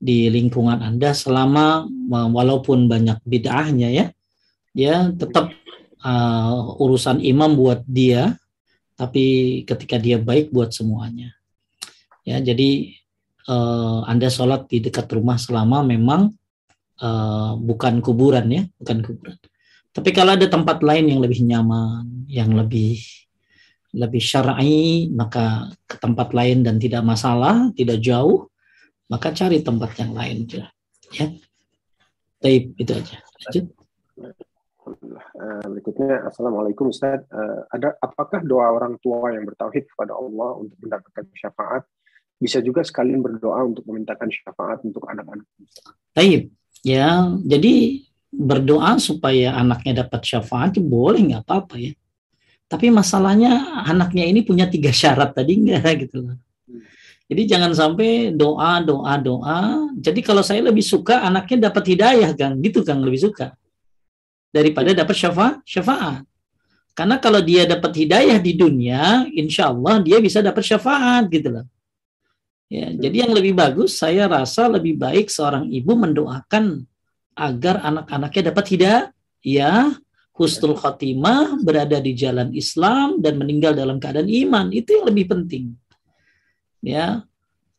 di 0.00 0.32
lingkungan 0.32 0.80
Anda 0.80 1.12
selama 1.12 1.84
walaupun 2.08 2.88
banyak 2.88 3.20
bid'ahnya 3.28 3.88
ya, 3.92 4.06
ya 4.72 5.12
tetap 5.12 5.52
uh, 6.00 6.80
urusan 6.80 7.20
imam 7.20 7.52
buat 7.52 7.84
dia, 7.84 8.40
tapi 8.96 9.60
ketika 9.68 10.00
dia 10.00 10.16
baik 10.16 10.48
buat 10.50 10.72
semuanya. 10.72 11.36
Ya, 12.24 12.40
jadi 12.40 12.96
uh, 13.48 14.08
Anda 14.08 14.32
sholat 14.32 14.72
di 14.72 14.80
dekat 14.80 15.12
rumah 15.12 15.36
selama 15.36 15.84
memang 15.84 16.32
uh, 17.00 17.52
bukan 17.60 18.00
kuburan 18.00 18.48
ya, 18.48 18.62
bukan 18.80 19.04
kuburan. 19.04 19.36
Tapi 19.90 20.10
kalau 20.16 20.32
ada 20.32 20.46
tempat 20.48 20.80
lain 20.80 21.12
yang 21.12 21.20
lebih 21.20 21.44
nyaman, 21.44 22.24
yang 22.30 22.56
lebih 22.56 23.00
lebih 23.90 24.22
syar'i, 24.22 25.10
maka 25.10 25.66
ke 25.82 25.98
tempat 25.98 26.30
lain 26.30 26.62
dan 26.62 26.78
tidak 26.78 27.02
masalah, 27.02 27.74
tidak 27.74 27.98
jauh, 27.98 28.46
maka 29.10 29.34
cari 29.34 29.58
tempat 29.60 29.98
yang 29.98 30.14
lain 30.14 30.46
ya. 30.46 30.70
Taib 32.40 32.72
itu 32.78 32.92
aja. 32.94 33.18
Lanjut. 33.20 33.66
Uh, 35.40 35.64
berikutnya, 35.76 36.24
Assalamualaikum 36.30 36.88
Ustaz. 36.88 37.26
Uh, 37.28 37.66
ada 37.68 37.98
apakah 38.00 38.40
doa 38.40 38.70
orang 38.70 38.96
tua 39.02 39.34
yang 39.34 39.44
bertauhid 39.44 39.90
kepada 39.92 40.16
Allah 40.16 40.56
untuk 40.56 40.78
mendapatkan 40.80 41.26
syafaat 41.36 41.84
bisa 42.40 42.64
juga 42.64 42.80
sekalian 42.80 43.20
berdoa 43.20 43.60
untuk 43.68 43.84
memintakan 43.84 44.32
syafaat 44.32 44.80
untuk 44.86 45.04
anak-anak? 45.04 45.44
Taib. 46.16 46.48
Ya, 46.80 47.28
jadi 47.44 48.00
berdoa 48.32 48.96
supaya 48.96 49.52
anaknya 49.58 50.06
dapat 50.06 50.24
syafaat 50.24 50.80
boleh 50.80 51.20
nggak 51.28 51.44
apa-apa 51.44 51.76
ya. 51.76 51.92
Tapi 52.70 52.88
masalahnya 52.88 53.84
anaknya 53.84 54.24
ini 54.24 54.40
punya 54.46 54.70
tiga 54.70 54.94
syarat 54.94 55.36
tadi 55.36 55.60
enggak 55.60 56.08
gitu 56.08 56.24
loh. 56.24 56.38
Jadi 57.30 57.42
jangan 57.46 57.70
sampai 57.70 58.34
doa, 58.34 58.82
doa, 58.82 59.14
doa. 59.22 59.86
Jadi 59.94 60.18
kalau 60.18 60.42
saya 60.42 60.66
lebih 60.66 60.82
suka 60.82 61.22
anaknya 61.22 61.70
dapat 61.70 61.94
hidayah 61.94 62.34
kan, 62.34 62.58
gitu 62.58 62.82
kan 62.82 62.98
lebih 62.98 63.30
suka 63.30 63.54
daripada 64.50 64.90
dapat 64.90 65.14
syafaat. 65.14 65.62
syafaat. 65.62 66.26
Karena 66.90 67.22
kalau 67.22 67.38
dia 67.38 67.70
dapat 67.70 67.94
hidayah 67.94 68.42
di 68.42 68.58
dunia, 68.58 69.30
insya 69.30 69.70
Allah 69.70 70.02
dia 70.02 70.18
bisa 70.18 70.42
dapat 70.42 70.66
syafaat 70.66 71.30
gitu 71.30 71.54
loh. 71.54 71.66
Ya, 72.66 72.90
jadi 72.90 73.26
yang 73.26 73.32
lebih 73.34 73.54
bagus 73.54 73.98
saya 73.98 74.26
rasa 74.26 74.66
lebih 74.66 74.98
baik 74.98 75.30
seorang 75.30 75.70
ibu 75.70 75.94
mendoakan 75.94 76.86
agar 77.34 77.82
anak-anaknya 77.82 78.42
dapat 78.50 78.64
hidayah, 78.74 79.04
ya, 79.42 79.94
husnul 80.34 80.78
khotimah, 80.78 81.62
berada 81.62 82.02
di 82.02 82.10
jalan 82.14 82.50
Islam 82.54 83.22
dan 83.22 83.38
meninggal 83.38 83.74
dalam 83.74 84.02
keadaan 84.02 84.26
iman. 84.26 84.66
Itu 84.74 84.98
yang 84.98 85.06
lebih 85.10 85.30
penting. 85.30 85.78
Ya. 86.80 87.24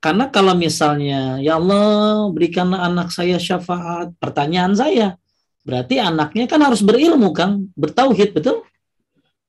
Karena 0.02 0.34
kalau 0.34 0.58
misalnya 0.58 1.38
ya 1.38 1.62
Allah 1.62 2.26
berikanlah 2.34 2.90
anak 2.90 3.14
saya 3.14 3.38
syafaat, 3.38 4.18
pertanyaan 4.18 4.74
saya, 4.74 5.22
Berarti 5.62 6.02
anaknya 6.02 6.50
kan 6.50 6.62
harus 6.66 6.82
berilmu, 6.82 7.30
Kang, 7.38 7.70
bertauhid, 7.78 8.34
betul? 8.34 8.66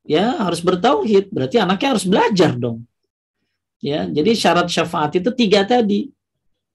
Ya, 0.04 0.36
harus 0.44 0.60
bertauhid. 0.60 1.32
Berarti 1.32 1.56
anaknya 1.56 1.96
harus 1.96 2.04
belajar 2.04 2.52
dong. 2.52 2.84
Ya, 3.80 4.06
jadi 4.06 4.36
syarat 4.36 4.68
syafaat 4.68 5.16
itu 5.16 5.32
tiga 5.32 5.64
tadi. 5.64 6.12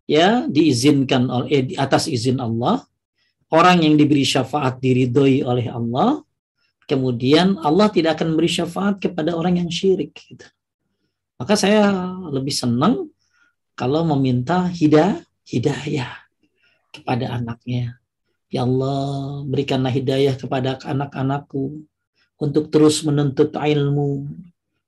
Ya, 0.10 0.48
diizinkan 0.50 1.30
oleh 1.30 1.50
eh, 1.54 1.64
atas 1.78 2.10
izin 2.10 2.42
Allah. 2.42 2.82
Orang 3.48 3.86
yang 3.86 3.96
diberi 3.96 4.26
syafaat 4.26 4.82
diridhoi 4.82 5.46
oleh 5.46 5.70
Allah. 5.70 6.20
Kemudian 6.88 7.60
Allah 7.62 7.92
tidak 7.92 8.20
akan 8.20 8.34
memberi 8.34 8.50
syafaat 8.50 8.98
kepada 8.98 9.36
orang 9.36 9.60
yang 9.60 9.70
syirik. 9.70 10.16
Gitu. 10.16 10.48
Maka 11.38 11.54
saya 11.54 11.94
lebih 12.34 12.54
senang 12.54 13.14
kalau 13.78 14.02
meminta 14.18 14.66
hidayah, 14.74 15.22
hidayah 15.46 16.12
kepada 16.90 17.38
anaknya 17.38 18.02
Ya 18.48 18.64
Allah, 18.64 19.44
berikanlah 19.44 19.92
hidayah 19.92 20.40
kepada 20.40 20.80
anak-anakku 20.80 21.84
untuk 22.40 22.72
terus 22.72 23.04
menuntut 23.04 23.52
ilmu, 23.52 24.24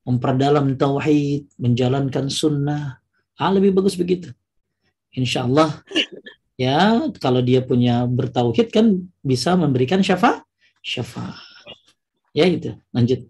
memperdalam 0.07 0.79
tauhid, 0.79 1.43
menjalankan 1.59 2.31
sunnah. 2.31 3.03
Ah, 3.35 3.51
lebih 3.51 3.75
bagus 3.75 3.99
begitu. 3.99 4.31
Insya 5.11 5.43
Allah, 5.43 5.75
ya 6.55 7.03
kalau 7.19 7.43
dia 7.43 7.59
punya 7.59 8.07
bertauhid 8.07 8.71
kan 8.71 9.03
bisa 9.19 9.59
memberikan 9.59 9.99
syafaat. 9.99 10.39
Syafaat. 10.79 11.35
Ya 12.31 12.47
itu. 12.47 12.79
Lanjut. 12.95 13.27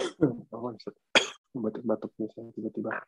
Batuk-batuk 1.50 2.14
tiba-tiba. 2.54 3.02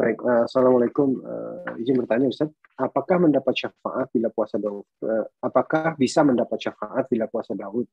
Baik, 0.00 0.18
uh, 0.24 0.48
Assalamualaikum. 0.48 1.20
Uh, 1.20 1.78
izin 1.78 2.00
bertanya 2.00 2.26
Ustaz, 2.26 2.48
apakah 2.80 3.22
mendapat 3.22 3.54
syafaat 3.54 4.08
bila 4.10 4.32
puasa 4.32 4.56
Daud? 4.56 4.88
Uh, 5.04 5.28
apakah 5.44 5.94
bisa 6.00 6.24
mendapat 6.24 6.58
syafaat 6.58 7.06
bila 7.12 7.28
puasa 7.28 7.52
Daud? 7.52 7.86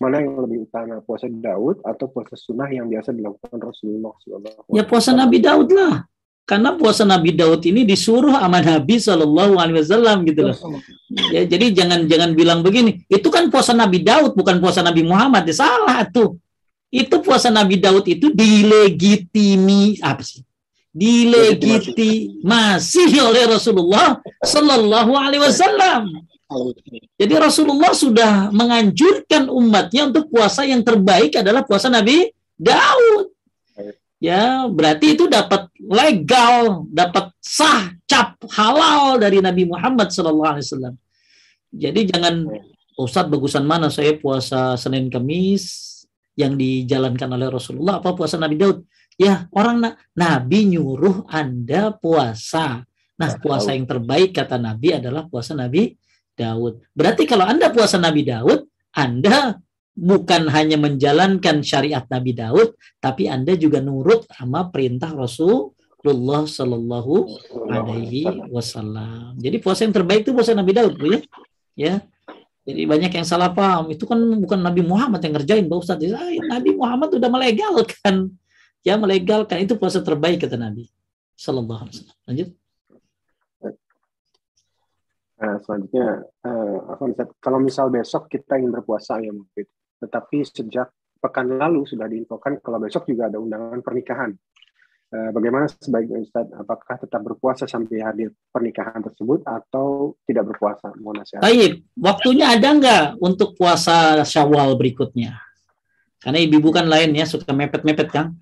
Mana 0.00 0.24
yang 0.24 0.42
lebih 0.42 0.64
utama, 0.64 0.98
puasa 1.04 1.28
Daud 1.28 1.84
atau 1.86 2.08
puasa 2.08 2.32
sunnah 2.34 2.68
yang 2.72 2.88
biasa 2.88 3.12
dilakukan 3.12 3.56
Rasulullah 3.56 4.12
SAW? 4.20 4.72
Ya 4.72 4.84
puasa 4.84 5.12
Nabi 5.12 5.38
Daud 5.38 5.70
lah. 5.70 6.08
Karena 6.48 6.74
puasa 6.74 7.06
Nabi 7.06 7.30
Daud 7.36 7.62
ini 7.62 7.86
disuruh 7.86 8.34
sama 8.34 8.58
Nabi 8.58 8.98
Shallallahu 8.98 9.54
Alaihi 9.60 9.86
Wasallam 9.86 10.26
gitu 10.26 10.50
loh. 10.50 10.56
Ya, 11.30 11.46
jadi 11.46 11.70
jangan 11.70 12.10
jangan 12.10 12.34
bilang 12.34 12.66
begini. 12.66 13.06
Itu 13.06 13.30
kan 13.30 13.46
puasa 13.54 13.70
Nabi 13.70 14.02
Daud 14.02 14.34
bukan 14.34 14.58
puasa 14.58 14.82
Nabi 14.82 15.06
Muhammad. 15.06 15.46
Ya, 15.46 15.54
salah 15.62 16.02
tuh. 16.10 16.42
Itu 16.90 17.22
puasa 17.22 17.54
Nabi 17.54 17.78
Daud 17.78 18.02
itu 18.10 18.34
dilegitimi 18.34 20.02
apa 20.02 20.26
sih? 20.26 20.42
dilegitimasi 20.90 23.14
oleh 23.22 23.46
Rasulullah 23.46 24.18
Sallallahu 24.42 25.14
Alaihi 25.14 25.46
Wasallam. 25.46 26.26
Jadi 27.14 27.34
Rasulullah 27.38 27.94
sudah 27.94 28.50
menganjurkan 28.50 29.46
umatnya 29.46 30.10
untuk 30.10 30.26
puasa 30.34 30.66
yang 30.66 30.82
terbaik 30.82 31.38
adalah 31.38 31.62
puasa 31.62 31.86
Nabi 31.86 32.34
Daud. 32.58 33.30
Ya, 34.20 34.68
berarti 34.68 35.16
itu 35.16 35.24
dapat 35.30 35.70
legal, 35.80 36.84
dapat 36.92 37.32
sah, 37.40 37.96
cap 38.04 38.36
halal 38.52 39.16
dari 39.16 39.40
Nabi 39.40 39.64
Muhammad 39.64 40.12
Sallallahu 40.12 40.52
Alaihi 40.58 40.66
Wasallam. 40.66 40.94
Jadi 41.70 42.10
jangan 42.10 42.50
Ustadz 42.98 43.30
bagusan 43.30 43.64
mana 43.64 43.88
saya 43.88 44.18
puasa 44.18 44.74
Senin 44.74 45.06
Kamis 45.08 45.99
yang 46.38 46.54
dijalankan 46.54 47.28
oleh 47.30 47.48
Rasulullah 47.50 47.98
apa 47.98 48.14
puasa 48.14 48.38
Nabi 48.38 48.56
Daud? 48.58 48.84
Ya, 49.20 49.44
orang 49.52 49.84
na 49.84 49.90
Nabi 50.16 50.72
nyuruh 50.72 51.28
Anda 51.28 51.92
puasa. 51.92 52.80
Nah, 53.20 53.30
puasa 53.36 53.76
yang 53.76 53.84
terbaik 53.84 54.32
kata 54.32 54.56
Nabi 54.56 54.96
adalah 54.96 55.28
puasa 55.28 55.52
Nabi 55.52 55.92
Daud. 56.32 56.80
Berarti 56.96 57.28
kalau 57.28 57.44
Anda 57.44 57.68
puasa 57.68 58.00
Nabi 58.00 58.24
Daud, 58.24 58.64
Anda 58.96 59.60
bukan 59.92 60.48
hanya 60.48 60.80
menjalankan 60.80 61.60
syariat 61.60 62.08
Nabi 62.08 62.32
Daud, 62.32 62.80
tapi 62.96 63.28
Anda 63.28 63.60
juga 63.60 63.84
nurut 63.84 64.24
sama 64.32 64.72
perintah 64.72 65.12
Rasulullah 65.12 66.48
Shallallahu 66.48 67.14
Alaihi 67.68 68.24
Wasallam. 68.48 69.36
Jadi 69.36 69.60
puasa 69.60 69.84
yang 69.84 69.92
terbaik 69.92 70.24
itu 70.24 70.32
puasa 70.32 70.56
Nabi 70.56 70.72
Daud, 70.72 70.96
ya. 70.96 71.20
Ya. 71.76 71.94
Jadi 72.60 72.82
banyak 72.84 73.12
yang 73.16 73.26
salah 73.26 73.50
paham. 73.50 73.88
Itu 73.88 74.04
kan 74.04 74.20
bukan 74.20 74.60
Nabi 74.60 74.84
Muhammad 74.84 75.24
yang 75.24 75.34
ngerjain, 75.40 75.64
Pak 75.64 75.78
Ustadz. 75.80 76.12
Nabi 76.44 76.70
Muhammad 76.76 77.08
sudah 77.16 77.30
melegalkan 77.32 78.14
ya 78.86 78.96
melegalkan 78.96 79.60
itu 79.60 79.76
puasa 79.76 80.00
terbaik 80.00 80.44
kata 80.44 80.56
Nabi 80.56 80.88
Sallallahu 81.36 81.80
Alaihi 81.88 81.96
Wasallam. 81.96 82.18
Lanjut. 82.28 82.48
Nah, 85.40 85.56
selanjutnya, 85.64 86.08
uh, 86.44 87.32
kalau 87.40 87.58
misal 87.64 87.88
besok 87.88 88.28
kita 88.28 88.60
ingin 88.60 88.76
berpuasa 88.76 89.24
ya 89.24 89.32
mungkin, 89.32 89.64
tetapi 90.04 90.44
sejak 90.44 90.92
pekan 91.16 91.56
lalu 91.56 91.88
sudah 91.88 92.04
diinfokan 92.04 92.60
kalau 92.60 92.76
besok 92.76 93.08
juga 93.08 93.32
ada 93.32 93.40
undangan 93.40 93.80
pernikahan. 93.80 94.36
Uh, 95.10 95.34
bagaimana 95.34 95.66
sebaiknya 95.66 96.22
Ustaz? 96.22 96.46
Apakah 96.54 96.94
tetap 97.02 97.18
berpuasa 97.26 97.66
sampai 97.66 97.98
hadir 97.98 98.30
pernikahan 98.54 99.02
tersebut 99.02 99.42
atau 99.42 100.14
tidak 100.22 100.54
berpuasa? 100.54 100.94
Mohon 101.02 101.26
nasihat. 101.26 101.42
Baik, 101.42 101.82
waktunya 101.98 102.46
ada 102.54 102.68
nggak 102.70 103.04
untuk 103.18 103.58
puasa 103.58 104.22
Syawal 104.22 104.78
berikutnya? 104.78 105.34
Karena 106.22 106.38
ibu-ibu 106.38 106.70
kan 106.70 106.86
lain 106.86 107.10
ya 107.18 107.26
suka 107.26 107.50
mepet-mepet 107.50 108.06
kan 108.12 108.38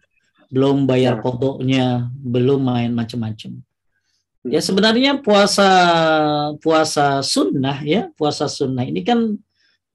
belum 0.53 0.85
bayar 0.85 1.25
kodoknya, 1.25 2.13
belum 2.13 2.61
main 2.61 2.93
macam-macam. 2.93 3.65
Hmm. 4.45 4.51
Ya 4.53 4.61
sebenarnya 4.61 5.25
puasa 5.25 5.71
puasa 6.61 7.25
sunnah 7.25 7.81
ya 7.81 8.13
puasa 8.13 8.45
sunnah 8.45 8.85
ini 8.85 9.05
kan 9.09 9.41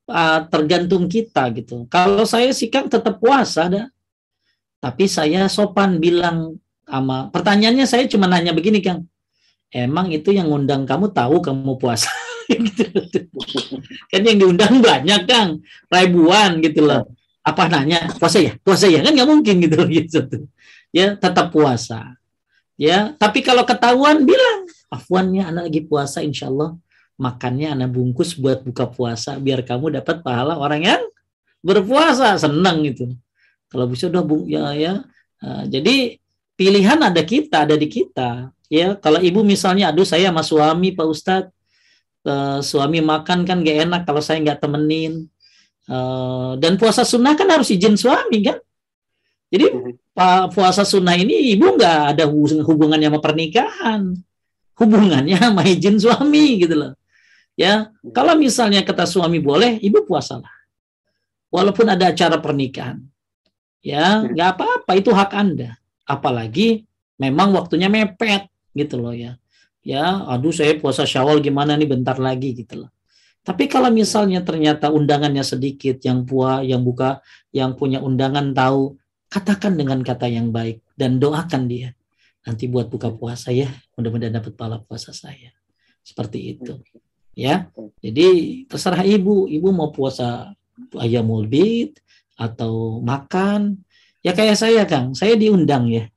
uh, 0.10 0.40
tergantung 0.50 1.06
kita 1.06 1.54
gitu. 1.54 1.86
Kalau 1.86 2.26
saya 2.26 2.50
sih 2.50 2.70
kan 2.74 2.90
tetap 2.90 3.22
puasa 3.22 3.70
ada, 3.70 3.94
tapi 4.82 5.06
saya 5.06 5.46
sopan 5.50 6.02
bilang 6.02 6.58
sama 6.84 7.32
pertanyaannya 7.32 7.86
saya 7.88 8.06
cuma 8.08 8.30
nanya 8.30 8.52
begini 8.52 8.84
Kang. 8.84 9.08
Emang 9.74 10.14
itu 10.14 10.30
yang 10.30 10.54
ngundang 10.54 10.86
kamu 10.86 11.10
tahu 11.10 11.42
kamu 11.42 11.76
puasa? 11.82 12.12
gitu. 12.52 12.86
kan 14.12 14.22
yang 14.22 14.38
diundang 14.38 14.84
banyak 14.84 15.26
Kang, 15.26 15.64
ribuan 15.90 16.62
gitu 16.62 16.86
loh. 16.86 17.10
Apa 17.42 17.68
nanya 17.68 18.14
puasa 18.20 18.38
ya? 18.38 18.54
Puasa 18.62 18.86
ya 18.86 19.02
kan 19.02 19.12
nggak 19.12 19.30
mungkin 19.30 19.56
gitu 19.64 19.84
gitu. 19.90 20.20
Ya 20.94 21.18
tetap 21.18 21.50
puasa. 21.50 22.16
Ya, 22.74 23.14
tapi 23.22 23.46
kalau 23.46 23.70
ketahuan 23.70 24.26
bilang, 24.26 24.66
afwannya 24.94 25.46
anak 25.50 25.64
lagi 25.70 25.82
puasa 25.86 26.22
insya 26.22 26.54
Allah 26.54 26.78
makannya 27.18 27.74
anak 27.74 27.90
bungkus 27.94 28.38
buat 28.38 28.62
buka 28.62 28.90
puasa 28.90 29.38
biar 29.42 29.66
kamu 29.66 30.02
dapat 30.02 30.22
pahala 30.22 30.58
orang 30.58 30.82
yang 30.86 31.04
berpuasa 31.66 32.38
senang 32.38 32.86
itu 32.86 33.10
kalau 33.70 33.90
bisa 33.90 34.10
udah 34.10 34.24
bu 34.26 34.46
ya 34.46 34.74
ya 34.78 34.94
uh, 35.42 35.64
jadi 35.66 36.22
pilihan 36.60 37.00
ada 37.00 37.22
kita 37.22 37.66
ada 37.66 37.76
di 37.78 37.88
kita. 37.90 38.54
Ya 38.70 38.98
kalau 38.98 39.22
ibu 39.22 39.46
misalnya 39.46 39.94
aduh 39.94 40.06
saya 40.06 40.34
sama 40.34 40.42
suami 40.42 40.96
pak 40.96 41.06
ustadz 41.06 41.54
uh, 42.26 42.60
suami 42.64 43.04
makan 43.06 43.46
kan 43.46 43.62
gak 43.62 43.86
enak 43.86 44.02
kalau 44.08 44.22
saya 44.24 44.42
nggak 44.42 44.60
temenin. 44.64 45.30
Uh, 45.84 46.56
dan 46.64 46.80
puasa 46.80 47.04
sunnah 47.04 47.36
kan 47.36 47.46
harus 47.52 47.68
izin 47.70 48.00
suami 48.00 48.40
kan? 48.40 48.58
Jadi 49.54 49.66
mhm. 49.70 50.16
pak 50.16 50.56
puasa 50.56 50.88
sunnah 50.88 51.14
ini 51.14 51.54
ibu 51.54 51.78
nggak 51.78 52.18
ada 52.18 52.26
hubungannya 52.64 53.12
sama 53.12 53.20
pernikahan. 53.22 54.02
Hubungannya 54.74 55.38
sama 55.38 55.62
izin 55.68 56.02
suami 56.02 56.64
gitu 56.64 56.74
loh. 56.74 56.94
Ya 57.54 57.94
kalau 58.16 58.34
misalnya 58.34 58.82
kata 58.82 59.06
suami 59.06 59.38
boleh 59.38 59.78
ibu 59.84 60.02
puasalah 60.08 60.64
walaupun 61.54 61.86
ada 61.86 62.10
acara 62.10 62.42
pernikahan. 62.42 62.98
Ya, 63.86 64.26
nggak 64.26 64.50
apa-apa, 64.58 64.92
itu 64.98 65.14
hak 65.14 65.32
Anda. 65.38 65.78
Apalagi 66.04 66.84
memang 67.20 67.56
waktunya 67.56 67.88
mepet 67.88 68.50
gitu 68.76 69.00
loh 69.00 69.16
ya. 69.16 69.40
Ya, 69.84 70.24
aduh 70.32 70.56
saya 70.56 70.80
puasa 70.80 71.04
Syawal 71.04 71.44
gimana 71.44 71.76
nih 71.76 71.92
bentar 71.92 72.16
lagi 72.16 72.56
gitu 72.56 72.88
loh. 72.88 72.92
Tapi 73.44 73.68
kalau 73.68 73.92
misalnya 73.92 74.40
ternyata 74.40 74.88
undangannya 74.88 75.44
sedikit, 75.44 76.00
yang 76.00 76.24
pua, 76.24 76.64
yang 76.64 76.80
buka, 76.80 77.20
yang 77.52 77.76
punya 77.76 78.00
undangan 78.00 78.56
tahu, 78.56 78.96
katakan 79.28 79.76
dengan 79.76 80.00
kata 80.00 80.32
yang 80.32 80.56
baik 80.56 80.80
dan 80.96 81.20
doakan 81.20 81.68
dia. 81.68 81.92
Nanti 82.48 82.72
buat 82.72 82.88
buka 82.88 83.12
puasa 83.12 83.52
ya, 83.52 83.68
mudah-mudahan 84.00 84.40
dapat 84.40 84.56
pahala 84.56 84.80
puasa 84.80 85.12
saya. 85.12 85.52
Seperti 86.08 86.56
itu. 86.56 86.80
Ya. 87.36 87.68
Jadi 88.00 88.64
terserah 88.72 89.04
ibu, 89.04 89.52
ibu 89.52 89.68
mau 89.76 89.92
puasa 89.92 90.56
ayamul 90.96 91.44
bid 91.44 92.00
atau 92.40 93.04
makan. 93.04 93.84
Ya 94.24 94.32
kayak 94.32 94.56
saya 94.56 94.88
Kang, 94.88 95.12
saya 95.12 95.36
diundang 95.36 95.92
ya. 95.92 96.08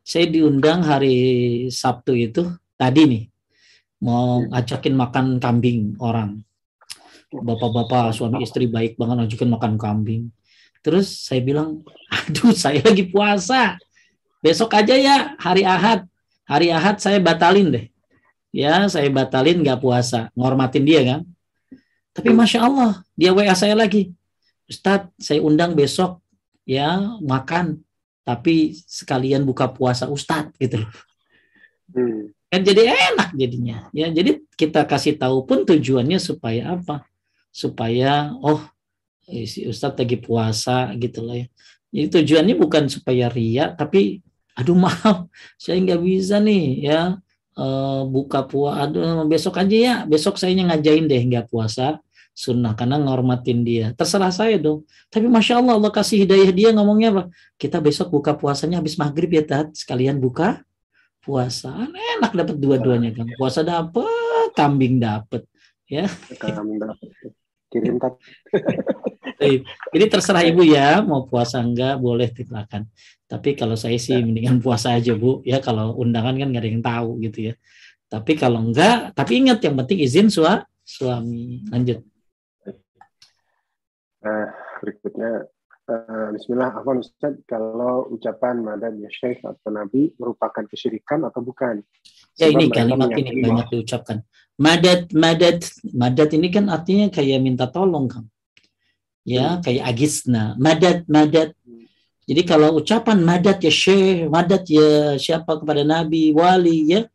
Saya 0.00 0.24
diundang 0.24 0.80
hari 0.80 1.16
Sabtu 1.68 2.16
itu 2.16 2.48
tadi 2.80 3.04
nih 3.04 3.24
mau 4.00 4.40
ngajakin 4.48 4.94
makan 4.96 5.26
kambing 5.36 6.00
orang. 6.00 6.40
Bapak-bapak 7.28 8.16
suami 8.16 8.40
istri 8.40 8.64
baik 8.64 8.96
banget 8.96 9.28
ngajakin 9.28 9.50
makan 9.52 9.72
kambing. 9.76 10.32
Terus 10.80 11.28
saya 11.28 11.44
bilang, 11.44 11.84
aduh 12.08 12.56
saya 12.56 12.80
lagi 12.80 13.04
puasa. 13.04 13.76
Besok 14.40 14.72
aja 14.72 14.96
ya 14.96 15.16
hari 15.36 15.66
Ahad. 15.66 16.08
Hari 16.48 16.72
Ahad 16.72 17.04
saya 17.04 17.20
batalin 17.20 17.68
deh. 17.68 17.86
Ya 18.48 18.88
saya 18.88 19.12
batalin 19.12 19.60
nggak 19.60 19.84
puasa. 19.84 20.32
Ngormatin 20.32 20.88
dia 20.88 21.04
kan. 21.04 21.20
Tapi 22.16 22.32
Masya 22.32 22.64
Allah, 22.64 23.04
dia 23.12 23.36
WA 23.36 23.52
saya 23.52 23.76
lagi. 23.76 24.16
Ustadz, 24.64 25.12
saya 25.20 25.44
undang 25.44 25.76
besok 25.76 26.24
ya 26.66 27.16
makan. 27.22 27.80
Tapi 28.26 28.74
sekalian 28.74 29.46
buka 29.46 29.70
puasa 29.70 30.10
Ustadz 30.10 30.58
gitu 30.58 30.82
loh. 30.82 30.92
Hmm. 31.94 32.34
Kan 32.50 32.60
jadi 32.66 32.90
enak 33.14 33.38
jadinya. 33.38 33.86
Ya, 33.94 34.10
jadi 34.10 34.42
kita 34.58 34.82
kasih 34.82 35.14
tahu 35.14 35.46
pun 35.46 35.62
tujuannya 35.62 36.18
supaya 36.18 36.74
apa? 36.74 37.06
Supaya 37.54 38.34
oh 38.42 38.66
eh, 39.30 39.46
si 39.46 39.62
Ustadz 39.70 40.02
lagi 40.02 40.18
puasa 40.18 40.90
gitu 40.98 41.22
loh 41.22 41.38
ya. 41.38 41.46
Jadi 41.94 42.06
tujuannya 42.20 42.54
bukan 42.58 42.90
supaya 42.90 43.30
ria, 43.30 43.70
tapi 43.70 44.20
aduh 44.58 44.74
maaf, 44.84 45.30
saya 45.54 45.78
nggak 45.78 46.02
bisa 46.02 46.42
nih 46.42 46.82
ya 46.82 47.00
uh, 47.54 48.02
buka 48.10 48.42
puasa. 48.42 48.90
Aduh 48.90 49.22
besok 49.30 49.62
aja 49.62 49.76
ya, 49.78 49.94
besok 50.02 50.34
saya 50.34 50.50
ngajain 50.50 51.06
deh 51.06 51.22
nggak 51.30 51.46
puasa 51.46 52.02
sunnah 52.36 52.76
karena 52.76 53.00
ngormatin 53.00 53.64
dia. 53.64 53.86
Terserah 53.96 54.28
saya 54.28 54.60
dong. 54.60 54.84
Tapi 55.08 55.24
masya 55.24 55.64
Allah 55.64 55.80
Allah 55.80 55.88
kasih 55.88 56.28
hidayah 56.28 56.52
dia 56.52 56.68
ngomongnya 56.76 57.08
apa? 57.16 57.22
Kita 57.56 57.80
besok 57.80 58.12
buka 58.12 58.36
puasanya 58.36 58.84
habis 58.84 59.00
maghrib 59.00 59.32
ya 59.32 59.40
tat 59.40 59.72
sekalian 59.72 60.20
buka 60.20 60.60
puasa. 61.24 61.72
Enak 62.20 62.36
dapat 62.36 62.56
dua-duanya 62.60 63.16
kan. 63.16 63.24
Puasa 63.40 63.64
dapat, 63.64 64.52
kambing 64.52 65.00
dapat. 65.00 65.48
Ya. 65.88 66.12
Kambing 66.36 66.76
dapat. 66.76 67.08
Kirim 67.72 67.96
tat. 67.96 68.20
Jadi 69.96 70.04
terserah 70.12 70.44
ibu 70.44 70.60
ya 70.60 71.00
mau 71.00 71.24
puasa 71.24 71.64
enggak 71.64 71.96
boleh 71.96 72.28
silakan. 72.36 72.84
Tapi 73.26 73.56
kalau 73.56 73.80
saya 73.80 73.96
sih 73.96 74.20
mendingan 74.20 74.60
puasa 74.60 74.92
aja 74.92 75.16
bu. 75.16 75.40
Ya 75.40 75.64
kalau 75.64 75.96
undangan 75.96 76.36
kan 76.36 76.52
nggak 76.52 76.62
ada 76.62 76.68
yang 76.68 76.84
tahu 76.84 77.10
gitu 77.24 77.38
ya. 77.50 77.54
Tapi 78.06 78.38
kalau 78.38 78.60
enggak, 78.60 79.16
tapi 79.18 79.42
ingat 79.42 79.58
yang 79.66 79.74
penting 79.82 79.98
izin 80.04 80.28
sua, 80.30 80.62
suami. 80.86 81.64
Lanjut. 81.72 82.06
Nah, 84.26 84.50
berikutnya 84.82 85.46
uh, 85.86 86.28
Bismillah, 86.34 86.82
apa 86.82 86.90
Ustaz, 86.98 87.38
kalau 87.46 88.10
ucapan 88.10 88.58
madad 88.58 88.98
ya 88.98 89.06
Syekh 89.06 89.46
atau 89.46 89.70
Nabi 89.70 90.10
merupakan 90.18 90.66
kesyirikan 90.66 91.22
atau 91.30 91.46
bukan? 91.46 91.78
Ya 92.34 92.50
ini 92.50 92.66
kalimat 92.66 93.14
ini 93.14 93.38
banyak 93.38 93.70
diucapkan. 93.70 94.26
Madad, 94.58 95.14
madad, 95.14 95.62
madad 95.94 96.30
ini 96.34 96.48
kan 96.50 96.66
artinya 96.66 97.06
kayak 97.06 97.38
minta 97.38 97.70
tolong 97.70 98.10
kan. 98.10 98.24
Ya, 99.22 99.58
hmm. 99.58 99.62
kayak 99.62 99.84
agisna. 99.94 100.58
Madad, 100.58 101.06
madad. 101.06 101.54
Jadi 102.26 102.42
kalau 102.42 102.82
ucapan 102.82 103.22
madad 103.22 103.62
ya 103.62 103.70
Syekh, 103.70 104.26
madad 104.26 104.66
ya 104.66 105.14
siapa 105.22 105.62
kepada 105.62 105.86
Nabi, 105.86 106.34
wali 106.34 106.90
ya, 106.90 107.06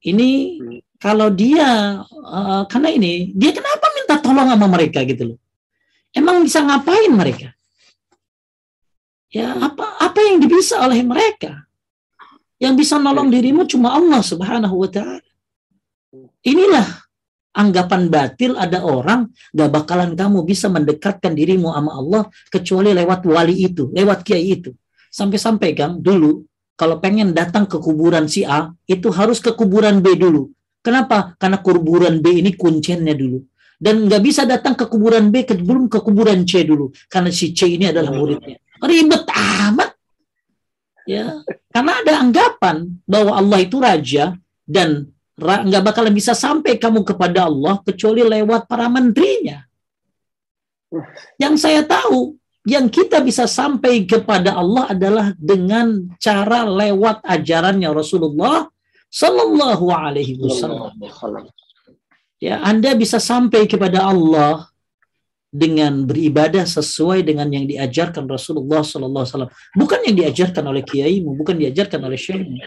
ini 0.00 0.56
hmm. 0.56 0.96
kalau 0.96 1.28
dia 1.28 2.00
uh, 2.08 2.64
karena 2.72 2.88
ini 2.88 3.36
dia 3.36 3.52
kenapa 3.52 3.84
minta 3.92 4.16
tolong 4.16 4.48
sama 4.48 4.64
mereka 4.64 5.04
gitu 5.04 5.36
loh? 5.36 5.43
Emang 6.14 6.46
bisa 6.46 6.62
ngapain 6.62 7.10
mereka? 7.10 7.50
Ya, 9.34 9.50
apa 9.50 9.98
apa 9.98 10.18
yang 10.22 10.38
bisa 10.46 10.78
oleh 10.78 11.02
mereka? 11.02 11.66
Yang 12.62 12.86
bisa 12.86 13.02
nolong 13.02 13.34
dirimu 13.34 13.66
cuma 13.66 13.98
Allah 13.98 14.22
Subhanahu 14.22 14.78
wa 14.78 14.86
taala. 14.86 15.26
Inilah 16.46 16.86
anggapan 17.58 18.06
batil 18.06 18.54
ada 18.54 18.86
orang 18.86 19.26
gak 19.50 19.70
bakalan 19.74 20.14
kamu 20.14 20.46
bisa 20.46 20.70
mendekatkan 20.70 21.34
dirimu 21.34 21.74
sama 21.74 21.98
Allah 21.98 22.22
kecuali 22.46 22.94
lewat 22.94 23.26
wali 23.26 23.66
itu, 23.66 23.90
lewat 23.90 24.22
kiai 24.22 24.54
itu. 24.54 24.70
Sampai-sampai 25.10 25.74
Kang 25.74 25.98
dulu 25.98 26.46
kalau 26.78 27.02
pengen 27.02 27.34
datang 27.34 27.66
ke 27.66 27.82
kuburan 27.82 28.30
si 28.30 28.46
A 28.46 28.70
itu 28.86 29.10
harus 29.10 29.42
ke 29.42 29.50
kuburan 29.50 29.98
B 29.98 30.14
dulu. 30.14 30.46
Kenapa? 30.78 31.34
Karena 31.42 31.58
kuburan 31.58 32.22
B 32.22 32.38
ini 32.38 32.54
kuncinya 32.54 33.10
dulu 33.10 33.42
dan 33.78 34.06
nggak 34.06 34.22
bisa 34.22 34.42
datang 34.46 34.78
ke 34.78 34.86
kuburan 34.86 35.28
B 35.28 35.44
belum 35.44 35.90
ke 35.90 35.98
kuburan 36.00 36.46
C 36.46 36.62
dulu. 36.62 36.90
Karena 37.10 37.30
si 37.34 37.50
C 37.52 37.68
ini 37.68 37.90
adalah 37.90 38.14
muridnya. 38.14 38.58
Ribet 38.80 39.24
amat. 39.28 39.90
Ya. 41.04 41.44
Karena 41.68 41.92
ada 42.00 42.12
anggapan 42.22 42.76
bahwa 43.04 43.36
Allah 43.36 43.58
itu 43.60 43.76
raja 43.82 44.32
dan 44.64 45.10
nggak 45.38 45.82
bakalan 45.82 46.14
bisa 46.14 46.32
sampai 46.32 46.78
kamu 46.78 47.02
kepada 47.02 47.50
Allah 47.50 47.82
kecuali 47.82 48.22
lewat 48.22 48.70
para 48.70 48.86
menterinya. 48.86 49.66
Yang 51.36 51.54
saya 51.58 51.82
tahu 51.82 52.38
yang 52.64 52.88
kita 52.88 53.20
bisa 53.20 53.44
sampai 53.44 54.08
kepada 54.08 54.56
Allah 54.56 54.94
adalah 54.94 55.26
dengan 55.36 56.08
cara 56.16 56.64
lewat 56.64 57.20
ajarannya 57.26 57.90
Rasulullah 57.92 58.70
Sallallahu 59.10 59.86
Alaihi 59.92 60.40
Wasallam. 60.40 60.96
Ya, 62.44 62.60
Anda 62.60 62.92
bisa 62.92 63.16
sampai 63.16 63.64
kepada 63.64 64.04
Allah 64.04 64.68
dengan 65.48 66.04
beribadah 66.04 66.68
sesuai 66.68 67.24
dengan 67.24 67.48
yang 67.48 67.64
diajarkan 67.64 68.28
Rasulullah 68.28 68.84
Sallallahu 68.84 69.24
Alaihi 69.24 69.54
bukan 69.72 70.00
yang 70.04 70.16
diajarkan 70.20 70.64
oleh 70.68 70.84
kiaimu, 70.84 71.32
bukan 71.40 71.56
diajarkan 71.56 72.04
oleh 72.04 72.20
syekhmu. 72.20 72.58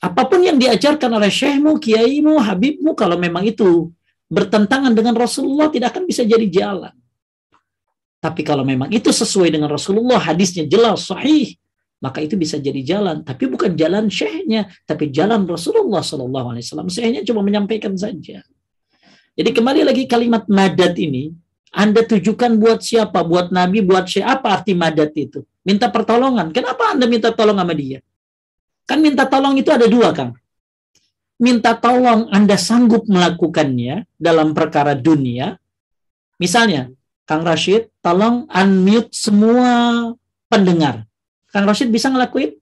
Apa 0.00 0.22
pun 0.24 0.40
yang 0.40 0.56
diajarkan 0.56 1.12
oleh 1.12 1.28
syekhmu, 1.28 1.76
kiaimu, 1.76 2.40
habibmu, 2.40 2.96
kalau 2.96 3.20
memang 3.20 3.44
itu 3.44 3.92
bertentangan 4.32 4.96
dengan 4.96 5.12
Rasulullah, 5.12 5.68
tidak 5.68 5.92
akan 5.92 6.08
bisa 6.08 6.24
jadi 6.24 6.48
jalan. 6.48 6.94
Tapi 8.16 8.40
kalau 8.40 8.64
memang 8.64 8.88
itu 8.88 9.12
sesuai 9.12 9.52
dengan 9.52 9.68
Rasulullah, 9.68 10.16
hadisnya 10.16 10.64
jelas, 10.64 11.12
sahih, 11.12 11.52
maka 12.00 12.24
itu 12.24 12.38
bisa 12.40 12.56
jadi 12.56 12.80
jalan. 12.80 13.20
Tapi 13.26 13.44
bukan 13.50 13.76
jalan 13.76 14.08
syekhnya, 14.08 14.72
tapi 14.88 15.12
jalan 15.12 15.44
Rasulullah 15.44 16.00
Sallallahu 16.00 16.54
Alaihi 16.54 16.64
Wasallam. 16.64 16.88
Syekhnya 16.88 17.20
cuma 17.26 17.44
menyampaikan 17.44 17.92
saja. 17.98 18.40
Jadi 19.34 19.50
kembali 19.50 19.82
lagi 19.82 20.06
kalimat 20.06 20.46
madat 20.46 20.94
ini, 20.94 21.34
Anda 21.74 22.06
tujukan 22.06 22.54
buat 22.54 22.86
siapa? 22.86 23.26
Buat 23.26 23.50
Nabi, 23.50 23.82
buat 23.82 24.06
siapa? 24.06 24.38
Apa 24.38 24.62
arti 24.62 24.78
madat 24.78 25.10
itu? 25.18 25.42
Minta 25.66 25.90
pertolongan. 25.90 26.54
Kenapa 26.54 26.94
Anda 26.94 27.10
minta 27.10 27.34
tolong 27.34 27.58
sama 27.58 27.74
dia? 27.74 27.98
Kan 28.86 29.02
minta 29.02 29.26
tolong 29.26 29.58
itu 29.58 29.74
ada 29.74 29.90
dua, 29.90 30.14
Kang. 30.14 30.38
Minta 31.42 31.74
tolong 31.74 32.30
Anda 32.30 32.54
sanggup 32.54 33.10
melakukannya 33.10 34.06
dalam 34.14 34.54
perkara 34.54 34.94
dunia. 34.94 35.58
Misalnya, 36.38 36.94
Kang 37.26 37.42
Rashid, 37.42 37.90
tolong 37.98 38.46
unmute 38.46 39.10
semua 39.10 39.70
pendengar. 40.46 41.10
Kang 41.50 41.66
Rashid 41.66 41.90
bisa 41.90 42.06
ngelakuin? 42.06 42.54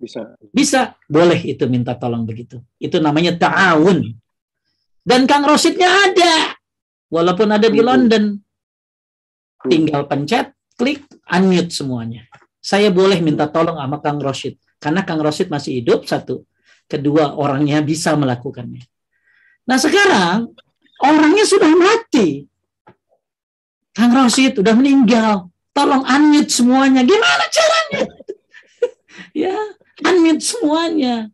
Bisa. 0.00 0.40
Bisa. 0.56 0.96
Boleh 1.04 1.36
itu 1.44 1.68
minta 1.68 1.92
tolong 1.92 2.24
begitu. 2.24 2.64
Itu 2.80 2.96
namanya 2.96 3.36
ta'awun. 3.36 4.24
Dan 5.06 5.30
Kang 5.30 5.46
Rashidnya 5.46 5.86
ada. 5.86 6.58
Walaupun 7.06 7.46
ada 7.54 7.70
di 7.70 7.78
London. 7.78 8.42
Tinggal 9.62 10.10
pencet, 10.10 10.50
klik, 10.74 11.06
unmute 11.30 11.70
semuanya. 11.70 12.26
Saya 12.58 12.90
boleh 12.90 13.22
minta 13.22 13.46
tolong 13.46 13.78
sama 13.78 14.02
Kang 14.02 14.18
Rashid. 14.18 14.58
Karena 14.82 15.06
Kang 15.06 15.22
Rashid 15.22 15.46
masih 15.46 15.78
hidup, 15.78 16.10
satu. 16.10 16.42
Kedua, 16.90 17.38
orangnya 17.38 17.78
bisa 17.86 18.18
melakukannya. 18.18 18.82
Nah 19.70 19.78
sekarang, 19.78 20.50
orangnya 20.98 21.46
sudah 21.46 21.70
mati. 21.70 22.42
Kang 23.94 24.10
Rashid 24.10 24.58
udah 24.58 24.74
meninggal. 24.74 25.54
Tolong 25.70 26.02
unmute 26.02 26.50
semuanya. 26.50 27.06
Gimana 27.06 27.44
caranya? 27.46 28.02
ya, 29.46 29.56
unmute 30.02 30.42
semuanya. 30.42 31.30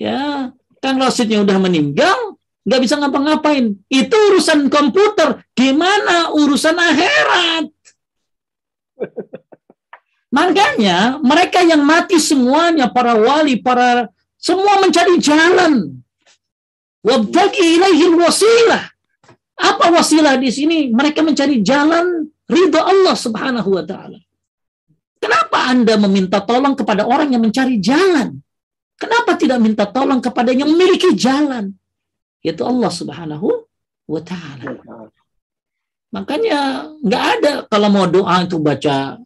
Ya, 0.00 0.52
Kang 0.80 0.96
Rashidnya 1.00 1.44
udah 1.44 1.56
meninggal, 1.60 2.33
nggak 2.64 2.80
bisa 2.80 2.96
ngapa-ngapain. 2.96 3.76
Itu 3.92 4.16
urusan 4.32 4.72
komputer. 4.72 5.44
Gimana 5.52 6.32
urusan 6.32 6.76
akhirat? 6.76 7.66
Makanya 10.36 11.22
mereka 11.22 11.62
yang 11.62 11.86
mati 11.86 12.18
semuanya, 12.18 12.90
para 12.90 13.14
wali, 13.14 13.60
para 13.60 14.10
semua 14.34 14.82
mencari 14.82 15.20
jalan. 15.22 16.02
Wabtagi 17.04 17.78
ilaihi 17.78 18.10
wasilah. 18.16 18.82
Apa 19.54 19.94
wasilah 19.94 20.34
di 20.40 20.50
sini? 20.50 20.90
Mereka 20.90 21.22
mencari 21.22 21.62
jalan 21.62 22.26
ridho 22.50 22.80
Allah 22.80 23.14
Subhanahu 23.14 23.78
wa 23.78 23.84
taala. 23.86 24.18
Kenapa 25.22 25.70
Anda 25.70 25.94
meminta 25.96 26.42
tolong 26.42 26.74
kepada 26.74 27.06
orang 27.06 27.30
yang 27.32 27.44
mencari 27.44 27.78
jalan? 27.78 28.42
Kenapa 28.98 29.38
tidak 29.38 29.62
minta 29.62 29.86
tolong 29.88 30.18
kepada 30.18 30.50
yang 30.50 30.68
memiliki 30.74 31.14
jalan? 31.14 31.72
Yaitu 32.44 32.62
Allah 32.62 32.92
Subhanahu 32.92 33.48
wa 34.04 34.20
taala. 34.20 34.76
Makanya 36.12 36.92
nggak 37.00 37.24
ada 37.40 37.52
kalau 37.66 37.88
mau 37.88 38.06
doa 38.06 38.44
itu 38.44 38.60
baca 38.60 39.18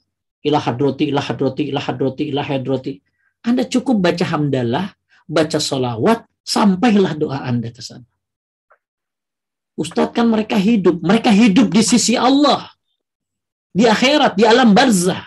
ilah 0.47 0.63
hadroti, 0.63 1.11
ilah 1.11 1.25
hadroti, 1.27 1.63
ilah 1.75 1.85
hadroti, 1.85 2.25
ilah 2.31 2.47
hadroti. 2.47 2.95
Anda 3.43 3.67
cukup 3.67 3.99
baca 3.99 4.25
hamdalah, 4.25 4.87
baca 5.27 5.59
solawat, 5.59 6.25
sampailah 6.47 7.13
doa 7.19 7.43
Anda 7.43 7.75
ke 7.75 7.83
sana. 7.83 8.07
Ustadz 9.79 10.15
kan 10.15 10.27
mereka 10.27 10.59
hidup, 10.59 10.99
mereka 11.03 11.31
hidup 11.31 11.71
di 11.71 11.83
sisi 11.87 12.19
Allah, 12.19 12.67
di 13.71 13.87
akhirat, 13.87 14.35
di 14.35 14.43
alam 14.43 14.75
barzah. 14.75 15.23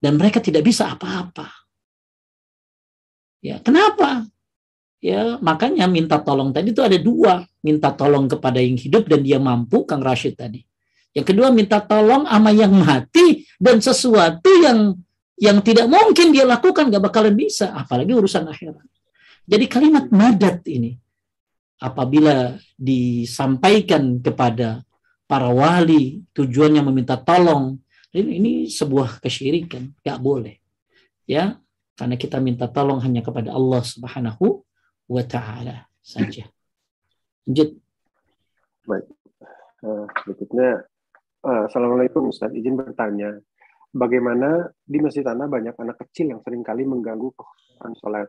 Dan 0.00 0.16
mereka 0.16 0.40
tidak 0.40 0.64
bisa 0.64 0.88
apa-apa. 0.88 1.44
Ya, 3.44 3.60
kenapa? 3.60 4.24
Ya, 5.00 5.40
makanya 5.40 5.88
minta 5.88 6.20
tolong 6.20 6.52
tadi 6.52 6.76
itu 6.76 6.84
ada 6.84 7.00
dua, 7.00 7.40
minta 7.64 7.88
tolong 7.88 8.28
kepada 8.28 8.60
yang 8.60 8.76
hidup 8.76 9.08
dan 9.08 9.24
dia 9.24 9.40
mampu, 9.40 9.88
Kang 9.88 10.04
Rashid 10.04 10.36
tadi. 10.36 10.60
Yang 11.16 11.32
kedua 11.32 11.48
minta 11.48 11.80
tolong 11.80 12.28
sama 12.28 12.52
yang 12.52 12.70
mati 12.70 13.48
dan 13.56 13.80
sesuatu 13.80 14.46
yang 14.60 14.94
yang 15.40 15.64
tidak 15.64 15.88
mungkin 15.88 16.36
dia 16.36 16.44
lakukan 16.44 16.92
gak 16.92 17.00
bakalan 17.00 17.32
bisa, 17.32 17.72
apalagi 17.72 18.12
urusan 18.12 18.44
akhirat. 18.44 18.84
Jadi 19.48 19.64
kalimat 19.72 20.12
madat 20.12 20.60
ini 20.68 21.00
apabila 21.80 22.60
disampaikan 22.76 24.20
kepada 24.20 24.84
para 25.24 25.48
wali 25.48 26.20
tujuannya 26.36 26.84
meminta 26.84 27.16
tolong 27.16 27.80
ini, 28.12 28.30
ini 28.36 28.52
sebuah 28.68 29.24
kesyirikan, 29.24 29.96
gak 30.04 30.20
boleh. 30.20 30.60
Ya, 31.24 31.56
karena 31.96 32.20
kita 32.20 32.36
minta 32.36 32.68
tolong 32.68 33.00
hanya 33.00 33.24
kepada 33.24 33.56
Allah 33.56 33.80
Subhanahu 33.80 34.60
wa 35.10 35.22
taala 35.26 35.90
saja. 35.98 36.46
Lanjut. 37.44 37.74
Baik. 38.86 39.06
Uh, 39.82 40.06
berikutnya, 40.22 40.86
uh, 41.42 41.66
Assalamualaikum 41.66 42.30
Ustaz, 42.30 42.54
izin 42.54 42.78
bertanya. 42.78 43.34
Bagaimana 43.90 44.70
di 44.86 45.02
Masjid 45.02 45.26
Tanah 45.26 45.50
banyak 45.50 45.74
anak 45.74 45.98
kecil 46.06 46.30
yang 46.30 46.40
sering 46.46 46.62
kali 46.62 46.86
mengganggu 46.86 47.34
kehusuan 47.34 47.90
sholat? 47.98 48.28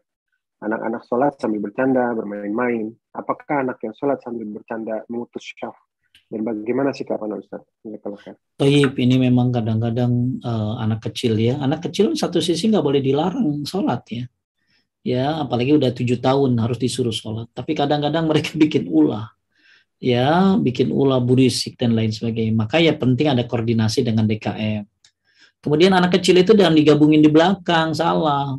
Anak-anak 0.62 1.06
sholat 1.06 1.34
sambil 1.38 1.70
bercanda, 1.70 2.14
bermain-main. 2.18 2.90
Apakah 3.14 3.62
anak 3.62 3.78
yang 3.86 3.94
sholat 3.94 4.18
sambil 4.26 4.50
bercanda 4.50 5.06
memutus 5.06 5.54
syaf? 5.54 5.78
Dan 6.32 6.42
bagaimana 6.48 6.96
sih 6.96 7.06
kapan 7.06 7.38
Ustaz? 7.38 7.62
Taib, 8.58 8.94
ini 8.98 9.16
memang 9.22 9.54
kadang-kadang 9.54 10.42
uh, 10.42 10.82
anak 10.82 11.12
kecil 11.12 11.38
ya. 11.38 11.62
Anak 11.62 11.86
kecil 11.86 12.18
satu 12.18 12.42
sisi 12.42 12.72
nggak 12.72 12.86
boleh 12.86 13.02
dilarang 13.04 13.62
sholat 13.68 14.02
ya 14.10 14.26
ya 15.02 15.42
apalagi 15.42 15.74
udah 15.76 15.92
tujuh 15.94 16.22
tahun 16.22 16.58
harus 16.62 16.78
disuruh 16.78 17.14
sholat. 17.14 17.50
Tapi 17.54 17.78
kadang-kadang 17.78 18.30
mereka 18.30 18.58
bikin 18.64 18.90
ulah. 18.90 19.30
Ya 20.02 20.58
bikin 20.58 20.90
ulah 20.90 21.22
burisik 21.22 21.78
dan 21.78 21.94
lain 21.94 22.10
sebagainya. 22.10 22.54
Maka 22.58 22.82
ya 22.82 22.98
penting 22.98 23.30
ada 23.30 23.46
koordinasi 23.46 24.02
dengan 24.02 24.26
DKM 24.26 24.86
kemudian 25.62 25.94
anak 25.94 26.18
kecil 26.20 26.42
itu 26.42 26.58
jangan 26.58 26.76
digabungin 26.76 27.22
di 27.22 27.30
belakang 27.30 27.94
salah. 27.94 28.58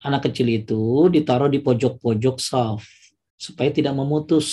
Anak 0.00 0.30
kecil 0.30 0.48
itu 0.48 1.10
ditaruh 1.10 1.50
di 1.50 1.60
pojok-pojok 1.60 2.36
saf 2.38 2.86
supaya 3.34 3.68
tidak 3.74 3.92
memutus. 3.92 4.48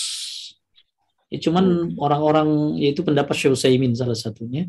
Ya 1.31 1.39
cuman 1.39 1.95
orang-orang 1.95 2.76
yaitu 2.76 3.05
pendapat 3.07 3.35
Syekh 3.38 3.55
Utsaimin 3.55 3.95
salah 3.95 4.18
satunya. 4.18 4.68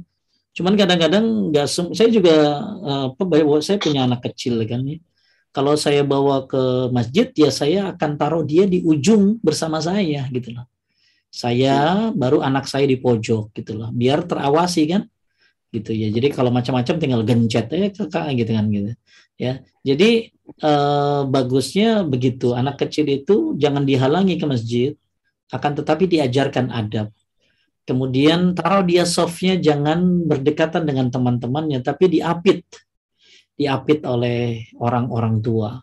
Cuman 0.52 0.76
kadang-kadang 0.76 1.50
nggak 1.50 1.66
saya 1.70 2.08
juga 2.12 2.60
uh, 2.84 3.58
saya 3.64 3.80
punya 3.80 4.04
anak 4.04 4.20
kecil 4.30 4.60
kan 4.68 4.84
ya 4.84 5.00
kalau 5.52 5.76
saya 5.76 6.00
bawa 6.00 6.48
ke 6.48 6.88
masjid 6.96 7.28
ya 7.36 7.52
saya 7.52 7.92
akan 7.92 8.10
taruh 8.16 8.42
dia 8.42 8.64
di 8.64 8.80
ujung 8.80 9.36
bersama 9.44 9.78
saya 9.84 10.24
gitu 10.32 10.56
loh. 10.56 10.64
Saya 11.32 12.08
baru 12.12 12.44
anak 12.44 12.68
saya 12.68 12.84
di 12.88 12.96
pojok 13.00 13.52
gitu 13.56 13.76
loh, 13.76 13.88
biar 13.92 14.24
terawasi 14.24 14.82
kan 14.88 15.02
gitu 15.72 15.92
ya. 15.92 16.08
Jadi 16.12 16.28
kalau 16.32 16.52
macam-macam 16.52 16.94
tinggal 17.00 17.22
gencet 17.24 17.68
ya 17.72 17.88
kakak 17.92 18.32
gitu 18.36 18.52
kan 18.52 18.66
gitu. 18.68 18.90
Ya. 19.40 19.52
Jadi 19.84 20.32
eh, 20.60 21.20
bagusnya 21.28 22.04
begitu. 22.04 22.52
Anak 22.56 22.80
kecil 22.80 23.08
itu 23.08 23.56
jangan 23.56 23.84
dihalangi 23.84 24.36
ke 24.40 24.44
masjid, 24.48 24.90
akan 25.52 25.72
tetapi 25.84 26.08
diajarkan 26.08 26.72
adab. 26.72 27.12
Kemudian 27.82 28.54
taruh 28.54 28.86
dia 28.86 29.02
softnya 29.02 29.58
jangan 29.58 30.24
berdekatan 30.28 30.86
dengan 30.86 31.10
teman-temannya, 31.10 31.82
tapi 31.82 32.08
diapit 32.20 32.62
diapit 33.56 34.02
oleh 34.08 34.72
orang-orang 34.80 35.38
tua. 35.44 35.78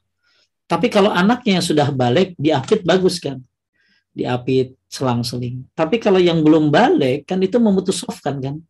Tapi 0.69 0.85
kalau 0.89 1.09
anaknya 1.09 1.57
yang 1.57 1.65
sudah 1.65 1.89
balik, 1.89 2.37
diapit 2.37 2.85
bagus 2.85 3.17
kan? 3.17 3.41
Diapit 4.13 4.77
selang-seling. 4.85 5.65
Tapi 5.73 5.97
kalau 5.97 6.21
yang 6.21 6.45
belum 6.45 6.69
balik, 6.69 7.25
kan 7.25 7.41
itu 7.41 7.57
memutus 7.57 8.05
kan? 8.05 8.61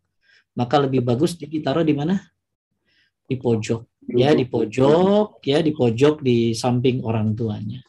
Maka 0.55 0.75
lebih 0.79 1.03
bagus 1.03 1.35
ditaruh 1.35 1.83
di 1.83 1.95
mana? 1.95 2.19
Di 3.27 3.35
pojok. 3.35 3.83
Ya, 4.09 4.33
di 4.33 4.49
pojok, 4.49 5.43
ya 5.45 5.61
di 5.61 5.69
pojok 5.69 6.25
di 6.25 6.57
samping 6.57 7.05
orang 7.05 7.37
tuanya. 7.37 7.83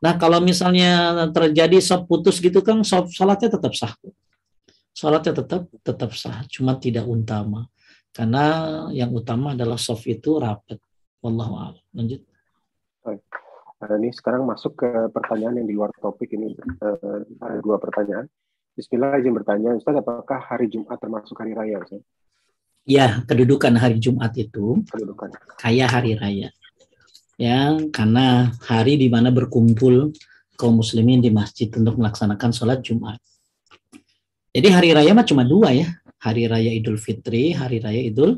Nah, 0.00 0.16
kalau 0.16 0.40
misalnya 0.40 1.12
terjadi 1.28 1.76
sop 1.84 2.08
putus 2.08 2.40
gitu 2.40 2.64
kan, 2.64 2.80
sop 2.80 3.12
salatnya 3.12 3.52
tetap 3.52 3.76
sah. 3.76 3.92
Salatnya 4.96 5.44
tetap 5.44 5.68
tetap 5.84 6.10
sah, 6.16 6.40
cuma 6.48 6.80
tidak 6.80 7.04
utama. 7.04 7.68
Karena 8.10 8.44
yang 8.90 9.14
utama 9.14 9.54
adalah 9.54 9.78
soft 9.78 10.06
itu 10.10 10.42
rapat. 10.42 10.78
Wallahu 11.22 11.54
a'lam. 11.56 11.84
Lanjut. 11.94 12.20
Baik. 13.06 13.22
Nah, 13.80 13.96
ini 13.96 14.12
sekarang 14.12 14.44
masuk 14.44 14.76
ke 14.76 15.08
pertanyaan 15.08 15.64
yang 15.64 15.68
di 15.68 15.72
luar 15.72 15.88
topik 15.96 16.36
ini 16.36 16.52
uh, 16.84 17.24
ada 17.40 17.58
dua 17.64 17.80
pertanyaan. 17.80 18.28
Bismillah 18.76 19.16
izin 19.18 19.32
bertanya, 19.32 19.72
Ustaz, 19.72 19.96
apakah 19.96 20.36
hari 20.36 20.68
Jumat 20.68 21.00
termasuk 21.00 21.32
hari 21.40 21.56
raya? 21.56 21.80
Ustaz? 21.80 22.04
Ya, 22.84 23.24
kedudukan 23.24 23.72
hari 23.76 23.96
Jumat 24.00 24.36
itu 24.36 24.84
kedudukan. 24.88 25.32
kayak 25.60 25.88
hari 25.92 26.16
raya. 26.16 26.48
Ya, 27.40 27.76
karena 27.88 28.52
hari 28.68 29.00
di 29.00 29.08
mana 29.08 29.32
berkumpul 29.32 30.12
kaum 30.60 30.76
muslimin 30.76 31.24
di 31.24 31.32
masjid 31.32 31.72
untuk 31.72 31.96
melaksanakan 31.96 32.52
sholat 32.52 32.84
Jumat. 32.84 33.16
Jadi 34.52 34.68
hari 34.68 34.92
raya 34.92 35.16
mah 35.16 35.24
cuma 35.24 35.40
dua 35.40 35.72
ya, 35.72 35.88
hari 36.20 36.46
raya 36.46 36.70
Idul 36.70 37.00
Fitri, 37.00 37.56
hari 37.56 37.80
raya 37.80 38.00
Idul 38.04 38.36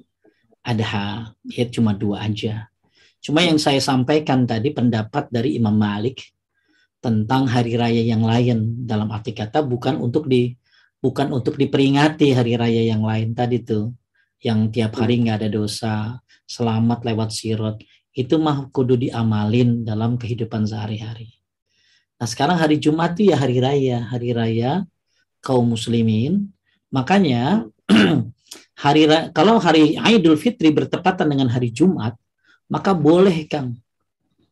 Adha. 0.62 1.34
Ya 1.50 1.64
cuma 1.68 1.92
dua 1.92 2.24
aja. 2.24 2.70
Cuma 3.22 3.42
yang 3.42 3.58
saya 3.58 3.78
sampaikan 3.78 4.46
tadi 4.46 4.74
pendapat 4.74 5.30
dari 5.30 5.58
Imam 5.58 5.74
Malik 5.74 6.32
tentang 7.02 7.50
hari 7.50 7.74
raya 7.74 8.02
yang 8.02 8.22
lain 8.22 8.86
dalam 8.86 9.10
arti 9.10 9.34
kata 9.34 9.66
bukan 9.66 9.98
untuk 9.98 10.30
di 10.30 10.54
bukan 11.02 11.34
untuk 11.34 11.58
diperingati 11.58 12.30
hari 12.30 12.54
raya 12.54 12.94
yang 12.94 13.02
lain 13.02 13.34
tadi 13.34 13.58
tuh 13.66 13.90
yang 14.38 14.70
tiap 14.70 14.94
hari 14.98 15.18
nggak 15.22 15.42
ada 15.42 15.50
dosa 15.50 15.94
selamat 16.46 17.02
lewat 17.02 17.34
sirot 17.34 17.82
itu 18.12 18.36
mah 18.38 18.70
kudu 18.70 18.98
diamalin 18.98 19.82
dalam 19.82 20.14
kehidupan 20.14 20.68
sehari-hari. 20.68 21.42
Nah 22.20 22.28
sekarang 22.28 22.60
hari 22.60 22.78
Jumat 22.78 23.16
itu 23.18 23.34
ya 23.34 23.36
hari 23.40 23.58
raya, 23.58 24.04
hari 24.06 24.30
raya 24.30 24.86
kaum 25.42 25.74
muslimin. 25.74 26.52
Makanya 26.92 27.66
hari 28.84 29.02
kalau 29.32 29.58
hari 29.58 29.98
Idul 29.98 30.38
Fitri 30.38 30.70
bertepatan 30.70 31.30
dengan 31.30 31.48
hari 31.50 31.70
Jumat, 31.70 32.18
maka 32.70 32.92
boleh 32.92 33.46
Kang 33.46 33.78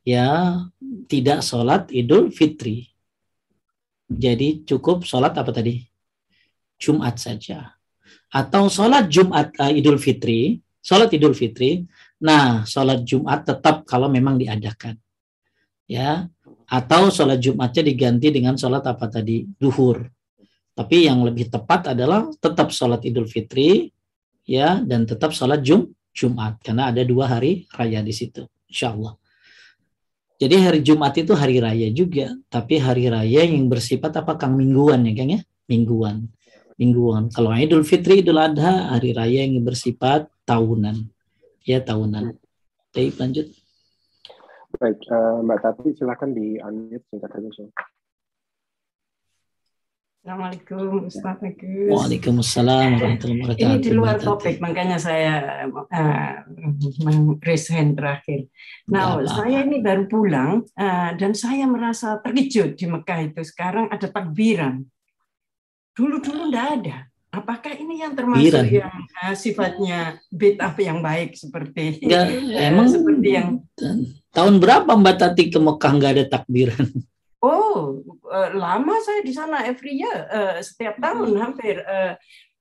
ya 0.06 0.58
tidak 1.06 1.44
sholat 1.44 1.90
Idul 1.92 2.32
Fitri. 2.34 2.90
Jadi 4.10 4.66
cukup 4.66 5.06
sholat 5.06 5.38
apa 5.38 5.54
tadi? 5.54 5.86
Jumat 6.80 7.20
saja. 7.20 7.78
Atau 8.30 8.66
sholat 8.66 9.06
Jumat 9.06 9.54
uh, 9.60 9.70
Idul 9.70 10.02
Fitri, 10.02 10.58
sholat 10.82 11.14
Idul 11.14 11.36
Fitri 11.36 11.86
Nah, 12.20 12.68
sholat 12.68 13.00
Jumat 13.08 13.48
tetap 13.48 13.88
kalau 13.88 14.12
memang 14.12 14.36
diadakan. 14.36 15.00
Ya, 15.88 16.28
atau 16.68 17.08
sholat 17.08 17.40
Jumatnya 17.40 17.82
diganti 17.82 18.28
dengan 18.28 18.54
sholat 18.60 18.84
apa 18.84 19.08
tadi? 19.08 19.48
Duhur. 19.56 20.04
Tapi 20.80 21.04
yang 21.04 21.20
lebih 21.20 21.52
tepat 21.52 21.92
adalah 21.92 22.32
tetap 22.40 22.72
sholat 22.72 23.04
Idul 23.04 23.28
Fitri, 23.28 23.92
ya, 24.48 24.80
dan 24.80 25.04
tetap 25.04 25.36
sholat 25.36 25.60
Jum 25.60 25.92
Jumat. 26.16 26.56
Karena 26.64 26.88
ada 26.88 27.04
dua 27.04 27.28
hari 27.28 27.68
raya 27.76 28.00
di 28.00 28.16
situ, 28.16 28.48
insya 28.64 28.96
Allah. 28.96 29.20
Jadi 30.40 30.56
hari 30.56 30.80
Jumat 30.80 31.12
itu 31.20 31.36
hari 31.36 31.60
raya 31.60 31.92
juga, 31.92 32.32
tapi 32.48 32.80
hari 32.80 33.12
raya 33.12 33.44
yang 33.44 33.68
bersifat 33.68 34.24
apa 34.24 34.40
Kang 34.40 34.56
mingguan 34.56 35.04
ya 35.04 35.12
Kang 35.12 35.36
ya? 35.36 35.40
Mingguan. 35.68 36.32
Mingguan. 36.80 37.28
Kalau 37.28 37.52
Idul 37.52 37.84
Fitri, 37.84 38.24
Idul 38.24 38.40
Adha, 38.40 38.96
hari 38.96 39.12
raya 39.12 39.44
yang 39.44 39.60
bersifat 39.60 40.32
tahunan 40.48 40.96
ya 41.68 41.84
tahunan. 41.84 42.40
Baik, 42.96 43.20
lanjut. 43.20 43.52
Baik, 44.80 44.98
uh, 45.12 45.44
Mbak 45.44 45.58
Tati 45.60 45.92
silakan 45.98 46.30
di 46.32 46.56
unmute 46.56 47.04
singkat 47.12 47.30
saja. 47.36 47.68
Assalamualaikum 50.20 51.08
Ustaz 51.08 51.40
Agus. 51.40 51.96
Waalaikumsalam 51.96 53.00
warahmatullahi 53.00 53.40
wabarakatuh. 53.40 53.72
Ini 53.72 53.76
di 53.80 53.92
luar 53.96 54.20
topik, 54.20 54.60
makanya 54.60 55.00
saya 55.00 55.64
uh, 55.64 56.44
hand 57.72 57.92
terakhir. 57.96 58.52
Nah, 58.84 59.24
ya, 59.24 59.32
saya 59.32 59.64
ini 59.64 59.80
baru 59.80 60.04
pulang 60.12 60.60
uh, 60.76 61.10
dan 61.16 61.32
saya 61.32 61.64
merasa 61.64 62.20
terkejut 62.20 62.76
di 62.76 62.84
Mekah 62.84 63.32
itu. 63.32 63.40
Sekarang 63.48 63.88
ada 63.88 64.12
takbiran. 64.12 64.84
Dulu-dulu 65.96 66.52
enggak 66.52 66.68
ada. 66.84 66.96
Apakah 67.32 67.80
ini 67.80 68.04
yang 68.04 68.12
termasuk 68.12 68.44
Biran. 68.44 68.68
yang 68.68 68.94
uh, 69.24 69.32
sifatnya 69.32 70.20
bid'ah 70.28 70.76
yang 70.84 71.00
baik 71.00 71.32
seperti 71.32 71.96
ya, 72.04 72.28
emang 72.68 72.92
seperti 72.92 73.40
yang 73.40 73.64
tahun 74.36 74.60
berapa 74.60 75.00
Mbak 75.00 75.16
Tati 75.16 75.48
ke 75.48 75.56
Mekah 75.56 75.92
nggak 75.96 76.12
ada 76.12 76.24
takbiran? 76.28 77.08
Oh, 77.40 78.04
uh, 78.28 78.48
lama 78.52 79.00
saya 79.00 79.24
di 79.24 79.32
sana 79.32 79.64
every 79.64 79.96
year 79.96 80.28
uh, 80.28 80.60
setiap 80.60 81.00
tahun 81.00 81.32
hampir 81.40 81.80
uh, 81.80 82.12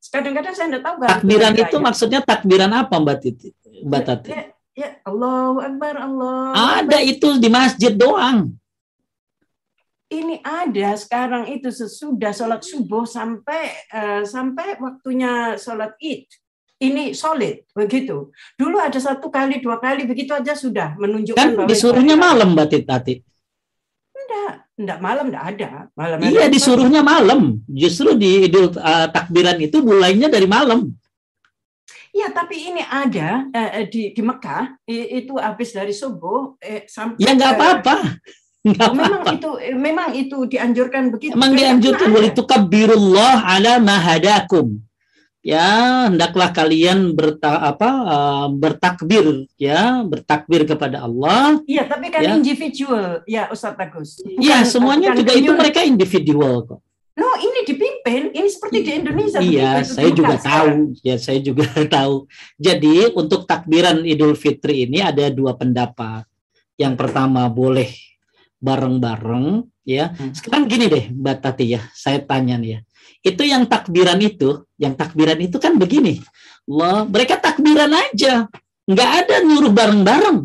kadang-kadang 0.08 0.56
saya 0.56 0.72
tidak 0.72 0.84
tahu 0.88 0.96
takbiran 1.04 1.54
itu 1.60 1.76
ya. 1.76 1.84
maksudnya 1.84 2.20
takbiran 2.24 2.72
apa 2.72 2.96
Mbak 2.96 3.18
Titi 3.20 3.52
Mbak 3.84 4.00
ya, 4.00 4.08
Tati? 4.08 4.30
Ya, 4.32 4.44
ya 4.80 4.90
Allahu 5.04 5.60
Akbar 5.60 5.94
Allah. 6.00 6.56
Ada 6.80 7.04
Akbar. 7.04 7.12
itu 7.12 7.28
di 7.44 7.50
masjid 7.52 7.92
doang 7.92 8.56
ini 10.10 10.42
ada 10.42 10.98
sekarang 10.98 11.54
itu 11.54 11.70
sesudah 11.70 12.34
sholat 12.34 12.66
subuh 12.66 13.06
sampai 13.06 13.70
uh, 13.94 14.24
sampai 14.26 14.82
waktunya 14.82 15.54
sholat 15.56 15.94
id 16.02 16.26
ini 16.82 17.14
solid 17.14 17.70
begitu 17.78 18.34
dulu 18.58 18.78
ada 18.82 18.98
satu 18.98 19.30
kali 19.30 19.62
dua 19.62 19.78
kali 19.78 20.10
begitu 20.10 20.34
aja 20.34 20.58
sudah 20.58 20.98
menunjukkan 20.98 21.38
kan 21.38 21.70
disuruhnya 21.70 22.18
malam 22.18 22.58
mbak 22.58 22.74
Tati 22.90 23.22
enggak 24.18 24.54
enggak 24.80 25.00
malam 25.04 25.26
enggak 25.28 25.46
ada 25.56 25.70
malam 25.92 26.18
iya 26.24 26.48
disuruhnya 26.48 27.04
malam 27.04 27.60
justru 27.68 28.16
di 28.16 28.48
idul 28.48 28.72
uh, 28.80 29.12
takbiran 29.12 29.60
itu 29.60 29.84
mulainya 29.84 30.32
dari 30.32 30.48
malam 30.48 30.96
Ya, 32.10 32.34
tapi 32.34 32.58
ini 32.58 32.82
ada 32.82 33.46
uh, 33.54 33.86
di 33.86 34.10
di 34.18 34.22
Mekah 34.26 34.82
itu 34.90 35.38
habis 35.38 35.70
dari 35.70 35.94
subuh 35.94 36.58
eh, 36.58 36.90
sampai 36.90 37.22
Ya 37.22 37.38
nggak 37.38 37.54
apa-apa. 37.54 37.96
Nggak 38.60 38.92
memang 38.92 39.22
apa. 39.24 39.32
itu 39.40 39.50
memang 39.72 40.10
itu 40.20 40.38
dianjurkan 40.44 41.16
begitu. 41.16 41.32
Memang 41.32 41.56
dianjurkan 41.56 42.12
boleh 42.12 42.30
itu 42.36 42.44
kabirullah 42.44 43.40
ala 43.48 43.80
mahadakum. 43.80 44.84
Ya, 45.40 46.11
hendaklah 46.11 46.52
kalian 46.52 47.16
berta, 47.16 47.64
apa 47.64 47.90
uh, 48.03 48.48
bertakbir 48.52 49.48
ya, 49.56 50.03
bertakbir 50.03 50.68
kepada 50.68 51.07
Allah. 51.07 51.64
Iya, 51.64 51.88
tapi 51.88 52.11
kan 52.11 52.20
ya. 52.20 52.36
individual 52.36 53.24
ya 53.24 53.48
Ustaz 53.48 53.80
Agus. 53.80 54.20
Iya, 54.20 54.68
semuanya 54.68 55.16
juga 55.16 55.32
itu 55.32 55.52
mereka 55.56 55.80
individual 55.80 56.68
kok. 56.68 56.84
No, 57.20 57.36
ini 57.40 57.68
dipimpin, 57.68 58.32
ini 58.32 58.48
seperti 58.48 58.78
di 58.84 58.91
Indonesia. 58.99 59.40
Iya, 59.44 59.84
saya 59.84 60.11
juga 60.11 60.36
tahu. 60.40 60.95
Ya, 61.03 61.16
saya 61.20 61.40
juga 61.44 61.68
tahu. 61.99 62.28
Jadi, 62.56 63.11
untuk 63.11 63.44
takbiran 63.44 64.03
Idul 64.07 64.36
Fitri 64.40 64.88
ini 64.88 65.03
ada 65.03 65.28
dua 65.32 65.56
pendapat. 65.56 66.24
Yang 66.80 66.95
pertama 66.95 67.48
boleh 67.52 67.91
bareng-bareng 68.60 69.68
ya. 69.88 70.11
Hmm. 70.16 70.32
Sekarang 70.36 70.68
gini 70.68 70.86
deh 70.91 71.06
Mbak 71.11 71.38
Tati 71.44 71.66
ya, 71.76 71.82
saya 71.95 72.24
tanya 72.24 72.60
nih 72.60 72.70
ya. 72.76 72.80
Itu 73.20 73.44
yang 73.44 73.68
takbiran 73.68 74.20
itu, 74.24 74.64
yang 74.80 74.96
takbiran 74.96 75.40
itu 75.40 75.60
kan 75.60 75.76
begini. 75.76 76.24
Allah, 76.70 77.04
mereka 77.04 77.36
takbiran 77.36 77.91
aja. 77.91 78.48
Nggak 78.88 79.10
ada 79.26 79.36
nyuruh 79.44 79.74
bareng-bareng. 79.74 80.40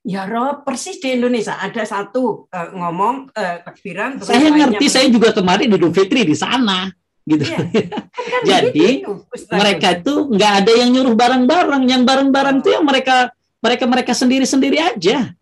Ya 0.00 0.24
Rob, 0.24 0.64
persis 0.64 0.96
di 0.96 1.12
Indonesia 1.12 1.60
ada 1.60 1.84
satu 1.84 2.48
uh, 2.48 2.68
ngomong 2.72 3.32
uh, 3.36 3.56
takbiran. 3.64 4.16
Saya 4.24 4.48
ngerti, 4.48 4.86
saya 4.88 5.06
juga 5.12 5.36
kemarin 5.36 5.68
Idul 5.68 5.92
Fitri 5.92 6.24
di 6.24 6.32
sana 6.32 6.88
gitu. 7.28 7.44
Iya. 7.44 7.58
Kan 8.32 8.42
Jadi 8.48 9.04
itu, 9.04 9.12
mereka 9.52 10.00
itu 10.00 10.14
nggak 10.32 10.52
ada 10.64 10.72
yang 10.72 10.90
nyuruh 10.96 11.14
bareng-bareng, 11.14 11.82
yang 11.84 12.02
bareng-bareng 12.08 12.64
itu 12.64 12.68
oh. 12.72 12.74
yang 12.80 12.84
mereka 12.88 13.16
mereka 13.60 13.84
mereka 13.84 14.12
sendiri-sendiri 14.16 14.78
aja. 14.80 15.36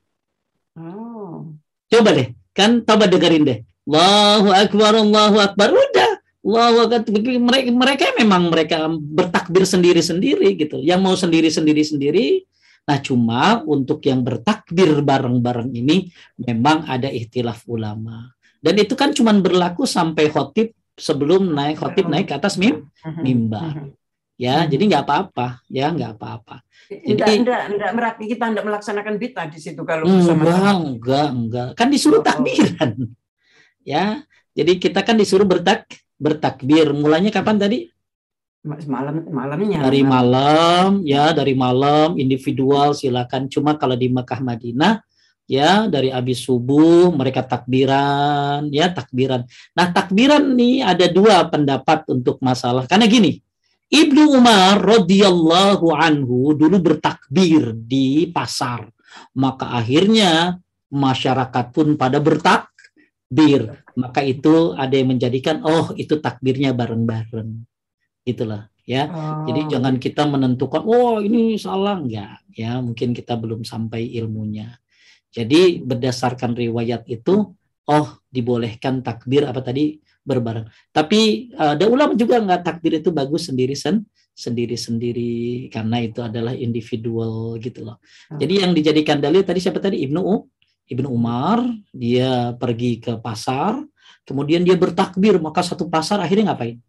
Coba 1.89 2.13
deh, 2.13 2.29
kan 2.53 2.85
coba 2.85 3.09
dengerin 3.09 3.43
deh. 3.49 3.59
Allahu 3.89 4.49
Akbar, 4.53 4.93
Allahu 5.01 5.37
Akbar. 5.41 5.69
Udah. 5.73 6.13
Allahu 6.45 6.77
Akbar. 6.93 7.01
Mereka, 7.25 7.69
mereka 7.73 8.05
memang 8.21 8.53
mereka 8.53 8.85
bertakbir 8.93 9.65
sendiri-sendiri 9.65 10.61
gitu. 10.61 10.85
Yang 10.85 11.01
mau 11.01 11.17
sendiri-sendiri-sendiri. 11.17 12.45
Nah 12.85 13.01
cuma 13.01 13.65
untuk 13.65 14.05
yang 14.05 14.21
bertakbir 14.21 15.01
bareng-bareng 15.01 15.73
ini 15.73 16.13
memang 16.37 16.85
ada 16.85 17.09
ikhtilaf 17.09 17.65
ulama. 17.65 18.29
Dan 18.61 18.77
itu 18.77 18.93
kan 18.93 19.17
cuma 19.17 19.33
berlaku 19.33 19.89
sampai 19.89 20.29
khotib 20.29 20.77
sebelum 20.93 21.53
naik 21.53 21.81
khotib 21.81 22.11
naik 22.11 22.29
ke 22.29 22.35
atas 22.37 22.61
mim, 22.61 22.89
mhm. 23.05 23.23
mimbar. 23.25 23.73
Mhm. 23.73 23.89
Ya, 24.39 24.63
jadi 24.71 24.87
nggak 24.87 25.03
apa-apa, 25.03 25.67
ya 25.67 25.91
nggak 25.91 26.15
apa-apa. 26.15 26.63
Jadi 26.87 27.43
enggak, 27.43 27.75
enggak, 27.75 27.91
enggak, 27.91 28.13
kita 28.23 28.45
enggak 28.55 28.67
melaksanakan 28.71 29.15
bita 29.19 29.43
di 29.51 29.59
situ 29.59 29.83
kalau 29.83 30.07
enggak, 30.07 30.79
enggak, 30.79 31.29
enggak. 31.35 31.69
Kan 31.75 31.91
disuruh 31.91 32.23
oh. 32.23 32.25
takbiran. 32.25 33.19
Ya. 33.89 34.29
Jadi 34.53 34.77
kita 34.77 35.01
kan 35.01 35.17
disuruh 35.17 35.49
bertak 35.49 35.89
bertakbir. 36.21 36.93
Mulanya 36.93 37.33
kapan 37.33 37.57
tadi? 37.57 37.89
malam 38.69 39.25
malamnya 39.31 39.87
dari 39.87 40.03
malam 40.03 41.01
ya 41.07 41.31
dari 41.31 41.55
malam 41.55 42.19
individual 42.19 42.93
silakan 42.93 43.47
cuma 43.49 43.79
kalau 43.79 43.95
di 43.95 44.11
Mekah 44.11 44.43
Madinah 44.45 45.01
ya 45.49 45.87
dari 45.87 46.13
habis 46.13 46.43
subuh 46.43 47.09
mereka 47.15 47.47
takbiran 47.47 48.69
ya 48.69 48.93
takbiran 48.93 49.47
nah 49.73 49.89
takbiran 49.89 50.53
nih 50.53 50.85
ada 50.85 51.07
dua 51.09 51.49
pendapat 51.49 52.05
untuk 52.13 52.43
masalah 52.45 52.85
karena 52.85 53.09
gini 53.09 53.41
Ibnu 53.89 54.37
Umar 54.37 54.85
radhiyallahu 54.85 55.97
anhu 55.97 56.53
dulu 56.53 56.77
bertakbir 56.93 57.73
di 57.73 58.29
pasar. 58.29 58.85
Maka 59.33 59.81
akhirnya 59.81 60.61
masyarakat 60.93 61.73
pun 61.73 61.97
pada 61.97 62.21
bertakbir. 63.29 63.85
Maka 63.95 64.21
itu 64.25 64.73
ada 64.75 64.95
yang 64.97 65.13
menjadikan 65.13 65.61
oh 65.65 65.93
itu 65.95 66.19
takbirnya 66.19 66.73
bareng-bareng. 66.73 67.51
Itulah 68.25 68.73
ya. 68.89 69.09
Oh. 69.09 69.45
Jadi 69.49 69.77
jangan 69.77 69.95
kita 70.01 70.25
menentukan 70.25 70.83
oh 70.85 71.21
ini 71.21 71.61
salah 71.61 72.01
enggak 72.01 72.41
ya, 72.57 72.81
mungkin 72.81 73.13
kita 73.13 73.37
belum 73.37 73.65
sampai 73.65 74.09
ilmunya. 74.17 74.77
Jadi 75.29 75.85
berdasarkan 75.85 76.57
riwayat 76.57 77.05
itu 77.07 77.53
oh 77.89 78.09
dibolehkan 78.33 79.05
takbir 79.05 79.45
apa 79.45 79.61
tadi 79.61 80.01
berbareng. 80.25 80.69
Tapi 80.93 81.53
uh, 81.57 81.77
ada 81.77 81.85
ulama 81.89 82.13
juga 82.17 82.41
nggak 82.41 82.65
takbir 82.65 83.01
itu 83.01 83.13
bagus 83.13 83.49
sendiri 83.49 83.77
sen 83.77 84.05
sendiri 84.39 84.79
sendiri 84.79 85.67
karena 85.67 85.99
itu 85.99 86.23
adalah 86.23 86.55
individual 86.55 87.59
gitu 87.59 87.83
loh. 87.83 87.99
Hmm. 88.31 88.39
Jadi 88.39 88.55
yang 88.63 88.73
dijadikan 88.73 89.19
dalil 89.19 89.43
tadi 89.43 89.59
siapa 89.59 89.83
tadi 89.83 89.99
Ibnu 90.07 90.21
U, 90.23 90.47
Ibnu 90.89 91.09
Umar 91.13 91.61
dia 91.93 92.57
pergi 92.57 92.97
ke 92.99 93.21
pasar, 93.21 93.77
kemudian 94.25 94.65
dia 94.65 94.75
bertakbir. 94.75 95.37
Maka 95.37 95.61
satu 95.61 95.87
pasar 95.87 96.25
akhirnya 96.25 96.53
ngapain? 96.53 96.81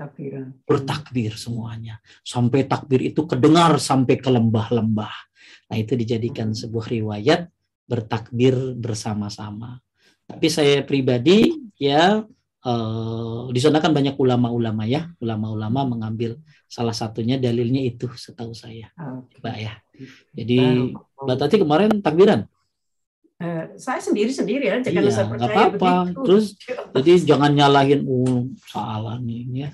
takbiran. 0.00 0.46
bertakbir 0.64 1.32
semuanya. 1.36 2.00
Sampai 2.24 2.64
takbir 2.64 3.04
itu 3.04 3.28
kedengar 3.28 3.76
sampai 3.76 4.16
ke 4.16 4.32
lembah-lembah. 4.32 5.14
Nah 5.70 5.76
itu 5.76 5.92
dijadikan 5.94 6.56
sebuah 6.56 6.88
riwayat 6.88 7.50
bertakbir 7.84 8.78
bersama-sama. 8.78 9.82
Tapi 10.24 10.46
saya 10.46 10.86
pribadi 10.86 11.52
ya 11.76 12.22
eh, 12.64 13.40
di 13.50 13.60
sana 13.60 13.82
kan 13.82 13.92
banyak 13.92 14.16
ulama-ulama 14.16 14.88
ya. 14.88 15.10
Ulama-ulama 15.20 15.84
mengambil 15.84 16.40
salah 16.64 16.94
satunya 16.94 17.36
dalilnya 17.36 17.82
itu 17.84 18.08
setahu 18.14 18.56
saya. 18.56 18.88
Oke. 18.96 19.42
mbak 19.42 19.56
ya. 19.60 19.74
Jadi 20.32 20.58
mbak 20.96 21.36
Tati 21.36 21.56
kemarin 21.60 22.00
takbiran 22.00 22.48
Eh, 23.40 23.64
saya 23.80 23.96
sendiri 24.04 24.28
sendiri 24.28 24.68
aja 24.68 24.84
karena 24.84 25.08
Iya, 25.08 25.16
saya 25.16 25.24
nggak 25.24 25.32
percaya 25.32 25.56
apa-apa. 25.56 25.92
begitu. 26.04 26.20
Terus, 26.28 26.46
jadi 27.00 27.12
jangan 27.24 27.50
nyalahin 27.56 28.00
uh 28.04 28.44
salah 28.68 29.16
nih 29.16 29.64
ya 29.64 29.70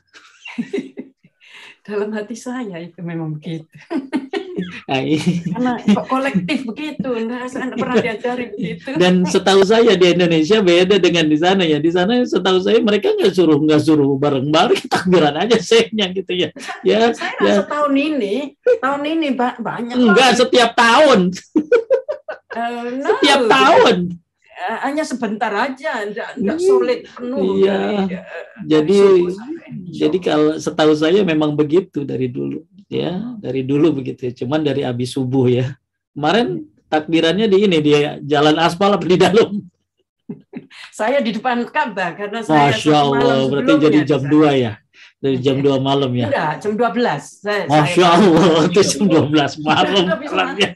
dalam 1.87 2.11
hati 2.15 2.35
saya 2.39 2.79
itu 2.79 2.99
memang 3.03 3.35
begitu. 3.35 3.67
Nah, 4.89 5.03
Karena 5.03 5.73
kok 5.83 6.07
kolektif 6.07 6.59
begitu, 6.65 7.11
saya 7.51 7.69
nggak 7.69 7.79
pernah 7.79 7.97
diajari 7.99 8.45
begitu. 8.55 8.89
dan 8.97 9.27
setahu 9.27 9.63
saya 9.67 9.93
di 9.99 10.07
Indonesia 10.15 10.59
beda 10.63 10.97
dengan 11.03 11.27
di 11.27 11.39
sana 11.39 11.63
ya. 11.67 11.79
Di 11.83 11.91
sana 11.91 12.23
setahu 12.23 12.59
saya 12.63 12.79
mereka 12.81 13.13
nggak 13.13 13.33
suruh 13.35 13.59
nggak 13.59 13.83
suruh 13.83 14.15
bareng-bareng 14.17 14.83
takbiran 14.93 15.35
aja 15.37 15.59
sehnya 15.61 16.09
gitu 16.15 16.33
ya. 16.33 16.49
Ya 16.87 17.11
saya 17.13 17.35
ya. 17.43 17.61
rasa 17.61 17.63
tahun 17.69 17.95
ini, 17.95 18.35
tahun 18.81 19.03
ini 19.05 19.29
ba- 19.35 19.59
banyak 19.59 19.97
enggak 19.97 20.39
setiap 20.39 20.73
tahun. 20.79 21.35
Eh, 22.57 22.89
no, 23.03 23.07
setiap 23.21 23.41
tahun 23.51 23.97
hanya 24.57 25.03
sebentar 25.03 25.53
aja, 25.53 26.01
enggak, 26.01 26.29
enggak 26.35 26.57
Hmm, 26.57 26.65
solid 26.65 27.01
penuh. 27.07 27.41
iya. 27.57 27.77
dari, 27.77 27.97
eh, 28.09 28.25
Jadi 28.65 28.99
jadi 29.93 30.19
kalau 30.19 30.57
setahu 30.57 30.93
saya 30.93 31.21
memang 31.23 31.53
begitu 31.53 32.03
dari 32.03 32.27
dulu 32.27 32.65
ya 32.87 33.37
dari 33.37 33.61
dulu 33.63 33.93
begitu 33.95 34.27
ya. 34.27 34.33
cuman 34.37 34.63
dari 34.63 34.83
abis 34.83 35.13
subuh 35.13 35.45
ya 35.45 35.75
kemarin 36.13 36.63
takbirannya 36.87 37.47
di 37.47 37.59
ini 37.61 37.79
dia 37.81 37.99
jalan 38.23 38.57
aspal 38.57 38.91
apa 38.91 39.03
di 39.05 39.17
dalam 39.17 39.51
saya 40.93 41.19
di 41.19 41.31
depan 41.31 41.67
Ka'bah 41.67 42.15
karena 42.15 42.41
saya 42.41 42.71
Masya 42.71 42.95
Allah 42.95 43.37
berarti 43.45 43.73
jadi 43.81 43.99
di 43.99 44.07
jam 44.07 44.21
sana. 44.21 44.33
2 44.33 44.55
ya 44.57 44.73
dari 45.17 45.37
jam 45.37 45.57
2 45.59 45.81
malam 45.81 46.13
ya 46.13 46.27
Enggak, 46.29 46.53
jam 46.61 46.73
12. 46.73 47.43
Saya, 47.43 47.63
Masya 47.67 47.95
saya- 47.97 48.11
Allah, 48.15 48.61
itu 48.65 48.81
jam 48.83 49.05
12 49.05 49.53
malam. 49.59 50.05
Kelarnya. 50.31 50.69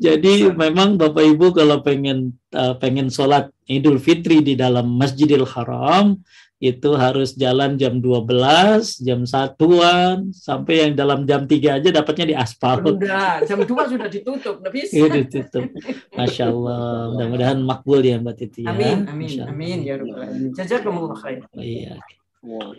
Jadi 0.00 0.48
memang 0.56 0.96
Bapak 0.96 1.24
Ibu 1.24 1.52
kalau 1.52 1.84
pengen 1.84 2.40
uh, 2.56 2.72
pengen 2.80 3.12
sholat 3.12 3.52
Idul 3.68 4.00
Fitri 4.00 4.40
di 4.40 4.56
dalam 4.56 4.96
Masjidil 4.96 5.44
Haram 5.44 6.16
itu 6.60 6.92
harus 6.92 7.32
jalan 7.40 7.80
jam 7.80 8.04
12, 8.04 9.00
jam 9.00 9.24
satuan 9.24 10.28
sampai 10.28 10.84
yang 10.84 10.92
dalam 10.92 11.24
jam 11.24 11.48
3 11.48 11.80
aja 11.80 11.88
dapatnya 11.88 12.26
di 12.28 12.36
aspal. 12.36 12.84
Udah, 12.84 13.40
jam 13.48 13.64
2 13.64 13.64
sudah 13.64 14.08
ditutup, 14.12 14.60
nggak 14.60 14.72
bisa. 14.76 14.92
Itu 14.92 15.08
ditutup. 15.08 15.72
Masya 16.12 16.52
Allah, 16.52 17.16
mudah-mudahan 17.16 17.58
makbul 17.64 18.04
ya 18.04 18.20
Mbak 18.20 18.34
Titi 18.36 18.68
ya. 18.68 18.76
Amin, 18.76 19.08
amin, 19.08 19.40
amin 19.48 19.78
ya 19.88 19.96
rabbal 19.96 20.20
alamin. 20.20 20.52
Jazakumullah 20.52 21.16
khair. 21.16 21.48
Iya, 21.56 21.96
Wow. 22.40 22.72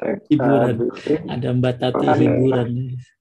Hiburan. 0.00 0.76
ada 1.28 1.48
Mbak 1.52 1.74
Tati 1.76 1.92
Pertanyaan. 1.92 2.20
hiburan. 2.24 2.70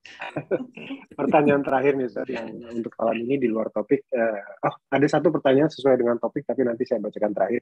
pertanyaan 1.19 1.61
terakhir 1.61 1.93
nih 1.99 2.07
Ustaz 2.07 2.27
yang 2.31 2.47
untuk 2.71 2.95
malam 2.95 3.17
ini 3.19 3.35
di 3.35 3.47
luar 3.51 3.67
topik. 3.69 4.07
Eh, 4.09 4.41
oh, 4.63 4.75
ada 4.87 5.07
satu 5.11 5.27
pertanyaan 5.29 5.67
sesuai 5.67 5.99
dengan 5.99 6.15
topik 6.15 6.47
tapi 6.47 6.63
nanti 6.63 6.87
saya 6.87 7.03
bacakan 7.03 7.31
terakhir. 7.35 7.61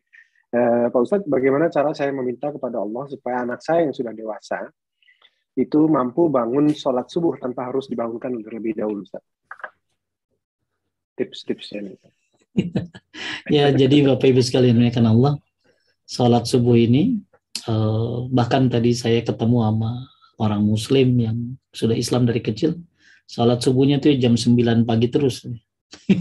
Eh, 0.53 0.85
Pak 0.93 1.01
Ustadz, 1.01 1.27
bagaimana 1.27 1.67
cara 1.73 1.91
saya 1.97 2.13
meminta 2.13 2.53
kepada 2.53 2.77
Allah 2.79 3.03
supaya 3.09 3.43
anak 3.43 3.59
saya 3.65 3.89
yang 3.89 3.95
sudah 3.95 4.13
dewasa 4.13 4.69
itu 5.57 5.89
mampu 5.89 6.29
bangun 6.29 6.69
sholat 6.69 7.09
subuh 7.09 7.33
tanpa 7.41 7.73
harus 7.73 7.89
dibangunkan 7.89 8.29
terlebih 8.45 8.77
dahulu, 8.77 9.01
Ustaz? 9.01 9.25
Tips-tipsnya 11.17 11.79
nih. 11.81 11.97
Ya, 13.47 13.71
jadi 13.71 14.03
Bapak 14.03 14.27
Ibu 14.27 14.43
sekalian 14.43 14.83
kan 14.91 15.07
Allah, 15.07 15.39
sholat 16.03 16.43
subuh 16.51 16.75
ini 16.75 17.23
eh, 17.65 18.17
bahkan 18.29 18.67
tadi 18.67 18.93
saya 18.93 19.23
ketemu 19.25 19.65
sama 19.65 19.91
orang 20.37 20.61
Muslim 20.61 21.07
yang 21.17 21.37
sudah 21.73 21.97
Islam 21.97 22.29
dari 22.29 22.41
kecil, 22.41 22.77
sholat 23.25 23.59
subuhnya 23.61 23.97
tuh 23.97 24.13
jam 24.17 24.37
9 24.37 24.85
pagi 24.85 25.07
terus. 25.09 25.45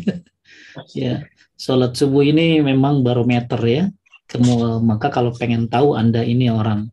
ya, 0.96 1.24
sholat 1.56 1.92
subuh 1.96 2.24
ini 2.24 2.60
memang 2.64 3.04
barometer 3.04 3.60
ya. 3.64 3.84
Kemu- 4.26 4.82
maka 4.82 5.06
kalau 5.12 5.30
pengen 5.30 5.70
tahu 5.70 5.94
Anda 5.94 6.26
ini 6.26 6.50
orang 6.50 6.90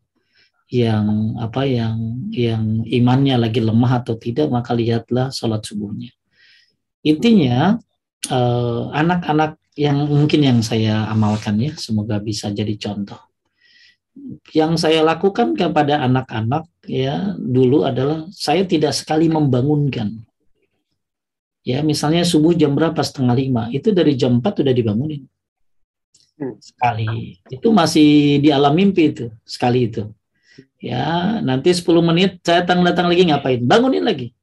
yang 0.70 1.36
apa 1.38 1.66
yang 1.66 2.28
yang 2.30 2.86
imannya 2.86 3.36
lagi 3.38 3.60
lemah 3.60 4.04
atau 4.04 4.14
tidak, 4.16 4.48
maka 4.48 4.72
lihatlah 4.72 5.34
sholat 5.34 5.64
subuhnya. 5.66 6.14
Intinya 7.04 7.76
eh, 8.30 8.82
anak-anak 8.94 9.60
yang 9.74 10.06
mungkin 10.06 10.40
yang 10.46 10.58
saya 10.62 11.10
amalkan 11.10 11.58
ya, 11.58 11.74
semoga 11.74 12.22
bisa 12.22 12.54
jadi 12.54 12.78
contoh. 12.78 13.33
Yang 14.54 14.86
saya 14.86 15.02
lakukan 15.02 15.58
kepada 15.58 15.98
anak-anak 16.06 16.70
ya 16.86 17.34
dulu 17.34 17.82
adalah 17.82 18.30
saya 18.30 18.62
tidak 18.62 18.94
sekali 18.94 19.26
membangunkan. 19.26 20.22
Ya 21.64 21.80
misalnya 21.80 22.22
subuh 22.28 22.52
jam 22.52 22.76
berapa 22.76 23.00
setengah 23.00 23.34
lima, 23.34 23.62
itu 23.72 23.90
dari 23.90 24.14
jam 24.14 24.38
4 24.38 24.62
udah 24.62 24.74
dibangunin. 24.76 25.24
Hmm. 26.36 26.60
Sekali. 26.60 27.40
Itu 27.48 27.72
masih 27.72 28.38
di 28.44 28.52
alam 28.52 28.76
mimpi 28.76 29.16
itu, 29.16 29.32
sekali 29.48 29.88
itu. 29.88 30.12
Ya, 30.76 31.40
nanti 31.40 31.72
10 31.72 32.04
menit 32.04 32.44
saya 32.44 32.62
datang 32.62 32.84
datang 32.84 33.08
lagi 33.08 33.24
ngapain? 33.24 33.64
Bangunin 33.64 34.04
lagi. 34.04 34.36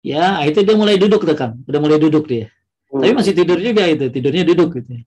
Ya, 0.00 0.40
itu 0.48 0.64
dia 0.64 0.74
mulai 0.74 0.96
duduk 0.96 1.22
tuh 1.22 1.36
Kang. 1.36 1.60
Udah 1.68 1.78
mulai 1.78 2.00
duduk 2.00 2.24
dia. 2.26 2.48
Tapi 2.88 3.12
masih 3.12 3.36
tidur 3.36 3.60
juga 3.60 3.84
itu, 3.84 4.08
tidurnya 4.08 4.44
duduk 4.48 4.80
gitu. 4.80 5.04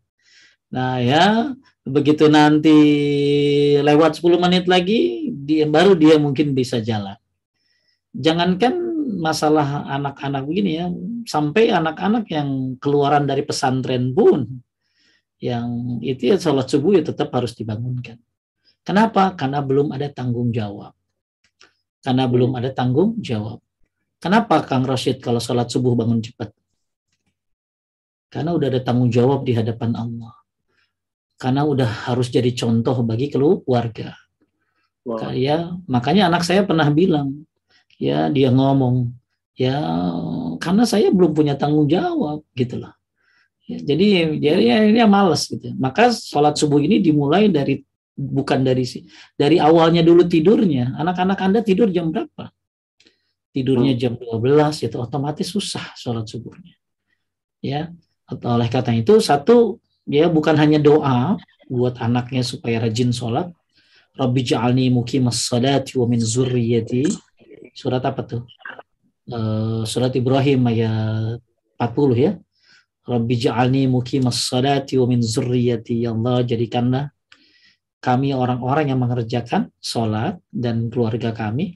Nah 0.70 1.02
ya, 1.02 1.54
begitu 1.86 2.26
nanti 2.26 2.78
lewat 3.80 4.18
10 4.18 4.42
menit 4.42 4.66
lagi, 4.66 5.30
dia 5.32 5.70
baru 5.70 5.94
dia 5.94 6.18
mungkin 6.18 6.58
bisa 6.58 6.82
jalan. 6.82 7.16
Jangankan 8.12 8.74
masalah 9.22 9.86
anak-anak 9.86 10.44
begini 10.50 10.72
ya, 10.82 10.90
sampai 11.30 11.70
anak-anak 11.70 12.26
yang 12.34 12.76
keluaran 12.82 13.30
dari 13.30 13.46
pesantren 13.46 14.18
pun, 14.18 14.50
yang 15.38 16.02
itu 16.02 16.34
ya 16.34 16.42
sholat 16.42 16.66
subuh 16.66 16.98
ya 16.98 17.04
tetap 17.06 17.30
harus 17.38 17.54
dibangunkan. 17.54 18.18
Kenapa? 18.86 19.34
Karena 19.34 19.62
belum 19.62 19.94
ada 19.94 20.10
tanggung 20.10 20.50
jawab. 20.50 20.94
Karena 22.02 22.30
belum 22.30 22.54
ada 22.54 22.70
tanggung 22.70 23.18
jawab. 23.18 23.62
Kenapa 24.22 24.62
Kang 24.66 24.86
Rashid 24.86 25.22
kalau 25.22 25.42
sholat 25.42 25.70
subuh 25.70 25.98
bangun 25.98 26.22
cepat? 26.22 26.54
Karena 28.30 28.54
udah 28.54 28.68
ada 28.74 28.82
tanggung 28.82 29.10
jawab 29.10 29.46
di 29.46 29.54
hadapan 29.58 29.94
Allah. 29.98 30.45
Karena 31.36 31.68
udah 31.68 32.12
harus 32.12 32.32
jadi 32.32 32.48
contoh 32.56 33.04
bagi 33.04 33.28
keluarga. 33.28 34.16
Wow. 35.06 35.36
Ya, 35.38 35.76
makanya 35.86 36.32
anak 36.32 36.42
saya 36.48 36.66
pernah 36.66 36.90
bilang, 36.90 37.46
ya 38.02 38.32
dia 38.34 38.50
ngomong, 38.50 39.14
ya 39.54 39.78
karena 40.58 40.84
saya 40.90 41.14
belum 41.14 41.38
punya 41.38 41.54
tanggung 41.54 41.86
jawab 41.86 42.42
gitu 42.58 42.82
loh. 42.82 42.94
Ya, 43.66 43.82
jadi 43.82 44.38
dia 44.38 44.56
ya, 44.62 44.78
dia 44.90 45.06
malas 45.06 45.46
gitu. 45.46 45.74
Maka 45.78 46.10
sholat 46.10 46.58
subuh 46.58 46.82
ini 46.82 47.02
dimulai 47.02 47.50
dari 47.50 47.82
bukan 48.16 48.64
dari 48.64 48.86
si- 48.88 49.06
dari 49.36 49.60
awalnya 49.62 50.02
dulu 50.02 50.26
tidurnya. 50.26 50.96
Anak-anak 50.98 51.40
Anda 51.42 51.60
tidur 51.62 51.90
jam 51.94 52.10
berapa? 52.10 52.50
Tidurnya 53.54 53.94
jam 53.96 54.20
12 54.20 54.84
itu 54.84 54.98
otomatis 55.00 55.48
susah 55.48 55.96
sholat 55.98 56.26
subuhnya. 56.28 56.76
Ya, 57.62 57.90
atau 58.26 58.58
oleh 58.58 58.70
kata 58.70 58.94
itu 58.94 59.18
satu 59.18 59.82
ya 60.06 60.30
bukan 60.30 60.56
hanya 60.58 60.78
doa 60.82 61.38
buat 61.70 61.98
anaknya 61.98 62.46
supaya 62.46 62.82
rajin 62.82 63.10
sholat. 63.10 63.50
Rabbi 64.16 64.42
ja'alni 64.48 64.88
muqimas 64.94 65.44
salati 65.44 66.00
wa 66.00 66.08
min 66.08 66.24
zurriyati. 66.24 67.04
Surat 67.76 68.00
apa 68.06 68.24
tuh? 68.24 68.48
Eh, 69.28 69.84
surat 69.84 70.16
Ibrahim 70.16 70.72
ayat 70.72 71.44
40 71.76 72.16
ya. 72.16 72.32
Rabbi 73.06 73.36
ja'alni 73.36 73.92
muqimas 73.92 74.48
salati 74.48 74.96
wa 74.96 75.06
min 75.10 75.20
zurriyati. 75.20 76.08
Ya 76.08 76.16
Allah 76.16 76.48
jadikanlah 76.48 77.12
kami 78.00 78.38
orang-orang 78.38 78.94
yang 78.94 79.02
mengerjakan 79.02 79.74
sholat 79.82 80.38
dan 80.54 80.94
keluarga 80.94 81.34
kami. 81.34 81.74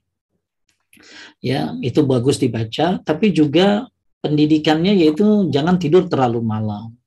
Ya, 1.42 1.74
itu 1.82 2.06
bagus 2.06 2.38
dibaca, 2.38 3.02
tapi 3.02 3.34
juga 3.34 3.90
pendidikannya 4.22 4.94
yaitu 4.94 5.50
jangan 5.50 5.82
tidur 5.82 6.06
terlalu 6.06 6.44
malam. 6.44 6.99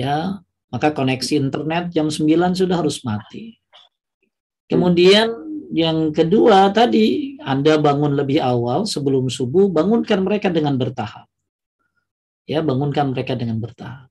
Ya, 0.00 0.40
maka 0.72 0.96
koneksi 0.96 1.36
internet 1.36 1.92
jam 1.92 2.08
9 2.08 2.56
sudah 2.56 2.80
harus 2.80 3.04
mati. 3.04 3.60
Kemudian 4.64 5.28
yang 5.76 6.14
kedua 6.16 6.72
tadi 6.72 7.36
Anda 7.44 7.76
bangun 7.76 8.16
lebih 8.16 8.40
awal 8.40 8.88
sebelum 8.88 9.28
subuh, 9.28 9.68
bangunkan 9.68 10.24
mereka 10.24 10.48
dengan 10.48 10.80
bertahap. 10.80 11.28
Ya, 12.48 12.64
bangunkan 12.64 13.12
mereka 13.12 13.36
dengan 13.36 13.60
bertahap. 13.60 14.08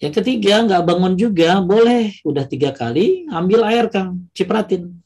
Yang 0.00 0.24
ketiga, 0.24 0.64
nggak 0.64 0.88
bangun 0.88 1.12
juga, 1.20 1.60
boleh 1.60 2.16
udah 2.24 2.48
tiga 2.48 2.72
kali, 2.72 3.28
ambil 3.28 3.68
air 3.68 3.92
Kang, 3.92 4.32
cipratin. 4.32 4.96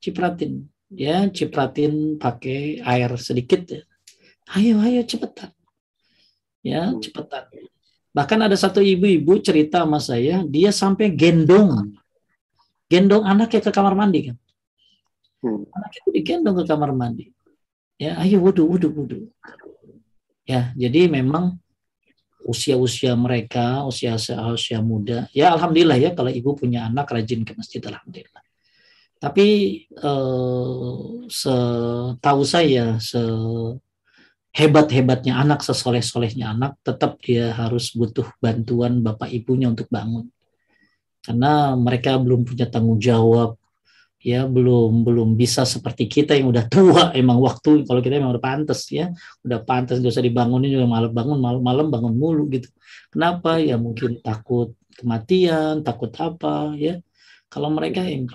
cipratin 0.00 0.64
ya 0.90 1.30
cipratin 1.30 2.18
pakai 2.18 2.82
air 2.82 3.10
sedikit 3.14 3.62
ayo 4.58 4.82
ayo 4.82 5.00
cepetan 5.06 5.54
ya 6.66 6.90
cepetan 6.98 7.46
bahkan 8.10 8.38
ada 8.42 8.56
satu 8.58 8.82
ibu-ibu 8.82 9.38
cerita 9.42 9.82
sama 9.86 10.02
saya 10.02 10.42
dia 10.46 10.70
sampai 10.74 11.10
gendong. 11.14 11.94
Gendong 12.90 13.22
anaknya 13.22 13.62
ke 13.62 13.70
kamar 13.70 13.94
mandi 13.94 14.32
kan? 14.32 14.36
Hmm. 15.40 15.64
anak 15.72 15.92
itu 15.96 16.08
digendong 16.12 16.56
ke 16.60 16.64
kamar 16.68 16.92
mandi. 16.92 17.32
Ya 17.96 18.16
ayo 18.20 18.40
wudhu 18.44 18.64
wudhu 18.64 18.88
wudhu 18.92 19.20
ya 20.50 20.74
jadi 20.74 21.06
memang 21.06 21.54
usia-usia 22.42 23.14
mereka 23.14 23.84
usia 23.84 24.16
usia 24.50 24.80
muda 24.80 25.28
ya 25.36 25.52
alhamdulillah 25.54 26.00
ya 26.00 26.10
kalau 26.16 26.32
ibu 26.32 26.56
punya 26.56 26.88
anak 26.88 27.12
rajin 27.12 27.44
ke 27.46 27.54
masjid 27.54 27.80
alhamdulillah. 27.84 28.42
Tapi 29.20 29.48
eh, 29.92 31.00
setahu 31.28 32.42
saya 32.48 32.96
se 32.96 33.20
hebat-hebatnya 34.50 35.38
anak, 35.38 35.62
sesoleh-solehnya 35.62 36.50
anak, 36.50 36.74
tetap 36.82 37.22
dia 37.22 37.54
harus 37.54 37.94
butuh 37.94 38.26
bantuan 38.42 38.98
bapak 39.00 39.30
ibunya 39.30 39.70
untuk 39.70 39.86
bangun. 39.86 40.26
Karena 41.22 41.76
mereka 41.76 42.16
belum 42.18 42.42
punya 42.42 42.66
tanggung 42.66 42.98
jawab, 42.98 43.60
ya 44.20 44.44
belum 44.44 45.00
belum 45.00 45.32
bisa 45.32 45.64
seperti 45.64 46.04
kita 46.04 46.36
yang 46.36 46.52
udah 46.52 46.68
tua 46.68 47.02
emang 47.16 47.40
waktu 47.40 47.88
kalau 47.88 48.04
kita 48.04 48.20
emang 48.20 48.36
udah 48.36 48.44
pantas 48.44 48.88
ya. 48.92 49.12
Udah 49.44 49.64
pantas 49.64 50.00
gak 50.00 50.12
usah 50.12 50.24
dibangunin 50.24 50.72
juga 50.72 50.86
malam 50.88 51.12
bangun 51.12 51.38
malam 51.40 51.60
malam 51.64 51.86
bangun 51.88 52.14
mulu 52.16 52.44
gitu. 52.52 52.68
Kenapa? 53.12 53.60
Ya 53.60 53.80
mungkin 53.80 54.20
takut 54.20 54.76
kematian 54.98 55.80
takut 55.86 56.12
apa 56.20 56.76
ya. 56.76 57.00
Kalau 57.50 57.72
mereka 57.72 58.04
yang 58.06 58.30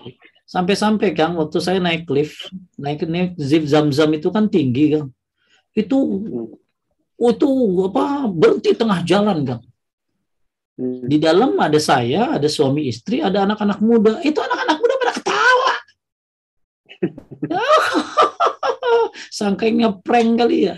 sampai-sampai 0.46 1.18
kan 1.18 1.34
waktu 1.40 1.58
saya 1.58 1.80
naik 1.82 2.06
lift 2.12 2.54
naik 2.78 3.06
naik 3.08 3.34
zip 3.40 3.66
zam-zam 3.66 4.14
itu 4.14 4.30
kan 4.30 4.46
tinggi 4.46 4.94
kan 5.00 5.10
itu 5.76 5.98
itu 7.16 7.50
apa 7.92 8.28
berhenti 8.32 8.72
tengah 8.76 9.00
jalan 9.04 9.40
kan 9.44 9.60
di 10.84 11.18
dalam 11.24 11.56
ada 11.56 11.80
saya 11.80 12.36
ada 12.36 12.52
suami 12.52 12.92
istri 12.92 13.24
ada 13.24 13.48
anak-anak 13.48 13.80
muda. 13.80 14.20
Itu 14.20 14.44
anak-anak 14.44 14.78
muda 14.84 14.94
pada 15.00 15.14
ketawa. 15.16 15.74
Sangkainya 19.40 19.96
prank 20.04 20.36
kali 20.36 20.68
ya. 20.68 20.76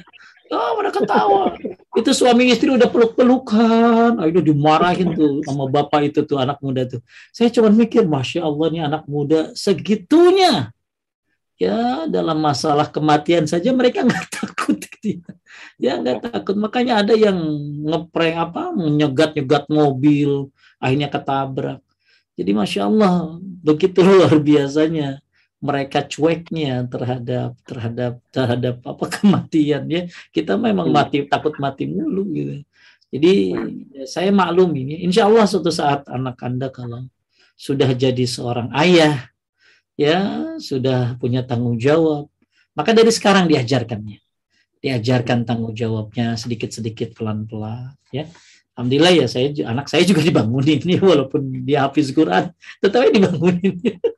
Oh, 0.47 0.79
pada 0.79 0.93
ketawa. 0.93 1.57
itu 1.97 2.13
suami 2.13 2.53
istri 2.53 2.69
udah 2.69 2.93
peluk-pelukan. 2.93 4.21
Ah, 4.21 4.27
itu 4.29 4.39
dimarahin 4.39 5.17
tuh 5.17 5.41
sama 5.41 5.65
bapak 5.65 6.13
itu 6.13 6.21
tuh 6.29 6.37
anak 6.37 6.61
muda 6.61 6.85
tuh. 6.85 7.01
Saya 7.33 7.49
cuma 7.49 7.73
mikir, 7.73 8.05
masya 8.05 8.45
Allah 8.45 8.67
nih 8.69 8.83
anak 8.85 9.03
muda 9.09 9.49
segitunya. 9.57 10.69
Ya 11.57 12.05
dalam 12.05 12.37
masalah 12.37 12.85
kematian 12.85 13.49
saja 13.49 13.73
mereka 13.73 14.03
nggak 14.07 14.29
takut 14.29 14.77
gitu 15.03 15.31
ya. 15.77 15.97
ya 15.97 16.01
nggak 16.01 16.31
takut 16.31 16.55
makanya 16.57 17.03
ada 17.05 17.13
yang 17.13 17.37
ngeprank 17.85 18.35
apa 18.37 18.61
menyegat 18.73 19.37
nyegat 19.37 19.65
mobil 19.69 20.51
akhirnya 20.81 21.09
ketabrak 21.09 21.81
jadi 22.37 22.51
masya 22.53 22.81
Allah 22.89 23.37
begitu 23.41 23.99
luar 24.05 24.33
biasanya 24.39 25.19
mereka 25.57 26.05
cueknya 26.05 26.85
terhadap 26.85 27.57
terhadap 27.65 28.13
terhadap 28.29 28.75
apa 28.85 29.05
kematian 29.17 29.83
ya 29.89 30.01
kita 30.29 30.53
memang 30.57 30.89
mati 30.93 31.25
takut 31.25 31.57
mati 31.57 31.89
mulu 31.89 32.25
gitu 32.33 32.55
jadi 33.07 33.33
ya, 33.95 34.03
saya 34.05 34.29
maklum 34.35 34.75
ini 34.75 35.01
insya 35.01 35.25
Allah 35.25 35.47
suatu 35.47 35.71
saat 35.71 36.05
anak 36.11 36.37
anda 36.43 36.67
kalau 36.69 37.07
sudah 37.57 37.89
jadi 37.97 38.21
seorang 38.27 38.69
ayah 38.77 39.33
ya 39.97 40.17
sudah 40.61 41.17
punya 41.17 41.41
tanggung 41.43 41.81
jawab. 41.81 42.29
Maka 42.77 42.93
dari 42.93 43.09
sekarang 43.09 43.49
diajarkannya. 43.49 44.21
Diajarkan 44.77 45.43
tanggung 45.43 45.73
jawabnya 45.73 46.37
sedikit-sedikit 46.37 47.17
pelan-pelan 47.17 47.97
ya. 48.13 48.29
Alhamdulillah 48.77 49.25
ya 49.25 49.25
saya 49.25 49.49
anak 49.65 49.89
saya 49.89 50.05
juga 50.05 50.21
dibangunin 50.29 50.77
ya 50.85 51.01
walaupun 51.01 51.65
dia 51.65 51.89
hafiz 51.89 52.13
Quran 52.13 52.53
tetap 52.77 53.09
aja 53.09 53.09
dibangunin 53.09 53.73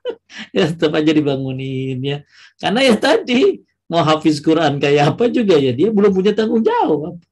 ya 0.55 0.63
tetap 0.67 0.91
aja 0.99 1.11
dibangunin 1.15 1.97
ya 2.03 2.17
karena 2.59 2.83
ya 2.83 2.95
tadi 2.99 3.63
mau 3.87 4.03
hafiz 4.03 4.43
Quran 4.43 4.75
kayak 4.83 5.15
apa 5.15 5.31
juga 5.31 5.55
ya 5.55 5.71
dia 5.71 5.95
belum 5.95 6.11
punya 6.11 6.35
tanggung 6.35 6.59
jawab 6.59 7.23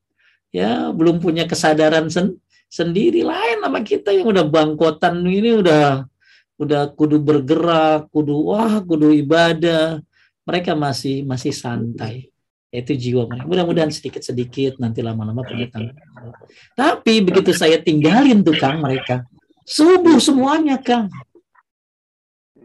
ya 0.56 0.96
belum 0.96 1.20
punya 1.20 1.44
kesadaran 1.44 2.08
sen 2.08 2.40
sendiri 2.72 3.28
lain 3.28 3.60
sama 3.60 3.84
kita 3.84 4.16
yang 4.16 4.32
udah 4.32 4.48
bangkotan 4.48 5.20
ini 5.28 5.60
udah 5.60 6.08
udah 6.58 6.90
kudu 6.98 7.22
bergerak, 7.22 8.10
kudu 8.10 8.50
wah, 8.50 8.82
kudu 8.82 9.14
ibadah. 9.14 10.02
Mereka 10.44 10.74
masih 10.74 11.22
masih 11.24 11.54
santai. 11.54 12.34
Itu 12.68 12.94
jiwa 12.94 13.26
mereka. 13.32 13.48
Mudah-mudahan 13.48 13.92
sedikit-sedikit 13.92 14.78
nanti 14.84 15.00
lama-lama 15.00 15.42
punya 15.44 15.72
Tapi 16.76 17.14
begitu 17.24 17.56
saya 17.56 17.80
tinggalin 17.80 18.44
tuh 18.44 18.60
Kang 18.60 18.84
mereka, 18.84 19.24
subuh 19.64 20.20
semuanya 20.20 20.76
Kang. 20.80 21.08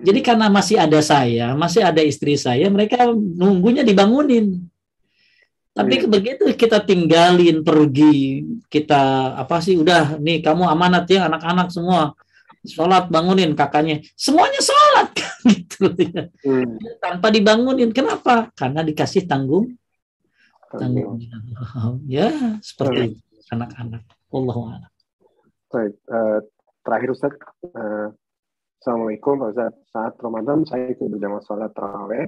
Jadi 0.03 0.19
karena 0.19 0.51
masih 0.51 0.83
ada 0.83 0.99
saya, 0.99 1.55
masih 1.55 1.87
ada 1.87 2.03
istri 2.03 2.35
saya, 2.35 2.67
mereka 2.67 3.07
nunggunya 3.15 3.87
dibangunin. 3.87 4.67
Tapi 5.73 6.05
iya. 6.05 6.11
begitu 6.11 6.45
kita 6.53 6.83
tinggalin 6.83 7.63
pergi, 7.63 8.45
kita 8.67 9.33
apa 9.39 9.63
sih 9.63 9.79
udah 9.79 10.19
nih 10.19 10.43
kamu 10.43 10.69
amanat 10.69 11.07
ya 11.09 11.31
anak-anak 11.31 11.71
semua 11.71 12.13
sholat 12.63 13.11
bangunin 13.11 13.59
kakaknya 13.59 14.07
semuanya 14.15 14.61
sholat 14.63 15.09
gitu 15.51 15.91
ya 15.99 16.31
hmm. 16.47 17.03
tanpa 17.03 17.33
dibangunin 17.35 17.91
kenapa 17.91 18.55
karena 18.55 18.87
dikasih 18.87 19.27
tanggung 19.27 19.75
ya 22.17 22.29
seperti 22.65 23.21
anak-anak. 23.53 24.03
Allah 24.33 24.89
baik 25.73 25.95
uh, 26.13 26.39
terakhir 26.85 27.09
Ustaz. 27.17 27.33
Uh, 27.73 28.13
Assalamualaikum 28.83 29.41
Pak 29.41 29.49
Ustaz. 29.57 29.75
Saat 29.91 30.15
Ramadan 30.21 30.59
saya 30.69 30.93
ikut 30.93 31.09
berjamaah 31.09 31.43
sholat 31.47 31.71
taraweh 31.73 32.27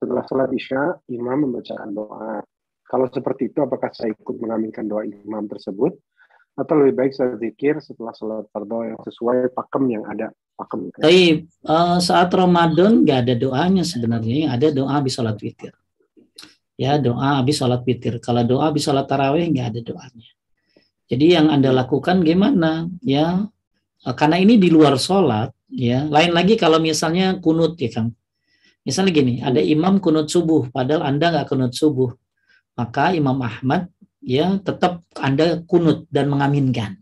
setelah 0.00 0.24
sholat 0.26 0.50
isya 0.52 0.82
imam 1.08 1.48
membacakan 1.48 1.90
doa. 1.94 2.42
Kalau 2.84 3.06
seperti 3.08 3.48
itu 3.48 3.58
apakah 3.64 3.88
saya 3.94 4.12
ikut 4.12 4.36
mengaminkan 4.42 4.84
doa 4.84 5.06
imam 5.06 5.46
tersebut? 5.48 5.94
Atau 6.54 6.78
lebih 6.78 6.94
baik 6.94 7.12
saya 7.16 7.34
zikir 7.34 7.82
setelah 7.82 8.14
sholat 8.14 8.46
fardu 8.54 8.94
yang 8.94 9.00
sesuai 9.02 9.50
pakem 9.54 9.84
yang 9.90 10.04
ada 10.06 10.30
pakem. 10.54 10.86
Tapi 10.94 11.50
uh, 11.66 11.98
saat 11.98 12.30
Ramadan 12.30 13.02
nggak 13.02 13.18
ada 13.26 13.34
doanya 13.34 13.82
sebenarnya, 13.82 14.34
yang 14.46 14.52
ada 14.54 14.66
doa 14.70 14.90
habis 14.94 15.18
sholat 15.18 15.34
witir. 15.42 15.74
Ya 16.74 16.98
doa 16.98 17.38
habis 17.38 17.62
sholat 17.62 17.86
witir. 17.86 18.18
Kalau 18.18 18.42
doa 18.42 18.70
habis 18.70 18.82
sholat 18.82 19.06
tarawih 19.06 19.46
nggak 19.50 19.66
ada 19.74 19.80
doanya. 19.80 20.28
Jadi 21.06 21.26
yang 21.36 21.46
anda 21.52 21.70
lakukan 21.70 22.24
gimana? 22.26 22.90
Ya 23.04 23.46
karena 24.02 24.42
ini 24.42 24.58
di 24.58 24.68
luar 24.68 24.98
sholat. 24.98 25.54
Ya 25.70 26.06
lain 26.06 26.34
lagi 26.34 26.58
kalau 26.58 26.82
misalnya 26.82 27.38
kunut 27.38 27.78
ya 27.78 27.90
kang. 27.90 28.10
Misalnya 28.84 29.16
gini, 29.16 29.34
ada 29.40 29.64
imam 29.64 29.96
kunut 29.96 30.28
subuh, 30.28 30.68
padahal 30.68 31.08
anda 31.08 31.32
nggak 31.32 31.48
kunut 31.48 31.72
subuh, 31.72 32.12
maka 32.76 33.16
Imam 33.16 33.40
Ahmad 33.40 33.88
ya 34.24 34.60
tetap 34.60 35.04
Anda 35.16 35.64
kunut 35.64 36.04
dan 36.10 36.32
mengaminkan. 36.32 36.98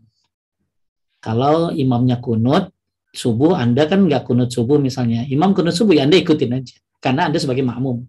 Kalau 1.23 1.71
imamnya 1.71 2.19
kunut 2.19 2.71
subuh, 3.15 3.55
Anda 3.55 3.87
kan 3.87 4.05
nggak 4.05 4.27
kunut 4.27 4.51
subuh 4.51 4.77
misalnya. 4.77 5.23
Imam 5.31 5.55
kunut 5.55 5.73
subuh 5.73 5.95
ya 5.95 6.03
Anda 6.03 6.19
ikutin 6.19 6.51
aja. 6.51 6.75
Karena 6.99 7.31
Anda 7.31 7.39
sebagai 7.39 7.63
makmum. 7.63 8.03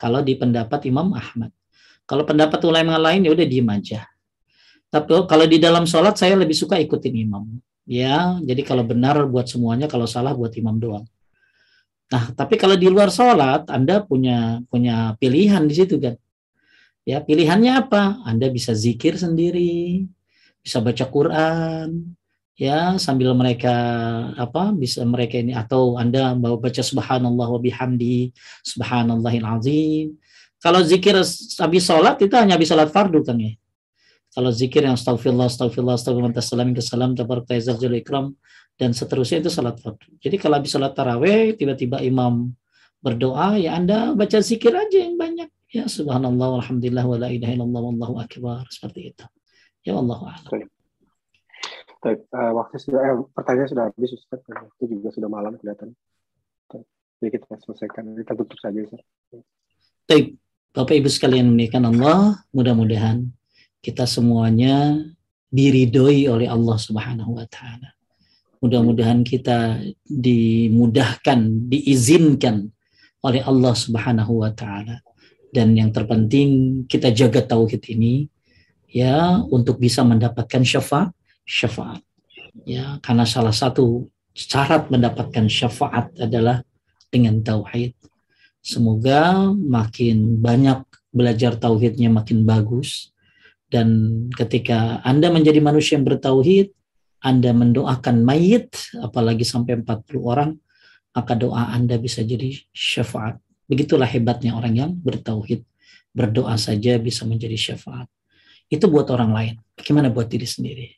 Kalau 0.00 0.24
di 0.24 0.32
pendapat 0.32 0.88
Imam 0.88 1.12
Ahmad. 1.12 1.52
Kalau 2.08 2.24
pendapat 2.24 2.58
ulama 2.64 2.96
lain 2.96 3.28
ya 3.28 3.30
udah 3.36 3.46
diem 3.46 3.68
aja. 3.68 4.08
Tapi 4.90 5.28
kalau 5.30 5.46
di 5.46 5.60
dalam 5.60 5.84
sholat 5.86 6.16
saya 6.16 6.34
lebih 6.34 6.56
suka 6.56 6.80
ikutin 6.80 7.14
imam. 7.14 7.46
Ya, 7.86 8.38
jadi 8.42 8.62
kalau 8.66 8.82
benar 8.82 9.22
buat 9.28 9.46
semuanya, 9.46 9.86
kalau 9.86 10.06
salah 10.06 10.34
buat 10.34 10.50
imam 10.56 10.78
doang. 10.78 11.06
Nah, 12.10 12.34
tapi 12.34 12.58
kalau 12.58 12.74
di 12.74 12.90
luar 12.90 13.10
sholat, 13.14 13.70
Anda 13.70 14.02
punya 14.02 14.62
punya 14.66 15.14
pilihan 15.22 15.62
di 15.70 15.74
situ 15.74 16.02
kan. 16.02 16.18
Ya, 17.06 17.22
pilihannya 17.22 17.86
apa? 17.86 18.22
Anda 18.26 18.50
bisa 18.50 18.74
zikir 18.74 19.14
sendiri, 19.14 20.06
bisa 20.58 20.82
baca 20.82 21.06
Quran, 21.06 22.14
ya 22.56 22.96
sambil 22.96 23.34
mereka 23.34 23.74
apa 24.34 24.74
bisa 24.74 25.02
mereka 25.02 25.38
ini 25.38 25.52
atau 25.52 25.98
Anda 25.98 26.34
mau 26.34 26.58
baca 26.58 26.82
subhanallah 26.82 27.48
wa 27.50 27.60
bihamdi 27.60 28.32
subhanallahil 28.62 29.46
azim. 29.46 30.06
Kalau 30.60 30.84
zikir 30.84 31.16
habis 31.60 31.82
sholat 31.88 32.20
itu 32.20 32.34
hanya 32.36 32.54
habis 32.54 32.68
sholat 32.68 32.92
fardu 32.92 33.24
kan 33.24 33.40
ya. 33.40 33.56
Kalau 34.30 34.54
zikir 34.54 34.86
yang 34.86 34.94
astagfirullah, 34.94 35.50
astagfirullah, 35.50 35.98
astagfirullah, 35.98 36.30
ke 36.78 36.82
salam, 36.84 37.18
tabarak 37.18 37.50
ikram, 37.50 38.38
dan 38.78 38.94
seterusnya 38.94 39.42
itu 39.42 39.50
salat 39.50 39.74
fardu. 39.82 40.06
Jadi 40.22 40.38
kalau 40.38 40.62
habis 40.62 40.70
salat 40.70 40.94
taraweh, 40.94 41.58
tiba-tiba 41.58 41.98
imam 41.98 42.54
berdoa, 43.02 43.58
ya 43.58 43.74
Anda 43.74 44.14
baca 44.14 44.38
zikir 44.38 44.70
aja 44.70 45.02
yang 45.02 45.18
banyak 45.18 45.50
ya 45.70 45.86
subhanallah 45.86 46.66
alhamdulillah 46.66 47.06
wa 47.06 47.14
la 47.14 47.28
ilaha 47.30 47.54
illallah 47.54 47.82
wallahu 47.94 48.14
akbar 48.18 48.66
seperti 48.74 49.14
itu 49.14 49.24
ya 49.86 49.94
Allah 49.94 50.18
a'lam 50.18 50.66
Baik, 52.00 52.24
uh, 52.32 52.52
waktu 52.56 52.80
sudah 52.80 53.00
eh, 53.04 53.16
pertanyaan 53.36 53.68
sudah 53.68 53.84
habis 53.92 54.16
Ustaz, 54.16 54.40
waktu 54.48 54.84
juga 54.88 55.12
sudah 55.12 55.28
malam 55.28 55.60
kelihatan. 55.60 55.92
Jadi 57.20 57.36
kita 57.36 57.60
selesaikan, 57.60 58.16
kita 58.16 58.32
tutup 58.32 58.56
saja. 58.56 58.80
Baik, 60.08 60.40
Bapak 60.72 60.96
Ibu 60.96 61.12
sekalian 61.12 61.52
menikah 61.52 61.76
Allah, 61.84 62.40
mudah-mudahan 62.56 63.28
kita 63.84 64.08
semuanya 64.08 64.96
diridhoi 65.52 66.24
oleh 66.32 66.48
Allah 66.48 66.80
Subhanahu 66.80 67.36
wa 67.36 67.44
taala. 67.44 67.92
Mudah-mudahan 68.64 69.20
kita 69.20 69.84
dimudahkan, 70.08 71.68
diizinkan 71.68 72.72
oleh 73.20 73.44
Allah 73.44 73.76
Subhanahu 73.76 74.40
wa 74.40 74.48
taala. 74.56 75.04
Dan 75.52 75.76
yang 75.76 75.92
terpenting 75.92 76.82
kita 76.88 77.12
jaga 77.12 77.44
tauhid 77.44 77.84
ini 77.92 78.24
ya 78.88 79.44
untuk 79.52 79.76
bisa 79.76 80.00
mendapatkan 80.00 80.64
syafaat 80.64 81.12
syafaat. 81.50 82.06
Ya, 82.62 83.02
karena 83.02 83.26
salah 83.26 83.54
satu 83.54 84.06
syarat 84.30 84.86
mendapatkan 84.86 85.50
syafaat 85.50 86.14
adalah 86.22 86.62
dengan 87.10 87.42
tauhid. 87.42 87.98
Semoga 88.62 89.50
makin 89.50 90.38
banyak 90.38 90.86
belajar 91.10 91.58
tauhidnya 91.58 92.06
makin 92.06 92.46
bagus 92.46 93.10
dan 93.70 93.88
ketika 94.34 94.98
Anda 95.06 95.30
menjadi 95.30 95.62
manusia 95.62 95.94
yang 95.94 96.04
bertauhid, 96.04 96.74
Anda 97.22 97.54
mendoakan 97.54 98.26
mayit 98.26 98.74
apalagi 98.98 99.46
sampai 99.46 99.78
40 99.86 100.18
orang, 100.26 100.58
maka 101.14 101.38
doa 101.38 101.70
Anda 101.70 101.94
bisa 102.02 102.26
jadi 102.26 102.50
syafaat. 102.74 103.38
Begitulah 103.70 104.10
hebatnya 104.10 104.58
orang 104.58 104.74
yang 104.74 104.90
bertauhid. 104.98 105.62
Berdoa 106.10 106.58
saja 106.58 106.98
bisa 106.98 107.22
menjadi 107.22 107.54
syafaat. 107.54 108.10
Itu 108.66 108.90
buat 108.90 109.06
orang 109.14 109.30
lain. 109.30 109.54
Bagaimana 109.78 110.10
buat 110.10 110.26
diri 110.26 110.46
sendiri? 110.50 110.90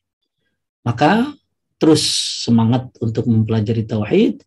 Maka 0.82 1.30
terus 1.78 2.02
semangat 2.46 2.90
untuk 3.02 3.26
mempelajari 3.26 3.86
tauhid 3.86 4.42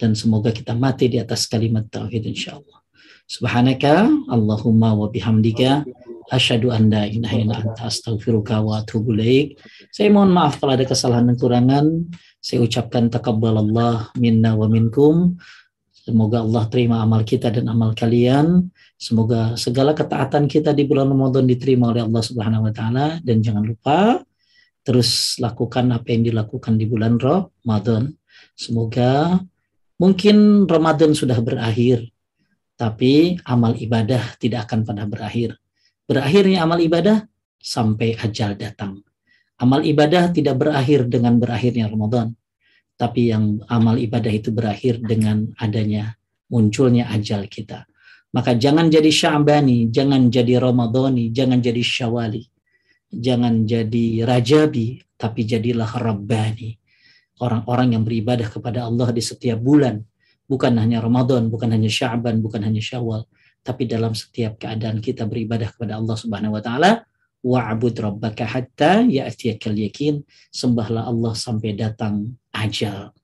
dan 0.00 0.16
semoga 0.16 0.54
kita 0.54 0.72
mati 0.72 1.10
di 1.12 1.20
atas 1.20 1.44
kalimat 1.48 1.84
tauhid 1.88 2.24
insyaallah. 2.24 2.80
Subhanaka 3.28 4.08
Allahumma 4.32 4.96
wa 4.96 5.12
bihamdika 5.12 5.84
asyhadu 6.32 6.72
an 6.72 6.88
la 6.88 7.04
ilaha 7.04 7.36
illa 7.36 7.54
anta 7.60 7.88
astaghfiruka 7.88 8.60
wa 8.64 8.80
atubu 8.80 9.12
ilaik. 9.16 9.60
Saya 9.92 10.08
mohon 10.08 10.32
maaf 10.32 10.60
kalau 10.60 10.76
ada 10.76 10.88
kesalahan 10.88 11.28
dan 11.28 11.36
kekurangan. 11.36 11.86
Saya 12.40 12.64
ucapkan 12.64 13.12
takabbalallah 13.12 14.16
minna 14.16 14.56
wa 14.56 14.64
minkum. 14.64 15.36
Semoga 15.92 16.40
Allah 16.40 16.64
terima 16.72 17.04
amal 17.04 17.20
kita 17.20 17.52
dan 17.52 17.68
amal 17.68 17.92
kalian. 17.92 18.72
Semoga 18.96 19.60
segala 19.60 19.92
ketaatan 19.92 20.48
kita 20.48 20.72
di 20.72 20.88
bulan 20.88 21.12
Ramadan 21.12 21.44
diterima 21.44 21.92
oleh 21.92 22.08
Allah 22.08 22.22
Subhanahu 22.24 22.64
wa 22.64 22.72
taala 22.72 23.20
dan 23.20 23.44
jangan 23.44 23.64
lupa 23.68 24.24
terus 24.88 25.36
lakukan 25.36 25.92
apa 25.92 26.08
yang 26.16 26.32
dilakukan 26.32 26.80
di 26.80 26.88
bulan 26.88 27.20
Ramadan. 27.20 28.08
Semoga 28.56 29.36
Mungkin 29.98 30.70
Ramadan 30.70 31.10
sudah 31.10 31.42
berakhir, 31.42 32.06
tapi 32.78 33.34
amal 33.42 33.74
ibadah 33.74 34.38
tidak 34.38 34.70
akan 34.70 34.86
pernah 34.86 35.10
berakhir. 35.10 35.58
Berakhirnya 36.06 36.62
amal 36.62 36.78
ibadah 36.78 37.26
sampai 37.58 38.14
ajal 38.14 38.54
datang. 38.54 39.02
Amal 39.58 39.82
ibadah 39.82 40.30
tidak 40.30 40.54
berakhir 40.62 41.10
dengan 41.10 41.42
berakhirnya 41.42 41.90
Ramadan, 41.90 42.30
tapi 42.94 43.34
yang 43.34 43.58
amal 43.66 43.98
ibadah 43.98 44.30
itu 44.30 44.54
berakhir 44.54 45.02
dengan 45.02 45.50
adanya 45.58 46.14
munculnya 46.46 47.10
ajal 47.10 47.50
kita. 47.50 47.82
Maka 48.30 48.54
jangan 48.54 48.86
jadi 48.94 49.10
Sya'bani, 49.10 49.90
jangan 49.90 50.30
jadi 50.30 50.62
Ramadhani, 50.62 51.34
jangan 51.34 51.58
jadi 51.58 51.82
Syawali, 51.82 52.46
jangan 53.12 53.64
jadi 53.64 54.22
Rajabi, 54.24 55.02
tapi 55.18 55.44
jadilah 55.48 55.88
Rabbani 55.88 56.78
orang-orang 57.38 57.94
yang 57.98 58.02
beribadah 58.02 58.46
kepada 58.50 58.86
Allah 58.86 59.08
di 59.14 59.22
setiap 59.22 59.58
bulan, 59.62 60.02
bukan 60.50 60.74
hanya 60.78 60.98
Ramadan, 61.02 61.46
bukan 61.50 61.70
hanya 61.70 61.90
Sya'ban, 61.90 62.42
bukan 62.42 62.66
hanya 62.66 62.82
Syawal, 62.82 63.24
tapi 63.62 63.86
dalam 63.86 64.14
setiap 64.14 64.58
keadaan 64.58 64.98
kita 64.98 65.26
beribadah 65.26 65.70
kepada 65.70 65.98
Allah 65.98 66.16
Subhanahu 66.18 66.58
wa 66.58 66.62
taala, 66.62 66.90
wa'bud 67.42 67.94
rabbaka 67.94 68.44
hatta 68.46 69.06
ya'tiyakal 69.06 69.74
yakin, 69.74 70.22
sembahlah 70.50 71.06
Allah 71.06 71.32
sampai 71.38 71.78
datang 71.78 72.34
ajal. 72.50 73.14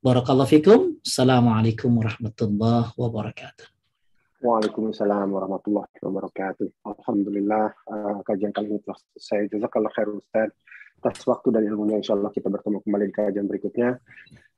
Barakallahu 0.00 0.48
fikum. 0.48 0.80
Assalamualaikum 1.04 1.92
warahmatullahi 1.92 2.96
wabarakatuh. 2.96 3.79
Waalaikumsalam 4.40 5.36
warahmatullahi 5.36 6.00
wabarakatuh. 6.00 6.64
Alhamdulillah 6.88 7.76
uh, 7.92 8.24
kajian 8.24 8.56
kali 8.56 8.72
ini 8.72 8.80
telah 8.80 8.96
selesai. 8.96 9.52
Jazakallah 9.52 9.92
khair 9.92 10.08
Ustaz 10.16 10.48
atas 10.96 11.28
waktu 11.28 11.52
dan 11.52 11.68
ilmunya. 11.68 12.00
Insya 12.00 12.16
Allah 12.16 12.32
kita 12.32 12.48
bertemu 12.48 12.80
kembali 12.80 13.04
di 13.04 13.14
kajian 13.20 13.44
berikutnya. 13.44 14.00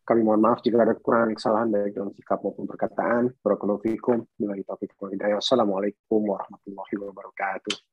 Kami 0.06 0.22
mohon 0.22 0.38
maaf 0.38 0.62
jika 0.62 0.86
ada 0.86 0.94
kekurangan 0.94 1.34
kesalahan 1.34 1.68
baik 1.74 1.98
dalam 1.98 2.14
sikap 2.14 2.38
maupun 2.46 2.70
perkataan. 2.70 3.34
Barakallahu 3.42 3.82
fikum. 3.82 4.22
Bila 4.38 4.54
Assalamualaikum 5.34 6.30
warahmatullahi 6.30 6.94
wabarakatuh. 7.02 7.91